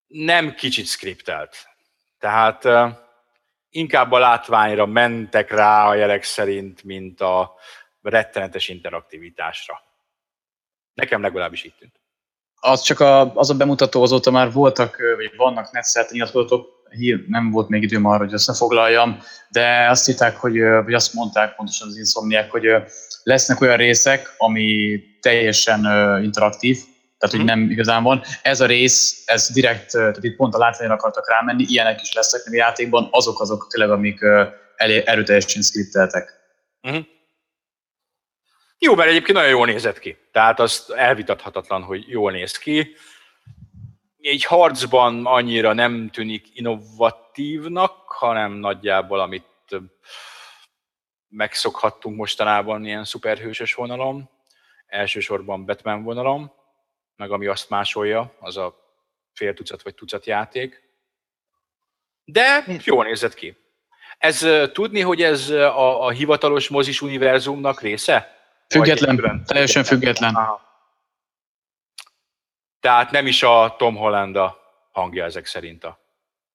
nem 0.07 0.55
kicsit 0.55 0.87
skriptelt. 0.87 1.67
Tehát 2.19 2.67
inkább 3.69 4.11
a 4.11 4.17
látványra 4.17 4.85
mentek 4.85 5.51
rá 5.51 5.87
a 5.87 5.95
jelek 5.95 6.23
szerint, 6.23 6.83
mint 6.83 7.21
a 7.21 7.55
rettenetes 8.01 8.67
interaktivitásra. 8.67 9.81
Nekem 10.93 11.21
legalábbis 11.21 11.63
így 11.63 11.75
tűnt. 11.75 11.99
Az 12.61 12.81
csak 12.81 12.99
a, 12.99 13.35
az 13.35 13.49
a 13.49 13.55
bemutató 13.55 14.01
azóta 14.01 14.31
már 14.31 14.51
voltak, 14.51 14.97
vagy 15.15 15.35
vannak 15.35 15.71
netszert 15.71 16.11
nyilatkozatok, 16.11 16.78
hír, 16.89 17.25
nem 17.27 17.51
volt 17.51 17.69
még 17.69 17.83
időm 17.83 18.05
arra, 18.05 18.23
hogy 18.23 18.33
összefoglaljam, 18.33 19.19
de 19.49 19.87
azt 19.89 20.05
hitták, 20.05 20.35
hogy, 20.35 20.59
vagy 20.59 20.93
azt 20.93 21.13
mondták 21.13 21.55
pontosan 21.55 21.87
az 21.87 21.97
inszomniák, 21.97 22.51
hogy 22.51 22.67
lesznek 23.23 23.61
olyan 23.61 23.77
részek, 23.77 24.33
ami 24.37 24.99
teljesen 25.21 25.79
interaktív, 26.23 26.77
tehát 27.17 27.35
hogy 27.35 27.45
mhm. 27.45 27.59
nem 27.59 27.69
igazán 27.71 28.03
van. 28.03 28.21
Ez 28.41 28.61
a 28.61 28.65
rész, 28.65 29.23
ez 29.25 29.49
direkt, 29.53 29.91
tehát 29.91 30.23
itt 30.23 30.35
pont 30.35 30.53
a 30.53 30.57
látványra 30.57 30.93
akartak 30.93 31.29
rámenni, 31.29 31.65
ilyenek 31.67 32.01
is 32.01 32.13
lesznek 32.13 32.41
a 32.45 32.55
játékban, 32.55 33.07
azok 33.11 33.41
azok 33.41 33.67
tényleg, 33.69 33.91
amik 33.91 34.19
erőteljesen 35.05 35.61
skripteltek. 35.61 36.33
Uh-huh. 36.81 37.05
Jó, 38.77 38.95
mert 38.95 39.09
egyébként 39.09 39.37
nagyon 39.37 39.51
jól 39.51 39.65
nézett 39.65 39.99
ki. 39.99 40.17
Tehát 40.31 40.59
az 40.59 40.85
elvitathatatlan, 40.95 41.81
hogy 41.81 42.05
jól 42.07 42.31
néz 42.31 42.57
ki. 42.57 42.95
Egy 44.21 44.43
harcban 44.43 45.25
annyira 45.25 45.73
nem 45.73 46.09
tűnik 46.09 46.47
innovatívnak, 46.53 48.07
hanem 48.07 48.51
nagyjából, 48.51 49.19
amit 49.19 49.45
megszokhattunk 51.27 52.17
mostanában 52.17 52.85
ilyen 52.85 53.03
szuperhősös 53.03 53.73
vonalon, 53.73 54.29
elsősorban 54.87 55.65
Batman 55.65 56.03
vonalon 56.03 56.57
meg 57.19 57.31
ami 57.31 57.45
azt 57.45 57.69
másolja, 57.69 58.33
az 58.39 58.57
a 58.57 58.75
fél 59.33 59.53
tucat 59.53 59.81
vagy 59.81 59.95
tucat 59.95 60.25
játék. 60.25 60.81
De 62.23 62.65
jól 62.83 63.03
nézett 63.03 63.33
ki. 63.33 63.57
Ez 64.17 64.45
tudni, 64.71 65.01
hogy 65.01 65.21
ez 65.21 65.49
a, 65.49 66.05
a 66.05 66.09
hivatalos 66.09 66.67
mozis 66.69 67.01
univerzumnak 67.01 67.81
része? 67.81 68.37
Független, 68.69 69.43
teljesen 69.45 69.83
független. 69.83 70.35
Aha. 70.35 70.68
Tehát 72.79 73.11
nem 73.11 73.27
is 73.27 73.43
a 73.43 73.75
Tom 73.77 73.95
Holland 73.95 74.35
a 74.35 74.57
hangja 74.91 75.23
ezek 75.23 75.45
szerint 75.45 75.83
a... 75.83 75.99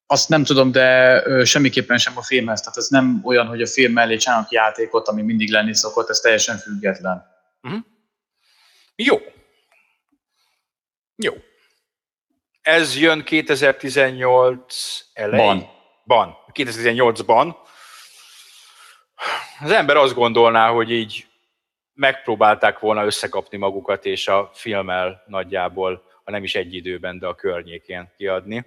Azt 0.06 0.28
nem 0.28 0.44
tudom, 0.44 0.72
de 0.72 1.22
semmiképpen 1.44 1.98
sem 1.98 2.16
a 2.16 2.22
filmhez. 2.22 2.60
Tehát 2.60 2.76
ez 2.76 2.88
nem 2.88 3.20
olyan, 3.24 3.46
hogy 3.46 3.62
a 3.62 3.66
film 3.66 3.92
mellé 3.92 4.16
csinálnak 4.16 4.50
játékot, 4.50 5.08
ami 5.08 5.22
mindig 5.22 5.50
lenni 5.50 5.74
szokott, 5.74 6.08
ez 6.08 6.18
teljesen 6.18 6.58
független. 6.58 7.26
Uh-huh. 7.62 7.80
Jó, 8.96 9.18
jó. 11.16 11.32
Ez 12.62 12.96
jön 12.96 13.24
2018 13.24 15.00
elején. 15.12 15.68
Ban. 16.04 16.36
2018-ban. 16.52 17.54
Az 19.60 19.70
ember 19.70 19.96
azt 19.96 20.14
gondolná, 20.14 20.70
hogy 20.70 20.90
így 20.90 21.26
megpróbálták 21.92 22.78
volna 22.78 23.04
összekapni 23.04 23.56
magukat, 23.56 24.06
és 24.06 24.28
a 24.28 24.50
filmmel 24.54 25.22
nagyjából, 25.26 26.12
ha 26.24 26.30
nem 26.30 26.44
is 26.44 26.54
egy 26.54 26.74
időben, 26.74 27.18
de 27.18 27.26
a 27.26 27.34
környékén 27.34 28.12
kiadni. 28.16 28.66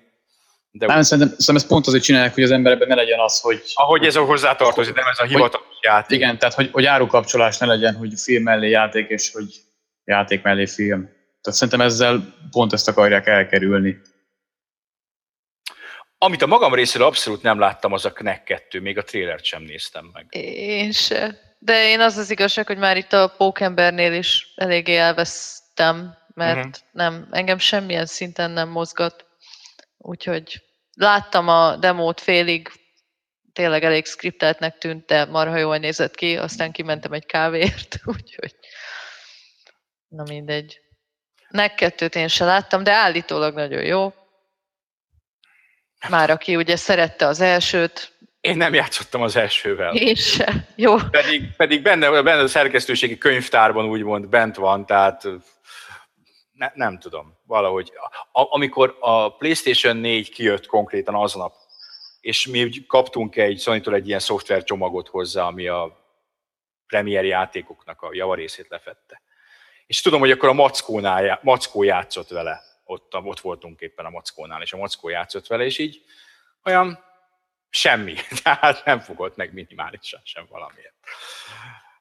De 0.71 0.85
nem, 0.85 0.97
úgy... 0.97 1.03
szerintem, 1.03 1.29
szerintem 1.29 1.55
ezt 1.55 1.67
pont 1.67 1.88
azért 1.88 2.03
csinálják, 2.03 2.34
hogy 2.34 2.43
az 2.43 2.51
emberben 2.51 2.88
ne 2.88 2.95
legyen 2.95 3.19
az, 3.19 3.39
hogy... 3.39 3.61
Ahogy 3.73 4.05
ez 4.05 4.15
a 4.15 4.25
hozzátartozik, 4.25 4.95
nem 4.95 5.07
ez 5.07 5.19
a 5.19 5.23
hivatalos 5.23 5.67
hogy, 5.67 5.77
játék. 5.81 6.17
Igen, 6.17 6.38
tehát 6.38 6.55
hogy, 6.55 6.69
hogy 6.71 6.85
árukapcsolás 6.85 7.57
ne 7.57 7.65
legyen, 7.65 7.95
hogy 7.95 8.13
film 8.19 8.43
mellé 8.43 8.69
játék, 8.69 9.09
és 9.09 9.31
hogy 9.31 9.45
játék 10.03 10.41
mellé 10.41 10.65
film. 10.65 11.01
Tehát 11.41 11.59
szerintem 11.59 11.81
ezzel 11.81 12.34
pont 12.51 12.73
ezt 12.73 12.88
akarják 12.88 13.27
elkerülni. 13.27 13.97
Amit 16.17 16.41
a 16.41 16.47
magam 16.47 16.73
részéről 16.73 17.07
abszolút 17.07 17.41
nem 17.41 17.59
láttam, 17.59 17.93
az 17.93 18.05
a 18.05 18.11
Knack 18.11 18.43
2, 18.43 18.81
még 18.81 18.97
a 18.97 19.03
trélert 19.03 19.43
sem 19.43 19.63
néztem 19.63 20.09
meg. 20.13 20.25
Én 20.55 20.91
se. 20.91 21.39
De 21.59 21.89
én 21.89 21.99
az 21.99 22.17
az 22.17 22.29
igazság, 22.29 22.67
hogy 22.67 22.77
már 22.77 22.97
itt 22.97 23.13
a 23.13 23.34
Pókembernél 23.38 24.13
is 24.13 24.53
eléggé 24.55 24.95
elvesztem, 24.95 26.17
mert 26.38 26.57
uh-huh. 26.57 26.73
nem, 26.91 27.27
engem 27.31 27.57
semmilyen 27.57 28.05
szinten 28.05 28.51
nem 28.51 28.69
mozgat. 28.69 29.26
Úgyhogy 29.97 30.64
láttam 30.93 31.47
a 31.47 31.76
demót 31.76 32.22
félig, 32.22 32.72
tényleg 33.53 33.84
elég 33.84 34.05
skripteltnek 34.05 34.77
tűnt, 34.77 35.05
de 35.05 35.26
marha 35.26 35.57
jól 35.57 35.77
nézett 35.77 36.15
ki, 36.15 36.38
aztán 36.38 36.72
kimentem 36.72 37.14
egy 37.14 37.26
kávért, 37.26 37.99
úgyhogy 38.15 38.55
na 40.07 40.23
mindegy. 40.23 40.80
Nek 41.49 41.76
kettőt 41.76 42.15
én 42.15 42.27
se 42.27 42.45
láttam, 42.45 42.84
de 42.84 42.93
állítólag 42.93 43.53
nagyon 43.53 43.84
jó. 43.84 44.14
Már 46.09 46.30
aki 46.30 46.55
ugye 46.55 46.76
szerette 46.76 47.26
az 47.26 47.41
elsőt. 47.41 48.11
Én 48.41 48.57
nem 48.57 48.73
játszottam 48.73 49.22
az 49.22 49.35
elsővel. 49.35 49.95
Én 49.95 50.15
se. 50.15 50.68
Jó. 50.76 50.95
Pedig, 50.97 51.55
pedig 51.55 51.81
benne, 51.81 52.22
benne 52.22 52.41
a 52.41 52.47
szerkesztőségi 52.47 53.18
könyvtárban 53.18 53.85
úgymond 53.85 54.27
bent 54.27 54.55
van, 54.55 54.85
tehát 54.85 55.27
ne, 56.57 56.71
nem 56.73 56.99
tudom, 56.99 57.38
valahogy. 57.43 57.91
A, 58.31 58.53
amikor 58.55 58.97
a 58.99 59.35
PlayStation 59.35 59.97
4 59.97 60.29
kijött 60.29 60.65
konkrétan 60.65 61.15
aznap, 61.15 61.55
és 62.21 62.47
mi 62.47 62.69
kaptunk 62.88 63.35
egy 63.35 63.59
sony 63.59 63.81
egy 63.85 64.07
ilyen 64.07 64.19
szoftvercsomagot 64.19 65.07
hozzá, 65.07 65.45
ami 65.45 65.67
a 65.67 66.05
premier 66.88 67.25
játékoknak 67.25 68.01
a 68.01 68.09
javarészét 68.11 68.69
lefette 68.69 69.21
és 69.88 70.01
tudom, 70.01 70.19
hogy 70.19 70.31
akkor 70.31 70.49
a 70.49 70.53
Mackónál, 70.53 71.39
Mackó 71.43 71.84
játszott 71.84 72.29
vele, 72.29 72.61
ott, 72.84 73.15
ott 73.15 73.39
voltunk 73.39 73.81
éppen 73.81 74.05
a 74.05 74.09
Mackónál, 74.09 74.61
és 74.61 74.73
a 74.73 74.77
Mackó 74.77 75.09
játszott 75.09 75.47
vele, 75.47 75.63
és 75.63 75.77
így 75.77 76.01
olyan 76.63 77.03
semmi, 77.69 78.13
tehát 78.43 78.85
nem 78.85 78.99
fogott 78.99 79.35
meg 79.35 79.53
minimálisan 79.53 80.21
sem 80.23 80.45
valamiért. 80.49 80.93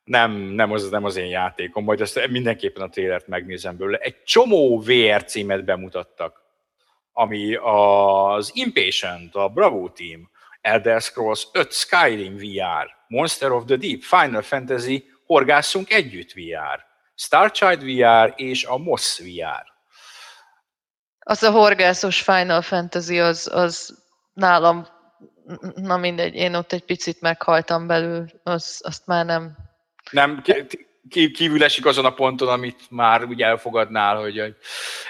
Nem, 0.07 0.33
nem, 0.33 0.73
az, 0.73 0.91
nem 0.91 1.05
az 1.05 1.17
én 1.17 1.29
játékom, 1.29 1.85
majd 1.85 2.01
ezt 2.01 2.27
mindenképpen 2.29 2.83
a 2.83 2.89
trélert 2.89 3.27
megnézem 3.27 3.77
belőle. 3.77 3.99
Egy 3.99 4.23
csomó 4.25 4.81
VR 4.81 5.25
címet 5.25 5.65
bemutattak, 5.65 6.43
ami 7.13 7.55
az 7.55 8.51
Impatient, 8.55 9.35
a 9.35 9.49
Bravo 9.49 9.89
Team, 9.89 10.31
Elder 10.61 11.01
Scrolls 11.01 11.47
5 11.53 11.73
Skyrim 11.73 12.37
VR, 12.37 12.95
Monster 13.09 13.51
of 13.51 13.65
the 13.65 13.77
Deep, 13.77 14.01
Final 14.01 14.43
Fantasy, 14.43 15.05
Horgászunk 15.27 15.93
Együtt 15.93 16.33
VR, 16.33 16.85
Starchild 17.15 17.85
VR 17.85 18.33
és 18.37 18.65
a 18.65 18.77
MOS 18.77 19.19
VR. 19.19 19.75
Az 21.19 21.43
a 21.43 21.51
horgászos 21.51 22.23
Final 22.23 22.63
Fantasy, 22.63 23.21
az, 23.21 23.51
az 23.53 24.03
nálam, 24.33 24.87
na 25.75 25.97
mindegy, 25.97 26.35
én 26.35 26.55
ott 26.55 26.73
egy 26.73 26.85
picit 26.85 27.21
meghaltam 27.21 27.87
belül, 27.87 28.27
az, 28.43 28.81
azt 28.85 29.07
már 29.07 29.25
nem... 29.25 29.57
Nem, 30.11 30.43
kívül 31.09 31.65
esik 31.65 31.87
azon 31.87 32.05
a 32.05 32.15
ponton, 32.15 32.49
amit 32.49 32.81
már 32.91 33.25
úgy 33.25 33.43
elfogadnál, 33.43 34.17
hogy 34.17 34.55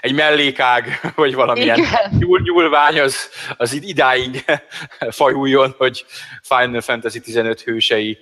egy 0.01 0.15
mellékág, 0.15 1.01
vagy 1.15 1.35
valamilyen 1.35 1.81
nyúl, 2.19 2.41
nyúlvány 2.41 3.01
az, 3.01 3.31
az 3.57 3.73
idáig 3.73 4.45
fajuljon, 5.11 5.75
hogy 5.79 6.05
Final 6.43 6.81
Fantasy 6.81 7.21
15 7.21 7.61
hősei 7.61 8.19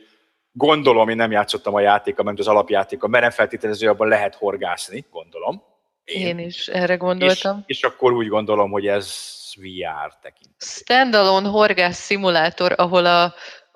gondolom, 0.52 1.08
én 1.08 1.16
nem 1.16 1.30
játszottam 1.30 1.74
a 1.74 1.80
játéka, 1.80 2.22
mert 2.22 2.38
az 2.38 2.48
alapjátéka, 2.48 3.08
mert 3.08 3.22
nem 3.22 3.32
feltételező, 3.32 3.88
abban 3.88 4.08
lehet 4.08 4.34
horgászni, 4.34 5.06
gondolom. 5.10 5.62
Én, 6.04 6.26
én 6.26 6.38
is 6.38 6.68
erre 6.68 6.94
gondoltam. 6.94 7.64
És, 7.66 7.76
és 7.76 7.84
akkor 7.84 8.12
úgy 8.12 8.28
gondolom, 8.28 8.70
hogy 8.70 8.86
ez 8.86 9.32
VR 9.56 10.18
tekint. 10.22 10.54
Standalone 10.58 11.48
horgász 11.48 11.98
szimulátor, 11.98 12.74
ahol 12.76 13.06
a, 13.06 13.34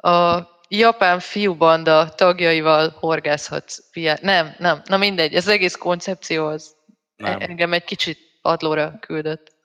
a 0.08 0.48
japán 0.68 1.20
fiúbanda 1.20 2.08
tagjaival 2.08 2.96
horgászhatsz. 3.00 3.78
VR. 3.92 4.20
Nem, 4.20 4.54
nem, 4.58 4.82
na 4.84 4.96
mindegy, 4.96 5.34
ez 5.34 5.48
egész 5.48 5.74
koncepció 5.74 6.46
az 6.46 6.76
nem. 7.16 7.40
engem 7.40 7.72
egy 7.72 7.84
kicsit 7.84 8.18
padlóra 8.42 8.98
küldött. 9.00 9.56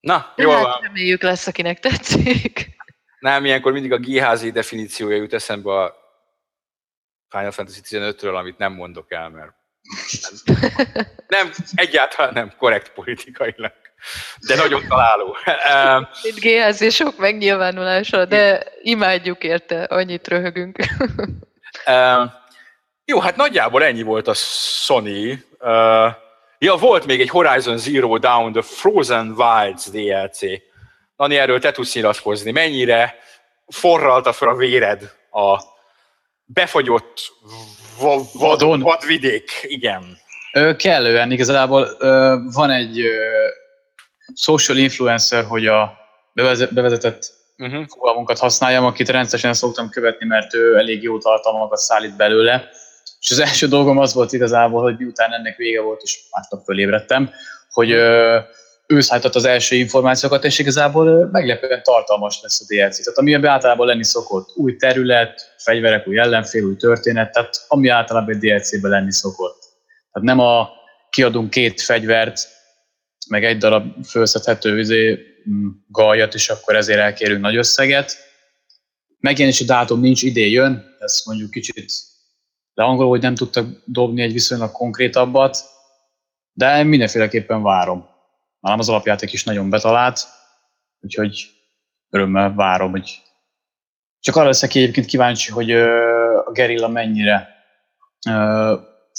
Na, 0.00 0.32
jó 0.36 0.50
hát, 0.50 0.62
van. 0.62 0.80
Reméljük 0.80 1.22
lesz, 1.22 1.46
akinek 1.46 1.78
tetszik. 1.78 2.76
Nem, 3.18 3.44
ilyenkor 3.44 3.72
mindig 3.72 3.92
a 3.92 3.98
GHZ 3.98 4.52
definíciója 4.52 5.16
jut 5.16 5.32
eszembe 5.32 5.82
a 5.82 5.94
Final 7.28 7.50
Fantasy 7.50 7.80
15-ről, 7.84 8.34
amit 8.34 8.58
nem 8.58 8.72
mondok 8.72 9.12
el, 9.12 9.28
mert 9.28 9.52
nem, 11.28 11.50
egyáltalán 11.74 12.32
nem 12.32 12.52
korrekt 12.56 12.92
politikailag, 12.92 13.72
de 14.46 14.54
nagyon 14.54 14.84
találó. 14.88 15.36
Itt 16.22 16.40
GHZ 16.40 16.94
sok 16.94 17.18
megnyilvánulása, 17.18 18.24
de 18.24 18.62
imádjuk 18.82 19.44
érte, 19.44 19.82
annyit 19.82 20.28
röhögünk. 20.28 20.78
Jó, 23.04 23.20
hát 23.20 23.36
nagyjából 23.36 23.84
ennyi 23.84 24.02
volt 24.02 24.28
a 24.28 24.34
Sony. 24.34 25.44
Ja, 26.58 26.76
volt 26.76 27.06
még 27.06 27.20
egy 27.20 27.28
Horizon 27.28 27.78
Zero 27.78 28.18
Dawn, 28.18 28.52
The 28.52 28.62
Frozen 28.62 29.34
Wilds 29.36 29.90
DLC. 29.90 30.38
Nani, 31.16 31.36
erről 31.36 31.60
te 31.60 31.70
tudsz 31.70 31.94
nyilatkozni. 31.94 32.50
Mennyire 32.50 33.18
forralta 33.66 34.32
fel 34.32 34.48
a 34.48 34.54
véred 34.54 35.12
a 35.30 35.58
befagyott 36.44 37.32
vadon. 38.32 38.80
vadvidék, 38.80 39.50
igen. 39.62 40.18
Ö, 40.52 40.76
kellően 40.76 41.30
igazából 41.30 41.88
ö, 41.98 42.36
van 42.52 42.70
egy 42.70 43.00
ö, 43.00 43.46
social 44.34 44.78
influencer, 44.78 45.44
hogy 45.44 45.66
a 45.66 45.92
bevezetett 46.70 47.32
uh-huh. 47.58 47.86
fogalmunkat 47.86 48.38
használjam, 48.38 48.84
akit 48.84 49.08
rendszeresen 49.08 49.54
szoktam 49.54 49.88
követni, 49.88 50.26
mert 50.26 50.54
ő 50.54 50.76
elég 50.76 51.02
jó 51.02 51.18
tartalmakat 51.18 51.78
szállít 51.78 52.16
belőle. 52.16 52.68
És 53.20 53.30
az 53.30 53.38
első 53.38 53.66
dolgom 53.66 53.98
az 53.98 54.14
volt 54.14 54.32
igazából, 54.32 54.82
hogy 54.82 54.96
miután 54.98 55.32
ennek 55.32 55.56
vége 55.56 55.80
volt, 55.80 56.02
és 56.02 56.20
másnap 56.30 56.64
fölébredtem, 56.64 57.30
hogy 57.70 57.90
ö, 57.90 58.38
ő 58.86 59.00
szállított 59.00 59.34
az 59.34 59.44
első 59.44 59.76
információkat, 59.76 60.44
és 60.44 60.58
igazából 60.58 61.28
meglepően 61.32 61.82
tartalmas 61.82 62.38
lesz 62.42 62.60
a 62.60 62.64
DLC. 62.68 63.04
Tehát 63.04 63.18
ami 63.18 63.46
általában 63.46 63.86
lenni 63.86 64.04
szokott, 64.04 64.56
új 64.56 64.76
terület, 64.76 65.54
fegyverek, 65.58 66.06
új 66.06 66.18
ellenfél, 66.18 66.64
új 66.64 66.76
történet, 66.76 67.32
tehát 67.32 67.64
ami 67.68 67.88
általában 67.88 68.34
egy 68.34 68.40
DLC-ben 68.40 68.90
lenni 68.90 69.12
szokott. 69.12 69.58
Tehát 70.12 70.28
nem 70.28 70.38
a 70.38 70.68
kiadunk 71.10 71.50
két 71.50 71.80
fegyvert, 71.80 72.48
meg 73.28 73.44
egy 73.44 73.58
darab 73.58 74.04
felszedhető 74.04 74.78
izé, 74.78 75.18
mm, 75.50 75.68
gajat, 75.88 76.34
és 76.34 76.48
akkor 76.48 76.76
ezért 76.76 76.98
elkérünk 76.98 77.40
nagy 77.40 77.56
összeget. 77.56 78.16
Megjelenési 79.18 79.64
dátum 79.64 80.00
nincs, 80.00 80.22
idén 80.22 80.50
jön, 80.50 80.96
ezt 80.98 81.26
mondjuk 81.26 81.50
kicsit 81.50 81.92
leangoló, 82.74 83.08
hogy 83.08 83.20
nem 83.20 83.34
tudtak 83.34 83.66
dobni 83.84 84.22
egy 84.22 84.32
viszonylag 84.32 84.72
konkrétabbat, 84.72 85.58
de 86.52 86.82
mindenféleképpen 86.82 87.62
várom 87.62 88.08
nálam 88.60 88.78
az 88.78 88.88
alapjáték 88.88 89.32
is 89.32 89.44
nagyon 89.44 89.70
betalált, 89.70 90.20
úgyhogy 91.00 91.50
örömmel 92.10 92.54
várom, 92.54 92.90
hogy 92.90 93.22
csak 94.20 94.36
arra 94.36 94.46
leszek 94.46 94.74
egyébként 94.74 95.06
kíváncsi, 95.06 95.50
hogy 95.50 95.70
a 95.70 96.50
Gerilla 96.52 96.88
mennyire 96.88 97.48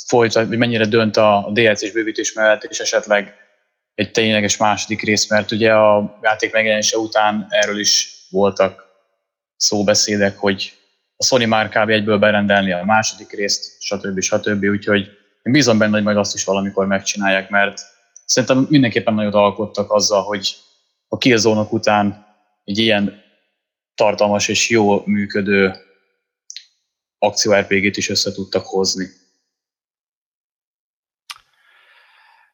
folytat, 0.08 0.48
vagy 0.48 0.58
mennyire 0.58 0.86
dönt 0.86 1.18
a 1.18 1.50
DLC-s 1.54 1.92
bővítés 1.92 2.34
mellett, 2.34 2.64
és 2.64 2.80
esetleg 2.80 3.39
egy 4.00 4.12
tényleges 4.12 4.58
második 4.58 5.02
rész, 5.02 5.30
mert 5.30 5.52
ugye 5.52 5.74
a 5.74 6.18
játék 6.22 6.52
megjelenése 6.52 6.98
után 6.98 7.48
erről 7.50 7.80
is 7.80 8.26
voltak 8.30 8.86
szóbeszédek, 9.56 10.38
hogy 10.38 10.74
a 11.16 11.24
Sony 11.24 11.48
már 11.48 11.70
kb. 11.70 11.90
egyből 11.90 12.18
berendelni 12.18 12.72
a 12.72 12.86
második 12.86 13.32
részt, 13.32 13.82
stb. 13.82 14.20
stb. 14.20 14.64
Úgyhogy 14.64 15.06
én 15.44 15.54
bízom 15.54 15.78
benne, 15.78 15.92
hogy 15.92 16.04
majd 16.04 16.18
azt 16.18 16.34
is 16.34 16.44
valamikor 16.44 16.86
megcsinálják, 16.86 17.50
mert 17.50 17.82
szerintem 18.26 18.68
mindenképpen 18.70 19.14
nagyot 19.14 19.34
alkottak 19.34 19.92
azzal, 19.92 20.24
hogy 20.24 20.58
a 21.08 21.18
killzone 21.18 21.68
után 21.70 22.26
egy 22.64 22.78
ilyen 22.78 23.24
tartalmas 23.96 24.48
és 24.48 24.70
jó 24.70 25.06
működő 25.06 25.76
akció 27.18 27.54
RPG-t 27.54 27.98
is 27.98 28.10
össze 28.10 28.32
tudtak 28.32 28.66
hozni. 28.66 29.06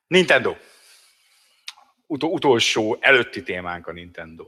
Nintendo. 0.08 0.56
Ut- 2.08 2.24
utolsó 2.24 2.98
előtti 3.00 3.44
témánk 3.44 3.88
a 3.88 3.92
Nintendo. 3.92 4.44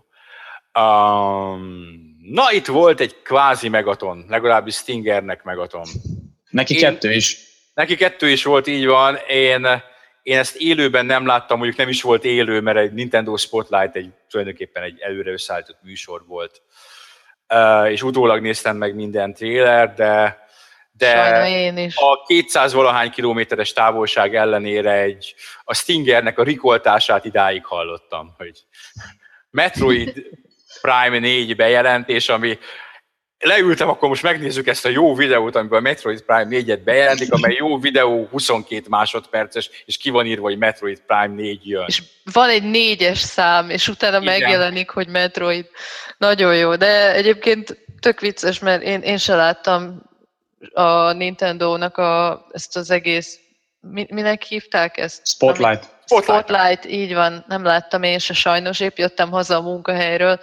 Um, 0.79 2.17
na, 2.21 2.51
itt 2.51 2.65
volt 2.65 2.99
egy 2.99 3.21
kvázi 3.21 3.69
megaton, 3.69 4.25
legalábbis 4.27 4.75
Stingernek 4.75 5.43
megaton. 5.43 5.85
Neki 6.49 6.73
Én, 6.73 6.79
kettő 6.79 7.13
is. 7.13 7.37
Neki 7.73 7.95
kettő 7.95 8.29
is 8.29 8.43
volt, 8.43 8.67
így 8.67 8.85
van. 8.85 9.17
Én 9.27 9.67
én 10.27 10.37
ezt 10.37 10.55
élőben 10.55 11.05
nem 11.05 11.25
láttam, 11.25 11.57
mondjuk 11.57 11.77
nem 11.77 11.89
is 11.89 12.01
volt 12.01 12.23
élő, 12.23 12.61
mert 12.61 12.77
egy 12.77 12.93
Nintendo 12.93 13.37
Spotlight 13.37 13.95
egy, 13.95 14.09
tulajdonképpen 14.29 14.83
egy 14.83 14.99
előre 14.99 15.31
összeállított 15.31 15.77
műsor 15.81 16.23
volt. 16.25 16.61
Uh, 17.53 17.91
és 17.91 18.03
utólag 18.03 18.41
néztem 18.41 18.77
meg 18.77 18.95
minden 18.95 19.33
trailer, 19.33 19.93
de, 19.93 20.46
de 20.97 21.49
én 21.49 21.77
is. 21.77 21.95
a 21.95 22.23
200 22.27 22.73
valahány 22.73 23.09
kilométeres 23.09 23.73
távolság 23.73 24.35
ellenére 24.35 24.91
egy, 24.91 25.35
a 25.63 25.73
Stingernek 25.73 26.39
a 26.39 26.43
rikoltását 26.43 27.25
idáig 27.25 27.65
hallottam, 27.65 28.33
hogy 28.37 28.63
Metroid 29.49 30.13
Prime 30.81 31.19
4 31.19 31.55
bejelentés, 31.55 32.29
ami 32.29 32.57
leültem, 33.39 33.89
akkor 33.89 34.09
most 34.09 34.23
megnézzük 34.23 34.67
ezt 34.67 34.85
a 34.85 34.89
jó 34.89 35.15
videót, 35.15 35.55
amiben 35.55 35.77
a 35.79 35.81
Metroid 35.81 36.21
Prime 36.21 36.47
4-et 36.49 36.81
bejelentik, 36.83 37.31
amely 37.33 37.53
jó 37.53 37.79
videó, 37.79 38.27
22 38.31 38.85
másodperces, 38.89 39.69
és 39.85 39.97
ki 39.97 40.09
van 40.09 40.25
írva, 40.25 40.43
hogy 40.43 40.57
Metroid 40.57 41.01
Prime 41.07 41.35
4 41.35 41.67
jön. 41.67 41.85
És 41.87 42.03
van 42.33 42.49
egy 42.49 42.63
négyes 42.63 43.19
szám, 43.19 43.69
és 43.69 43.87
utána 43.87 44.21
Igen. 44.21 44.39
megjelenik, 44.39 44.89
hogy 44.89 45.07
Metroid. 45.07 45.65
Nagyon 46.17 46.55
jó, 46.55 46.75
de 46.75 47.13
egyébként 47.13 47.77
tök 47.99 48.19
vicces, 48.19 48.59
mert 48.59 48.83
én, 48.83 49.01
én 49.01 49.17
se 49.17 49.35
láttam 49.35 50.05
a 50.73 51.11
Nintendo-nak 51.11 51.97
a, 51.97 52.45
ezt 52.51 52.77
az 52.77 52.89
egész, 52.89 53.39
mi, 53.79 54.05
minek 54.09 54.43
hívták 54.43 54.97
ezt? 54.97 55.27
Spotlight. 55.27 55.83
Spotlight. 56.05 56.47
Spotlight, 56.47 56.85
így 56.85 57.13
van, 57.13 57.45
nem 57.47 57.63
láttam 57.63 58.03
én 58.03 58.19
se 58.19 58.33
sajnos, 58.33 58.79
épp 58.79 58.97
jöttem 58.97 59.31
haza 59.31 59.55
a 59.55 59.61
munkahelyről, 59.61 60.39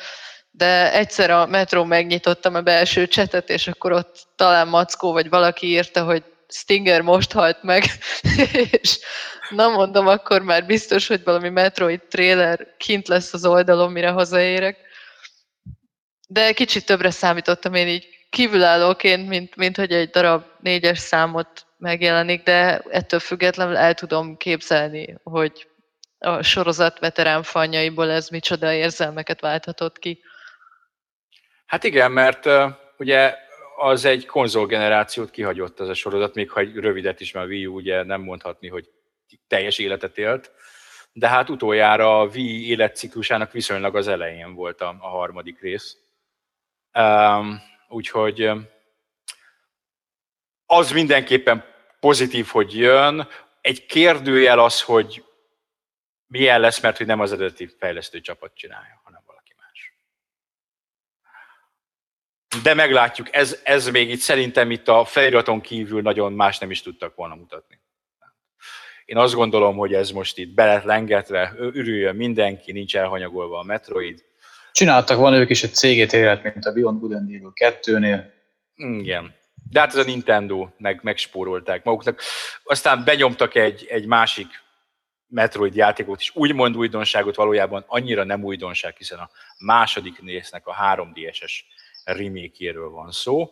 de 0.50 0.92
egyszer 0.92 1.30
a 1.30 1.46
metró 1.46 1.84
megnyitottam 1.84 2.54
a 2.54 2.60
belső 2.60 3.06
csetet, 3.06 3.48
és 3.48 3.66
akkor 3.66 3.92
ott 3.92 4.26
talán 4.36 4.68
Mackó 4.68 5.12
vagy 5.12 5.28
valaki 5.28 5.66
írta, 5.66 6.04
hogy 6.04 6.22
Stinger 6.48 7.00
most 7.00 7.32
halt 7.32 7.62
meg, 7.62 7.84
és 8.80 8.98
na 9.50 9.68
mondom, 9.68 10.06
akkor 10.06 10.42
már 10.42 10.66
biztos, 10.66 11.06
hogy 11.06 11.24
valami 11.24 11.48
Metroid 11.48 12.00
trailer 12.00 12.74
kint 12.76 13.08
lesz 13.08 13.32
az 13.32 13.44
oldalon, 13.44 13.92
mire 13.92 14.08
hazaérek. 14.08 14.78
De 16.28 16.52
kicsit 16.52 16.86
többre 16.86 17.10
számítottam 17.10 17.74
én 17.74 17.88
így 17.88 18.13
kívülállóként, 18.34 19.28
mint, 19.28 19.56
mint 19.56 19.76
hogy 19.76 19.92
egy 19.92 20.10
darab 20.10 20.44
négyes 20.60 20.98
számot 20.98 21.66
megjelenik, 21.78 22.42
de 22.42 22.78
ettől 22.78 23.20
függetlenül 23.20 23.76
el 23.76 23.94
tudom 23.94 24.36
képzelni, 24.36 25.16
hogy 25.22 25.68
a 26.18 26.42
sorozat 26.42 26.98
veterán 26.98 27.42
fanyaiból 27.42 28.10
ez 28.10 28.28
micsoda 28.28 28.72
érzelmeket 28.72 29.40
válthatott 29.40 29.98
ki. 29.98 30.22
Hát 31.66 31.84
igen, 31.84 32.12
mert 32.12 32.46
uh, 32.46 32.70
ugye 32.98 33.34
az 33.76 34.04
egy 34.04 34.26
konzolgenerációt 34.26 35.30
kihagyott 35.30 35.80
az 35.80 35.88
a 35.88 35.94
sorozat, 35.94 36.34
még 36.34 36.50
ha 36.50 36.60
egy 36.60 36.74
rövidet 36.74 37.20
is, 37.20 37.32
mert 37.32 37.46
a 37.46 37.48
Wii 37.48 37.66
U 37.66 37.74
ugye 37.74 38.02
nem 38.02 38.20
mondhatni, 38.20 38.68
hogy 38.68 38.88
teljes 39.46 39.78
életet 39.78 40.18
élt, 40.18 40.50
de 41.12 41.28
hát 41.28 41.50
utoljára 41.50 42.20
a 42.20 42.24
Wii 42.24 42.68
életciklusának 42.68 43.52
viszonylag 43.52 43.96
az 43.96 44.08
elején 44.08 44.54
volt 44.54 44.80
a, 44.80 44.96
a 45.00 45.08
harmadik 45.08 45.60
rész. 45.60 45.96
Um, 46.98 47.72
úgyhogy 47.94 48.50
az 50.66 50.90
mindenképpen 50.92 51.64
pozitív, 52.00 52.46
hogy 52.46 52.76
jön. 52.76 53.28
Egy 53.60 53.86
kérdőjel 53.86 54.58
az, 54.58 54.82
hogy 54.82 55.24
milyen 56.26 56.60
lesz, 56.60 56.80
mert 56.80 56.96
hogy 56.96 57.06
nem 57.06 57.20
az 57.20 57.32
eredeti 57.32 57.66
fejlesztő 57.78 58.20
csapat 58.20 58.54
csinálja. 58.54 59.02
de 62.62 62.74
meglátjuk, 62.74 63.34
ez, 63.34 63.60
ez 63.64 63.88
még 63.88 64.10
itt 64.10 64.18
szerintem 64.18 64.70
itt 64.70 64.88
a 64.88 65.04
feliraton 65.04 65.60
kívül 65.60 66.02
nagyon 66.02 66.32
más 66.32 66.58
nem 66.58 66.70
is 66.70 66.82
tudtak 66.82 67.14
volna 67.14 67.34
mutatni. 67.34 67.80
Én 69.04 69.16
azt 69.16 69.34
gondolom, 69.34 69.76
hogy 69.76 69.94
ez 69.94 70.10
most 70.10 70.38
itt 70.38 70.54
be 70.54 70.64
lett 70.64 70.84
lengetve, 70.84 71.52
örüljön 71.56 72.16
mindenki, 72.16 72.72
nincs 72.72 72.96
elhanyagolva 72.96 73.58
a 73.58 73.62
Metroid. 73.62 74.24
Csináltak 74.74 75.18
volna 75.18 75.36
ők 75.36 75.50
is 75.50 75.62
egy 75.62 75.74
cégét 75.74 76.12
élet, 76.12 76.42
mint 76.42 76.64
a 76.64 76.72
Beyond 76.72 77.00
Good 77.00 77.12
and 77.12 77.30
Evil 77.30 77.52
2-nél. 77.54 78.24
Igen. 78.74 79.34
De 79.70 79.80
hát 79.80 79.88
ez 79.88 79.96
a 79.96 80.04
Nintendo, 80.04 80.68
meg, 80.78 81.00
megspórolták 81.02 81.84
maguknak. 81.84 82.20
Aztán 82.64 83.04
benyomtak 83.04 83.54
egy, 83.54 83.86
egy 83.88 84.06
másik 84.06 84.46
Metroid 85.26 85.74
játékot 85.74 86.20
is, 86.20 86.36
úgymond 86.36 86.76
újdonságot 86.76 87.34
valójában 87.34 87.84
annyira 87.86 88.24
nem 88.24 88.44
újdonság, 88.44 88.96
hiszen 88.96 89.18
a 89.18 89.30
második 89.58 90.20
résznek 90.24 90.66
a 90.66 90.74
3DS-es 90.74 91.52
remake 92.04 92.78
van 92.78 93.10
szó, 93.10 93.50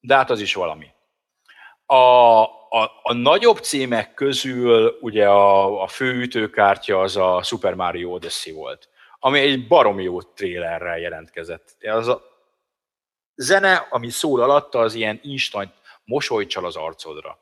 de 0.00 0.16
hát 0.16 0.30
az 0.30 0.40
is 0.40 0.54
valami. 0.54 0.86
A, 1.86 1.94
a, 1.94 3.00
a 3.02 3.12
nagyobb 3.12 3.58
címek 3.58 4.14
közül 4.14 4.98
ugye 5.00 5.28
a, 5.28 5.82
a 5.82 5.86
fő 5.86 6.20
ütőkártya 6.20 7.00
az 7.00 7.16
a 7.16 7.42
Super 7.42 7.74
Mario 7.74 8.10
Odyssey 8.10 8.52
volt, 8.52 8.89
ami 9.22 9.38
egy 9.38 9.66
baromi 9.66 10.02
jó 10.02 10.22
trélerrel 10.22 10.98
jelentkezett. 10.98 11.76
Az 11.82 12.08
a 12.08 12.22
zene, 13.34 13.86
ami 13.90 14.10
szól 14.10 14.42
alatta, 14.42 14.78
az 14.78 14.94
ilyen 14.94 15.20
instant 15.22 15.74
mosolycsal 16.04 16.64
az 16.64 16.76
arcodra. 16.76 17.38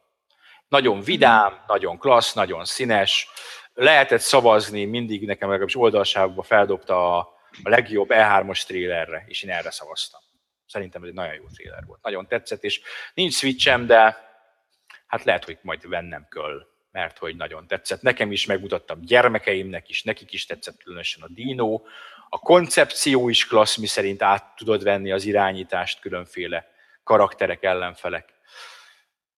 Nagyon 0.68 1.00
vidám, 1.00 1.64
nagyon 1.66 1.98
klassz, 1.98 2.32
nagyon 2.32 2.64
színes, 2.64 3.28
lehetett 3.74 4.20
szavazni, 4.20 4.84
mindig 4.84 5.26
nekem 5.26 5.48
legalábbis 5.48 5.76
oldalságban 5.76 6.44
feldobta 6.44 7.16
a, 7.16 7.18
a 7.62 7.68
legjobb 7.68 8.08
E3-os 8.12 8.66
trélerre, 8.66 9.24
és 9.26 9.42
én 9.42 9.50
erre 9.50 9.70
szavaztam. 9.70 10.20
Szerintem 10.66 11.02
ez 11.02 11.08
egy 11.08 11.14
nagyon 11.14 11.34
jó 11.34 11.44
tréler 11.54 11.84
volt. 11.86 12.02
Nagyon 12.02 12.26
tetszett, 12.26 12.62
és 12.62 12.80
nincs 13.14 13.34
switchem, 13.34 13.86
de 13.86 14.26
hát 15.06 15.24
lehet, 15.24 15.44
hogy 15.44 15.58
majd 15.62 15.88
vennem 15.88 16.26
kell, 16.30 16.66
mert 16.90 17.18
hogy 17.18 17.36
nagyon 17.36 17.66
tetszett. 17.66 18.02
Nekem 18.02 18.32
is 18.32 18.46
megmutattam 18.46 19.00
gyermekeimnek 19.00 19.88
is, 19.88 20.02
nekik 20.02 20.32
is 20.32 20.46
tetszett 20.46 20.82
különösen 20.82 21.22
a 21.22 21.28
Dino. 21.28 21.82
A 22.28 22.38
koncepció 22.38 23.28
is 23.28 23.46
klassz, 23.46 23.76
mi 23.76 23.86
szerint 23.86 24.22
át 24.22 24.56
tudod 24.56 24.82
venni 24.82 25.12
az 25.12 25.24
irányítást 25.24 26.00
különféle 26.00 26.66
karakterek, 27.04 27.62
ellenfelek 27.62 28.36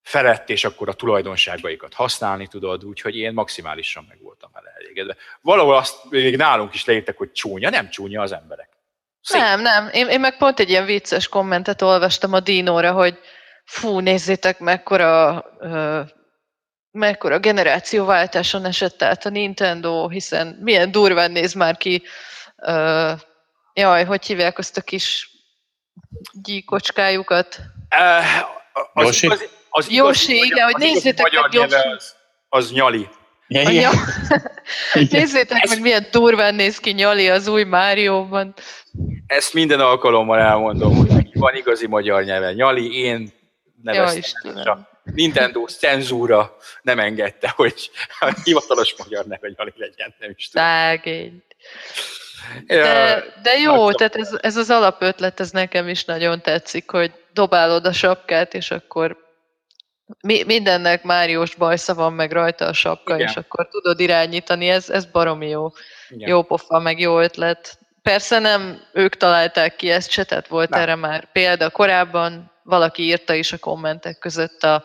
felett, 0.02 0.48
és 0.48 0.64
akkor 0.64 0.89
a 0.89 0.93
tulajdonságaikat 0.93 1.94
használni 1.94 2.47
tudod, 2.47 2.85
úgyhogy 2.85 3.16
én 3.16 3.32
maximálisan 3.32 4.05
meg 4.09 4.18
voltam 4.22 4.51
vele 4.52 4.72
elégedve. 4.77 5.16
Valahol 5.40 5.77
azt 5.77 6.10
még 6.10 6.36
nálunk 6.36 6.74
is 6.74 6.85
leírtak, 6.85 7.16
hogy 7.16 7.32
csúnya, 7.32 7.70
nem 7.70 7.90
csúnya 7.90 8.22
az 8.22 8.32
emberek. 8.32 8.68
Szép. 9.22 9.40
Nem, 9.40 9.60
nem. 9.60 9.89
Én, 9.93 10.09
én 10.09 10.20
meg 10.20 10.36
pont 10.36 10.60
egy 10.60 10.70
ilyen 10.70 10.85
vicces 10.85 11.28
kommentet 11.28 11.82
olvastam 11.82 12.32
a 12.32 12.40
Dinóra, 12.40 12.93
hogy 12.93 13.18
fú, 13.64 13.98
nézzétek, 13.98 14.59
mekkora, 14.59 15.44
uh, 15.59 16.09
mekkora 16.91 17.39
generációváltáson 17.39 18.65
esett 18.65 19.03
át 19.03 19.27
a 19.27 19.29
Nintendo, 19.29 20.09
hiszen 20.09 20.59
milyen 20.61 20.91
durván 20.91 21.31
néz 21.31 21.53
már 21.53 21.77
ki, 21.77 22.03
uh, 22.57 23.21
jaj, 23.75 24.05
hogy 24.05 24.27
hívják 24.27 24.59
azt 24.59 24.77
a 24.77 24.81
kis 24.81 25.31
gyíkocskájukat? 26.33 27.61
Uh, 27.99 29.07
az, 29.07 29.25
az, 29.29 29.49
az 29.71 29.91
Jósi, 29.91 30.35
igen, 30.35 30.65
hogy 30.65 30.77
nézzétek 30.77 31.33
meg 31.33 31.53
Jósi. 31.53 31.75
Az, 31.75 32.15
az 32.49 32.73
nyali. 32.73 33.09
Ja, 33.49 33.71
ja. 33.71 33.91
Nézzétek 35.11 35.69
meg, 35.69 35.81
milyen 35.81 36.07
durván 36.11 36.55
néz 36.55 36.79
ki 36.79 36.91
Nyali 36.91 37.29
az 37.29 37.49
új 37.49 37.65
Márióban. 37.65 38.55
Ezt 39.27 39.55
minden 39.55 39.81
alkalommal 39.81 40.39
elmondom, 40.39 40.97
hogy 40.97 41.31
van 41.33 41.55
igazi 41.55 41.87
magyar 41.87 42.25
nyelve. 42.25 42.53
Nyali, 42.53 42.99
én 42.99 43.33
neveztem. 43.83 44.57
Ja, 44.57 44.90
Nintendo 45.02 45.66
cenzúra 45.66 46.56
nem 46.82 46.98
engedte, 46.98 47.52
hogy 47.56 47.90
a 48.20 48.40
hivatalos 48.44 48.94
magyar 48.98 49.24
neve 49.24 49.52
Nyali 49.56 49.72
legyen, 49.77 50.14
nem 50.18 50.32
is 50.36 50.48
tudom. 50.48 50.66
Tágény. 50.66 51.43
De, 52.66 53.24
de 53.43 53.59
jó, 53.59 53.93
tehát 53.93 54.16
ez, 54.16 54.39
ez 54.40 54.56
az 54.56 54.70
alapötlet, 54.70 55.40
ez 55.40 55.51
nekem 55.51 55.89
is 55.89 56.05
nagyon 56.05 56.40
tetszik, 56.40 56.90
hogy 56.90 57.12
dobálod 57.32 57.86
a 57.86 57.93
sapkát, 57.93 58.55
és 58.55 58.70
akkor 58.70 59.28
mi, 60.20 60.43
mindennek 60.43 61.02
Máriós 61.02 61.55
bajsza 61.55 61.94
van 61.94 62.12
meg 62.12 62.32
rajta 62.32 62.66
a 62.66 62.72
sapka, 62.72 63.14
Igen. 63.14 63.28
és 63.28 63.36
akkor 63.36 63.68
tudod 63.68 64.01
irányítani, 64.01 64.68
ez, 64.68 64.90
ez 64.90 65.05
baromi 65.05 65.48
jó. 65.48 65.72
Igen. 66.09 66.28
Jó 66.28 66.43
pofa, 66.43 66.78
meg 66.78 67.01
jó 67.01 67.20
ötlet. 67.20 67.78
Persze 68.02 68.39
nem 68.39 68.81
ők 68.93 69.16
találták 69.16 69.77
ki 69.77 69.90
ezt 69.90 70.10
se, 70.10 70.24
tehát 70.24 70.48
volt 70.48 70.68
nem. 70.68 70.81
erre 70.81 70.94
már 70.94 71.32
példa 71.32 71.70
korábban, 71.70 72.52
valaki 72.62 73.02
írta 73.02 73.35
is 73.35 73.52
a 73.52 73.59
kommentek 73.59 74.18
között 74.18 74.62
a 74.62 74.85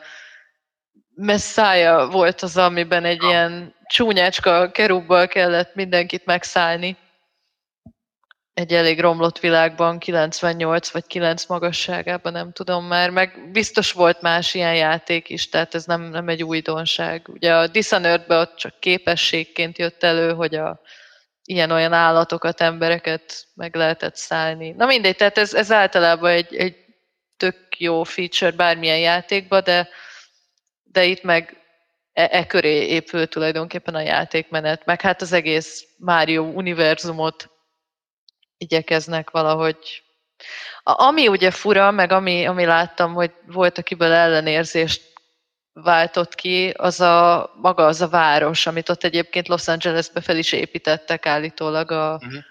Messiah 1.15 2.11
volt 2.11 2.41
az, 2.41 2.57
amiben 2.57 3.05
egy 3.05 3.23
ilyen 3.23 3.75
csúnyácska 3.85 4.71
kerubbal 4.71 5.27
kellett 5.27 5.75
mindenkit 5.75 6.25
megszállni 6.25 6.97
egy 8.55 8.73
elég 8.73 8.99
romlott 8.99 9.39
világban, 9.39 9.99
98 9.99 10.89
vagy 10.89 11.07
9 11.07 11.45
magasságában, 11.45 12.31
nem 12.31 12.51
tudom 12.51 12.85
már, 12.85 13.09
meg 13.09 13.51
biztos 13.51 13.91
volt 13.91 14.21
más 14.21 14.53
ilyen 14.53 14.75
játék 14.75 15.29
is, 15.29 15.49
tehát 15.49 15.75
ez 15.75 15.85
nem, 15.85 16.01
nem 16.01 16.27
egy 16.27 16.43
újdonság. 16.43 17.27
Ugye 17.27 17.55
a 17.55 17.67
dishonored 17.67 18.31
ott 18.31 18.55
csak 18.55 18.79
képességként 18.79 19.77
jött 19.77 20.03
elő, 20.03 20.33
hogy 20.33 20.55
a 20.55 20.81
ilyen-olyan 21.45 21.93
állatokat, 21.93 22.61
embereket 22.61 23.47
meg 23.53 23.75
lehetett 23.75 24.15
szállni. 24.15 24.71
Na 24.71 24.85
mindegy, 24.85 25.15
tehát 25.15 25.37
ez, 25.37 25.53
ez 25.53 25.71
általában 25.71 26.29
egy, 26.29 26.55
egy 26.55 26.75
tök 27.37 27.79
jó 27.79 28.03
feature 28.03 28.51
bármilyen 28.51 28.99
játékban, 28.99 29.63
de, 29.63 29.89
de 30.83 31.03
itt 31.03 31.23
meg 31.23 31.57
e, 32.13 32.27
e 32.31 32.47
köré 32.47 32.87
épül 32.87 33.27
tulajdonképpen 33.27 33.95
a 33.95 34.01
játékmenet, 34.01 34.85
meg 34.85 35.01
hát 35.01 35.21
az 35.21 35.31
egész 35.31 35.85
Mario 35.97 36.43
univerzumot 36.43 37.49
igyekeznek 38.57 39.29
valahogy. 39.29 40.03
A, 40.83 41.03
ami 41.03 41.27
ugye 41.27 41.51
fura, 41.51 41.91
meg 41.91 42.11
ami, 42.11 42.45
ami 42.45 42.65
láttam, 42.65 43.13
hogy 43.13 43.31
volt, 43.45 43.77
akiből 43.77 44.11
ellenérzést 44.11 45.13
váltott 45.81 46.35
ki, 46.35 46.69
az 46.69 47.01
a 47.01 47.51
maga 47.61 47.85
az 47.85 48.01
a 48.01 48.07
város, 48.07 48.67
amit 48.67 48.89
ott 48.89 49.03
egyébként 49.03 49.47
Los 49.47 49.67
Angelesbe 49.67 50.21
fel 50.21 50.37
is 50.37 50.51
építettek 50.51 51.25
állítólag 51.25 51.91
a, 51.91 52.13
uh-huh. 52.13 52.43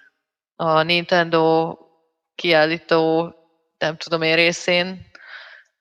a 0.56 0.82
Nintendo 0.82 1.76
kiállító, 2.34 3.34
nem 3.78 3.96
tudom 3.96 4.22
én 4.22 4.34
részén, 4.34 5.06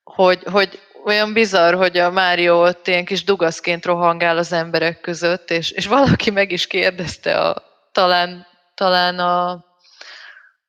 hogy, 0.04 0.44
hogy 0.44 0.80
olyan 1.06 1.34
bizarr, 1.34 1.74
hogy 1.74 1.98
a 1.98 2.12
Mário 2.12 2.66
ott 2.66 2.88
ilyen 2.88 3.06
kis 3.06 3.24
dugaszként 3.24 3.86
rohangál 3.86 4.38
az 4.38 4.52
emberek 4.52 5.02
között, 5.02 5.52
és, 5.52 5.72
és 5.72 5.88
valaki 5.88 6.30
meg 6.30 6.52
is 6.52 6.68
kérdezte 6.68 7.40
a, 7.40 7.64
talán, 7.92 8.48
talán 8.76 9.20
a 9.20 9.66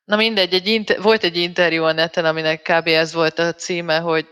Na 0.04 0.16
mindegy, 0.16 0.54
egy 0.54 0.66
inter- 0.66 1.02
volt 1.02 1.24
egy 1.24 1.36
interjú 1.36 1.84
a 1.84 1.92
neten, 1.92 2.24
aminek 2.24 2.62
kb. 2.62 2.86
ez 2.86 3.12
volt 3.12 3.38
a 3.38 3.52
címe, 3.52 3.98
hogy 3.98 4.26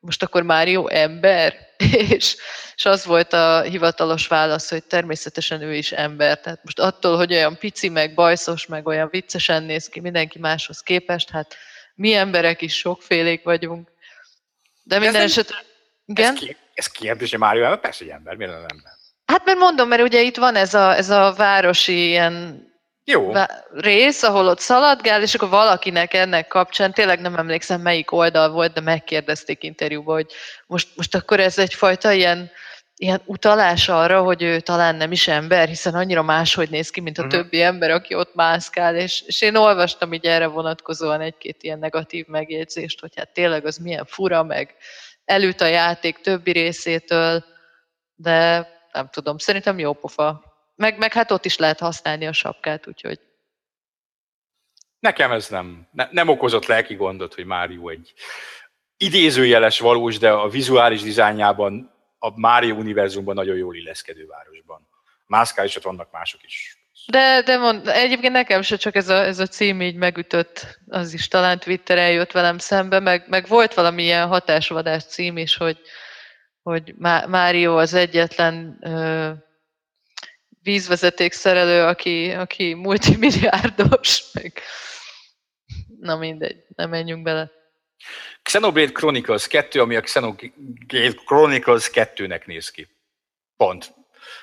most 0.00 0.22
akkor 0.22 0.42
már 0.42 0.68
jó 0.68 0.88
ember? 0.88 1.66
és, 2.10 2.36
és 2.74 2.84
az 2.84 3.04
volt 3.04 3.32
a 3.32 3.60
hivatalos 3.60 4.26
válasz, 4.26 4.70
hogy 4.70 4.84
természetesen 4.84 5.62
ő 5.62 5.74
is 5.74 5.92
ember. 5.92 6.40
Tehát 6.40 6.64
most 6.64 6.78
attól, 6.78 7.16
hogy 7.16 7.32
olyan 7.32 7.58
pici, 7.58 7.88
meg 7.88 8.14
bajszos, 8.14 8.66
meg 8.66 8.86
olyan 8.86 9.08
viccesen 9.10 9.62
néz 9.62 9.88
ki 9.88 10.00
mindenki 10.00 10.38
máshoz 10.38 10.80
képest, 10.80 11.30
hát 11.30 11.54
mi 11.94 12.14
emberek 12.14 12.62
is 12.62 12.76
sokfélék 12.76 13.42
vagyunk. 13.42 13.90
De 14.82 14.98
minden 14.98 15.22
esetre... 15.22 15.56
Igen? 16.04 16.34
Ez, 16.34 16.48
ez 16.74 16.86
kérdés, 16.86 17.30
hogy 17.30 17.38
Mário 17.38 17.62
ember? 17.64 17.80
Persze, 17.80 18.04
hogy 18.04 18.12
ember, 18.12 18.36
miért 18.36 18.52
nem? 18.52 18.82
Hát 19.24 19.44
mert 19.44 19.58
mondom, 19.58 19.88
mert 19.88 20.02
ugye 20.02 20.20
itt 20.20 20.36
van 20.36 20.56
ez 20.56 20.74
a, 20.74 20.96
ez 20.96 21.10
a 21.10 21.34
városi 21.36 22.08
ilyen 22.08 22.66
jó. 23.10 23.32
rész, 23.72 24.22
ahol 24.22 24.48
ott 24.48 24.58
szaladgál, 24.58 25.22
és 25.22 25.34
akkor 25.34 25.48
valakinek 25.48 26.14
ennek 26.14 26.48
kapcsán, 26.48 26.92
tényleg 26.92 27.20
nem 27.20 27.36
emlékszem 27.36 27.80
melyik 27.80 28.12
oldal 28.12 28.50
volt, 28.50 28.72
de 28.72 28.80
megkérdezték 28.80 29.62
interjúban, 29.62 30.14
hogy 30.14 30.32
most, 30.66 30.88
most 30.96 31.14
akkor 31.14 31.40
ez 31.40 31.58
egyfajta 31.58 32.12
ilyen, 32.12 32.50
ilyen 32.96 33.20
utalás 33.24 33.88
arra, 33.88 34.22
hogy 34.22 34.42
ő 34.42 34.60
talán 34.60 34.94
nem 34.94 35.12
is 35.12 35.28
ember, 35.28 35.68
hiszen 35.68 35.94
annyira 35.94 36.22
máshogy 36.22 36.70
néz 36.70 36.90
ki, 36.90 37.00
mint 37.00 37.18
a 37.18 37.22
uh-huh. 37.22 37.40
többi 37.40 37.62
ember, 37.62 37.90
aki 37.90 38.14
ott 38.14 38.34
mászkál, 38.34 38.96
és, 38.96 39.22
és 39.26 39.40
én 39.40 39.56
olvastam 39.56 40.12
így 40.12 40.26
erre 40.26 40.46
vonatkozóan 40.46 41.20
egy-két 41.20 41.62
ilyen 41.62 41.78
negatív 41.78 42.26
megjegyzést, 42.26 43.00
hogy 43.00 43.12
hát 43.16 43.32
tényleg 43.32 43.66
az 43.66 43.76
milyen 43.76 44.04
fura, 44.04 44.42
meg 44.42 44.74
elüt 45.24 45.60
a 45.60 45.66
játék 45.66 46.20
többi 46.20 46.52
részétől, 46.52 47.44
de 48.14 48.68
nem 48.92 49.08
tudom, 49.12 49.38
szerintem 49.38 49.78
jó 49.78 49.92
pofa 49.92 50.47
meg, 50.78 50.98
meg 50.98 51.12
hát 51.12 51.30
ott 51.30 51.44
is 51.44 51.56
lehet 51.56 51.78
használni 51.78 52.26
a 52.26 52.32
sapkát, 52.32 52.86
úgyhogy... 52.86 53.20
Nekem 54.98 55.32
ez 55.32 55.48
nem, 55.48 55.88
ne, 55.92 56.08
nem 56.10 56.28
okozott 56.28 56.66
lelki 56.66 56.94
gondot, 56.94 57.34
hogy 57.34 57.44
Mário 57.44 57.88
egy 57.88 58.12
idézőjeles 58.96 59.80
valós, 59.80 60.18
de 60.18 60.30
a 60.30 60.48
vizuális 60.48 61.02
dizájnjában 61.02 61.92
a 62.18 62.40
Mário 62.40 62.74
univerzumban 62.74 63.34
nagyon 63.34 63.56
jól 63.56 63.76
illeszkedő 63.76 64.26
városban. 64.26 64.88
Mászkál 65.26 65.64
is 65.64 65.76
ott 65.76 65.82
vannak 65.82 66.12
mások 66.12 66.42
is 66.42 66.78
De, 67.06 67.42
de 67.42 67.56
mond, 67.56 67.88
egyébként 67.88 68.32
nekem 68.32 68.62
se 68.62 68.76
csak 68.76 68.94
ez 68.94 69.08
a, 69.08 69.24
ez 69.24 69.38
a 69.38 69.46
cím 69.46 69.82
így 69.82 69.96
megütött, 69.96 70.78
az 70.88 71.12
is 71.12 71.28
talán 71.28 71.58
Twitteren 71.58 72.10
jött 72.10 72.32
velem 72.32 72.58
szembe, 72.58 72.98
meg, 72.98 73.24
meg 73.28 73.46
volt 73.46 73.74
valamilyen 73.74 74.26
hatásvadás 74.28 75.04
cím 75.04 75.36
is, 75.36 75.56
hogy, 75.56 75.80
hogy 76.62 76.94
Mário 77.26 77.78
az 77.78 77.94
egyetlen 77.94 78.78
vízvezeték 80.62 81.32
szerelő, 81.32 81.82
aki, 81.82 82.30
aki 82.30 82.74
multimilliárdos, 82.74 84.22
meg 84.32 84.62
na 86.00 86.16
mindegy, 86.16 86.64
nem 86.76 86.90
menjünk 86.90 87.22
bele. 87.22 87.50
Xenoblade 88.42 88.92
Chronicles 88.92 89.46
2, 89.46 89.80
ami 89.80 89.96
a 89.96 90.00
Xenoblade 90.00 91.14
Chronicles 91.24 91.90
2-nek 91.92 92.46
néz 92.46 92.70
ki. 92.70 92.88
Pont. 93.56 93.94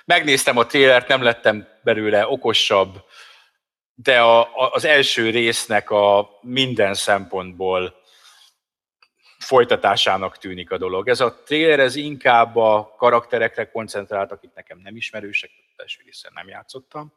Megnéztem 0.06 0.58
a 0.58 0.66
trélert, 0.66 1.08
nem 1.08 1.22
lettem 1.22 1.68
belőle 1.84 2.28
okosabb, 2.28 3.04
de 3.94 4.22
a, 4.22 4.40
a, 4.40 4.72
az 4.72 4.86
első 4.86 5.30
résznek 5.30 5.90
a 5.90 6.30
minden 6.42 6.94
szempontból 6.94 8.04
folytatásának 9.40 10.38
tűnik 10.38 10.72
a 10.72 10.78
dolog. 10.78 11.08
Ez 11.08 11.20
a 11.20 11.42
trailer, 11.46 11.80
ez 11.80 11.96
inkább 11.96 12.56
a 12.56 12.94
karakterekre 12.98 13.70
koncentrált, 13.70 14.32
akik 14.32 14.52
nekem 14.54 14.80
nem 14.84 14.96
ismerősek, 14.96 15.50
első 15.78 16.02
részen 16.06 16.32
nem 16.36 16.48
játszottam. 16.48 17.14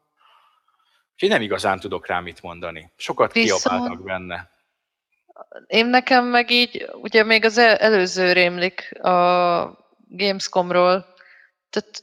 Úgyhogy 1.12 1.28
nem 1.28 1.43
igazán 1.43 1.81
tudok 1.81 2.07
rá 2.07 2.20
mit 2.20 2.43
mondani. 2.43 2.93
Sokat 2.97 3.32
Viszont... 3.32 3.62
kiabálnak 3.62 4.03
benne. 4.03 4.51
Én 5.66 5.86
nekem 5.86 6.24
meg 6.24 6.51
így, 6.51 6.90
ugye 6.93 7.23
még 7.23 7.45
az 7.45 7.59
előző 7.59 8.32
rémlik 8.32 9.03
a 9.03 9.86
Gamescomról, 10.09 11.15
tehát 11.70 12.03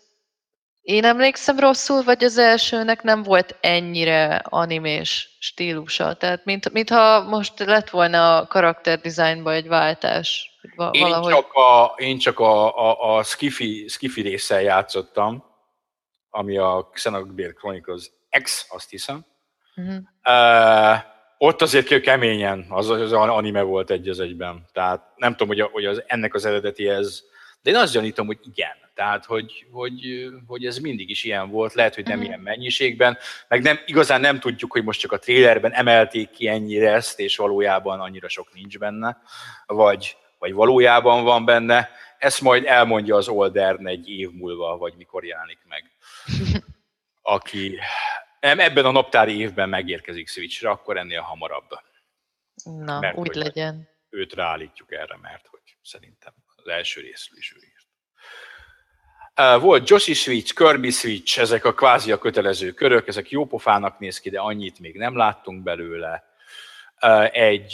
én 0.85 1.05
emlékszem 1.05 1.59
rosszul, 1.59 2.03
vagy 2.03 2.23
az 2.23 2.37
elsőnek 2.37 3.03
nem 3.03 3.23
volt 3.23 3.57
ennyire 3.61 4.41
animés 4.43 5.35
stílusa? 5.39 6.13
Tehát 6.13 6.45
mint, 6.45 6.71
mintha 6.71 7.23
most 7.23 7.59
lett 7.59 7.89
volna 7.89 8.37
a 8.37 8.47
karakterdizájnba 8.47 9.53
egy 9.53 9.67
váltás. 9.67 10.51
Valahogy... 10.75 11.31
Én 11.31 11.35
csak 11.35 11.53
a, 11.53 11.93
én 11.97 12.17
csak 12.17 12.39
a, 12.39 12.77
a, 12.77 13.15
a 13.15 13.23
skifi, 13.23 13.85
skifi 13.87 14.21
résszel 14.21 14.61
játszottam, 14.61 15.43
ami 16.29 16.57
a 16.57 16.89
Xenoblade 16.93 17.53
Chronicles 17.53 18.11
X, 18.43 18.67
azt 18.69 18.89
hiszem. 18.89 19.25
Uh-huh. 19.75 19.95
Uh, 20.25 20.97
ott 21.37 21.61
azért 21.61 22.01
keményen, 22.01 22.65
az, 22.69 22.89
az 22.89 23.11
anime 23.13 23.61
volt 23.61 23.89
egy 23.89 24.09
az 24.09 24.19
egyben. 24.19 24.65
Tehát 24.73 25.01
nem 25.15 25.31
tudom, 25.31 25.47
hogy, 25.47 25.59
a, 25.59 25.69
hogy 25.71 25.85
az, 25.85 26.03
ennek 26.07 26.33
az 26.33 26.45
eredeti 26.45 26.87
ez, 26.87 27.21
de 27.61 27.69
én 27.69 27.75
azt 27.75 27.93
gyanítom, 27.93 28.25
hogy 28.25 28.39
igen. 28.43 28.84
Tehát, 28.95 29.25
hogy, 29.25 29.65
hogy, 29.71 30.27
hogy 30.47 30.65
ez 30.65 30.77
mindig 30.77 31.09
is 31.09 31.23
ilyen 31.23 31.49
volt, 31.49 31.73
lehet, 31.73 31.95
hogy 31.95 32.03
nem 32.03 32.13
uh-huh. 32.13 32.27
ilyen 32.27 32.39
mennyiségben, 32.39 33.17
meg 33.47 33.61
nem, 33.61 33.79
igazán 33.85 34.21
nem 34.21 34.39
tudjuk, 34.39 34.71
hogy 34.71 34.83
most 34.83 34.99
csak 34.99 35.11
a 35.11 35.19
trailerben 35.19 35.73
emelték 35.73 36.29
ki 36.29 36.47
ennyire 36.47 36.91
ezt, 36.91 37.19
és 37.19 37.37
valójában 37.37 37.99
annyira 37.99 38.27
sok 38.27 38.53
nincs 38.53 38.79
benne, 38.79 39.21
vagy, 39.65 40.17
vagy 40.39 40.53
valójában 40.53 41.23
van 41.23 41.45
benne. 41.45 41.89
Ezt 42.17 42.41
majd 42.41 42.65
elmondja 42.65 43.15
az 43.15 43.27
Oldern 43.27 43.87
egy 43.87 44.09
év 44.09 44.31
múlva, 44.31 44.77
vagy 44.77 44.93
mikor 44.97 45.25
jelenik 45.25 45.59
meg. 45.67 45.91
Aki 47.21 47.79
nem, 48.39 48.59
ebben 48.59 48.85
a 48.85 48.91
naptári 48.91 49.39
évben 49.39 49.69
megérkezik 49.69 50.27
Switchre, 50.27 50.69
akkor 50.69 50.97
ennél 50.97 51.21
hamarabb. 51.21 51.69
Na, 52.63 52.99
mert 52.99 53.17
úgy 53.17 53.35
legyen. 53.35 53.89
Őt 54.09 54.33
ráállítjuk 54.33 54.91
erre, 54.91 55.17
mert 55.21 55.47
hogy 55.47 55.77
szerintem 55.81 56.33
az 56.55 56.67
első 56.67 57.01
részről 57.01 57.37
is 57.37 57.53
ő 57.55 57.64
volt 59.59 59.89
Joshi 59.89 60.13
Switch, 60.13 60.53
Kirby 60.53 60.89
Switch, 60.89 61.39
ezek 61.39 61.65
a 61.65 61.73
kvázi 61.73 62.11
a 62.11 62.17
kötelező 62.17 62.71
körök, 62.71 63.07
ezek 63.07 63.29
jó 63.29 63.45
pofának 63.45 63.99
néz 63.99 64.19
ki, 64.19 64.29
de 64.29 64.39
annyit 64.39 64.79
még 64.79 64.95
nem 64.95 65.17
láttunk 65.17 65.63
belőle. 65.63 66.23
Egy 67.31 67.71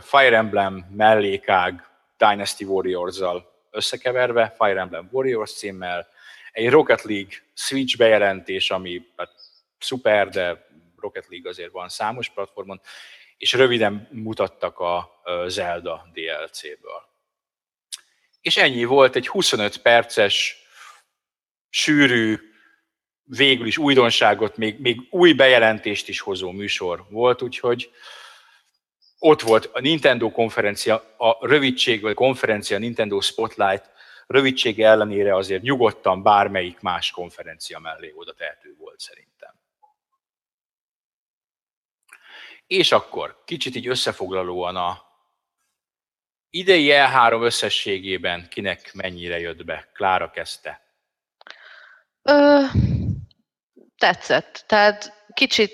Fire 0.00 0.36
Emblem 0.36 0.86
mellékág 0.96 1.88
Dynasty 2.18 2.64
Warriors-zal 2.64 3.52
összekeverve, 3.70 4.54
Fire 4.58 4.80
Emblem 4.80 5.08
Warriors 5.12 5.52
címmel, 5.52 6.08
egy 6.52 6.70
Rocket 6.70 7.02
League 7.02 7.30
Switch 7.54 7.96
bejelentés, 7.96 8.70
ami 8.70 9.06
hát, 9.16 9.30
szuper, 9.78 10.28
de 10.28 10.68
Rocket 11.00 11.26
League 11.28 11.50
azért 11.50 11.72
van 11.72 11.88
számos 11.88 12.28
platformon, 12.28 12.80
és 13.36 13.52
röviden 13.52 14.08
mutattak 14.10 14.78
a 14.78 15.22
Zelda 15.46 16.10
DLC-ből. 16.12 17.08
És 18.40 18.56
ennyi 18.56 18.84
volt, 18.84 19.16
egy 19.16 19.28
25 19.28 19.76
perces 19.76 20.59
sűrű, 21.70 22.38
végül 23.24 23.66
is 23.66 23.78
újdonságot, 23.78 24.56
még, 24.56 24.80
még 24.80 25.00
új 25.10 25.32
bejelentést 25.32 26.08
is 26.08 26.20
hozó 26.20 26.50
műsor 26.50 27.06
volt, 27.08 27.42
úgyhogy 27.42 27.90
ott 29.18 29.40
volt 29.40 29.64
a 29.64 29.80
Nintendo 29.80 30.30
konferencia, 30.30 31.14
a 31.16 31.46
rövidség, 31.46 32.00
vagy 32.00 32.14
konferencia, 32.14 32.78
Nintendo 32.78 33.20
Spotlight 33.20 33.90
rövidsége 34.26 34.86
ellenére 34.86 35.34
azért 35.34 35.62
nyugodtan 35.62 36.22
bármelyik 36.22 36.80
más 36.80 37.10
konferencia 37.10 37.78
mellé 37.78 38.12
oda 38.16 38.32
tehető 38.32 38.74
volt 38.78 39.00
szerintem. 39.00 39.54
És 42.66 42.92
akkor 42.92 43.42
kicsit 43.44 43.74
így 43.74 43.86
összefoglalóan 43.86 44.76
a 44.76 45.04
idei 46.50 46.88
E3 46.90 47.42
összességében 47.42 48.48
kinek 48.48 48.94
mennyire 48.94 49.38
jött 49.38 49.64
be. 49.64 49.90
Klára 49.94 50.30
kezdte. 50.30 50.89
Ö, 52.22 52.60
tetszett. 53.98 54.64
Tehát 54.66 55.12
kicsit 55.34 55.72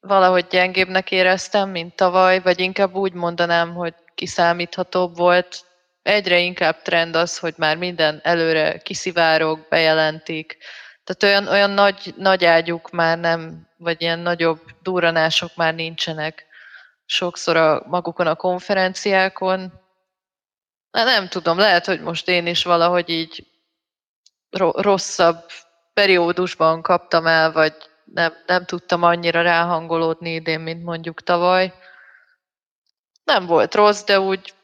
valahogy 0.00 0.46
gyengébbnek 0.46 1.10
éreztem, 1.10 1.70
mint 1.70 1.96
tavaly, 1.96 2.40
vagy 2.40 2.60
inkább 2.60 2.94
úgy 2.94 3.12
mondanám, 3.12 3.74
hogy 3.74 3.94
kiszámíthatóbb 4.14 5.16
volt. 5.16 5.64
Egyre 6.02 6.38
inkább 6.38 6.82
trend 6.82 7.14
az, 7.14 7.38
hogy 7.38 7.54
már 7.56 7.76
minden 7.76 8.20
előre 8.22 8.78
kiszivárog, 8.78 9.66
bejelentik. 9.68 10.56
Tehát 11.04 11.22
olyan, 11.22 11.52
olyan 11.52 11.70
nagy, 11.70 12.14
nagy 12.16 12.44
ágyuk 12.44 12.90
már 12.90 13.18
nem, 13.18 13.68
vagy 13.76 14.02
ilyen 14.02 14.18
nagyobb 14.18 14.60
duranások 14.82 15.56
már 15.56 15.74
nincsenek 15.74 16.46
sokszor 17.04 17.56
a 17.56 17.82
magukon 17.86 18.26
a 18.26 18.34
konferenciákon. 18.34 19.80
Na, 20.90 21.04
nem 21.04 21.28
tudom, 21.28 21.58
lehet, 21.58 21.86
hogy 21.86 22.00
most 22.00 22.28
én 22.28 22.46
is 22.46 22.64
valahogy 22.64 23.08
így 23.08 23.46
rosszabb 24.72 25.50
periódusban 25.94 26.82
kaptam 26.82 27.26
el, 27.26 27.52
vagy 27.52 27.74
nem, 28.04 28.32
nem 28.46 28.64
tudtam 28.64 29.02
annyira 29.02 29.42
ráhangolódni 29.42 30.34
idén, 30.34 30.60
mint 30.60 30.84
mondjuk 30.84 31.22
tavaly. 31.22 31.72
Nem 33.24 33.46
volt 33.46 33.74
rossz, 33.74 34.04
de 34.04 34.20
úgy 34.20 34.54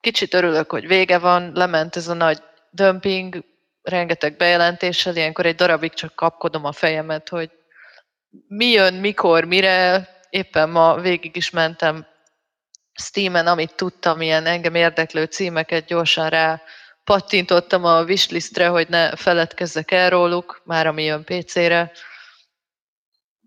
kicsit 0.00 0.34
örülök, 0.34 0.70
hogy 0.70 0.86
vége 0.86 1.18
van, 1.18 1.52
lement 1.54 1.96
ez 1.96 2.08
a 2.08 2.14
nagy 2.14 2.42
dömping, 2.70 3.44
rengeteg 3.82 4.36
bejelentéssel, 4.36 5.16
ilyenkor 5.16 5.46
egy 5.46 5.54
darabig 5.54 5.92
csak 5.92 6.14
kapkodom 6.14 6.64
a 6.64 6.72
fejemet, 6.72 7.28
hogy 7.28 7.50
mi 8.48 8.66
jön, 8.66 8.94
mikor, 8.94 9.44
mire, 9.44 10.08
éppen 10.30 10.68
ma 10.68 10.94
végig 11.00 11.36
is 11.36 11.50
mentem 11.50 12.06
Steam-en, 12.94 13.46
amit 13.46 13.74
tudtam, 13.74 14.20
ilyen 14.20 14.46
engem 14.46 14.74
érdeklő 14.74 15.24
címeket 15.24 15.84
gyorsan 15.84 16.28
rá 16.28 16.62
pattintottam 17.04 17.84
a 17.84 18.02
wishlistre, 18.02 18.66
hogy 18.66 18.88
ne 18.88 19.16
feledkezzek 19.16 19.90
el 19.90 20.10
róluk, 20.10 20.62
már 20.64 20.86
ami 20.86 21.04
jön 21.04 21.24
PC-re. 21.24 21.92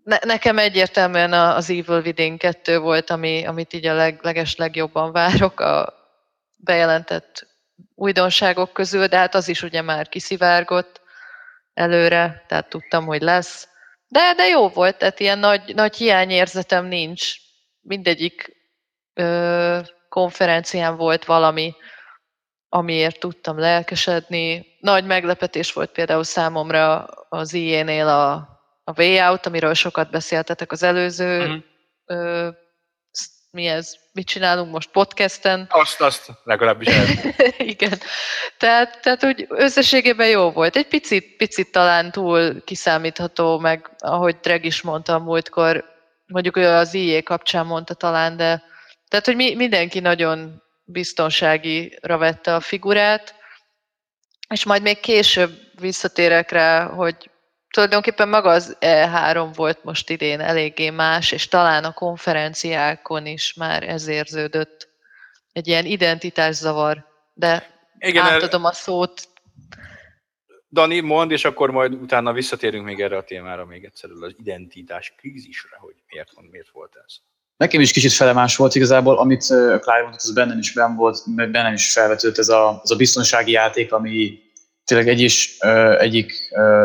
Ne, 0.04 0.18
nekem 0.22 0.58
egyértelműen 0.58 1.32
az 1.32 1.70
Evil 1.70 2.00
Within 2.00 2.36
2 2.38 2.78
volt, 2.78 3.10
ami, 3.10 3.46
amit 3.46 3.72
így 3.72 3.86
a 3.86 3.94
leg, 3.94 4.18
leges 4.22 4.56
legjobban 4.56 5.12
várok 5.12 5.60
a 5.60 5.94
bejelentett 6.56 7.46
újdonságok 7.94 8.72
közül, 8.72 9.06
de 9.06 9.16
hát 9.16 9.34
az 9.34 9.48
is 9.48 9.62
ugye 9.62 9.82
már 9.82 10.08
kiszivárgott 10.08 11.00
előre, 11.74 12.44
tehát 12.48 12.68
tudtam, 12.68 13.06
hogy 13.06 13.22
lesz. 13.22 13.68
De, 14.08 14.34
de 14.36 14.46
jó 14.46 14.68
volt, 14.68 14.98
tehát 14.98 15.20
ilyen 15.20 15.38
nagy, 15.38 15.74
nagy 15.74 15.96
hiányérzetem 15.96 16.86
nincs. 16.86 17.34
Mindegyik 17.80 18.56
ö, 19.14 19.78
konferencián 20.08 20.96
volt 20.96 21.24
valami, 21.24 21.74
amiért 22.76 23.20
tudtam 23.20 23.58
lelkesedni. 23.58 24.66
Nagy 24.80 25.04
meglepetés 25.04 25.72
volt 25.72 25.90
például 25.90 26.24
számomra 26.24 27.04
az 27.28 27.52
IE-nél 27.52 28.08
a, 28.08 28.32
a 28.84 28.92
Way 28.96 29.28
Out, 29.28 29.46
amiről 29.46 29.74
sokat 29.74 30.10
beszéltetek 30.10 30.72
az 30.72 30.82
előző, 30.82 31.40
uh-huh. 31.40 31.62
ö, 32.06 32.48
mi 33.50 33.66
ez, 33.66 33.94
mit 34.12 34.26
csinálunk 34.26 34.72
most 34.72 34.90
podcasten. 34.90 35.66
Azt, 35.70 36.00
azt, 36.00 36.30
legalábbis 36.44 36.88
el. 36.88 37.06
Igen. 37.58 37.98
Tehát, 38.58 39.00
tehát 39.02 39.24
úgy 39.24 39.46
összességében 39.48 40.28
jó 40.28 40.50
volt. 40.50 40.76
Egy 40.76 40.88
picit, 40.88 41.36
picit 41.36 41.72
talán 41.72 42.10
túl 42.10 42.64
kiszámítható, 42.64 43.58
meg 43.58 43.90
ahogy 43.98 44.36
Dreg 44.36 44.64
is 44.64 44.82
mondta 44.82 45.18
múltkor, 45.18 45.84
mondjuk 46.26 46.56
ő 46.56 46.66
az 46.68 46.94
IE 46.94 47.20
kapcsán 47.20 47.66
mondta 47.66 47.94
talán, 47.94 48.36
de 48.36 48.62
tehát, 49.08 49.26
hogy 49.26 49.36
mi, 49.36 49.54
mindenki 49.54 50.00
nagyon 50.00 50.62
biztonságira 50.86 52.18
vette 52.18 52.54
a 52.54 52.60
figurát, 52.60 53.34
és 54.48 54.64
majd 54.64 54.82
még 54.82 55.00
később 55.00 55.50
visszatérek 55.80 56.50
rá, 56.50 56.86
hogy 56.86 57.30
tulajdonképpen 57.70 58.28
maga 58.28 58.50
az 58.50 58.76
E3 58.80 59.50
volt 59.54 59.84
most 59.84 60.10
idén 60.10 60.40
eléggé 60.40 60.90
más, 60.90 61.32
és 61.32 61.48
talán 61.48 61.84
a 61.84 61.92
konferenciákon 61.92 63.26
is 63.26 63.54
már 63.54 63.82
ez 63.82 64.06
érződött. 64.06 64.88
Egy 65.52 65.66
ilyen 65.66 65.84
identitászavar, 65.84 67.06
de 67.34 67.80
Igen, 67.98 68.24
átadom 68.24 68.64
a 68.64 68.72
szót. 68.72 69.28
Dani, 70.70 71.00
mond, 71.00 71.30
és 71.30 71.44
akkor 71.44 71.70
majd 71.70 71.92
utána 71.92 72.32
visszatérünk 72.32 72.84
még 72.84 73.00
erre 73.00 73.16
a 73.16 73.24
témára 73.24 73.64
még 73.64 73.84
egyszer, 73.84 74.10
az 74.10 74.34
identitás 74.38 75.14
krízisre, 75.16 75.76
hogy 75.76 75.94
miért, 76.06 76.30
miért 76.50 76.68
volt 76.68 76.96
ez. 77.04 77.14
Nekem 77.56 77.80
is 77.80 77.92
kicsit 77.92 78.12
felemás 78.12 78.56
volt 78.56 78.74
igazából, 78.74 79.18
amit 79.18 79.44
Clive 79.46 80.00
mondott, 80.02 80.20
az 80.20 80.32
bennem 80.32 80.58
is 80.58 80.72
benn 80.72 80.96
volt, 80.96 81.22
bennem 81.34 81.72
is 81.72 81.92
felvetődött 81.92 82.38
ez 82.38 82.48
a, 82.48 82.80
az 82.82 82.90
a 82.90 82.96
biztonsági 82.96 83.50
játék, 83.52 83.92
ami 83.92 84.38
tényleg 84.84 85.08
egy 85.08 85.20
is, 85.20 85.58
egyik 85.98 86.32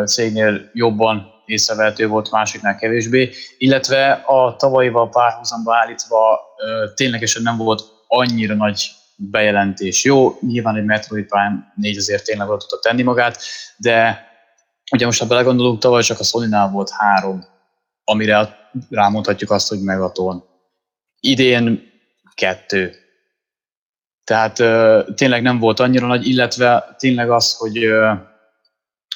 cégnél 0.05 0.69
jobban 0.73 1.25
észrevehető 1.45 2.07
volt, 2.07 2.31
másiknál 2.31 2.75
kevésbé, 2.75 3.31
illetve 3.57 4.11
a 4.11 4.55
tavalyival 4.55 5.09
párhuzamba 5.09 5.75
állítva 5.75 6.39
ténylegesen 6.95 7.41
nem 7.41 7.57
volt 7.57 7.83
annyira 8.07 8.55
nagy 8.55 8.91
bejelentés. 9.15 10.03
Jó, 10.03 10.37
nyilván 10.41 10.75
egy 10.75 10.85
Metroid 10.85 11.25
Prime 11.25 11.73
4 11.75 11.97
azért 11.97 12.25
tényleg 12.25 12.47
oda 12.47 12.57
tudta 12.57 12.79
tenni 12.79 13.01
magát, 13.01 13.41
de 13.77 14.25
ugye 14.91 15.05
most 15.05 15.19
ha 15.19 15.25
belegondolunk, 15.25 15.79
tavaly 15.79 16.01
csak 16.01 16.19
a 16.19 16.23
sony 16.23 16.49
volt 16.71 16.89
három, 16.89 17.45
amire 18.03 18.57
rámondhatjuk 18.89 19.51
azt, 19.51 19.69
hogy 19.69 19.81
Megaton. 19.81 20.49
Idén 21.23 21.91
kettő. 22.33 22.95
Tehát 24.23 24.59
uh, 24.59 25.13
tényleg 25.13 25.41
nem 25.41 25.59
volt 25.59 25.79
annyira 25.79 26.07
nagy, 26.07 26.27
illetve 26.27 26.95
tényleg 26.97 27.29
az, 27.29 27.55
hogy 27.55 27.85
uh, 27.85 28.29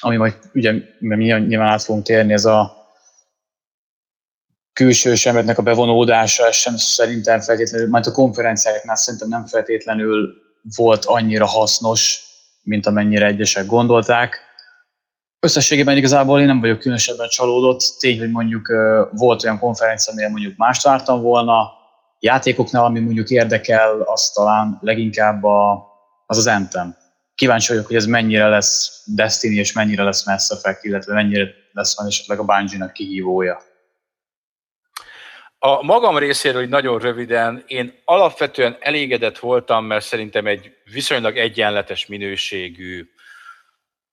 ami 0.00 0.16
majd 0.16 0.34
ugye 0.54 0.72
nyilván 0.98 1.68
át 1.68 1.82
fogunk 1.82 2.04
térni, 2.04 2.32
ez 2.32 2.44
a 2.44 2.76
külső 4.72 5.14
semetnek 5.14 5.58
a 5.58 5.62
bevonódása, 5.62 6.46
ez 6.46 6.54
sem 6.54 6.76
szerintem 6.76 7.40
feltétlenül, 7.40 7.88
majd 7.88 8.06
a 8.06 8.12
konferenciáknál 8.12 8.96
szerintem 8.96 9.28
nem 9.28 9.46
feltétlenül 9.46 10.34
volt 10.76 11.04
annyira 11.04 11.46
hasznos, 11.46 12.24
mint 12.62 12.86
amennyire 12.86 13.26
egyesek 13.26 13.66
gondolták. 13.66 14.40
Összességében 15.40 15.96
igazából 15.96 16.40
én 16.40 16.46
nem 16.46 16.60
vagyok 16.60 16.78
különösebben 16.78 17.28
csalódott. 17.28 17.80
Tény, 17.98 18.18
hogy 18.18 18.30
mondjuk 18.30 18.72
volt 19.10 19.44
olyan 19.44 19.58
konferencia, 19.58 20.12
amire 20.12 20.28
mondjuk 20.28 20.56
mást 20.56 20.82
vártam 20.82 21.20
volna, 21.20 21.75
játékoknál, 22.26 22.84
ami 22.84 23.00
mondjuk 23.00 23.30
érdekel, 23.30 24.00
az 24.00 24.30
talán 24.30 24.78
leginkább 24.80 25.44
a, 25.44 25.86
az 26.26 26.38
az 26.38 26.46
Anthem. 26.46 26.96
Kíváncsi 27.34 27.72
vagyok, 27.72 27.86
hogy 27.86 27.96
ez 27.96 28.06
mennyire 28.06 28.48
lesz 28.48 29.02
Destiny, 29.06 29.56
és 29.56 29.72
mennyire 29.72 30.02
lesz 30.02 30.26
Mass 30.26 30.50
Effect, 30.50 30.84
illetve 30.84 31.14
mennyire 31.14 31.48
lesz 31.72 31.96
van 31.96 32.06
esetleg 32.06 32.38
a 32.38 32.44
Bungie-nak 32.44 32.92
kihívója. 32.92 33.60
A 35.58 35.82
magam 35.82 36.18
részéről, 36.18 36.60
hogy 36.60 36.70
nagyon 36.70 36.98
röviden, 36.98 37.64
én 37.66 38.02
alapvetően 38.04 38.76
elégedett 38.80 39.38
voltam, 39.38 39.84
mert 39.84 40.04
szerintem 40.04 40.46
egy 40.46 40.72
viszonylag 40.84 41.36
egyenletes 41.36 42.06
minőségű 42.06 43.08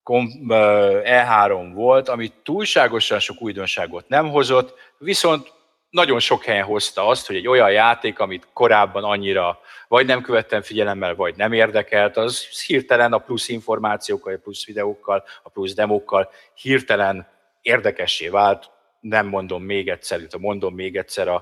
E3 0.05 1.71
volt, 1.73 2.09
ami 2.09 2.31
túlságosan 2.43 3.19
sok 3.19 3.41
újdonságot 3.41 4.07
nem 4.07 4.29
hozott, 4.29 4.73
viszont 4.97 5.51
nagyon 5.93 6.19
sok 6.19 6.43
helyen 6.43 6.63
hozta 6.63 7.07
azt, 7.07 7.27
hogy 7.27 7.35
egy 7.35 7.47
olyan 7.47 7.71
játék, 7.71 8.19
amit 8.19 8.47
korábban 8.53 9.03
annyira 9.03 9.59
vagy 9.87 10.05
nem 10.05 10.21
követtem 10.21 10.61
figyelemmel, 10.61 11.15
vagy 11.15 11.35
nem 11.35 11.53
érdekelt, 11.53 12.17
az 12.17 12.61
hirtelen 12.65 13.13
a 13.13 13.17
plusz 13.17 13.49
információkkal, 13.49 14.33
a 14.33 14.39
plusz 14.43 14.65
videókkal, 14.65 15.23
a 15.43 15.49
plusz 15.49 15.73
demókkal 15.73 16.31
hirtelen 16.53 17.27
érdekessé 17.61 18.27
vált. 18.27 18.69
Nem 18.99 19.27
mondom 19.27 19.63
még 19.63 19.89
egyszer, 19.89 20.21
itt 20.21 20.37
mondom 20.37 20.75
még 20.75 20.95
egyszer, 20.97 21.27
a, 21.27 21.35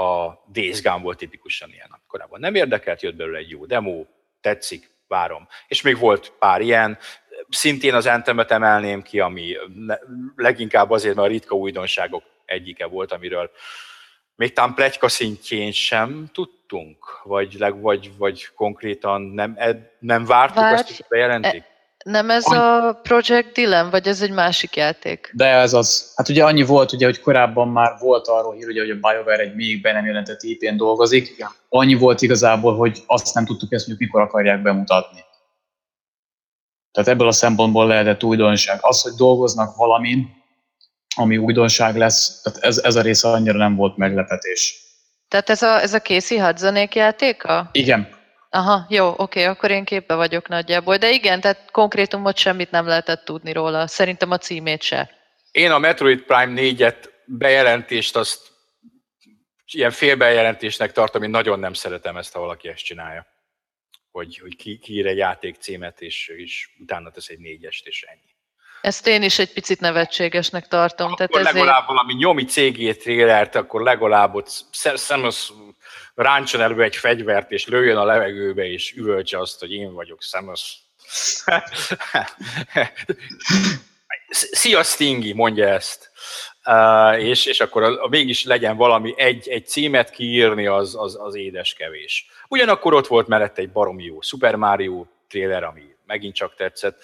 a 0.00 0.38
Days 0.52 0.82
Gone 0.82 1.02
volt 1.02 1.18
tipikusan 1.18 1.70
ilyen. 1.70 2.00
Korábban 2.06 2.40
nem 2.40 2.54
érdekelt, 2.54 3.02
jött 3.02 3.16
belőle 3.16 3.38
egy 3.38 3.50
jó 3.50 3.66
demo, 3.66 4.04
tetszik, 4.40 4.90
várom. 5.06 5.48
És 5.68 5.82
még 5.82 5.98
volt 5.98 6.32
pár 6.38 6.60
ilyen, 6.60 6.98
szintén 7.48 7.94
az 7.94 8.06
Entemet 8.06 8.50
emelném 8.50 9.02
ki, 9.02 9.20
ami 9.20 9.56
leginkább 10.36 10.90
azért, 10.90 11.14
mert 11.14 11.28
a 11.28 11.30
ritka 11.30 11.54
újdonságok 11.54 12.22
egyike 12.48 12.86
volt, 12.86 13.12
amiről 13.12 13.50
még 14.38 14.52
talán 14.52 14.74
plegyka 14.74 15.08
szintjén 15.08 15.72
sem 15.72 16.30
tudtunk, 16.32 17.20
vagy, 17.22 17.54
leg, 17.58 17.80
vagy, 17.80 18.10
vagy 18.18 18.48
konkrétan 18.54 19.22
nem, 19.22 19.58
nem 19.98 20.24
vártuk 20.24 20.60
Várj, 20.60 20.74
azt, 20.74 20.86
hogy 20.86 21.04
bejelentik? 21.08 21.62
E, 21.62 21.66
nem 22.04 22.30
ez 22.30 22.46
a 22.46 23.00
Project 23.02 23.52
Dylan, 23.52 23.90
vagy 23.90 24.06
ez 24.06 24.22
egy 24.22 24.30
másik 24.30 24.76
játék? 24.76 25.30
De 25.34 25.46
ez 25.46 25.72
az. 25.72 26.12
Hát 26.16 26.28
ugye 26.28 26.44
annyi 26.44 26.62
volt, 26.62 26.92
ugye, 26.92 27.04
hogy 27.04 27.20
korábban 27.20 27.68
már 27.68 27.96
volt 28.00 28.26
arról 28.26 28.54
hír, 28.54 28.68
ugye, 28.68 28.80
hogy 28.80 28.90
a 28.90 28.94
BioWare 28.94 29.42
egy 29.42 29.54
még 29.54 29.80
be 29.82 29.92
nem 29.92 30.06
jelentett 30.06 30.42
IP-n 30.42 30.76
dolgozik. 30.76 31.34
Ja. 31.38 31.54
Annyi 31.68 31.94
volt 31.94 32.22
igazából, 32.22 32.76
hogy 32.76 33.02
azt 33.06 33.34
nem 33.34 33.44
tudtuk, 33.44 33.72
ezt 33.72 33.86
mondjuk 33.86 34.10
mikor 34.10 34.26
akarják 34.26 34.62
bemutatni. 34.62 35.20
Tehát 36.92 37.08
ebből 37.08 37.28
a 37.28 37.32
szempontból 37.32 37.86
lehetett 37.86 38.24
újdonság. 38.24 38.78
Az, 38.80 39.02
hogy 39.02 39.12
dolgoznak 39.12 39.76
valamin, 39.76 40.37
ami 41.18 41.36
újdonság 41.36 41.96
lesz, 41.96 42.42
tehát 42.42 42.58
ez, 42.58 42.78
ez 42.78 42.96
a 42.96 43.02
része 43.02 43.28
annyira 43.28 43.58
nem 43.58 43.76
volt 43.76 43.96
meglepetés. 43.96 44.86
Tehát 45.28 45.50
ez 45.50 45.62
a, 45.62 45.80
ez 45.80 45.94
a 45.94 46.00
Casey 46.00 46.38
Hudsonék 46.38 46.94
játéka? 46.94 47.68
Igen. 47.72 48.16
Aha, 48.50 48.86
jó, 48.88 49.14
oké, 49.16 49.44
akkor 49.44 49.70
én 49.70 49.84
képbe 49.84 50.14
vagyok 50.14 50.48
nagyjából. 50.48 50.96
De 50.96 51.10
igen, 51.10 51.40
tehát 51.40 51.70
konkrétumot 51.70 52.36
semmit 52.36 52.70
nem 52.70 52.86
lehetett 52.86 53.24
tudni 53.24 53.52
róla. 53.52 53.86
Szerintem 53.86 54.30
a 54.30 54.38
címét 54.38 54.82
se. 54.82 55.10
Én 55.50 55.70
a 55.70 55.78
Metroid 55.78 56.20
Prime 56.20 56.60
4-et 56.60 57.10
bejelentést 57.24 58.16
azt 58.16 58.40
ilyen 59.72 59.90
félbejelentésnek 59.90 60.92
tartom, 60.92 61.22
én 61.22 61.30
nagyon 61.30 61.58
nem 61.58 61.72
szeretem 61.72 62.16
ezt, 62.16 62.32
ha 62.32 62.40
valaki 62.40 62.68
ezt 62.68 62.84
csinálja. 62.84 63.26
Hogy, 64.10 64.38
hogy 64.38 64.56
ki, 64.56 64.78
kiír 64.78 65.06
egy 65.06 65.16
játék 65.16 65.56
címet, 65.56 66.00
és, 66.00 66.28
és 66.28 66.68
utána 66.78 67.10
tesz 67.10 67.28
egy 67.28 67.38
négyest, 67.38 67.86
és 67.86 68.02
ennyi. 68.02 68.27
Ezt 68.88 69.06
én 69.06 69.22
is 69.22 69.38
egy 69.38 69.52
picit 69.52 69.80
nevetségesnek 69.80 70.68
tartom. 70.68 71.12
Akkor 71.12 71.28
tehát 71.28 71.52
legalább 71.52 71.74
ezért... 71.74 71.86
valami 71.86 72.14
nyomi 72.14 72.44
cégé 72.44 72.92
trélert, 72.92 73.54
akkor 73.54 73.82
legalább 73.82 74.34
ott 74.34 74.64
Samus 74.96 75.52
ráncson 76.14 76.60
elő 76.60 76.82
egy 76.82 76.96
fegyvert, 76.96 77.50
és 77.50 77.66
lőjön 77.66 77.96
a 77.96 78.04
levegőbe, 78.04 78.64
és 78.64 78.92
üvöltse 78.96 79.38
azt, 79.38 79.60
hogy 79.60 79.72
én 79.72 79.92
vagyok 79.94 80.22
Samus. 80.22 80.78
Szia 84.30 84.82
Stingy, 84.82 85.34
mondja 85.34 85.68
ezt. 85.68 86.10
Uh, 86.64 87.22
és, 87.22 87.46
és 87.46 87.60
akkor 87.60 87.82
a, 87.82 88.04
a, 88.04 88.08
mégis 88.08 88.44
legyen 88.44 88.76
valami, 88.76 89.14
egy, 89.16 89.48
egy 89.48 89.66
címet 89.66 90.10
kiírni, 90.10 90.66
az, 90.66 90.94
az, 90.94 91.16
az 91.20 91.34
édes 91.34 91.74
kevés. 91.74 92.26
Ugyanakkor 92.48 92.94
ott 92.94 93.06
volt 93.06 93.26
mellette 93.26 93.60
egy 93.60 93.70
baromi 93.70 94.04
jó 94.04 94.20
Super 94.20 94.54
Mario 94.54 95.06
trailer, 95.28 95.64
ami 95.64 95.96
megint 96.06 96.34
csak 96.34 96.54
tetszett. 96.54 97.02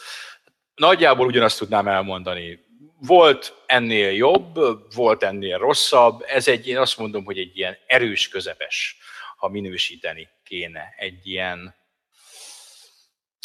Nagyjából 0.75 1.27
ugyanazt 1.27 1.59
tudnám 1.59 1.89
elmondani. 1.89 2.65
Volt 2.99 3.63
ennél 3.67 4.11
jobb, 4.11 4.59
volt 4.95 5.23
ennél 5.23 5.59
rosszabb, 5.59 6.23
ez 6.27 6.49
egy, 6.49 6.69
én 6.69 6.79
azt 6.79 6.99
mondom, 6.99 7.25
hogy 7.25 7.39
egy 7.39 7.57
ilyen 7.57 7.77
erős 7.87 8.29
közepes, 8.29 8.97
ha 9.37 9.49
minősíteni 9.49 10.29
kéne. 10.45 10.95
Egy 10.97 11.27
ilyen 11.27 11.75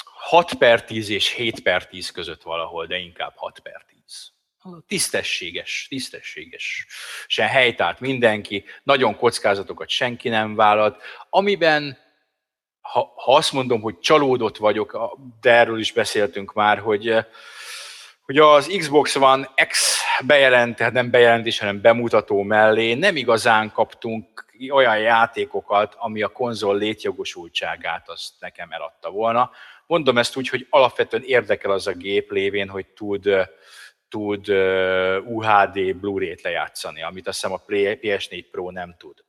6 0.03 0.53
per 0.53 0.84
10 0.85 1.10
és 1.10 1.34
7 1.34 1.61
per 1.61 1.88
10 1.88 2.11
között 2.11 2.41
valahol, 2.41 2.85
de 2.85 2.97
inkább 2.97 3.34
6 3.35 3.60
per 3.60 3.85
10. 4.06 4.31
Tisztességes, 4.88 5.85
tisztességes. 5.89 6.88
Se 7.27 7.47
helytált 7.47 7.99
mindenki, 7.99 8.64
nagyon 8.84 9.15
kockázatokat 9.15 9.89
senki 9.89 10.30
nem 10.30 10.56
vállalt, 10.56 11.01
amiben 11.30 11.97
ha, 12.91 13.13
ha 13.15 13.35
azt 13.35 13.51
mondom, 13.51 13.81
hogy 13.81 13.99
csalódott 13.99 14.57
vagyok, 14.57 15.17
de 15.41 15.51
erről 15.51 15.79
is 15.79 15.91
beszéltünk 15.91 16.53
már, 16.53 16.79
hogy, 16.79 17.09
eh, 17.09 17.25
hogy 18.25 18.37
az 18.37 18.75
Xbox 18.77 19.15
One 19.15 19.49
X 19.67 20.01
bejelent, 20.25 20.75
tehát 20.75 20.93
nem 20.93 21.09
bejelentés, 21.09 21.59
hanem 21.59 21.81
bemutató 21.81 22.41
mellé 22.41 22.93
nem 22.93 23.15
igazán 23.15 23.71
kaptunk 23.71 24.45
olyan 24.69 24.99
játékokat, 24.99 25.95
ami 25.97 26.21
a 26.21 26.27
konzol 26.27 26.77
létjogosultságát 26.77 28.09
azt 28.09 28.31
nekem 28.39 28.71
eladta 28.71 29.09
volna. 29.09 29.51
Mondom 29.87 30.17
ezt 30.17 30.37
úgy, 30.37 30.49
hogy 30.49 30.67
alapvetően 30.69 31.23
érdekel 31.23 31.71
az 31.71 31.87
a 31.87 31.93
gép 31.93 32.31
lévén, 32.31 32.69
hogy 32.69 32.85
tud, 32.85 33.27
eh, 33.27 33.47
tud 34.09 34.49
eh, 34.49 35.27
UHD 35.27 35.95
Blu-ray-t 35.95 36.41
lejátszani, 36.41 37.03
amit 37.03 37.27
azt 37.27 37.41
hiszem 37.41 37.55
a 37.55 37.63
PS4 37.67 38.45
Pro 38.51 38.71
nem 38.71 38.95
tud 38.97 39.27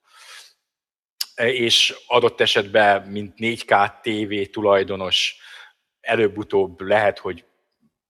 és 1.46 1.94
adott 2.06 2.40
esetben, 2.40 3.02
mint 3.02 3.34
4K 3.36 3.90
TV 4.00 4.50
tulajdonos, 4.52 5.36
előbb-utóbb 6.00 6.80
lehet, 6.80 7.18
hogy 7.18 7.44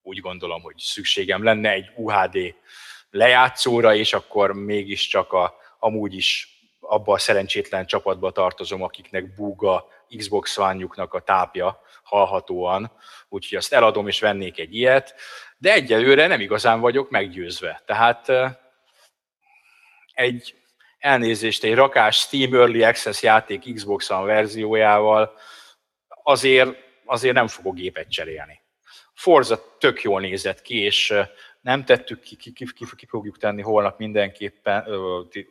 úgy 0.03 0.21
gondolom, 0.21 0.63
hogy 0.63 0.79
szükségem 0.79 1.43
lenne 1.43 1.71
egy 1.71 1.91
UHD 1.97 2.55
lejátszóra, 3.11 3.95
és 3.95 4.13
akkor 4.13 4.53
mégiscsak 4.53 5.33
a, 5.33 5.55
amúgy 5.79 6.15
is 6.15 6.49
abba 6.81 7.13
a 7.13 7.19
szerencsétlen 7.19 7.87
csapatba 7.87 8.31
tartozom, 8.31 8.83
akiknek 8.83 9.35
búga 9.35 9.87
Xbox 10.17 10.59
one 10.59 10.87
a 10.99 11.21
tápja 11.21 11.83
hallhatóan, 12.03 12.93
úgyhogy 13.29 13.59
azt 13.59 13.73
eladom 13.73 14.09
és 14.09 14.21
vennék 14.21 14.59
egy 14.59 14.75
ilyet. 14.75 15.15
de 15.59 15.73
egyelőre 15.73 16.27
nem 16.27 16.41
igazán 16.41 16.81
vagyok 16.81 17.11
meggyőzve. 17.11 17.83
Tehát 17.87 18.33
egy 20.13 20.60
elnézést, 21.01 21.65
egy 21.65 21.75
rakás 21.75 22.17
Steam 22.17 22.55
Early 22.55 22.83
Access 22.83 23.23
játék 23.23 23.75
Xbox 23.75 24.11
One 24.11 24.25
verziójával 24.25 25.33
azért, 26.09 26.77
azért 27.05 27.35
nem 27.35 27.47
fogok 27.47 27.75
gépet 27.75 28.11
cserélni. 28.11 28.61
Forza 29.15 29.77
tök 29.79 30.03
jól 30.03 30.21
nézett 30.21 30.63
ki, 30.63 30.83
és 30.83 31.15
nem 31.61 31.85
tettük 31.85 32.21
ki, 32.21 32.37
ki, 32.37 32.53
ki, 32.53 32.65
ki, 32.75 32.85
ki 32.97 33.07
fogjuk 33.07 33.39
tenni 33.39 33.63
holnap 33.63 33.99
mindenképpen, 33.99 34.85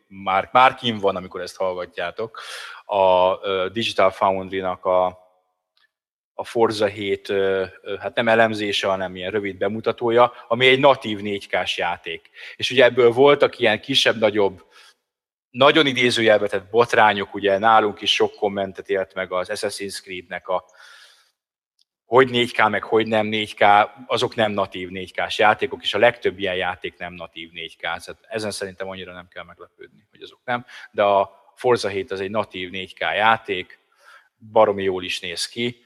már, 0.07 0.49
már 0.51 0.75
kim 0.75 0.97
van, 0.97 1.15
amikor 1.15 1.41
ezt 1.41 1.57
hallgatjátok, 1.57 2.41
a 2.85 3.35
Digital 3.69 4.11
Foundry-nak 4.11 4.85
a, 4.85 5.05
a 6.33 6.43
Forza 6.43 6.85
7, 6.85 7.33
hát 7.99 8.15
nem 8.15 8.27
elemzése, 8.27 8.87
hanem 8.87 9.15
ilyen 9.15 9.31
rövid 9.31 9.57
bemutatója, 9.57 10.33
ami 10.47 10.67
egy 10.67 10.79
natív 10.79 11.19
4K-s 11.21 11.77
játék. 11.77 12.29
És 12.55 12.71
ugye 12.71 12.83
ebből 12.83 13.11
voltak 13.11 13.59
ilyen 13.59 13.81
kisebb-nagyobb 13.81 14.67
nagyon 15.49 15.85
idézőjelbe 15.85 16.47
tett 16.47 16.69
botrányok, 16.69 17.33
ugye 17.33 17.57
nálunk 17.57 18.01
is 18.01 18.13
sok 18.13 18.35
kommentet 18.35 18.89
élt 18.89 19.13
meg 19.13 19.31
az 19.31 19.49
Assassin's 19.51 20.01
Creed-nek 20.01 20.47
a 20.47 20.65
hogy 22.09 22.29
4K, 22.31 22.69
meg 22.69 22.83
hogy 22.83 23.07
nem 23.07 23.27
4K, 23.31 23.89
azok 24.07 24.35
nem 24.35 24.51
natív 24.51 24.89
4K-s 24.91 25.37
játékok, 25.37 25.83
és 25.83 25.93
a 25.93 25.97
legtöbb 25.97 26.39
ilyen 26.39 26.55
játék 26.55 26.97
nem 26.97 27.13
natív 27.13 27.49
4K, 27.53 27.79
tehát 27.79 28.17
ezen 28.27 28.51
szerintem 28.51 28.89
annyira 28.89 29.13
nem 29.13 29.27
kell 29.27 29.43
meglepődni, 29.43 30.07
hogy 30.11 30.21
azok 30.21 30.39
nem, 30.43 30.65
de 30.91 31.03
a 31.03 31.51
Forza 31.55 31.87
7 31.87 32.11
az 32.11 32.19
egy 32.19 32.29
natív 32.29 32.69
4K 32.71 32.99
játék, 32.99 33.79
baromi 34.51 34.83
jól 34.83 35.03
is 35.03 35.19
néz 35.19 35.47
ki. 35.47 35.85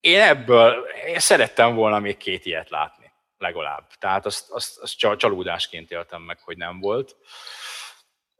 Én 0.00 0.20
ebből 0.20 0.86
én 1.06 1.18
szerettem 1.18 1.74
volna 1.74 1.98
még 1.98 2.16
két 2.16 2.46
ilyet 2.46 2.70
látni, 2.70 3.12
legalább. 3.38 3.86
Tehát 3.98 4.26
azt, 4.26 4.50
azt, 4.50 4.78
azt 4.78 5.16
csalódásként 5.16 5.90
éltem 5.90 6.22
meg, 6.22 6.38
hogy 6.40 6.56
nem 6.56 6.80
volt. 6.80 7.16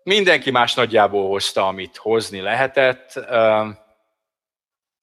Mindenki 0.02 0.50
más 0.50 0.74
nagyjából 0.74 1.28
hozta, 1.28 1.66
amit 1.66 1.96
hozni 1.96 2.40
lehetett 2.40 3.12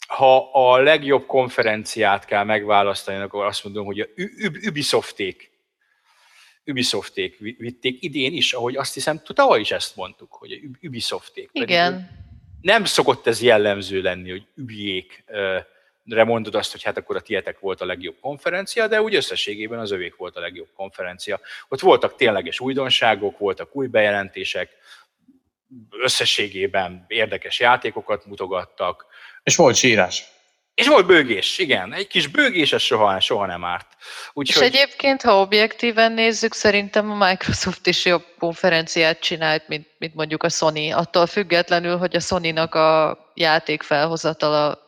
ha 0.07 0.51
a 0.51 0.77
legjobb 0.77 1.25
konferenciát 1.25 2.25
kell 2.25 2.43
megválasztani, 2.43 3.17
akkor 3.17 3.45
azt 3.45 3.63
mondom, 3.63 3.85
hogy 3.85 3.99
a 3.99 4.07
Ubisofték, 4.67 5.51
Ubisofték 6.65 7.37
vitték 7.37 8.03
idén 8.03 8.33
is, 8.33 8.53
ahogy 8.53 8.75
azt 8.75 8.93
hiszem, 8.93 9.21
tavaly 9.23 9.59
is 9.59 9.71
ezt 9.71 9.95
mondtuk, 9.95 10.33
hogy 10.33 10.51
a 10.51 10.85
Ubisofték. 10.85 11.49
Igen. 11.53 12.09
Nem 12.61 12.85
szokott 12.85 13.27
ez 13.27 13.41
jellemző 13.41 14.01
lenni, 14.01 14.29
hogy 14.29 14.47
Ubiék 14.55 15.23
mondod 16.07 16.55
azt, 16.55 16.71
hogy 16.71 16.83
hát 16.83 16.97
akkor 16.97 17.15
a 17.15 17.21
tietek 17.21 17.59
volt 17.59 17.81
a 17.81 17.85
legjobb 17.85 18.15
konferencia, 18.21 18.87
de 18.87 19.01
úgy 19.01 19.15
összességében 19.15 19.79
az 19.79 19.91
övék 19.91 20.15
volt 20.15 20.35
a 20.35 20.39
legjobb 20.39 20.69
konferencia. 20.75 21.39
Ott 21.67 21.79
voltak 21.79 22.15
tényleges 22.15 22.59
újdonságok, 22.59 23.37
voltak 23.37 23.75
új 23.75 23.87
bejelentések, 23.87 24.69
összességében 25.89 27.05
érdekes 27.07 27.59
játékokat 27.59 28.25
mutogattak, 28.25 29.05
és 29.43 29.55
volt 29.55 29.75
sírás. 29.75 30.23
És 30.75 30.87
volt 30.87 31.05
bőgés, 31.05 31.57
igen. 31.57 31.93
Egy 31.93 32.07
kis 32.07 32.27
bőgés, 32.27 32.73
ez 32.73 32.81
soha, 32.81 33.19
soha 33.19 33.45
nem 33.45 33.63
árt. 33.63 33.87
Úgyhogy... 34.33 34.63
És 34.63 34.73
egyébként, 34.73 35.21
ha 35.21 35.39
objektíven 35.39 36.11
nézzük, 36.11 36.53
szerintem 36.53 37.11
a 37.11 37.27
Microsoft 37.27 37.87
is 37.87 38.05
jobb 38.05 38.25
konferenciát 38.39 39.19
csinált, 39.19 39.67
mint, 39.67 39.87
mint 39.97 40.15
mondjuk 40.15 40.43
a 40.43 40.49
Sony. 40.49 40.93
Attól 40.93 41.25
függetlenül, 41.25 41.97
hogy 41.97 42.15
a 42.15 42.19
Sony-nak 42.19 42.75
a 42.75 43.17
játék 43.33 43.83
felhozatala 43.83 44.86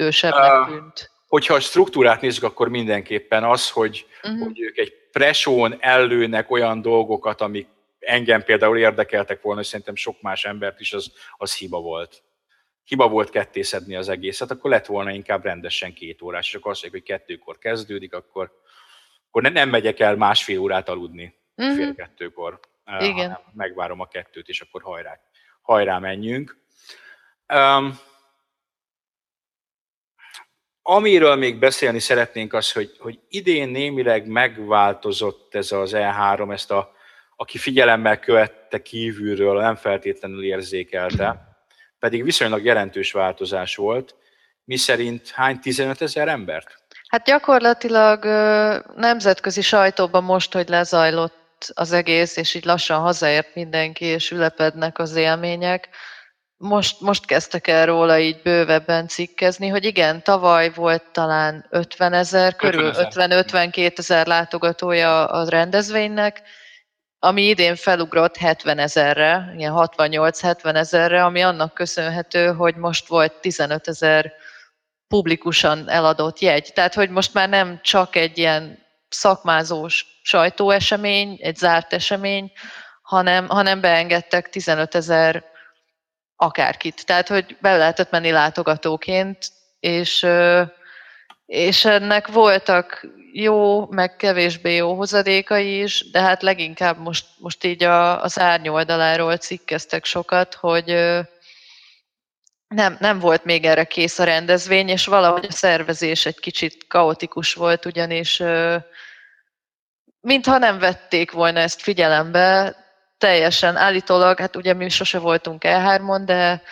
ütősebbnek 0.00 0.66
tűnt. 0.66 1.10
Hogyha 1.28 1.54
a 1.54 1.60
struktúrát 1.60 2.20
nézzük, 2.20 2.42
akkor 2.42 2.68
mindenképpen 2.68 3.44
az, 3.44 3.70
hogy, 3.70 4.06
uh-huh. 4.22 4.44
hogy 4.44 4.60
ők 4.60 4.78
egy 4.78 4.92
presón 5.12 5.76
ellőnek 5.80 6.50
olyan 6.50 6.82
dolgokat, 6.82 7.40
amik 7.40 7.68
engem 7.98 8.42
például 8.42 8.78
érdekeltek 8.78 9.42
volna, 9.42 9.60
és 9.60 9.66
szerintem 9.66 9.96
sok 9.96 10.20
más 10.20 10.44
embert 10.44 10.80
is, 10.80 10.92
az, 10.92 11.12
az 11.36 11.56
hiba 11.56 11.80
volt 11.80 12.22
hiba 12.86 13.08
volt 13.08 13.30
kettészedni 13.30 13.96
az 13.96 14.08
egészet, 14.08 14.50
akkor 14.50 14.70
lett 14.70 14.86
volna 14.86 15.10
inkább 15.10 15.44
rendesen 15.44 15.92
két 15.92 16.22
órás, 16.22 16.48
és 16.48 16.54
akkor 16.54 16.70
azt 16.70 16.82
mondjuk, 16.82 17.04
hogy 17.06 17.16
kettőkor 17.16 17.58
kezdődik, 17.58 18.14
akkor, 18.14 18.60
akkor 19.28 19.42
nem 19.42 19.68
megyek 19.68 20.00
el 20.00 20.16
másfél 20.16 20.58
órát 20.58 20.88
aludni 20.88 21.34
uh-huh. 21.56 21.76
fél 21.76 21.94
kettőkor, 21.94 22.60
Igen. 22.98 23.14
hanem 23.14 23.40
megvárom 23.52 24.00
a 24.00 24.08
kettőt, 24.08 24.48
és 24.48 24.60
akkor 24.60 24.82
hajrá, 24.82 25.20
hajrá 25.62 25.98
menjünk. 25.98 26.58
Um, 27.54 27.98
amiről 30.88 31.34
még 31.36 31.58
beszélni 31.58 31.98
szeretnénk 31.98 32.52
az, 32.52 32.72
hogy, 32.72 32.96
hogy 32.98 33.18
idén 33.28 33.68
némileg 33.68 34.26
megváltozott 34.26 35.54
ez 35.54 35.72
az 35.72 35.92
E3, 35.94 36.52
ezt 36.52 36.70
a, 36.70 36.92
aki 37.36 37.58
figyelemmel 37.58 38.18
követte 38.18 38.82
kívülről, 38.82 39.60
nem 39.60 39.76
feltétlenül 39.76 40.44
érzékelte 40.44 41.46
pedig 41.98 42.24
viszonylag 42.24 42.64
jelentős 42.64 43.12
változás 43.12 43.76
volt. 43.76 44.14
Mi 44.64 44.76
szerint 44.76 45.30
hány 45.30 45.60
15 45.60 46.02
ezer 46.02 46.28
embert? 46.28 46.78
Hát 47.08 47.24
gyakorlatilag 47.24 48.24
nemzetközi 48.96 49.60
sajtóban 49.60 50.24
most, 50.24 50.52
hogy 50.52 50.68
lezajlott 50.68 51.70
az 51.74 51.92
egész, 51.92 52.36
és 52.36 52.54
így 52.54 52.64
lassan 52.64 53.00
hazaért 53.00 53.54
mindenki, 53.54 54.04
és 54.04 54.30
ülepednek 54.30 54.98
az 54.98 55.14
élmények, 55.14 55.88
most, 56.56 57.00
most 57.00 57.26
kezdtek 57.26 57.66
el 57.66 57.86
róla 57.86 58.18
így 58.18 58.42
bővebben 58.42 59.08
cikkezni, 59.08 59.68
hogy 59.68 59.84
igen, 59.84 60.22
tavaly 60.22 60.70
volt 60.70 61.02
talán 61.12 61.66
50 61.70 62.12
ezer, 62.12 62.56
körül 62.56 62.92
50-52 62.94 63.98
ezer 63.98 64.26
látogatója 64.26 65.26
a 65.26 65.48
rendezvénynek, 65.48 66.42
ami 67.18 67.42
idén 67.42 67.76
felugrott 67.76 68.36
70 68.36 68.78
ezerre, 68.78 69.54
ilyen 69.56 69.72
68-70 69.76 70.74
ezerre, 70.74 71.24
ami 71.24 71.42
annak 71.42 71.74
köszönhető, 71.74 72.52
hogy 72.52 72.76
most 72.76 73.08
volt 73.08 73.32
15 73.32 73.88
ezer 73.88 74.32
publikusan 75.08 75.88
eladott 75.88 76.38
jegy. 76.38 76.70
Tehát, 76.74 76.94
hogy 76.94 77.10
most 77.10 77.34
már 77.34 77.48
nem 77.48 77.80
csak 77.82 78.16
egy 78.16 78.38
ilyen 78.38 78.78
szakmázós 79.08 80.06
sajtóesemény, 80.22 81.38
egy 81.40 81.56
zárt 81.56 81.92
esemény, 81.92 82.52
hanem, 83.02 83.48
hanem 83.48 83.80
beengedtek 83.80 84.48
15 84.48 84.94
ezer 84.94 85.44
akárkit. 86.36 87.06
Tehát, 87.06 87.28
hogy 87.28 87.56
be 87.60 87.76
lehetett 87.76 88.10
menni 88.10 88.30
látogatóként, 88.30 89.38
és, 89.80 90.26
és 91.46 91.84
ennek 91.84 92.26
voltak 92.26 93.06
jó, 93.32 93.86
meg 93.86 94.16
kevésbé 94.16 94.74
jó 94.74 94.94
hozadékai 94.94 95.82
is, 95.82 96.10
de 96.10 96.20
hát 96.20 96.42
leginkább 96.42 96.98
most, 96.98 97.26
most 97.38 97.64
így 97.64 97.82
a, 97.82 98.22
az 98.22 98.38
árnyoldaláról 98.38 99.36
cikkeztek 99.36 100.04
sokat, 100.04 100.54
hogy 100.54 100.84
nem, 102.68 102.96
nem 103.00 103.18
volt 103.18 103.44
még 103.44 103.64
erre 103.64 103.84
kész 103.84 104.18
a 104.18 104.24
rendezvény, 104.24 104.88
és 104.88 105.06
valahogy 105.06 105.46
a 105.48 105.52
szervezés 105.52 106.26
egy 106.26 106.38
kicsit 106.38 106.86
kaotikus 106.88 107.54
volt, 107.54 107.84
ugyanis 107.84 108.42
mintha 110.20 110.58
nem 110.58 110.78
vették 110.78 111.30
volna 111.30 111.60
ezt 111.60 111.82
figyelembe, 111.82 112.76
teljesen 113.18 113.76
állítólag, 113.76 114.38
hát 114.38 114.56
ugye 114.56 114.74
mi 114.74 114.88
sose 114.88 115.18
voltunk 115.18 115.62
E3-on, 115.66 116.22
de 116.24 116.62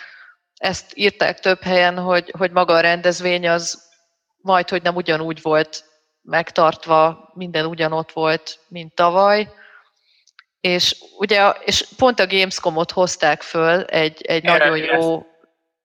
ezt 0.55 0.91
írták 0.93 1.39
több 1.39 1.61
helyen, 1.61 1.97
hogy, 1.97 2.33
hogy 2.37 2.51
maga 2.51 2.73
a 2.73 2.79
rendezvény 2.79 3.49
az 3.49 3.83
majd, 4.37 4.69
hogy 4.69 4.81
nem 4.81 4.95
ugyanúgy 4.95 5.41
volt 5.41 5.83
megtartva, 6.21 7.31
minden 7.33 7.65
ugyanott 7.65 8.11
volt, 8.11 8.59
mint 8.67 8.95
tavaly. 8.95 9.49
És 10.59 10.95
ugye 11.17 11.49
és 11.49 11.85
pont 11.97 12.19
a 12.19 12.27
Gamescom-ot 12.27 12.91
hozták 12.91 13.41
föl 13.41 13.83
egy, 13.83 14.21
egy 14.21 14.43
nagyon 14.43 14.77
jó 14.77 15.15
ezt. 15.15 15.25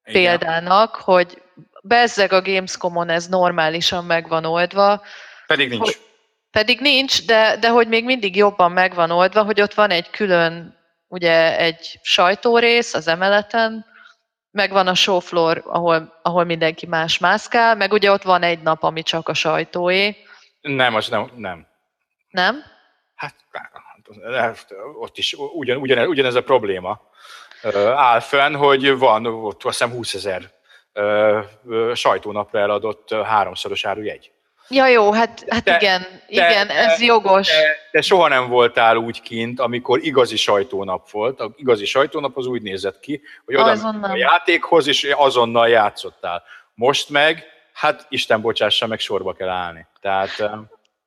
példának, 0.03 0.91
Igen. 0.91 1.05
hogy 1.05 1.43
bezzeg 1.83 2.33
a 2.33 2.43
Gamescom-on 2.43 3.09
ez 3.09 3.27
normálisan 3.27 4.05
meg 4.05 4.29
van 4.29 4.45
oldva. 4.45 5.03
Pedig 5.47 5.69
nincs. 5.69 5.85
Hogy, 5.85 6.10
pedig 6.51 6.81
nincs, 6.81 7.27
de, 7.27 7.57
de 7.57 7.69
hogy 7.69 7.89
még 7.89 8.05
mindig 8.05 8.37
jobban 8.37 8.73
meg 8.73 8.95
van 8.95 9.11
oldva, 9.11 9.43
hogy 9.43 9.61
ott 9.61 9.75
van 9.75 9.91
egy 9.91 10.11
külön, 10.11 10.79
ugye 11.09 11.59
egy 11.59 11.99
sajtórész 12.03 12.95
az 12.95 13.09
emeleten, 13.09 13.87
megvan 14.51 14.87
a 14.87 14.95
showfloor, 14.95 15.63
ahol, 15.67 16.19
ahol 16.23 16.45
mindenki 16.45 16.87
más 16.87 17.19
mászkál, 17.19 17.75
meg 17.75 17.93
ugye 17.93 18.13
ott 18.13 18.23
van 18.23 18.43
egy 18.43 18.63
nap, 18.63 18.83
ami 18.83 19.03
csak 19.03 19.29
a 19.29 19.35
sajtóé. 19.35 20.17
Nem, 20.61 20.95
az 20.95 21.09
nem. 21.09 21.31
Nem? 21.37 21.67
nem? 22.31 22.63
Hát, 24.35 24.67
ott 25.01 25.19
is 25.19 25.37
ugyan, 25.55 25.77
ugyan, 25.77 26.07
ugyanez 26.07 26.35
a 26.35 26.43
probléma 26.43 27.01
áll 27.95 28.21
fenn, 28.21 28.55
hogy 28.55 28.99
van 28.99 29.27
ott 29.27 29.65
azt 29.65 29.79
hiszem 29.79 29.97
20 29.97 30.15
ezer 30.15 30.51
sajtónapra 31.95 32.59
eladott 32.59 33.13
háromszoros 33.13 33.85
árujegy. 33.85 34.33
Ja 34.73 34.87
jó, 34.87 35.13
hát, 35.13 35.45
hát 35.49 35.65
de, 35.65 35.77
igen, 35.77 36.01
de, 36.01 36.19
igen, 36.29 36.69
ez 36.69 36.99
de, 36.99 37.05
jogos. 37.05 37.49
De, 37.49 37.77
de 37.91 38.01
soha 38.01 38.29
nem 38.29 38.49
voltál 38.49 38.97
úgy 38.97 39.23
kint, 39.23 39.61
amikor 39.61 40.05
igazi 40.05 40.37
sajtónap 40.37 41.11
volt. 41.11 41.41
A 41.41 41.53
igazi 41.57 41.85
sajtónap 41.85 42.37
az 42.37 42.47
úgy 42.47 42.63
nézett 42.63 43.01
ki, 43.01 43.23
hogy 43.45 43.57
oda 43.57 43.71
a 44.01 44.17
játékhoz, 44.17 44.87
és 44.87 45.15
azonnal 45.17 45.69
játszottál. 45.69 46.43
Most 46.75 47.09
meg, 47.09 47.45
hát 47.73 48.07
Isten 48.09 48.41
bocsássa, 48.41 48.87
meg 48.87 48.99
sorba 48.99 49.33
kell 49.33 49.49
állni. 49.49 49.87
Tehát... 50.01 50.51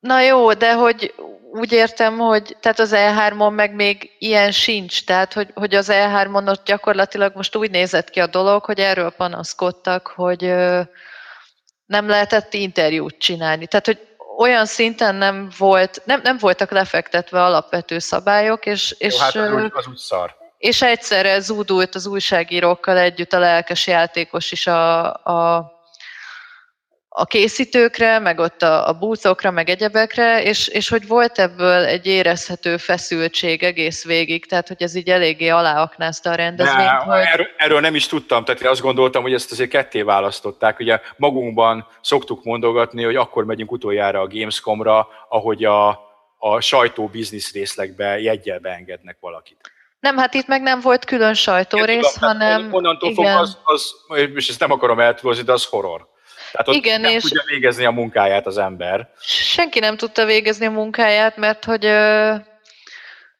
Na 0.00 0.20
jó, 0.20 0.52
de 0.52 0.74
hogy 0.74 1.14
úgy 1.52 1.72
értem, 1.72 2.18
hogy 2.18 2.56
tehát 2.60 2.78
az 2.78 2.92
E3-on 2.94 3.54
meg 3.54 3.74
még 3.74 4.10
ilyen 4.18 4.50
sincs, 4.50 5.04
tehát 5.04 5.32
hogy, 5.32 5.50
hogy 5.54 5.74
az 5.74 5.90
E3-on 5.92 6.48
ott 6.48 6.64
gyakorlatilag 6.64 7.32
most 7.34 7.56
úgy 7.56 7.70
nézett 7.70 8.10
ki 8.10 8.20
a 8.20 8.26
dolog, 8.26 8.64
hogy 8.64 8.78
erről 8.78 9.10
panaszkodtak, 9.10 10.06
hogy 10.06 10.54
nem 11.94 12.08
lehetett 12.08 12.54
interjút 12.54 13.18
csinálni. 13.18 13.66
Tehát, 13.66 13.86
hogy 13.86 13.98
olyan 14.38 14.66
szinten 14.66 15.14
nem, 15.14 15.48
volt, 15.58 16.02
nem, 16.04 16.20
nem 16.22 16.36
voltak 16.38 16.70
lefektetve 16.70 17.44
alapvető 17.44 17.98
szabályok, 17.98 18.66
és, 18.66 18.94
és, 18.98 19.14
Jó, 19.14 19.20
hát 19.20 19.34
az 19.34 19.52
úgy, 19.52 19.70
az 19.74 19.86
úgy 19.86 19.96
szar. 19.96 20.34
és 20.58 20.82
egyszerre 20.82 21.40
zúdult 21.40 21.94
az 21.94 22.06
újságírókkal 22.06 22.98
együtt 22.98 23.32
a 23.32 23.38
lelkes 23.38 23.86
játékos 23.86 24.52
is 24.52 24.66
a, 24.66 25.12
a 25.12 25.72
a 27.16 27.24
készítőkre, 27.24 28.18
meg 28.18 28.38
ott 28.38 28.62
a, 28.62 28.88
a 28.88 28.92
búcokra, 28.92 29.50
meg 29.50 29.68
egyebekre, 29.68 30.42
és, 30.42 30.68
és 30.68 30.88
hogy 30.88 31.06
volt 31.06 31.38
ebből 31.38 31.84
egy 31.84 32.06
érezhető 32.06 32.76
feszültség 32.76 33.62
egész 33.62 34.04
végig, 34.04 34.46
tehát 34.46 34.68
hogy 34.68 34.82
ez 34.82 34.94
így 34.94 35.08
eléggé 35.08 35.48
aláaknázta 35.48 36.30
a 36.30 36.34
rendezvényt. 36.34 36.88
De, 36.88 36.94
hogy... 36.94 37.22
erről, 37.32 37.46
erről 37.56 37.80
nem 37.80 37.94
is 37.94 38.06
tudtam, 38.06 38.44
tehát 38.44 38.60
én 38.60 38.68
azt 38.68 38.80
gondoltam, 38.80 39.22
hogy 39.22 39.32
ezt 39.32 39.52
azért 39.52 39.70
ketté 39.70 40.02
választották. 40.02 40.78
Ugye 40.78 41.00
magunkban 41.16 41.86
szoktuk 42.00 42.44
mondogatni, 42.44 43.04
hogy 43.04 43.16
akkor 43.16 43.44
megyünk 43.44 43.72
utoljára 43.72 44.20
a 44.20 44.26
Gamescomra, 44.26 45.08
ahogy 45.28 45.64
a, 45.64 45.88
a 46.38 46.60
sajtó 46.60 47.06
biznisz 47.06 47.52
részlegbe 47.52 48.20
jegyel 48.20 48.58
beengednek 48.58 49.16
valakit. 49.20 49.72
Nem, 50.00 50.16
hát 50.16 50.34
itt 50.34 50.46
meg 50.46 50.62
nem 50.62 50.80
volt 50.80 51.04
külön 51.04 51.34
sajtórész, 51.34 52.12
tudom, 52.12 52.28
hanem... 52.28 52.68
Onnantól 52.72 53.10
igen. 53.10 53.32
fog 53.32 53.42
az, 53.42 53.58
az, 53.64 53.90
és 54.34 54.48
ezt 54.48 54.60
nem 54.60 54.70
akarom 54.70 55.00
eltúlozni, 55.00 55.44
de 55.44 55.52
az 55.52 55.64
horror. 55.64 56.12
Tehát 56.54 56.68
ott 56.68 56.74
Igen, 56.74 57.00
nem 57.00 57.10
és 57.10 57.22
tudja 57.22 57.42
végezni 57.46 57.84
a 57.84 57.90
munkáját 57.90 58.46
az 58.46 58.58
ember. 58.58 59.08
Senki 59.20 59.78
nem 59.78 59.96
tudta 59.96 60.24
végezni 60.24 60.66
a 60.66 60.70
munkáját, 60.70 61.36
mert 61.36 61.64
hogy 61.64 61.84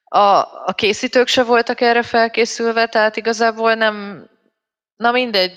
a, 0.04 0.38
a 0.64 0.72
készítők 0.74 1.28
se 1.28 1.42
voltak 1.42 1.80
erre 1.80 2.02
felkészülve, 2.02 2.86
tehát 2.86 3.16
igazából 3.16 3.74
nem, 3.74 4.26
na 4.96 5.10
mindegy, 5.10 5.52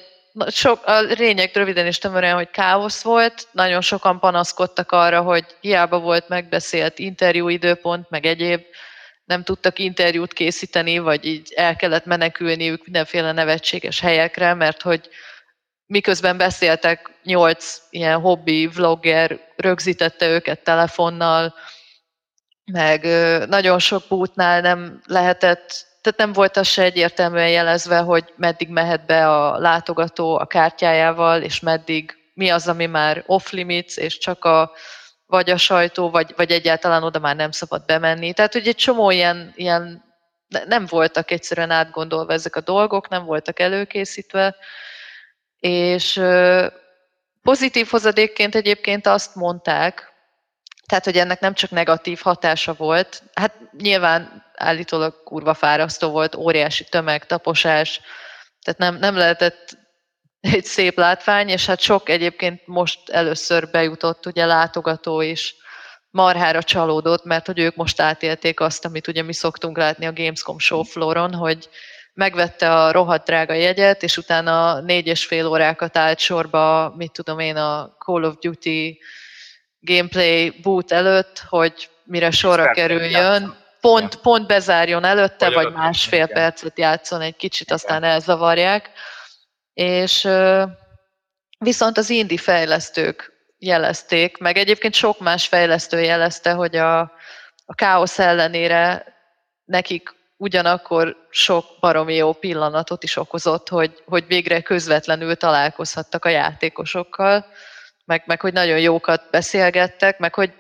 sok, 0.48 0.86
a 0.86 1.02
lényeg 1.02 1.52
röviden 1.54 1.86
és 1.86 1.98
tömören, 1.98 2.36
hogy 2.36 2.50
káosz 2.50 3.02
volt, 3.02 3.48
nagyon 3.52 3.82
sokan 3.82 4.20
panaszkodtak 4.20 4.92
arra, 4.92 5.22
hogy 5.22 5.46
hiába 5.62 6.00
volt 6.00 6.30
megbeszélt 6.30 7.00
interjúidőpont, 7.00 8.10
meg 8.10 8.26
egyéb, 8.26 8.62
nem 9.26 9.44
tudtak 9.44 9.80
interjút 9.80 10.34
készíteni, 10.34 10.98
vagy 10.98 11.26
így 11.26 11.54
el 11.56 11.76
kellett 11.76 12.06
menekülniük 12.06 12.84
mindenféle 12.84 13.32
nevetséges 13.32 14.00
helyekre, 14.00 14.54
mert 14.54 14.82
hogy 14.82 15.10
miközben 15.88 16.38
beszéltek, 16.38 17.12
nyolc 17.24 17.82
ilyen 17.90 18.20
hobbi 18.20 18.68
vlogger 18.68 19.40
rögzítette 19.56 20.28
őket 20.28 20.64
telefonnal, 20.64 21.54
meg 22.72 23.04
nagyon 23.48 23.80
sok 23.80 24.04
bútnál 24.10 24.62
nem 24.62 25.02
lehetett, 25.06 25.86
tehát 26.02 26.20
nem 26.20 26.34
volt 26.34 26.58
az 26.58 26.68
se 26.68 26.84
egyértelműen 26.84 27.50
jelezve, 27.50 27.98
hogy 27.98 28.34
meddig 28.36 28.70
mehet 28.70 29.06
be 29.06 29.30
a 29.30 29.58
látogató 29.60 30.38
a 30.38 30.46
kártyájával, 30.46 31.42
és 31.42 31.60
meddig 31.60 32.18
mi 32.34 32.50
az, 32.50 32.68
ami 32.68 32.86
már 32.86 33.24
off-limits, 33.26 33.98
és 33.98 34.18
csak 34.18 34.46
a, 34.46 34.72
vagy 35.26 35.50
a 35.50 35.58
sajtó, 35.58 36.10
vagy, 36.10 36.34
vagy 36.36 36.52
egyáltalán 36.52 37.04
oda 37.04 37.20
már 37.20 37.36
nem 37.36 37.52
szabad 37.52 37.86
bemenni. 37.86 38.34
Tehát, 38.34 38.54
hogy 38.54 38.68
egy 38.68 38.76
csomó 38.76 39.12
ilyen, 39.12 39.54
ilyen 39.56 40.04
nem 40.68 40.86
voltak 40.90 41.32
egyszerűen 41.32 41.72
átgondolva 41.72 42.34
ezek 42.34 42.56
a 42.56 42.62
dolgok, 42.62 43.10
nem 43.10 43.26
voltak 43.26 43.60
előkészítve, 43.60 44.56
és 45.60 46.22
pozitív 47.42 47.88
hozadékként 47.88 48.56
egyébként 48.56 49.08
azt 49.08 49.36
mondták, 49.36 50.16
tehát, 50.86 51.06
hogy 51.06 51.18
ennek 51.18 51.40
nem 51.40 51.54
csak 51.54 51.70
negatív 51.70 52.20
hatása 52.24 52.74
volt, 52.74 53.24
hát 53.34 53.54
nyilván 53.78 54.46
állítólag 54.56 55.24
kurva 55.24 55.54
fárasztó 55.54 56.10
volt, 56.10 56.36
óriási 56.36 56.84
tömeg, 56.84 57.26
taposás, 57.26 58.02
tehát 58.62 58.80
nem, 58.80 58.96
nem 58.96 59.16
lehetett 59.16 59.78
egy 60.40 60.66
szép 60.66 60.98
látvány, 60.98 61.50
és 61.50 61.66
hát 61.66 61.80
sok 61.80 62.10
egyébként 62.10 62.62
most 62.66 63.10
először 63.10 63.70
bejutott 63.70 64.26
ugye 64.26 64.46
látogató 64.46 65.22
is 65.22 65.56
marhára 66.10 66.64
csalódott, 66.64 67.24
mert 67.24 67.46
hogy 67.46 67.60
ők 67.60 67.76
most 67.76 68.02
átélték 68.02 68.60
azt, 68.60 68.86
amit 68.86 69.08
ugye 69.08 69.22
mi 69.22 69.34
szoktunk 69.34 69.78
látni 69.78 70.06
a 70.06 70.14
Gamescom 70.14 70.60
showflooron, 70.60 71.34
hogy 71.34 71.70
megvette 72.18 72.74
a 72.74 72.92
rohadt 72.92 73.26
drága 73.26 73.54
jegyet, 73.54 74.04
és 74.04 74.18
utána 74.18 74.80
négy 74.80 75.08
és 75.08 75.26
fél 75.26 75.48
órákat 75.48 75.98
állt 75.98 76.20
sorba, 76.20 76.94
mit 76.96 77.12
tudom 77.12 77.40
én, 77.40 77.56
a 77.56 77.96
Call 77.98 78.24
of 78.24 78.36
Duty 78.40 79.00
gameplay 79.80 80.50
boot 80.50 80.92
előtt, 80.92 81.44
hogy 81.50 81.90
mire 82.04 82.32
sorra 82.32 82.72
kerüljön, 82.72 83.56
pont, 83.82 84.16
pont 84.16 84.48
bezárjon 84.48 85.04
előtte, 85.04 85.46
vagy, 85.46 85.64
vagy 85.64 85.74
másfél 85.74 86.28
percet 86.28 86.80
játszon 86.80 87.22
egy 87.22 87.36
kicsit, 87.36 87.72
aztán 87.72 88.04
elzavarják. 88.04 88.92
És 89.74 90.28
viszont 91.60 91.98
az 91.98 92.10
indie 92.10 92.38
fejlesztők 92.38 93.32
jelezték, 93.58 94.38
meg 94.38 94.58
egyébként 94.58 94.94
sok 94.94 95.20
más 95.20 95.48
fejlesztő 95.48 96.02
jelezte, 96.02 96.52
hogy 96.52 96.76
a, 96.76 97.00
a 97.66 97.76
káosz 97.76 98.20
ellenére 98.20 99.06
nekik 99.66 100.17
ugyanakkor 100.38 101.28
sok 101.30 101.66
baromi 101.80 102.16
jó 102.16 102.34
pillanatot 102.34 103.04
is 103.04 103.16
okozott, 103.16 103.70
hogy, 103.70 104.04
hogy 104.06 104.28
végre 104.28 104.62
közvetlenül 104.62 105.36
találkozhattak 105.36 106.26
a 106.26 106.30
játékosokkal, 106.30 107.46
meg, 108.06 108.24
meg 108.26 108.42
hogy 108.42 108.54
nagyon 108.54 108.80
jókat 108.80 109.28
beszélgettek, 109.32 110.20
meg 110.20 110.34
hogy 110.34 110.54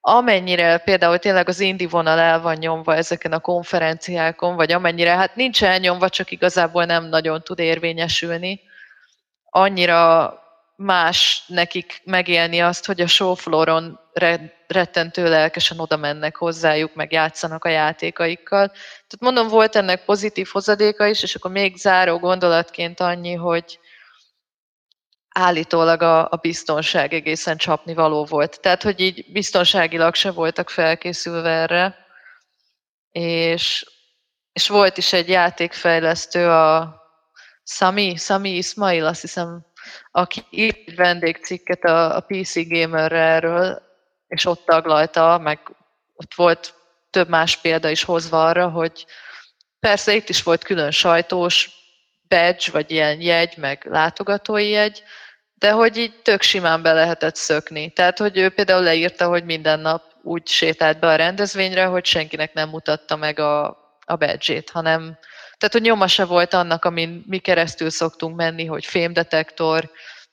amennyire 0.00 0.78
például 0.78 1.18
tényleg 1.18 1.48
az 1.48 1.60
indi 1.60 1.86
vonal 1.86 2.18
el 2.18 2.40
van 2.40 2.56
nyomva 2.56 2.94
ezeken 2.94 3.32
a 3.32 3.38
konferenciákon, 3.38 4.56
vagy 4.56 4.72
amennyire, 4.72 5.10
hát 5.10 5.36
nincs 5.36 5.64
elnyomva, 5.64 6.08
csak 6.08 6.30
igazából 6.30 6.84
nem 6.84 7.04
nagyon 7.04 7.42
tud 7.42 7.58
érvényesülni, 7.58 8.60
annyira 9.44 10.34
más 10.76 11.44
nekik 11.46 12.00
megélni 12.04 12.60
azt, 12.60 12.86
hogy 12.86 13.00
a 13.00 13.06
showflooron 13.06 14.00
rettentő 14.70 15.28
lelkesen 15.28 15.78
oda 15.78 15.96
mennek 15.96 16.36
hozzájuk, 16.36 16.94
meg 16.94 17.12
játszanak 17.12 17.64
a 17.64 17.68
játékaikkal. 17.68 18.66
Tehát 18.68 19.18
mondom, 19.20 19.48
volt 19.48 19.76
ennek 19.76 20.04
pozitív 20.04 20.48
hozadéka 20.52 21.06
is, 21.06 21.22
és 21.22 21.34
akkor 21.34 21.50
még 21.50 21.76
záró 21.76 22.18
gondolatként 22.18 23.00
annyi, 23.00 23.34
hogy 23.34 23.78
állítólag 25.28 26.02
a, 26.02 26.30
a 26.30 26.36
biztonság 26.40 27.12
egészen 27.12 27.56
csapni 27.56 27.94
való 27.94 28.24
volt. 28.24 28.60
Tehát, 28.60 28.82
hogy 28.82 29.00
így 29.00 29.26
biztonságilag 29.32 30.14
se 30.14 30.30
voltak 30.30 30.70
felkészülve 30.70 31.50
erre, 31.50 31.96
és, 33.10 33.86
és 34.52 34.68
volt 34.68 34.96
is 34.98 35.12
egy 35.12 35.28
játékfejlesztő, 35.28 36.48
a 36.48 36.94
Sami, 37.64 38.16
Sami 38.16 38.50
Ismail, 38.56 39.06
azt 39.06 39.20
hiszem 39.20 39.68
aki 40.10 40.44
írt 40.50 40.78
egy 40.86 40.94
vendégcikket 40.94 41.84
a, 41.84 42.16
a 42.16 42.20
PC 42.20 42.68
Gamerre 42.68 43.18
erről, 43.18 43.82
és 44.30 44.44
ott 44.44 44.64
taglalta, 44.64 45.38
meg 45.38 45.58
ott 46.14 46.34
volt 46.34 46.74
több 47.10 47.28
más 47.28 47.56
példa 47.56 47.88
is 47.88 48.02
hozva 48.02 48.46
arra, 48.46 48.68
hogy 48.68 49.06
persze 49.80 50.14
itt 50.14 50.28
is 50.28 50.42
volt 50.42 50.64
külön 50.64 50.90
sajtós 50.90 51.70
badge, 52.28 52.70
vagy 52.72 52.90
ilyen 52.90 53.20
jegy, 53.20 53.56
meg 53.56 53.86
látogatói 53.90 54.68
jegy, 54.68 55.02
de 55.54 55.70
hogy 55.70 55.96
így 55.96 56.22
tök 56.22 56.42
simán 56.42 56.82
be 56.82 56.92
lehetett 56.92 57.36
szökni. 57.36 57.90
Tehát, 57.90 58.18
hogy 58.18 58.38
ő 58.38 58.48
például 58.48 58.82
leírta, 58.82 59.28
hogy 59.28 59.44
minden 59.44 59.80
nap 59.80 60.02
úgy 60.22 60.48
sétált 60.48 60.98
be 60.98 61.06
a 61.06 61.16
rendezvényre, 61.16 61.84
hogy 61.84 62.04
senkinek 62.04 62.52
nem 62.52 62.68
mutatta 62.68 63.16
meg 63.16 63.38
a, 63.38 63.66
a 64.06 64.16
badge-ét, 64.16 64.70
hanem 64.70 65.18
tehát, 65.60 65.74
hogy 65.74 65.82
nyoma 65.82 66.06
se 66.06 66.24
volt 66.24 66.54
annak, 66.54 66.84
amin 66.84 67.24
mi 67.26 67.38
keresztül 67.38 67.90
szoktunk 67.90 68.36
menni, 68.36 68.64
hogy 68.64 68.84
fémdetektor, 68.84 69.90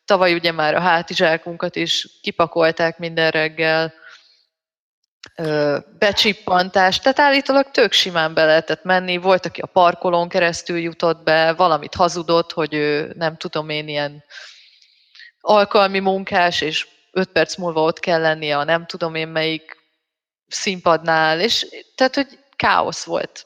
tavaly 0.07 0.33
ugye 0.33 0.51
már 0.51 0.75
a 0.75 0.79
hátizsákunkat 0.79 1.75
is 1.75 2.07
kipakolták 2.21 2.97
minden 2.97 3.29
reggel, 3.29 3.93
becsippantás, 5.99 6.99
tehát 6.99 7.19
állítólag 7.19 7.71
tök 7.71 7.91
simán 7.91 8.33
be 8.33 8.45
lehetett 8.45 8.83
menni, 8.83 9.17
volt, 9.17 9.45
aki 9.45 9.61
a 9.61 9.65
parkolón 9.65 10.29
keresztül 10.29 10.77
jutott 10.77 11.23
be, 11.23 11.53
valamit 11.53 11.95
hazudott, 11.95 12.51
hogy 12.51 12.73
ő 12.73 13.13
nem 13.15 13.37
tudom 13.37 13.69
én 13.69 13.87
ilyen 13.87 14.23
alkalmi 15.39 15.99
munkás, 15.99 16.61
és 16.61 16.87
öt 17.11 17.31
perc 17.31 17.55
múlva 17.55 17.81
ott 17.81 17.99
kell 17.99 18.21
lennie 18.21 18.57
a 18.57 18.63
nem 18.63 18.85
tudom 18.85 19.15
én 19.15 19.27
melyik 19.27 19.77
színpadnál, 20.47 21.39
és 21.39 21.65
tehát, 21.95 22.15
hogy 22.15 22.39
káosz 22.55 23.03
volt. 23.03 23.45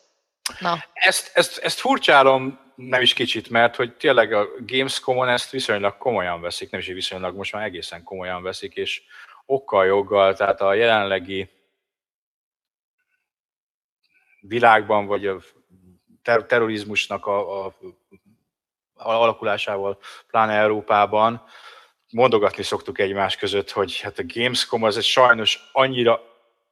Na. 0.59 0.85
Ezt, 0.93 1.31
ezt, 1.33 1.57
ezt 1.57 1.79
furcsálom 1.79 2.59
nem 2.75 3.01
is 3.01 3.13
kicsit, 3.13 3.49
mert 3.49 3.75
hogy 3.75 3.95
tényleg 3.95 4.33
a 4.33 4.47
Gamescom-on 4.65 5.29
ezt 5.29 5.49
viszonylag 5.49 5.97
komolyan 5.97 6.41
veszik, 6.41 6.69
nem 6.69 6.79
is 6.79 6.87
viszonylag, 6.87 7.35
most 7.35 7.53
már 7.53 7.63
egészen 7.63 8.03
komolyan 8.03 8.43
veszik, 8.43 8.75
és 8.75 9.01
okkal, 9.45 9.85
joggal, 9.85 10.33
tehát 10.33 10.61
a 10.61 10.73
jelenlegi 10.73 11.49
világban, 14.41 15.05
vagy 15.05 15.27
a 15.27 15.37
ter- 16.21 16.47
terrorizmusnak 16.47 17.25
a, 17.25 17.65
a, 17.65 17.75
alakulásával, 18.93 19.99
pláne 20.27 20.53
Európában, 20.53 21.43
mondogatni 22.11 22.63
szoktuk 22.63 22.99
egymás 22.99 23.37
között, 23.37 23.71
hogy 23.71 23.99
hát 23.99 24.19
a 24.19 24.23
Gamescom 24.25 24.83
az 24.83 24.97
egy 24.97 25.03
sajnos 25.03 25.69
annyira 25.71 26.21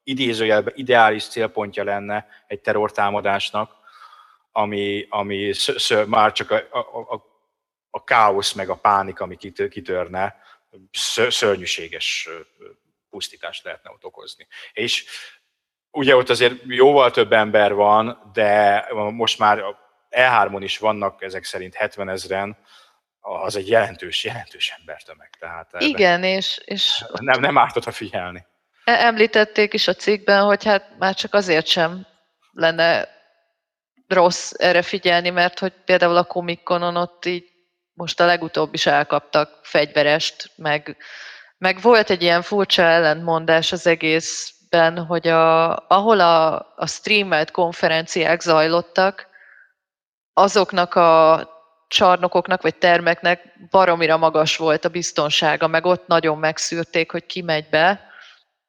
idézőjelben 0.04 0.74
ideális 0.76 1.28
célpontja 1.28 1.84
lenne 1.84 2.28
egy 2.48 2.60
terrortámadásnak, 2.60 3.79
ami, 4.52 5.06
ami 5.10 5.52
már 6.08 6.32
csak 6.32 6.52
a, 6.52 6.56
a, 6.72 6.80
a, 7.14 7.24
a 7.90 8.04
káosz 8.04 8.54
meg 8.54 8.70
a 8.70 8.76
pánik, 8.76 9.20
ami 9.20 9.38
kitörne, 9.70 10.36
szörnyűséges 11.30 12.30
pusztítást 13.10 13.64
lehetne 13.64 13.92
ott 13.92 14.06
okozni. 14.06 14.48
És 14.72 15.06
ugye 15.92 16.16
ott 16.16 16.30
azért 16.30 16.56
jóval 16.66 17.12
több 17.12 17.34
ember 17.34 17.74
van, 17.74 18.32
de 18.34 18.86
most 18.94 19.40
már 19.40 19.64
E3-on 20.10 20.60
is 20.62 20.78
vannak 20.78 21.24
ezek 21.24 21.44
szerint 21.44 21.76
70 21.76 22.10
ezeren, 22.10 22.58
az 23.20 23.56
egy 23.56 23.68
jelentős, 23.68 24.24
jelentős 24.24 24.74
embertömeg. 24.80 25.30
Tehát 25.40 25.70
Igen, 25.78 26.24
és, 26.24 26.62
és 26.66 27.06
nem, 27.20 27.40
nem 27.40 27.58
ártott 27.58 27.86
a 27.86 27.92
figyelni. 27.92 28.46
E- 28.84 29.06
említették 29.06 29.74
is 29.74 29.88
a 29.88 29.94
cikkben, 29.94 30.44
hogy 30.44 30.64
hát 30.64 30.98
már 30.98 31.16
csak 31.16 31.34
azért 31.34 31.68
sem 31.68 32.08
lenne 32.52 33.19
rossz 34.10 34.52
erre 34.58 34.82
figyelni, 34.82 35.30
mert 35.30 35.60
hogy 35.60 35.74
például 35.86 36.18
a 36.18 36.24
komikonon 36.24 36.96
ott 36.96 37.26
így 37.26 37.44
most 37.94 38.20
a 38.20 38.26
legutóbb 38.26 38.74
is 38.74 38.86
elkaptak 38.86 39.60
fegyverest, 39.62 40.52
meg, 40.56 40.98
meg 41.58 41.82
volt 41.82 42.10
egy 42.10 42.22
ilyen 42.22 42.42
furcsa 42.42 42.82
ellentmondás 42.82 43.72
az 43.72 43.88
egészben, 43.88 45.06
hogy 45.06 45.28
a, 45.28 45.76
ahol 45.88 46.20
a, 46.20 46.56
a 46.76 46.88
streamelt 46.88 47.52
konferenciák 47.52 48.42
zajlottak, 48.42 49.28
azoknak 50.34 50.96
a 50.96 51.50
csarnokoknak 51.88 52.62
vagy 52.62 52.76
termeknek 52.76 53.54
baromira 53.70 54.18
magas 54.18 54.58
volt 54.58 54.86
a 54.86 54.90
biztonsága, 54.90 55.68
meg 55.68 55.86
ott 55.86 56.08
nagyon 56.08 56.38
megszűrték, 56.38 57.12
hogy 57.12 57.26
ki 57.26 57.42
megy 57.42 57.70
be, 57.70 58.10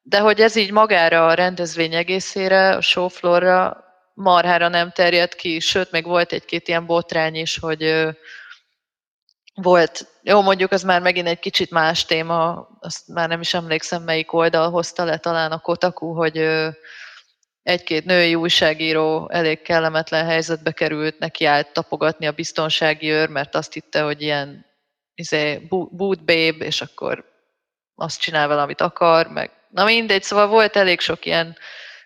de 0.01 0.19
hogy 0.19 0.41
ez 0.41 0.55
így 0.55 0.71
magára 0.71 1.27
a 1.27 1.33
rendezvény 1.33 1.95
egészére, 1.95 2.75
a 2.75 2.81
showfloorra 2.81 3.90
marhára 4.13 4.67
nem 4.67 4.91
terjedt 4.91 5.35
ki, 5.35 5.59
sőt, 5.59 5.91
még 5.91 6.05
volt 6.05 6.31
egy-két 6.31 6.67
ilyen 6.67 6.85
botrány 6.85 7.35
is, 7.35 7.57
hogy 7.57 8.07
volt, 9.53 10.07
jó 10.21 10.41
mondjuk 10.41 10.71
az 10.71 10.83
már 10.83 11.01
megint 11.01 11.27
egy 11.27 11.39
kicsit 11.39 11.71
más 11.71 12.05
téma, 12.05 12.67
azt 12.79 13.07
már 13.07 13.27
nem 13.27 13.41
is 13.41 13.53
emlékszem 13.53 14.03
melyik 14.03 14.33
oldal 14.33 14.69
hozta 14.69 15.03
le 15.03 15.17
talán 15.17 15.51
a 15.51 15.59
Kotaku, 15.59 16.13
hogy 16.13 16.37
egy-két 17.63 18.05
női 18.05 18.35
újságíró 18.35 19.29
elég 19.31 19.61
kellemetlen 19.61 20.25
helyzetbe 20.25 20.71
került, 20.71 21.19
neki 21.19 21.45
állt 21.45 21.73
tapogatni 21.73 22.27
a 22.27 22.31
biztonsági 22.31 23.09
őr, 23.09 23.29
mert 23.29 23.55
azt 23.55 23.73
hitte, 23.73 24.01
hogy 24.01 24.21
ilyen 24.21 24.65
izé, 25.15 25.67
boot 25.69 26.25
babe, 26.25 26.65
és 26.65 26.81
akkor 26.81 27.25
azt 27.95 28.19
csinál 28.19 28.47
vele, 28.47 28.61
amit 28.61 28.81
akar, 28.81 29.27
meg 29.27 29.51
na 29.69 29.83
mindegy, 29.83 30.23
szóval 30.23 30.47
volt 30.47 30.75
elég 30.75 30.99
sok 30.99 31.25
ilyen 31.25 31.57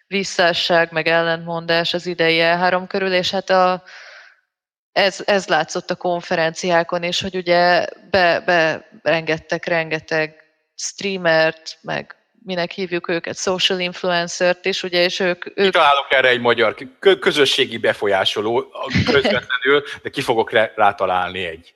visszásság, 0.08 0.92
meg 0.92 1.08
ellentmondás 1.08 1.94
az 1.94 2.06
idei 2.06 2.38
E3 2.42 2.84
körül, 2.88 3.14
és 3.14 3.32
hát 3.32 3.50
a, 3.50 3.84
ez, 4.92 5.24
ez 5.26 5.48
látszott 5.48 5.92
a 5.92 5.96
konferenciákon 5.96 7.04
is, 7.04 7.22
hogy 7.22 7.36
ugye 7.36 7.86
be, 8.10 8.40
be 8.46 8.90
rengettek 9.04 9.66
rengeteg 9.66 10.44
streamert, 10.76 11.78
meg 11.82 12.16
minek 12.46 12.72
hívjuk 12.72 13.08
őket, 13.08 13.38
social 13.38 13.80
influencert 13.80 14.66
is, 14.66 14.84
ugye, 14.84 15.04
és 15.04 15.20
ők... 15.20 15.46
ők... 15.60 15.74
Találok 15.74 16.08
erre 16.10 16.28
egy 16.28 16.40
magyar 16.40 16.76
közösségi 17.20 17.78
befolyásoló 17.78 18.72
közvetlenül, 19.12 19.84
de 20.02 20.10
ki 20.10 20.22
fogok 20.22 20.52
rá 20.52 20.94
találni 20.94 21.46
egy. 21.46 21.74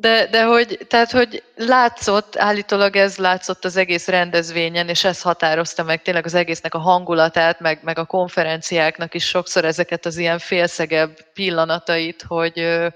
De, 0.00 0.26
de 0.26 0.44
hogy, 0.44 0.78
tehát, 0.88 1.10
hogy 1.10 1.42
látszott, 1.54 2.36
állítólag 2.36 2.96
ez 2.96 3.16
látszott 3.16 3.64
az 3.64 3.76
egész 3.76 4.06
rendezvényen, 4.06 4.88
és 4.88 5.04
ez 5.04 5.22
határozta 5.22 5.82
meg 5.82 6.02
tényleg 6.02 6.24
az 6.24 6.34
egésznek 6.34 6.74
a 6.74 6.78
hangulatát, 6.78 7.60
meg, 7.60 7.80
meg 7.82 7.98
a 7.98 8.04
konferenciáknak 8.04 9.14
is 9.14 9.24
sokszor 9.24 9.64
ezeket 9.64 10.06
az 10.06 10.16
ilyen 10.16 10.38
félszegebb 10.38 11.32
pillanatait, 11.32 12.22
hogy, 12.22 12.86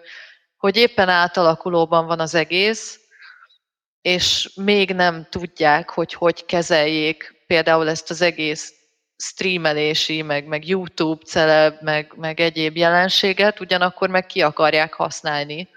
hogy 0.57 0.77
éppen 0.77 1.09
átalakulóban 1.09 2.07
van 2.07 2.21
az 2.21 2.35
egész, 2.35 3.01
és 4.03 4.51
még 4.55 4.95
nem 4.95 5.27
tudják, 5.31 5.91
hogy 5.91 6.15
hogy 6.15 6.45
kezeljék 6.45 7.45
például 7.47 7.89
ezt 7.89 8.11
az 8.11 8.21
egész 8.21 8.75
streamelési, 9.17 10.23
meg, 10.23 10.47
meg 10.47 10.67
YouTube 10.67 11.25
celeb, 11.25 11.75
meg, 11.81 12.13
meg 12.17 12.41
egyéb 12.41 12.77
jelenséget, 12.77 13.61
ugyanakkor 13.61 14.09
meg 14.09 14.27
ki 14.27 14.43
akarják 14.43 14.95
használni 14.95 15.69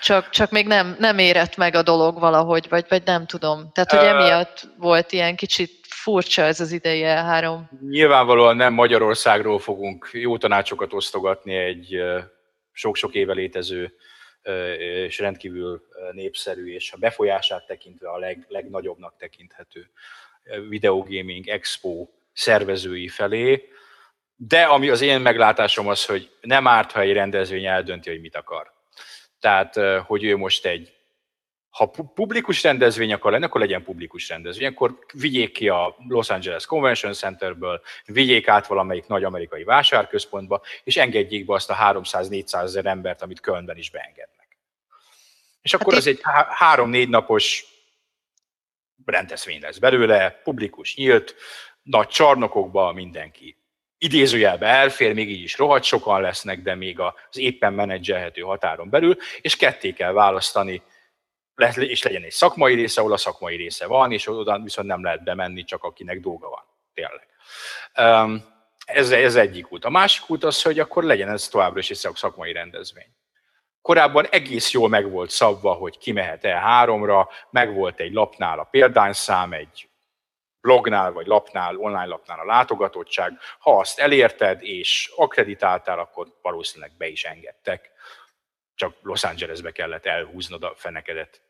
csak, 0.00 0.30
csak 0.30 0.50
még 0.50 0.66
nem, 0.66 0.96
nem 0.98 1.18
érett 1.18 1.56
meg 1.56 1.74
a 1.74 1.82
dolog 1.82 2.20
valahogy, 2.20 2.68
vagy, 2.68 2.84
vagy 2.88 3.02
nem 3.04 3.26
tudom. 3.26 3.70
Tehát, 3.72 3.90
hogy 3.90 4.06
emiatt 4.08 4.68
volt 4.76 5.12
ilyen 5.12 5.36
kicsit 5.36 5.86
furcsa 5.88 6.42
ez 6.42 6.60
az 6.60 6.72
ideje 6.72 7.22
három. 7.22 7.70
Nyilvánvalóan 7.88 8.56
nem 8.56 8.72
Magyarországról 8.72 9.58
fogunk 9.58 10.10
jó 10.12 10.38
tanácsokat 10.38 10.92
osztogatni 10.92 11.54
egy 11.56 12.02
sok-sok 12.72 13.14
éve 13.14 13.32
létező 13.32 13.94
és 14.78 15.18
rendkívül 15.18 15.82
népszerű, 16.12 16.74
és 16.74 16.92
a 16.92 16.96
befolyását 16.96 17.66
tekintve 17.66 18.10
a 18.10 18.18
leg, 18.18 18.46
legnagyobbnak 18.48 19.16
tekinthető 19.18 19.90
videogaming 20.68 21.48
expo 21.48 22.08
szervezői 22.32 23.08
felé. 23.08 23.68
De 24.36 24.62
ami 24.62 24.88
az 24.88 25.00
én 25.00 25.20
meglátásom 25.20 25.88
az, 25.88 26.04
hogy 26.04 26.30
nem 26.40 26.66
árt, 26.66 26.92
ha 26.92 27.00
egy 27.00 27.12
rendezvény 27.12 27.66
eldönti, 27.66 28.10
hogy 28.10 28.20
mit 28.20 28.36
akar. 28.36 28.72
Tehát, 29.40 29.74
hogy 30.06 30.24
ő 30.24 30.36
most 30.36 30.66
egy, 30.66 30.92
ha 31.70 31.86
publikus 32.14 32.62
rendezvény 32.62 33.12
akar 33.12 33.32
lenni, 33.32 33.44
akkor 33.44 33.60
legyen 33.60 33.82
publikus 33.82 34.28
rendezvény, 34.28 34.66
akkor 34.66 34.98
vigyék 35.12 35.52
ki 35.52 35.68
a 35.68 35.96
Los 36.08 36.30
Angeles 36.30 36.66
Convention 36.66 37.12
Centerből, 37.12 37.82
vigyék 38.04 38.48
át 38.48 38.66
valamelyik 38.66 39.06
nagy 39.06 39.24
amerikai 39.24 39.64
vásárközpontba, 39.64 40.62
és 40.84 40.96
engedjék 40.96 41.46
be 41.46 41.54
azt 41.54 41.70
a 41.70 41.74
300-400 41.74 42.62
ezer 42.62 42.86
embert, 42.86 43.22
amit 43.22 43.40
Kölnben 43.40 43.76
is 43.76 43.90
beengednek. 43.90 44.58
És 45.62 45.74
akkor 45.74 45.92
hát 45.92 46.02
az 46.02 46.06
egy 46.06 46.20
három-négy 46.48 47.08
napos 47.08 47.64
rendezvény 49.04 49.60
lesz 49.60 49.78
belőle, 49.78 50.30
publikus, 50.30 50.96
nyílt, 50.96 51.34
nagy 51.82 52.08
csarnokokba 52.08 52.92
mindenki 52.92 53.57
idézőjelbe 53.98 54.66
elfér, 54.66 55.14
még 55.14 55.30
így 55.30 55.42
is 55.42 55.58
rohadt 55.58 55.84
sokan 55.84 56.20
lesznek, 56.20 56.62
de 56.62 56.74
még 56.74 57.00
az 57.00 57.38
éppen 57.38 57.72
menedzselhető 57.72 58.40
határon 58.40 58.90
belül, 58.90 59.16
és 59.40 59.56
ketté 59.56 59.92
kell 59.92 60.12
választani, 60.12 60.82
és 61.74 62.02
legyen 62.02 62.22
egy 62.22 62.30
szakmai 62.30 62.74
része, 62.74 63.00
ahol 63.00 63.12
a 63.12 63.16
szakmai 63.16 63.56
része 63.56 63.86
van, 63.86 64.12
és 64.12 64.26
oda 64.26 64.60
viszont 64.62 64.88
nem 64.88 65.02
lehet 65.02 65.24
bemenni, 65.24 65.64
csak 65.64 65.84
akinek 65.84 66.20
dolga 66.20 66.48
van, 66.48 66.64
tényleg. 66.94 67.26
Ez, 68.84 69.10
ez 69.10 69.36
egyik 69.36 69.72
út. 69.72 69.84
A 69.84 69.90
másik 69.90 70.30
út 70.30 70.44
az, 70.44 70.62
hogy 70.62 70.78
akkor 70.78 71.04
legyen 71.04 71.28
ez 71.28 71.48
továbbra 71.48 71.78
is 71.78 71.90
egy 71.90 71.96
szakmai 71.96 72.52
rendezvény. 72.52 73.16
Korábban 73.82 74.26
egész 74.26 74.70
jól 74.70 74.88
meg 74.88 75.10
volt 75.10 75.30
szabva, 75.30 75.72
hogy 75.72 75.98
ki 75.98 76.12
mehet 76.12 76.44
el 76.44 76.60
háromra, 76.60 77.28
meg 77.50 77.74
volt 77.74 78.00
egy 78.00 78.12
lapnál 78.12 78.58
a 78.58 78.68
példányszám, 78.70 79.52
egy 79.52 79.87
blognál 80.68 81.12
vagy 81.12 81.26
lapnál, 81.26 81.76
online 81.76 82.04
lapnál 82.04 82.40
a 82.40 82.44
látogatottság. 82.44 83.38
Ha 83.58 83.78
azt 83.78 83.98
elérted 83.98 84.62
és 84.62 85.12
akreditáltál, 85.16 85.98
akkor 85.98 86.26
valószínűleg 86.42 86.92
be 86.98 87.06
is 87.06 87.24
engedtek. 87.24 87.90
Csak 88.74 88.96
Los 89.02 89.24
Angelesbe 89.24 89.70
kellett 89.70 90.06
elhúznod 90.06 90.62
a 90.62 90.72
fenekedet. 90.76 91.40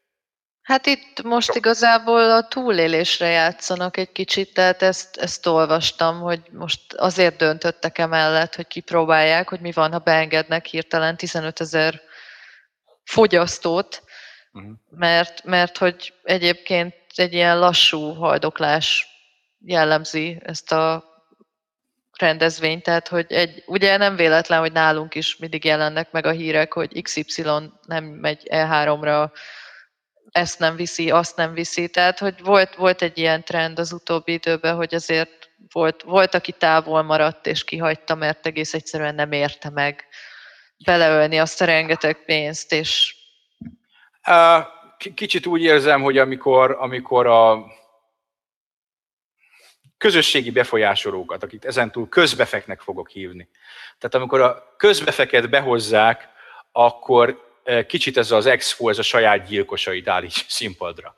Hát 0.62 0.86
itt 0.86 1.22
most 1.22 1.46
Sok. 1.46 1.56
igazából 1.56 2.30
a 2.30 2.48
túlélésre 2.48 3.26
játszanak 3.26 3.96
egy 3.96 4.12
kicsit, 4.12 4.54
tehát 4.54 4.82
ezt, 4.82 5.16
ezt 5.16 5.46
olvastam, 5.46 6.20
hogy 6.20 6.40
most 6.52 6.92
azért 6.92 7.36
döntöttek 7.36 7.98
emellett, 7.98 8.54
hogy 8.54 8.66
kipróbálják, 8.66 9.48
hogy 9.48 9.60
mi 9.60 9.72
van, 9.72 9.92
ha 9.92 9.98
beengednek 9.98 10.66
hirtelen 10.66 11.16
15 11.16 11.60
ezer 11.60 12.00
fogyasztót, 13.04 14.02
uh-huh. 14.52 14.72
mert, 14.90 15.44
mert 15.44 15.78
hogy 15.78 16.14
egyébként 16.22 16.94
egy 17.18 17.32
ilyen 17.32 17.58
lassú 17.58 18.12
haldoklás 18.12 19.06
jellemzi 19.60 20.40
ezt 20.44 20.72
a 20.72 21.04
rendezvényt, 22.18 22.82
tehát 22.82 23.08
hogy 23.08 23.32
egy, 23.32 23.62
ugye 23.66 23.96
nem 23.96 24.16
véletlen, 24.16 24.60
hogy 24.60 24.72
nálunk 24.72 25.14
is 25.14 25.36
mindig 25.36 25.64
jelennek 25.64 26.10
meg 26.10 26.26
a 26.26 26.30
hírek, 26.30 26.72
hogy 26.72 27.02
XY 27.02 27.42
nem 27.86 28.04
megy 28.04 28.42
E3-ra, 28.50 29.30
ezt 30.30 30.58
nem 30.58 30.76
viszi, 30.76 31.10
azt 31.10 31.36
nem 31.36 31.52
viszi, 31.52 31.88
tehát 31.88 32.18
hogy 32.18 32.42
volt, 32.42 32.74
volt 32.74 33.02
egy 33.02 33.18
ilyen 33.18 33.44
trend 33.44 33.78
az 33.78 33.92
utóbbi 33.92 34.32
időben, 34.32 34.76
hogy 34.76 34.94
azért 34.94 35.50
volt, 35.72 36.02
volt, 36.02 36.34
aki 36.34 36.52
távol 36.52 37.02
maradt 37.02 37.46
és 37.46 37.64
kihagyta, 37.64 38.14
mert 38.14 38.46
egész 38.46 38.74
egyszerűen 38.74 39.14
nem 39.14 39.32
érte 39.32 39.70
meg 39.70 40.04
beleölni 40.84 41.38
azt 41.38 41.60
a 41.60 41.64
rengeteg 41.64 42.24
pénzt, 42.24 42.72
és... 42.72 43.16
Kicsit 45.14 45.46
úgy 45.46 45.62
érzem, 45.62 46.02
hogy 46.02 46.18
amikor, 46.18 46.76
amikor 46.78 47.26
a 47.26 47.66
közösségi 49.98 50.50
befolyásolókat, 50.50 51.42
akik 51.42 51.64
ezentúl 51.64 52.08
közbefeknek 52.08 52.80
fogok 52.80 53.08
hívni. 53.08 53.48
Tehát 53.98 54.14
amikor 54.14 54.40
a 54.40 54.74
közbefeket 54.76 55.50
behozzák, 55.50 56.28
akkor 56.72 57.46
kicsit 57.86 58.16
ez 58.16 58.30
az 58.30 58.46
expo, 58.46 58.88
ez 58.88 58.98
a 58.98 59.02
saját 59.02 59.46
gyilkosait 59.46 60.08
állít 60.08 60.44
színpadra. 60.58 61.16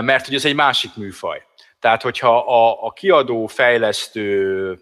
Mert 0.00 0.24
hogy 0.26 0.34
ez 0.34 0.44
egy 0.44 0.54
másik 0.54 0.96
műfaj. 0.96 1.46
Tehát, 1.80 2.02
hogyha 2.02 2.38
a, 2.38 2.86
a 2.86 2.92
kiadó, 2.92 3.46
fejlesztő, 3.46 4.78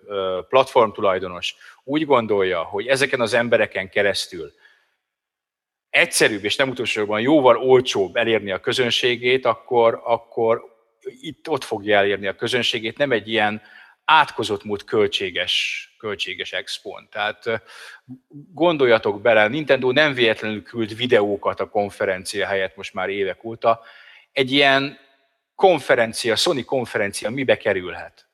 platformtulajdonos 0.48 1.54
úgy 1.84 2.06
gondolja, 2.06 2.62
hogy 2.62 2.86
ezeken 2.86 3.20
az 3.20 3.34
embereken 3.34 3.88
keresztül 3.88 4.52
egyszerűbb 5.94 6.44
és 6.44 6.56
nem 6.56 6.68
utolsóban 6.68 7.20
jóval 7.20 7.56
olcsóbb 7.56 8.16
elérni 8.16 8.50
a 8.50 8.60
közönségét, 8.60 9.44
akkor, 9.44 10.00
akkor 10.04 10.64
itt 11.20 11.48
ott 11.48 11.64
fogja 11.64 11.96
elérni 11.96 12.26
a 12.26 12.34
közönségét, 12.34 12.98
nem 12.98 13.12
egy 13.12 13.28
ilyen 13.28 13.62
átkozott 14.04 14.64
mód 14.64 14.84
költséges, 14.84 15.88
költséges 15.98 16.52
expon. 16.52 17.08
Tehát 17.10 17.62
gondoljatok 18.52 19.20
bele, 19.20 19.48
Nintendo 19.48 19.92
nem 19.92 20.14
véletlenül 20.14 20.62
küld 20.62 20.96
videókat 20.96 21.60
a 21.60 21.68
konferencia 21.68 22.46
helyett 22.46 22.76
most 22.76 22.94
már 22.94 23.08
évek 23.08 23.44
óta. 23.44 23.80
Egy 24.32 24.52
ilyen 24.52 24.98
konferencia, 25.54 26.36
Sony 26.36 26.64
konferencia 26.64 27.30
mibe 27.30 27.56
kerülhet? 27.56 28.26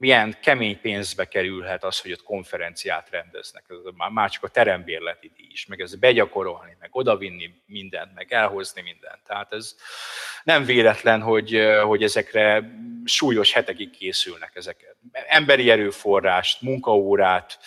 Milyen 0.00 0.36
kemény 0.42 0.80
pénzbe 0.80 1.24
kerülhet 1.24 1.84
az, 1.84 2.00
hogy 2.00 2.12
ott 2.12 2.22
konferenciát 2.22 3.10
rendeznek? 3.10 3.64
Ez 3.68 3.92
már 4.12 4.30
csak 4.30 4.44
a 4.44 4.48
terembérleti 4.48 5.30
díj 5.36 5.48
is, 5.50 5.66
meg 5.66 5.80
ez 5.80 5.94
begyakorolni, 5.94 6.76
meg 6.80 6.88
odavinni 6.92 7.54
mindent, 7.66 8.14
meg 8.14 8.32
elhozni 8.32 8.82
mindent. 8.82 9.22
Tehát 9.26 9.52
ez 9.52 9.76
nem 10.44 10.64
véletlen, 10.64 11.20
hogy, 11.22 11.60
hogy 11.82 12.02
ezekre 12.02 12.70
súlyos 13.04 13.52
hetekig 13.52 13.90
készülnek 13.90 14.50
ezek. 14.54 14.96
Emberi 15.12 15.70
erőforrást, 15.70 16.60
munkaórát, 16.60 17.58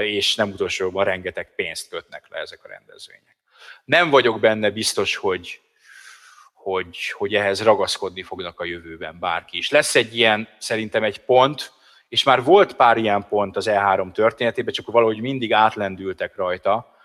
és 0.00 0.34
nem 0.34 0.50
utolsóban 0.50 1.04
rengeteg 1.04 1.54
pénzt 1.54 1.88
kötnek 1.88 2.24
le 2.28 2.38
ezek 2.38 2.64
a 2.64 2.68
rendezvények. 2.68 3.36
Nem 3.84 4.10
vagyok 4.10 4.40
benne 4.40 4.70
biztos, 4.70 5.16
hogy, 5.16 5.60
hogy, 6.62 7.10
hogy 7.10 7.34
ehhez 7.34 7.62
ragaszkodni 7.62 8.22
fognak 8.22 8.60
a 8.60 8.64
jövőben 8.64 9.18
bárki 9.18 9.58
is. 9.58 9.70
Lesz 9.70 9.94
egy 9.94 10.16
ilyen, 10.16 10.48
szerintem 10.58 11.02
egy 11.02 11.18
pont, 11.18 11.72
és 12.08 12.22
már 12.22 12.42
volt 12.44 12.74
pár 12.74 12.96
ilyen 12.96 13.28
pont 13.28 13.56
az 13.56 13.66
E3 13.70 14.12
történetében, 14.12 14.74
csak 14.74 14.86
valahogy 14.86 15.20
mindig 15.20 15.52
átlendültek 15.52 16.36
rajta, 16.36 16.96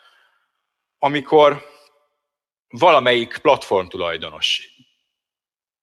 amikor 1.00 1.66
valamelyik 2.68 3.38
platform 3.38 3.88
tulajdonos, 3.88 4.70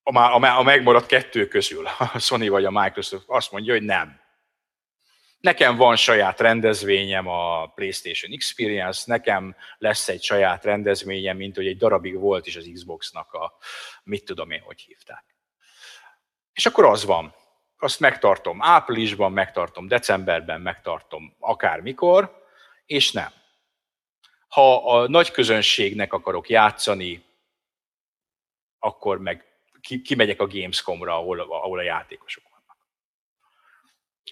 a, 0.03 0.19
a, 0.19 0.59
a 0.59 0.63
megmaradt 0.63 1.07
kettő 1.07 1.49
közül, 1.49 1.87
a 1.99 2.19
Sony 2.19 2.51
vagy 2.51 2.65
a 2.65 2.71
Microsoft 2.71 3.25
azt 3.27 3.53
mondja, 3.53 3.73
hogy 3.73 3.83
nem. 3.83 4.21
Nekem 5.45 5.77
van 5.77 5.97
saját 5.97 6.41
rendezvényem 6.41 7.29
a 7.29 7.67
PlayStation 7.67 8.33
Experience, 8.33 9.03
nekem 9.07 9.57
lesz 9.79 10.09
egy 10.09 10.23
saját 10.23 10.65
rendezvényem, 10.65 11.37
mint 11.37 11.57
hogy 11.57 11.67
egy 11.67 11.77
darabig 11.77 12.19
volt 12.19 12.47
is 12.47 12.57
az 12.57 12.71
Xboxnak 12.73 13.33
a, 13.33 13.57
mit 14.03 14.25
tudom 14.25 14.51
én, 14.51 14.61
hogy 14.61 14.81
hívták. 14.81 15.25
És 16.53 16.67
akkor 16.67 16.85
az 16.85 17.05
van. 17.05 17.35
Azt 17.79 18.01
megtartom 18.01 18.63
áprilisban, 18.63 19.33
megtartom 19.33 19.89
decemberben, 19.89 20.61
megtartom 20.61 21.37
akármikor, 21.39 22.47
és 22.87 23.13
nem. 23.13 23.33
Ha 24.49 24.97
a 24.99 25.09
nagy 25.09 25.31
közönségnek 25.31 26.13
akarok 26.13 26.49
játszani, 26.49 27.25
akkor 28.79 29.19
meg 29.19 29.45
kimegyek 30.05 30.41
a 30.41 30.47
Gamescomra, 30.47 31.15
ahol, 31.15 31.41
ahol 31.41 31.79
a 31.79 31.83
játékosok 31.83 32.54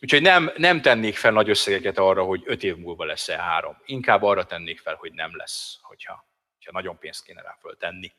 Úgyhogy 0.02 0.22
nem, 0.22 0.50
nem 0.56 0.80
tennék 0.80 1.16
fel 1.16 1.32
nagy 1.32 1.50
összegeket 1.50 1.98
arra, 1.98 2.22
hogy 2.22 2.42
öt 2.44 2.62
év 2.62 2.76
múlva 2.76 3.04
lesz-e 3.04 3.36
három. 3.36 3.76
Inkább 3.84 4.22
arra 4.22 4.44
tennék 4.44 4.80
fel, 4.80 4.94
hogy 4.94 5.12
nem 5.12 5.36
lesz, 5.36 5.78
hogyha, 5.82 6.26
hogyha 6.54 6.72
nagyon 6.72 6.98
pénzt 6.98 7.24
kéne 7.24 7.42
rá 7.42 7.56
föltenni. 7.60 8.12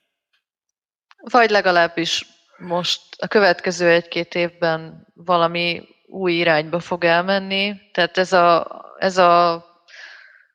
Vagy 1.18 1.50
legalábbis 1.50 2.26
most 2.58 3.02
a 3.18 3.28
következő 3.28 3.90
egy-két 3.90 4.36
évben 4.36 5.08
valami 5.14 5.88
új 6.06 6.34
irányba 6.34 6.80
fog 6.80 7.04
elmenni. 7.04 7.74
Tehát 7.92 8.18
ez 8.18 8.34
a, 8.34 8.82
ez 8.98 9.18
a 9.18 9.66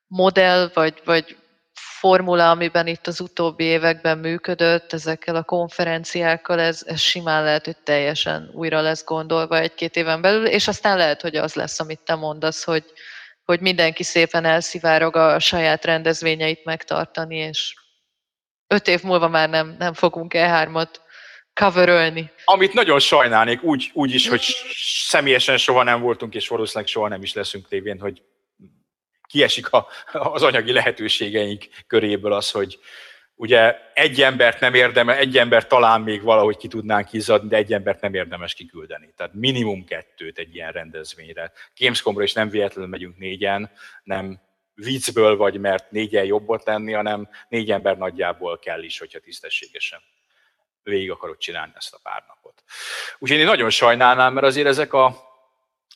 modell, 0.06 0.70
vagy, 0.74 1.00
vagy 1.04 1.37
formula, 1.98 2.50
amiben 2.50 2.86
itt 2.86 3.06
az 3.06 3.20
utóbbi 3.20 3.64
években 3.64 4.18
működött, 4.18 4.92
ezekkel 4.92 5.36
a 5.36 5.42
konferenciákkal, 5.42 6.60
ez, 6.60 6.82
ez 6.86 7.00
simán 7.00 7.44
lehet, 7.44 7.64
hogy 7.64 7.76
teljesen 7.76 8.50
újra 8.52 8.80
lesz 8.80 9.04
gondolva 9.04 9.58
egy-két 9.58 9.96
éven 9.96 10.20
belül, 10.20 10.46
és 10.46 10.68
aztán 10.68 10.96
lehet, 10.96 11.20
hogy 11.20 11.36
az 11.36 11.54
lesz, 11.54 11.80
amit 11.80 12.00
te 12.00 12.14
mondasz, 12.14 12.64
hogy, 12.64 12.84
hogy 13.44 13.60
mindenki 13.60 14.02
szépen 14.02 14.44
elszivárog 14.44 15.16
a 15.16 15.38
saját 15.38 15.84
rendezvényeit 15.84 16.64
megtartani, 16.64 17.36
és 17.36 17.74
öt 18.66 18.88
év 18.88 19.02
múlva 19.02 19.28
már 19.28 19.48
nem, 19.48 19.76
nem 19.78 19.92
fogunk 19.92 20.32
E3-ot 20.34 20.94
coverölni. 21.54 22.30
Amit 22.44 22.72
nagyon 22.72 22.98
sajnálnék, 22.98 23.62
úgy, 23.62 23.90
úgy 23.92 24.14
is, 24.14 24.28
hogy 24.28 24.44
személyesen 25.08 25.56
soha 25.56 25.82
nem 25.82 26.00
voltunk, 26.00 26.34
és 26.34 26.48
valószínűleg 26.48 26.88
soha 26.88 27.08
nem 27.08 27.22
is 27.22 27.34
leszünk 27.34 27.68
tévén, 27.68 28.00
hogy 28.00 28.22
kiesik 29.28 29.72
a, 29.72 29.86
az 30.12 30.42
anyagi 30.42 30.72
lehetőségeink 30.72 31.64
köréből 31.86 32.32
az, 32.32 32.50
hogy 32.50 32.78
ugye 33.34 33.76
egy 33.94 34.22
embert 34.22 34.60
nem 34.60 34.74
érdemes, 34.74 35.16
egy 35.16 35.38
ember 35.38 35.66
talán 35.66 36.00
még 36.00 36.22
valahogy 36.22 36.56
ki 36.56 36.68
tudnánk 36.68 37.12
izzadni, 37.12 37.48
de 37.48 37.56
egy 37.56 37.72
embert 37.72 38.00
nem 38.00 38.14
érdemes 38.14 38.54
kiküldeni. 38.54 39.12
Tehát 39.16 39.34
minimum 39.34 39.84
kettőt 39.84 40.38
egy 40.38 40.54
ilyen 40.54 40.72
rendezvényre. 40.72 41.52
Gamescomra 41.76 42.22
is 42.22 42.32
nem 42.32 42.48
véletlenül 42.48 42.90
megyünk 42.90 43.18
négyen, 43.18 43.70
nem 44.02 44.40
viccből 44.74 45.36
vagy 45.36 45.60
mert 45.60 45.90
négyen 45.90 46.24
jobbot 46.24 46.64
lenni, 46.64 46.92
hanem 46.92 47.28
négy 47.48 47.70
ember 47.70 47.96
nagyjából 47.96 48.58
kell 48.58 48.82
is, 48.82 48.98
hogyha 48.98 49.18
tisztességesen 49.18 50.00
végig 50.82 51.10
akarod 51.10 51.38
csinálni 51.38 51.72
ezt 51.76 51.94
a 51.94 52.00
pár 52.02 52.24
napot. 52.28 52.62
Úgyhogy 53.18 53.38
én 53.38 53.44
nagyon 53.44 53.70
sajnálnám, 53.70 54.32
mert 54.32 54.46
azért 54.46 54.66
ezek 54.66 54.92
a 54.92 55.27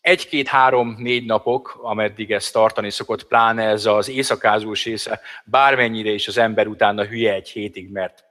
egy-két-három-négy 0.03 1.25
napok, 1.25 1.79
ameddig 1.83 2.33
ez 2.33 2.51
tartani 2.51 2.91
szokott, 2.91 3.27
pláne 3.27 3.63
ez 3.63 3.87
az 3.87 4.09
éjszakázós 4.09 4.85
része, 4.85 5.21
bármennyire 5.45 6.11
is 6.11 6.29
az 6.29 6.39
ember 6.39 6.67
utána 6.67 7.05
hülye 7.05 7.33
egy 7.33 7.49
hétig, 7.49 7.91
mert 7.91 8.25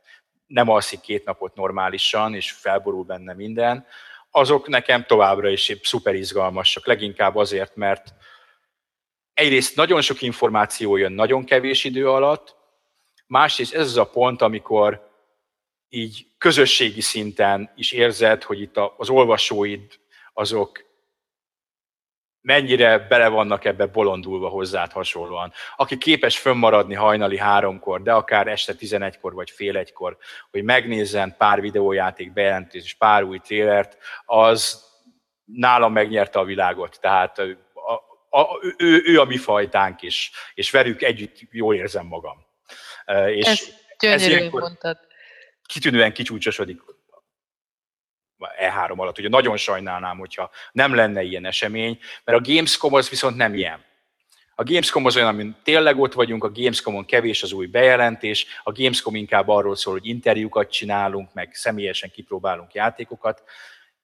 nem 0.47 0.69
alszik 0.69 0.99
két 0.99 1.25
napot 1.25 1.55
normálisan, 1.55 2.35
és 2.35 2.51
felborul 2.51 3.03
benne 3.03 3.33
minden, 3.33 3.85
azok 4.31 4.67
nekem 4.67 5.05
továbbra 5.05 5.49
is 5.49 5.77
szuper 5.83 6.15
izgalmasak, 6.15 6.85
leginkább 6.85 7.35
azért, 7.35 7.75
mert 7.75 8.13
egyrészt 9.33 9.75
nagyon 9.75 10.01
sok 10.01 10.21
információ 10.21 10.95
jön 10.97 11.11
nagyon 11.11 11.43
kevés 11.45 11.83
idő 11.83 12.09
alatt, 12.09 12.55
másrészt 13.27 13.73
ez 13.73 13.85
az 13.85 13.97
a 13.97 14.09
pont, 14.09 14.41
amikor 14.41 15.09
így 15.89 16.25
közösségi 16.37 17.01
szinten 17.01 17.71
is 17.75 17.91
érzed, 17.91 18.43
hogy 18.43 18.61
itt 18.61 18.77
az 18.97 19.09
olvasóid 19.09 19.99
azok 20.33 20.90
mennyire 22.41 22.99
bele 22.99 23.27
vannak 23.27 23.65
ebbe 23.65 23.85
bolondulva 23.85 24.47
hozzád 24.47 24.91
hasonlóan. 24.91 25.53
Aki 25.75 25.97
képes 25.97 26.37
fönnmaradni 26.37 26.93
hajnali 26.93 27.37
háromkor, 27.37 28.01
de 28.01 28.13
akár 28.13 28.47
este 28.47 28.73
11-kor 28.79 29.33
vagy 29.33 29.49
fél 29.49 29.77
egykor, 29.77 30.17
hogy 30.51 30.63
megnézzen 30.63 31.35
pár 31.37 31.61
videójáték 31.61 32.33
bejelentés 32.33 32.83
és 32.83 32.93
pár 32.93 33.23
új 33.23 33.39
trélert, 33.39 33.97
az 34.25 34.89
nálam 35.45 35.93
megnyerte 35.93 36.39
a 36.39 36.43
világot. 36.43 36.97
Tehát 37.01 37.39
a, 37.39 38.39
a, 38.39 38.47
ő, 38.77 39.01
ő 39.05 39.19
a 39.19 39.25
mi 39.25 39.37
fajtánk 39.37 40.01
is, 40.01 40.31
és 40.53 40.71
velük 40.71 41.01
együtt 41.01 41.37
jól 41.51 41.75
érzem 41.75 42.05
magam. 42.05 42.45
És 43.27 43.45
ez 43.45 43.73
gyönyörű 43.99 44.49
mondtad. 44.49 44.97
Kitűnően 45.65 46.13
kicsúcsosodik 46.13 46.81
E3 48.59 48.95
alatt. 48.95 49.19
Ugye 49.19 49.29
nagyon 49.29 49.57
sajnálnám, 49.57 50.17
hogyha 50.17 50.49
nem 50.71 50.95
lenne 50.95 51.21
ilyen 51.23 51.45
esemény, 51.45 51.99
mert 52.23 52.37
a 52.37 52.51
Gamescom 52.51 52.93
az 52.93 53.09
viszont 53.09 53.35
nem 53.35 53.53
ilyen. 53.53 53.89
A 54.55 54.63
Gamescom 54.63 55.05
az 55.05 55.15
olyan, 55.15 55.27
amin 55.27 55.55
tényleg 55.63 55.99
ott 55.99 56.13
vagyunk, 56.13 56.43
a 56.43 56.51
Gamescomon 56.51 57.05
kevés 57.05 57.43
az 57.43 57.51
új 57.51 57.65
bejelentés, 57.65 58.45
a 58.63 58.71
Gamescom 58.71 59.15
inkább 59.15 59.47
arról 59.47 59.75
szól, 59.75 59.93
hogy 59.93 60.07
interjúkat 60.07 60.71
csinálunk, 60.71 61.33
meg 61.33 61.49
személyesen 61.53 62.11
kipróbálunk 62.11 62.73
játékokat, 62.73 63.43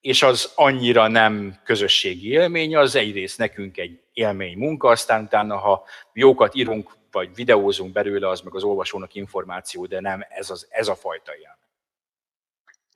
és 0.01 0.23
az 0.23 0.51
annyira 0.55 1.07
nem 1.07 1.59
közösségi 1.64 2.30
élmény, 2.30 2.76
az 2.76 2.95
egyrészt 2.95 3.38
nekünk 3.38 3.77
egy 3.77 3.99
élmény 4.14 4.57
munka, 4.57 4.89
aztán 4.89 5.23
utána, 5.23 5.57
ha 5.57 5.84
jókat 6.14 6.55
írunk, 6.55 6.95
vagy 7.11 7.35
videózunk 7.35 7.91
belőle, 7.91 8.30
az 8.30 8.41
meg 8.41 8.55
az 8.55 8.64
olvasónak 8.64 9.15
információ, 9.15 9.85
de 9.85 10.01
nem 10.01 10.26
ez, 10.30 10.49
az, 10.49 10.68
ez 10.69 10.88
a 10.88 10.95
fajta 10.95 11.31
élmény. 11.31 11.66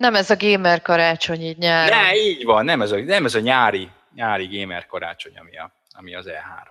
Nem 0.01 0.15
ez 0.15 0.29
a 0.29 0.35
gamer 0.37 0.81
karácsony 0.81 1.41
így 1.41 1.57
nyári. 1.57 1.89
Ne, 1.89 2.15
így 2.15 2.43
van, 2.43 2.65
nem 2.65 2.81
ez 2.81 2.91
a, 2.91 2.97
nem 2.97 3.25
ez 3.25 3.35
a 3.35 3.39
nyári, 3.39 3.89
nyári 4.15 4.59
gamer 4.59 4.85
karácsony, 4.85 5.37
ami, 5.37 5.57
a, 5.57 5.73
ami 5.91 6.15
az 6.15 6.25
E3. 6.29 6.67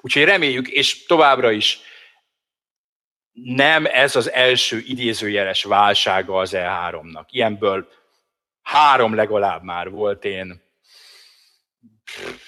Úgyhogy 0.00 0.24
reméljük, 0.24 0.68
és 0.68 1.06
továbbra 1.06 1.50
is 1.50 1.78
nem 3.32 3.86
ez 3.86 4.16
az 4.16 4.32
első 4.32 4.82
idézőjeles 4.86 5.64
válsága 5.64 6.38
az 6.38 6.50
E3-nak. 6.54 7.24
Ilyenből 7.28 7.88
három 8.62 9.14
legalább 9.14 9.62
már 9.62 9.90
volt 9.90 10.24
én 10.24 10.62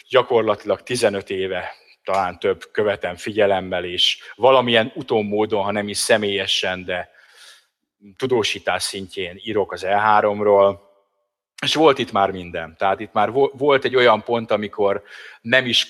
gyakorlatilag 0.09 0.83
15 0.83 1.31
éve 1.31 1.75
talán 2.05 2.39
több 2.39 2.65
követem 2.73 3.17
figyelemmel, 3.17 3.85
és 3.85 4.19
valamilyen 4.35 4.93
utómódon, 4.95 5.63
ha 5.63 5.71
nem 5.71 5.89
is 5.89 5.99
személyesen, 5.99 6.85
de 6.85 7.11
tudósítás 8.17 8.83
szintjén 8.83 9.41
írok 9.45 9.73
az 9.73 9.85
E3-ról, 9.87 10.79
és 11.63 11.75
volt 11.75 11.99
itt 11.99 12.13
már 12.13 12.31
minden. 12.31 12.77
Tehát 12.79 13.01
itt 13.01 13.13
már 13.13 13.31
volt 13.53 13.85
egy 13.85 13.97
olyan 13.97 14.23
pont, 14.23 14.51
amikor 14.51 15.03
nem 15.41 15.67
is 15.67 15.87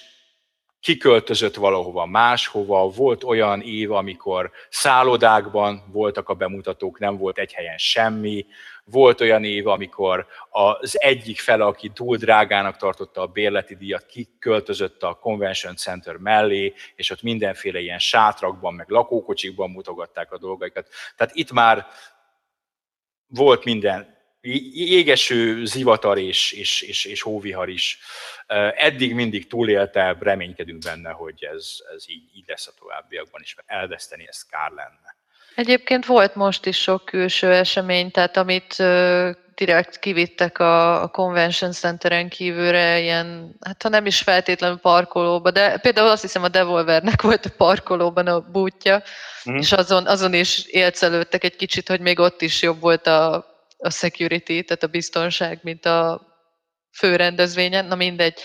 kiköltözött 0.80 1.54
valahova 1.54 2.06
máshova, 2.06 2.88
volt 2.88 3.24
olyan 3.24 3.60
év, 3.60 3.92
amikor 3.92 4.50
szállodákban 4.68 5.84
voltak 5.92 6.28
a 6.28 6.34
bemutatók, 6.34 6.98
nem 6.98 7.16
volt 7.16 7.38
egy 7.38 7.52
helyen 7.52 7.78
semmi, 7.78 8.46
volt 8.84 9.20
olyan 9.20 9.44
év, 9.44 9.66
amikor 9.66 10.26
az 10.50 11.00
egyik 11.00 11.40
fele, 11.40 11.64
aki 11.64 11.88
túl 11.88 12.16
drágának 12.16 12.76
tartotta 12.76 13.20
a 13.20 13.26
bérleti 13.26 13.76
díjat, 13.76 14.06
kiköltözött 14.06 15.02
a 15.02 15.14
Convention 15.14 15.76
Center 15.76 16.16
mellé, 16.16 16.74
és 16.96 17.10
ott 17.10 17.22
mindenféle 17.22 17.80
ilyen 17.80 17.98
sátrakban, 17.98 18.74
meg 18.74 18.88
lakókocsikban 18.88 19.70
mutogatták 19.70 20.32
a 20.32 20.38
dolgaikat. 20.38 20.88
Tehát 21.16 21.34
itt 21.34 21.52
már 21.52 21.86
volt 23.26 23.64
minden, 23.64 24.20
jégeső 24.42 25.64
zivatar 25.64 26.18
és, 26.18 26.52
és, 26.52 26.82
és, 26.82 27.04
és 27.04 27.22
hóvihar 27.22 27.68
is. 27.68 27.98
Eddig 28.76 29.14
mindig 29.14 29.46
túlélte, 29.46 30.16
reménykedünk 30.20 30.82
benne, 30.82 31.10
hogy 31.10 31.44
ez, 31.44 31.76
ez 31.94 32.04
így, 32.08 32.36
így 32.36 32.44
lesz 32.46 32.66
a 32.66 32.72
továbbiakban 32.78 33.40
is, 33.42 33.54
mert 33.54 33.70
elveszteni 33.70 34.28
ez 34.28 34.42
kár 34.42 34.70
lenne. 34.70 35.11
Egyébként 35.54 36.06
volt 36.06 36.34
most 36.34 36.66
is 36.66 36.76
sok 36.76 37.04
külső 37.04 37.52
esemény, 37.52 38.10
tehát 38.10 38.36
amit 38.36 38.76
direkt 39.54 39.98
kivittek 39.98 40.58
a, 40.58 41.02
a 41.02 41.08
Convention 41.08 41.72
Centeren 41.72 42.28
kívülre, 42.28 43.00
ilyen, 43.00 43.56
hát 43.60 43.82
ha 43.82 43.88
nem 43.88 44.06
is 44.06 44.20
feltétlenül 44.20 44.76
parkolóba, 44.76 45.50
de 45.50 45.78
például 45.78 46.08
azt 46.08 46.22
hiszem 46.22 46.42
a 46.42 46.48
Devolvernek 46.48 47.22
volt 47.28 47.46
a 47.46 47.50
parkolóban 47.56 48.26
a 48.26 48.40
bútja, 48.40 49.02
mm. 49.50 49.56
és 49.56 49.72
azon, 49.72 50.06
azon 50.06 50.34
is 50.34 50.64
élcelődtek 50.66 51.44
egy 51.44 51.56
kicsit, 51.56 51.88
hogy 51.88 52.00
még 52.00 52.18
ott 52.18 52.42
is 52.42 52.62
jobb 52.62 52.80
volt 52.80 53.06
a, 53.06 53.34
a 53.78 53.90
security, 53.90 54.60
tehát 54.60 54.82
a 54.82 54.86
biztonság, 54.86 55.58
mint 55.62 55.86
a 55.86 56.26
fő 56.92 57.16
rendezvényen, 57.16 57.84
na 57.84 57.94
mindegy 57.94 58.40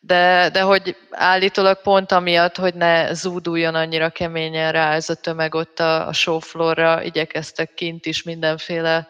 de, 0.00 0.48
de 0.52 0.60
hogy 0.60 0.96
állítólag 1.10 1.82
pont 1.82 2.12
amiatt, 2.12 2.56
hogy 2.56 2.74
ne 2.74 3.14
zúduljon 3.14 3.74
annyira 3.74 4.10
keményen 4.10 4.72
rá 4.72 4.92
ez 4.92 5.08
a 5.08 5.14
tömeg 5.14 5.54
ott 5.54 5.80
a, 5.80 6.06
a 6.06 6.12
showfloorra, 6.12 7.02
igyekeztek 7.02 7.74
kint 7.74 8.06
is 8.06 8.22
mindenféle 8.22 9.08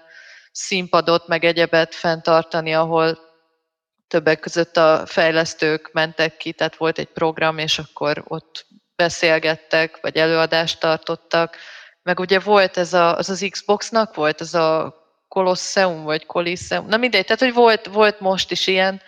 színpadot, 0.53 1.27
meg 1.27 1.45
egyebet 1.45 1.95
fenntartani, 1.95 2.75
ahol 2.75 3.19
többek 4.09 4.41
között 4.41 4.77
a 4.77 5.03
fejlesztők 5.07 5.91
mentek 5.93 6.37
ki, 6.37 6.53
tehát 6.53 6.77
volt 6.77 6.99
egy 6.99 7.13
program, 7.13 7.59
és 7.59 7.79
akkor 7.79 8.25
ott 8.29 8.67
beszélgettek, 8.97 9.99
vagy 10.01 10.17
előadást 10.17 10.81
tartottak, 10.81 11.57
meg 12.03 12.21
ugye 12.21 12.41
volt 12.41 12.77
ez 12.77 12.93
a, 12.93 13.17
az 13.17 13.31
az 13.31 13.47
Xboxnak, 13.51 14.15
volt 14.15 14.41
ez 14.41 14.55
a 14.55 14.97
Colosseum, 15.29 16.03
vagy 16.03 16.27
Coliseum, 16.27 16.87
na 16.87 16.97
mindegy, 16.97 17.25
tehát 17.25 17.43
hogy 17.43 17.53
volt, 17.53 17.87
volt 17.87 18.21
most 18.21 18.51
is 18.51 18.67
ilyen 18.67 19.03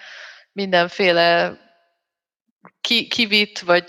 mindenféle 0.52 1.59
ki, 2.80 3.06
kivitt, 3.06 3.58
vagy 3.58 3.84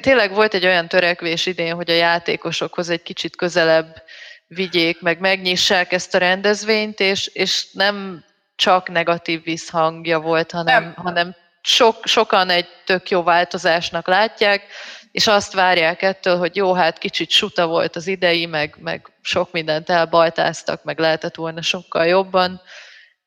tényleg 0.00 0.32
volt 0.32 0.54
egy 0.54 0.66
olyan 0.66 0.88
törekvés 0.88 1.46
idén, 1.46 1.74
hogy 1.74 1.90
a 1.90 1.94
játékosokhoz 1.94 2.88
egy 2.88 3.02
kicsit 3.02 3.36
közelebb 3.36 4.02
vigyék, 4.46 5.00
meg 5.00 5.20
megnyissák 5.20 5.92
ezt 5.92 6.14
a 6.14 6.18
rendezvényt, 6.18 7.00
és, 7.00 7.26
és 7.26 7.72
nem 7.72 8.24
csak 8.56 8.88
negatív 8.88 9.42
visszhangja 9.42 10.20
volt, 10.20 10.50
hanem, 10.50 10.82
nem. 10.82 10.94
hanem 10.94 11.34
sok, 11.62 12.06
sokan 12.06 12.50
egy 12.50 12.68
tök 12.84 13.10
jó 13.10 13.22
változásnak 13.22 14.06
látják, 14.06 14.66
és 15.12 15.26
azt 15.26 15.52
várják 15.52 16.02
ettől, 16.02 16.38
hogy 16.38 16.56
jó, 16.56 16.72
hát 16.72 16.98
kicsit 16.98 17.30
suta 17.30 17.66
volt 17.66 17.96
az 17.96 18.06
idei, 18.06 18.46
meg, 18.46 18.76
meg 18.78 19.12
sok 19.22 19.52
mindent 19.52 19.90
elbaltáztak, 19.90 20.84
meg 20.84 20.98
lehetett 20.98 21.34
volna 21.34 21.62
sokkal 21.62 22.06
jobban 22.06 22.60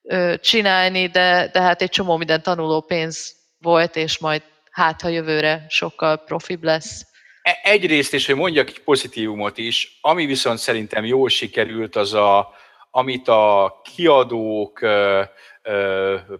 ö, 0.01 0.33
csinálni, 0.41 1.07
de, 1.07 1.49
de 1.53 1.61
hát 1.61 1.81
egy 1.81 1.89
csomó 1.89 2.17
minden 2.17 2.41
tanuló 2.41 2.81
pénz 2.81 3.35
volt, 3.59 3.95
és 3.95 4.17
majd 4.17 4.41
hát 4.73 5.01
ha 5.01 5.07
jövőre 5.07 5.65
sokkal 5.69 6.17
profibb 6.17 6.63
lesz. 6.63 7.05
E, 7.41 7.59
egyrészt, 7.63 8.13
és 8.13 8.25
hogy 8.25 8.35
mondjak 8.35 8.67
egy 8.67 8.83
pozitívumot 8.83 9.57
is, 9.57 9.97
ami 10.01 10.25
viszont 10.25 10.57
szerintem 10.57 11.05
jól 11.05 11.29
sikerült, 11.29 11.95
az 11.95 12.13
a, 12.13 12.53
amit 12.91 13.27
a 13.27 13.81
kiadók, 13.95 14.79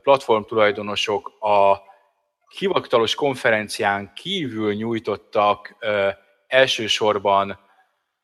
platform 0.01 0.43
tulajdonosok 0.43 1.27
a 1.39 1.81
hivatalos 2.57 3.15
konferencián 3.15 4.11
kívül 4.15 4.73
nyújtottak 4.73 5.75
elsősorban 6.47 7.59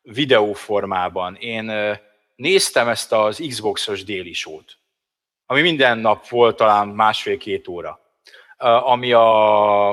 videóformában. 0.01 1.35
Én 1.35 1.71
néztem 2.35 2.87
ezt 2.87 3.11
az 3.11 3.43
Xboxos 3.47 4.03
déli 4.03 4.33
sót, 4.33 4.77
ami 5.45 5.61
minden 5.61 5.97
nap 5.97 6.27
volt 6.27 6.55
talán 6.55 6.87
másfél-két 6.87 7.67
óra 7.67 7.98
ami 8.63 9.11
a 9.11 9.89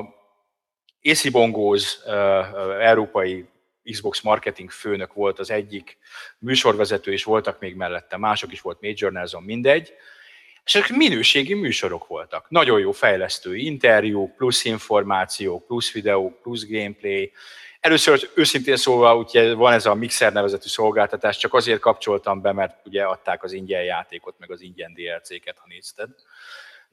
AC 1.02 1.30
Bongóz 1.30 2.02
európai 2.80 3.48
Xbox 3.90 4.20
marketing 4.20 4.70
főnök 4.70 5.12
volt 5.12 5.38
az 5.38 5.50
egyik 5.50 5.98
műsorvezető, 6.38 7.12
és 7.12 7.24
voltak 7.24 7.60
még 7.60 7.74
mellette 7.74 8.16
mások 8.16 8.52
is 8.52 8.60
volt 8.60 8.80
Major 8.80 9.12
Nelson, 9.12 9.42
mindegy, 9.42 9.92
és 10.64 10.74
ezek 10.74 10.96
minőségi 10.96 11.54
műsorok 11.54 12.06
voltak. 12.06 12.46
Nagyon 12.48 12.80
jó 12.80 12.92
fejlesztő 12.92 13.56
interjúk, 13.56 14.36
plusz 14.36 14.64
információk, 14.64 15.66
plusz 15.66 15.92
videók, 15.92 16.42
plusz 16.42 16.66
gameplay. 16.68 17.32
Először 17.80 18.30
őszintén 18.34 18.76
szólva 18.76 19.16
ugye 19.16 19.54
van 19.54 19.72
ez 19.72 19.86
a 19.86 19.94
Mixer 19.94 20.32
nevezetű 20.32 20.68
szolgáltatás, 20.68 21.36
csak 21.36 21.54
azért 21.54 21.80
kapcsoltam 21.80 22.40
be, 22.40 22.52
mert 22.52 22.86
ugye 22.86 23.04
adták 23.04 23.44
az 23.44 23.52
ingyen 23.52 23.82
játékot, 23.82 24.34
meg 24.38 24.50
az 24.50 24.60
ingyen 24.60 24.94
DLC-ket, 24.94 25.58
ha 25.58 25.64
nézted. 25.68 26.08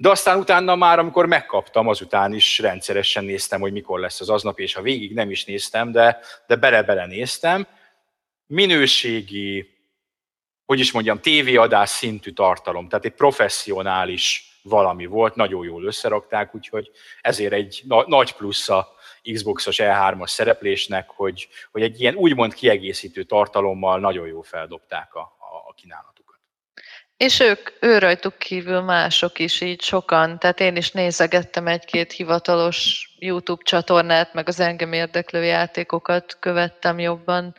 De 0.03 0.09
aztán 0.09 0.39
utána 0.39 0.75
már, 0.75 0.99
amikor 0.99 1.25
megkaptam, 1.25 1.87
azután 1.87 2.33
is 2.33 2.59
rendszeresen 2.59 3.23
néztem, 3.23 3.61
hogy 3.61 3.71
mikor 3.71 3.99
lesz 3.99 4.21
az 4.21 4.29
aznap, 4.29 4.59
és 4.59 4.73
ha 4.73 4.81
végig 4.81 5.13
nem 5.13 5.29
is 5.29 5.45
néztem, 5.45 5.91
de, 5.91 6.19
de 6.47 6.55
bele-bele 6.55 7.05
néztem. 7.05 7.67
Minőségi, 8.45 9.69
hogy 10.65 10.79
is 10.79 10.91
mondjam, 10.91 11.19
tévéadás 11.19 11.89
szintű 11.89 12.31
tartalom, 12.31 12.87
tehát 12.87 13.05
egy 13.05 13.13
professzionális 13.13 14.59
valami 14.61 15.05
volt, 15.05 15.35
nagyon 15.35 15.65
jól 15.65 15.83
összerakták, 15.83 16.55
úgyhogy 16.55 16.91
ezért 17.21 17.53
egy 17.53 17.81
na- 17.87 18.07
nagy 18.07 18.33
plusz 18.33 18.69
a 18.69 18.95
Xbox-os 19.33 19.79
E3-as 19.81 20.29
szereplésnek, 20.29 21.09
hogy, 21.09 21.47
hogy 21.71 21.81
egy 21.81 22.01
ilyen 22.01 22.15
úgymond 22.15 22.53
kiegészítő 22.53 23.23
tartalommal 23.23 23.99
nagyon 23.99 24.27
jól 24.27 24.43
feldobták 24.43 25.15
a, 25.15 25.19
a, 25.19 25.69
a 25.69 25.73
kínálatot. 25.73 26.12
És 27.23 27.39
ők, 27.39 27.69
ő 27.79 27.97
rajtuk 27.97 28.37
kívül 28.37 28.81
mások 28.81 29.39
is 29.39 29.61
így 29.61 29.81
sokan, 29.81 30.39
tehát 30.39 30.59
én 30.59 30.75
is 30.75 30.91
nézegettem 30.91 31.67
egy-két 31.67 32.11
hivatalos 32.11 33.09
YouTube 33.19 33.63
csatornát, 33.63 34.33
meg 34.33 34.47
az 34.47 34.59
engem 34.59 34.93
érdeklő 34.93 35.43
játékokat 35.43 36.37
követtem 36.39 36.99
jobban, 36.99 37.55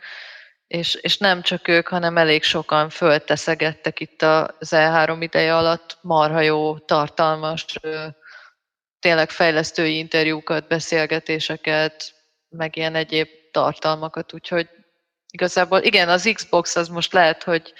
és, 0.67 0.93
és 0.93 1.17
nem 1.17 1.41
csak 1.41 1.67
ők, 1.67 1.87
hanem 1.87 2.17
elég 2.17 2.43
sokan 2.43 2.89
fölteszegettek 2.89 3.99
itt 3.99 4.21
az 4.21 4.69
E3 4.69 5.17
ideje 5.19 5.57
alatt. 5.57 5.97
Marha 6.01 6.39
jó, 6.39 6.77
tartalmas, 6.77 7.65
tényleg 8.99 9.29
fejlesztői 9.29 9.97
interjúkat, 9.97 10.67
beszélgetéseket, 10.67 12.13
meg 12.49 12.75
ilyen 12.75 12.95
egyéb 12.95 13.27
tartalmakat, 13.51 14.33
úgyhogy 14.33 14.69
igazából 15.31 15.79
igen, 15.81 16.09
az 16.09 16.31
Xbox 16.33 16.75
az 16.75 16.87
most 16.87 17.13
lehet, 17.13 17.43
hogy 17.43 17.73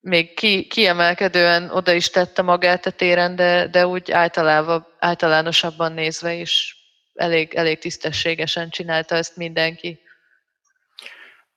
még 0.00 0.34
ki, 0.34 0.66
kiemelkedően 0.66 1.70
oda 1.70 1.92
is 1.92 2.10
tette 2.10 2.42
magát 2.42 2.86
a 2.86 2.90
téren, 2.90 3.36
de, 3.36 3.66
de 3.66 3.86
úgy 3.86 4.10
általában, 4.10 4.86
általánosabban 4.98 5.92
nézve 5.92 6.34
is 6.34 6.76
elég, 7.14 7.54
elég 7.54 7.78
tisztességesen 7.78 8.70
csinálta 8.70 9.14
ezt 9.14 9.36
mindenki. 9.36 10.00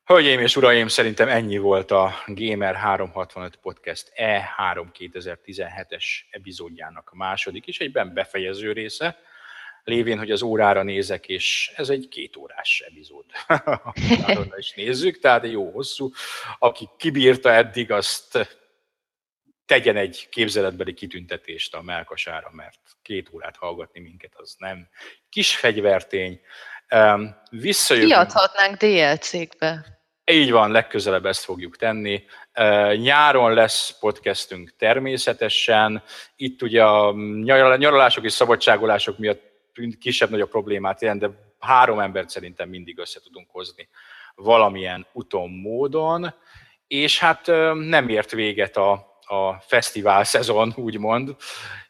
Hölgyeim 0.06 0.40
és 0.40 0.56
uraim, 0.56 0.88
szerintem 0.88 1.28
ennyi 1.28 1.58
volt 1.58 1.92
a 1.92 2.14
Gamer 2.28 2.76
365 2.76 3.56
Podcast 3.56 4.12
E3 4.16 4.86
2017-es 5.00 6.04
epizódjának 6.30 7.12
második 7.14 7.68
és 7.68 7.80
egyben 7.80 8.14
befejező 8.14 8.72
része 8.72 9.18
lévén, 9.84 10.18
hogy 10.18 10.32
az 10.32 10.42
órára 10.42 10.84
nézek, 10.84 11.28
és 11.28 11.72
ez 11.76 11.90
egy 11.90 12.08
két 12.08 12.36
órás 12.36 12.84
epizód. 12.88 13.26
Arra 14.28 14.58
is 14.58 14.74
nézzük, 14.74 15.20
tehát 15.20 15.48
jó 15.48 15.72
hosszú. 15.72 16.12
Aki 16.60 16.90
kibírta 16.98 17.52
eddig, 17.52 17.92
azt 17.92 18.60
tegyen 19.66 19.98
egy 19.98 20.28
képzeletbeli 20.30 20.94
kitüntetést 20.94 21.76
a 21.76 21.82
melkasára, 21.82 22.50
mert 22.52 22.80
két 23.02 23.30
órát 23.34 23.58
hallgatni 23.58 24.00
minket, 24.00 24.32
az 24.36 24.56
nem 24.58 24.88
kis 25.30 25.56
fegyvertény. 25.56 26.40
Visszajövünk. 27.50 28.12
Kiadhatnánk 28.12 28.78
DLC-kbe. 28.78 30.00
Így 30.32 30.52
van, 30.52 30.72
legközelebb 30.72 31.26
ezt 31.26 31.44
fogjuk 31.44 31.78
tenni. 31.78 32.24
Nyáron 32.96 33.54
lesz 33.54 33.98
podcastünk 34.00 34.76
természetesen. 34.78 36.04
Itt 36.36 36.62
ugye 36.62 36.84
a 36.84 37.12
nyaralások 37.78 38.24
és 38.24 38.32
szabadságolások 38.32 39.18
miatt 39.18 39.51
kisebb-nagyobb 40.00 40.50
problémát 40.50 41.02
jelent, 41.02 41.20
de 41.20 41.30
három 41.60 42.00
embert 42.00 42.30
szerintem 42.30 42.70
mindig 42.70 42.98
össze 42.98 43.20
tudunk 43.20 43.48
hozni 43.50 43.88
valamilyen 44.36 45.08
uton, 45.14 45.50
módon, 45.50 46.34
és 46.88 47.20
hát 47.20 47.48
nem 47.74 48.10
ért 48.10 48.32
véget 48.32 48.78
a, 48.78 48.92
a 49.22 49.54
fesztivál 49.60 50.24
szezon, 50.24 50.74
úgymond, 50.76 51.36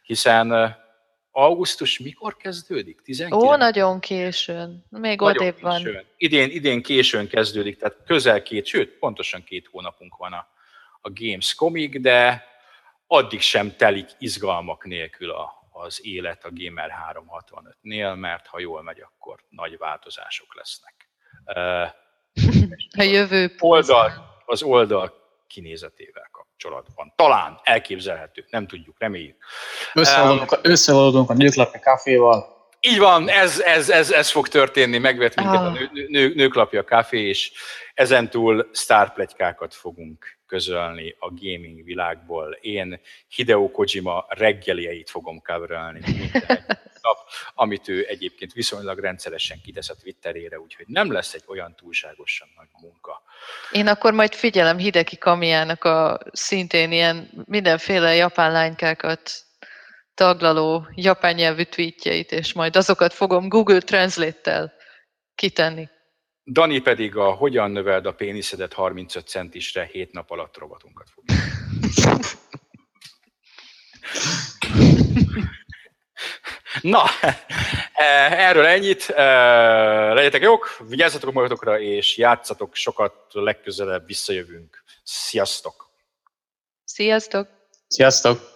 hiszen 0.02 0.76
augusztus 1.30 1.98
mikor 1.98 2.36
kezdődik? 2.36 3.00
19? 3.00 3.42
Ó, 3.42 3.56
nagyon 3.56 4.00
későn. 4.00 4.84
Még 4.88 5.22
odébb 5.22 5.60
van. 5.60 6.04
Idén, 6.16 6.50
idén 6.50 6.82
későn 6.82 7.28
kezdődik, 7.28 7.78
tehát 7.78 7.96
közel 8.06 8.42
két, 8.42 8.66
sőt, 8.66 8.98
pontosan 8.98 9.44
két 9.44 9.68
hónapunk 9.70 10.16
van 10.16 10.32
a, 10.32 10.46
a 11.00 11.10
Gamescomig, 11.14 12.00
de 12.00 12.46
addig 13.06 13.40
sem 13.40 13.76
telik 13.76 14.08
izgalmak 14.18 14.84
nélkül 14.84 15.30
a, 15.30 15.61
az 15.72 16.06
élet 16.06 16.44
a 16.44 16.50
Gamer 16.52 16.90
365-nél, 17.12 18.18
mert 18.18 18.46
ha 18.46 18.58
jól 18.58 18.82
megy, 18.82 19.00
akkor 19.00 19.38
nagy 19.48 19.78
változások 19.78 20.54
lesznek. 20.54 20.94
a 22.98 23.02
jövő 23.02 23.54
oldal, 23.58 24.12
az 24.46 24.62
oldal 24.62 25.12
kinézetével 25.46 26.28
kapcsolatban. 26.32 27.12
Talán 27.16 27.60
elképzelhető, 27.62 28.44
nem 28.50 28.66
tudjuk, 28.66 28.96
reméljük. 28.98 29.44
Összeolódunk, 30.62 31.30
a 31.30 31.34
nőklapja 31.34 31.80
kávéval. 31.80 32.60
Így 32.80 32.98
van, 32.98 33.28
ez, 33.28 33.60
ez, 33.60 33.90
ez, 33.90 34.10
ez 34.10 34.30
fog 34.30 34.48
történni, 34.48 34.98
megvet 34.98 35.36
minket 35.36 35.54
ah. 35.54 35.66
a 35.66 35.70
nő, 35.70 36.06
nő, 36.08 36.34
nőklapja 36.34 36.84
kávé, 36.84 37.28
és 37.28 37.52
ezentúl 37.94 38.68
sztárplegykákat 38.72 39.74
fogunk 39.74 40.38
közölni 40.52 41.16
a 41.18 41.28
gaming 41.28 41.84
világból. 41.84 42.52
Én 42.60 43.00
Hideo 43.28 43.70
Kojima 43.70 44.26
reggelieit 44.28 45.10
fogom 45.10 45.42
coverelni 45.42 46.00
minden 46.04 46.64
nap, 47.02 47.18
amit 47.54 47.88
ő 47.88 48.06
egyébként 48.08 48.52
viszonylag 48.52 48.98
rendszeresen 48.98 49.60
kitesz 49.64 49.88
a 49.88 49.94
Twitterére, 49.94 50.60
úgyhogy 50.60 50.86
nem 50.88 51.12
lesz 51.12 51.34
egy 51.34 51.42
olyan 51.46 51.74
túlságosan 51.76 52.48
nagy 52.56 52.68
munka. 52.80 53.22
Én 53.70 53.86
akkor 53.86 54.12
majd 54.12 54.34
figyelem 54.34 54.78
Hideki 54.78 55.16
Kamiának 55.16 55.84
a 55.84 56.18
szintén 56.32 56.92
ilyen 56.92 57.30
mindenféle 57.44 58.14
japán 58.14 58.52
lánykákat 58.52 59.30
taglaló 60.14 60.86
japán 60.94 61.34
nyelvű 61.34 61.62
tweetjeit, 61.62 62.32
és 62.32 62.52
majd 62.52 62.76
azokat 62.76 63.12
fogom 63.12 63.48
Google 63.48 63.80
Translate-tel 63.80 64.72
kitenni. 65.34 65.88
Dani 66.44 66.80
pedig 66.80 67.16
a 67.16 67.30
hogyan 67.30 67.70
növeld 67.70 68.06
a 68.06 68.12
péniszedet 68.14 68.72
35 68.72 69.28
centisre 69.28 69.84
7 69.84 70.12
nap 70.12 70.30
alatt 70.30 70.58
rovatunkat 70.58 71.10
fog. 71.10 71.24
Na, 76.80 77.04
eh, 77.92 78.48
erről 78.48 78.66
ennyit. 78.66 79.10
Eh, 79.10 80.14
legyetek 80.14 80.42
jók, 80.42 80.76
vigyázzatok 80.88 81.32
magatokra, 81.32 81.80
és 81.80 82.16
játszatok 82.16 82.74
sokat, 82.74 83.14
legközelebb 83.32 84.06
visszajövünk. 84.06 84.82
Sziasztok! 85.02 85.90
Sziasztok! 86.84 87.48
Sziasztok! 87.86 88.51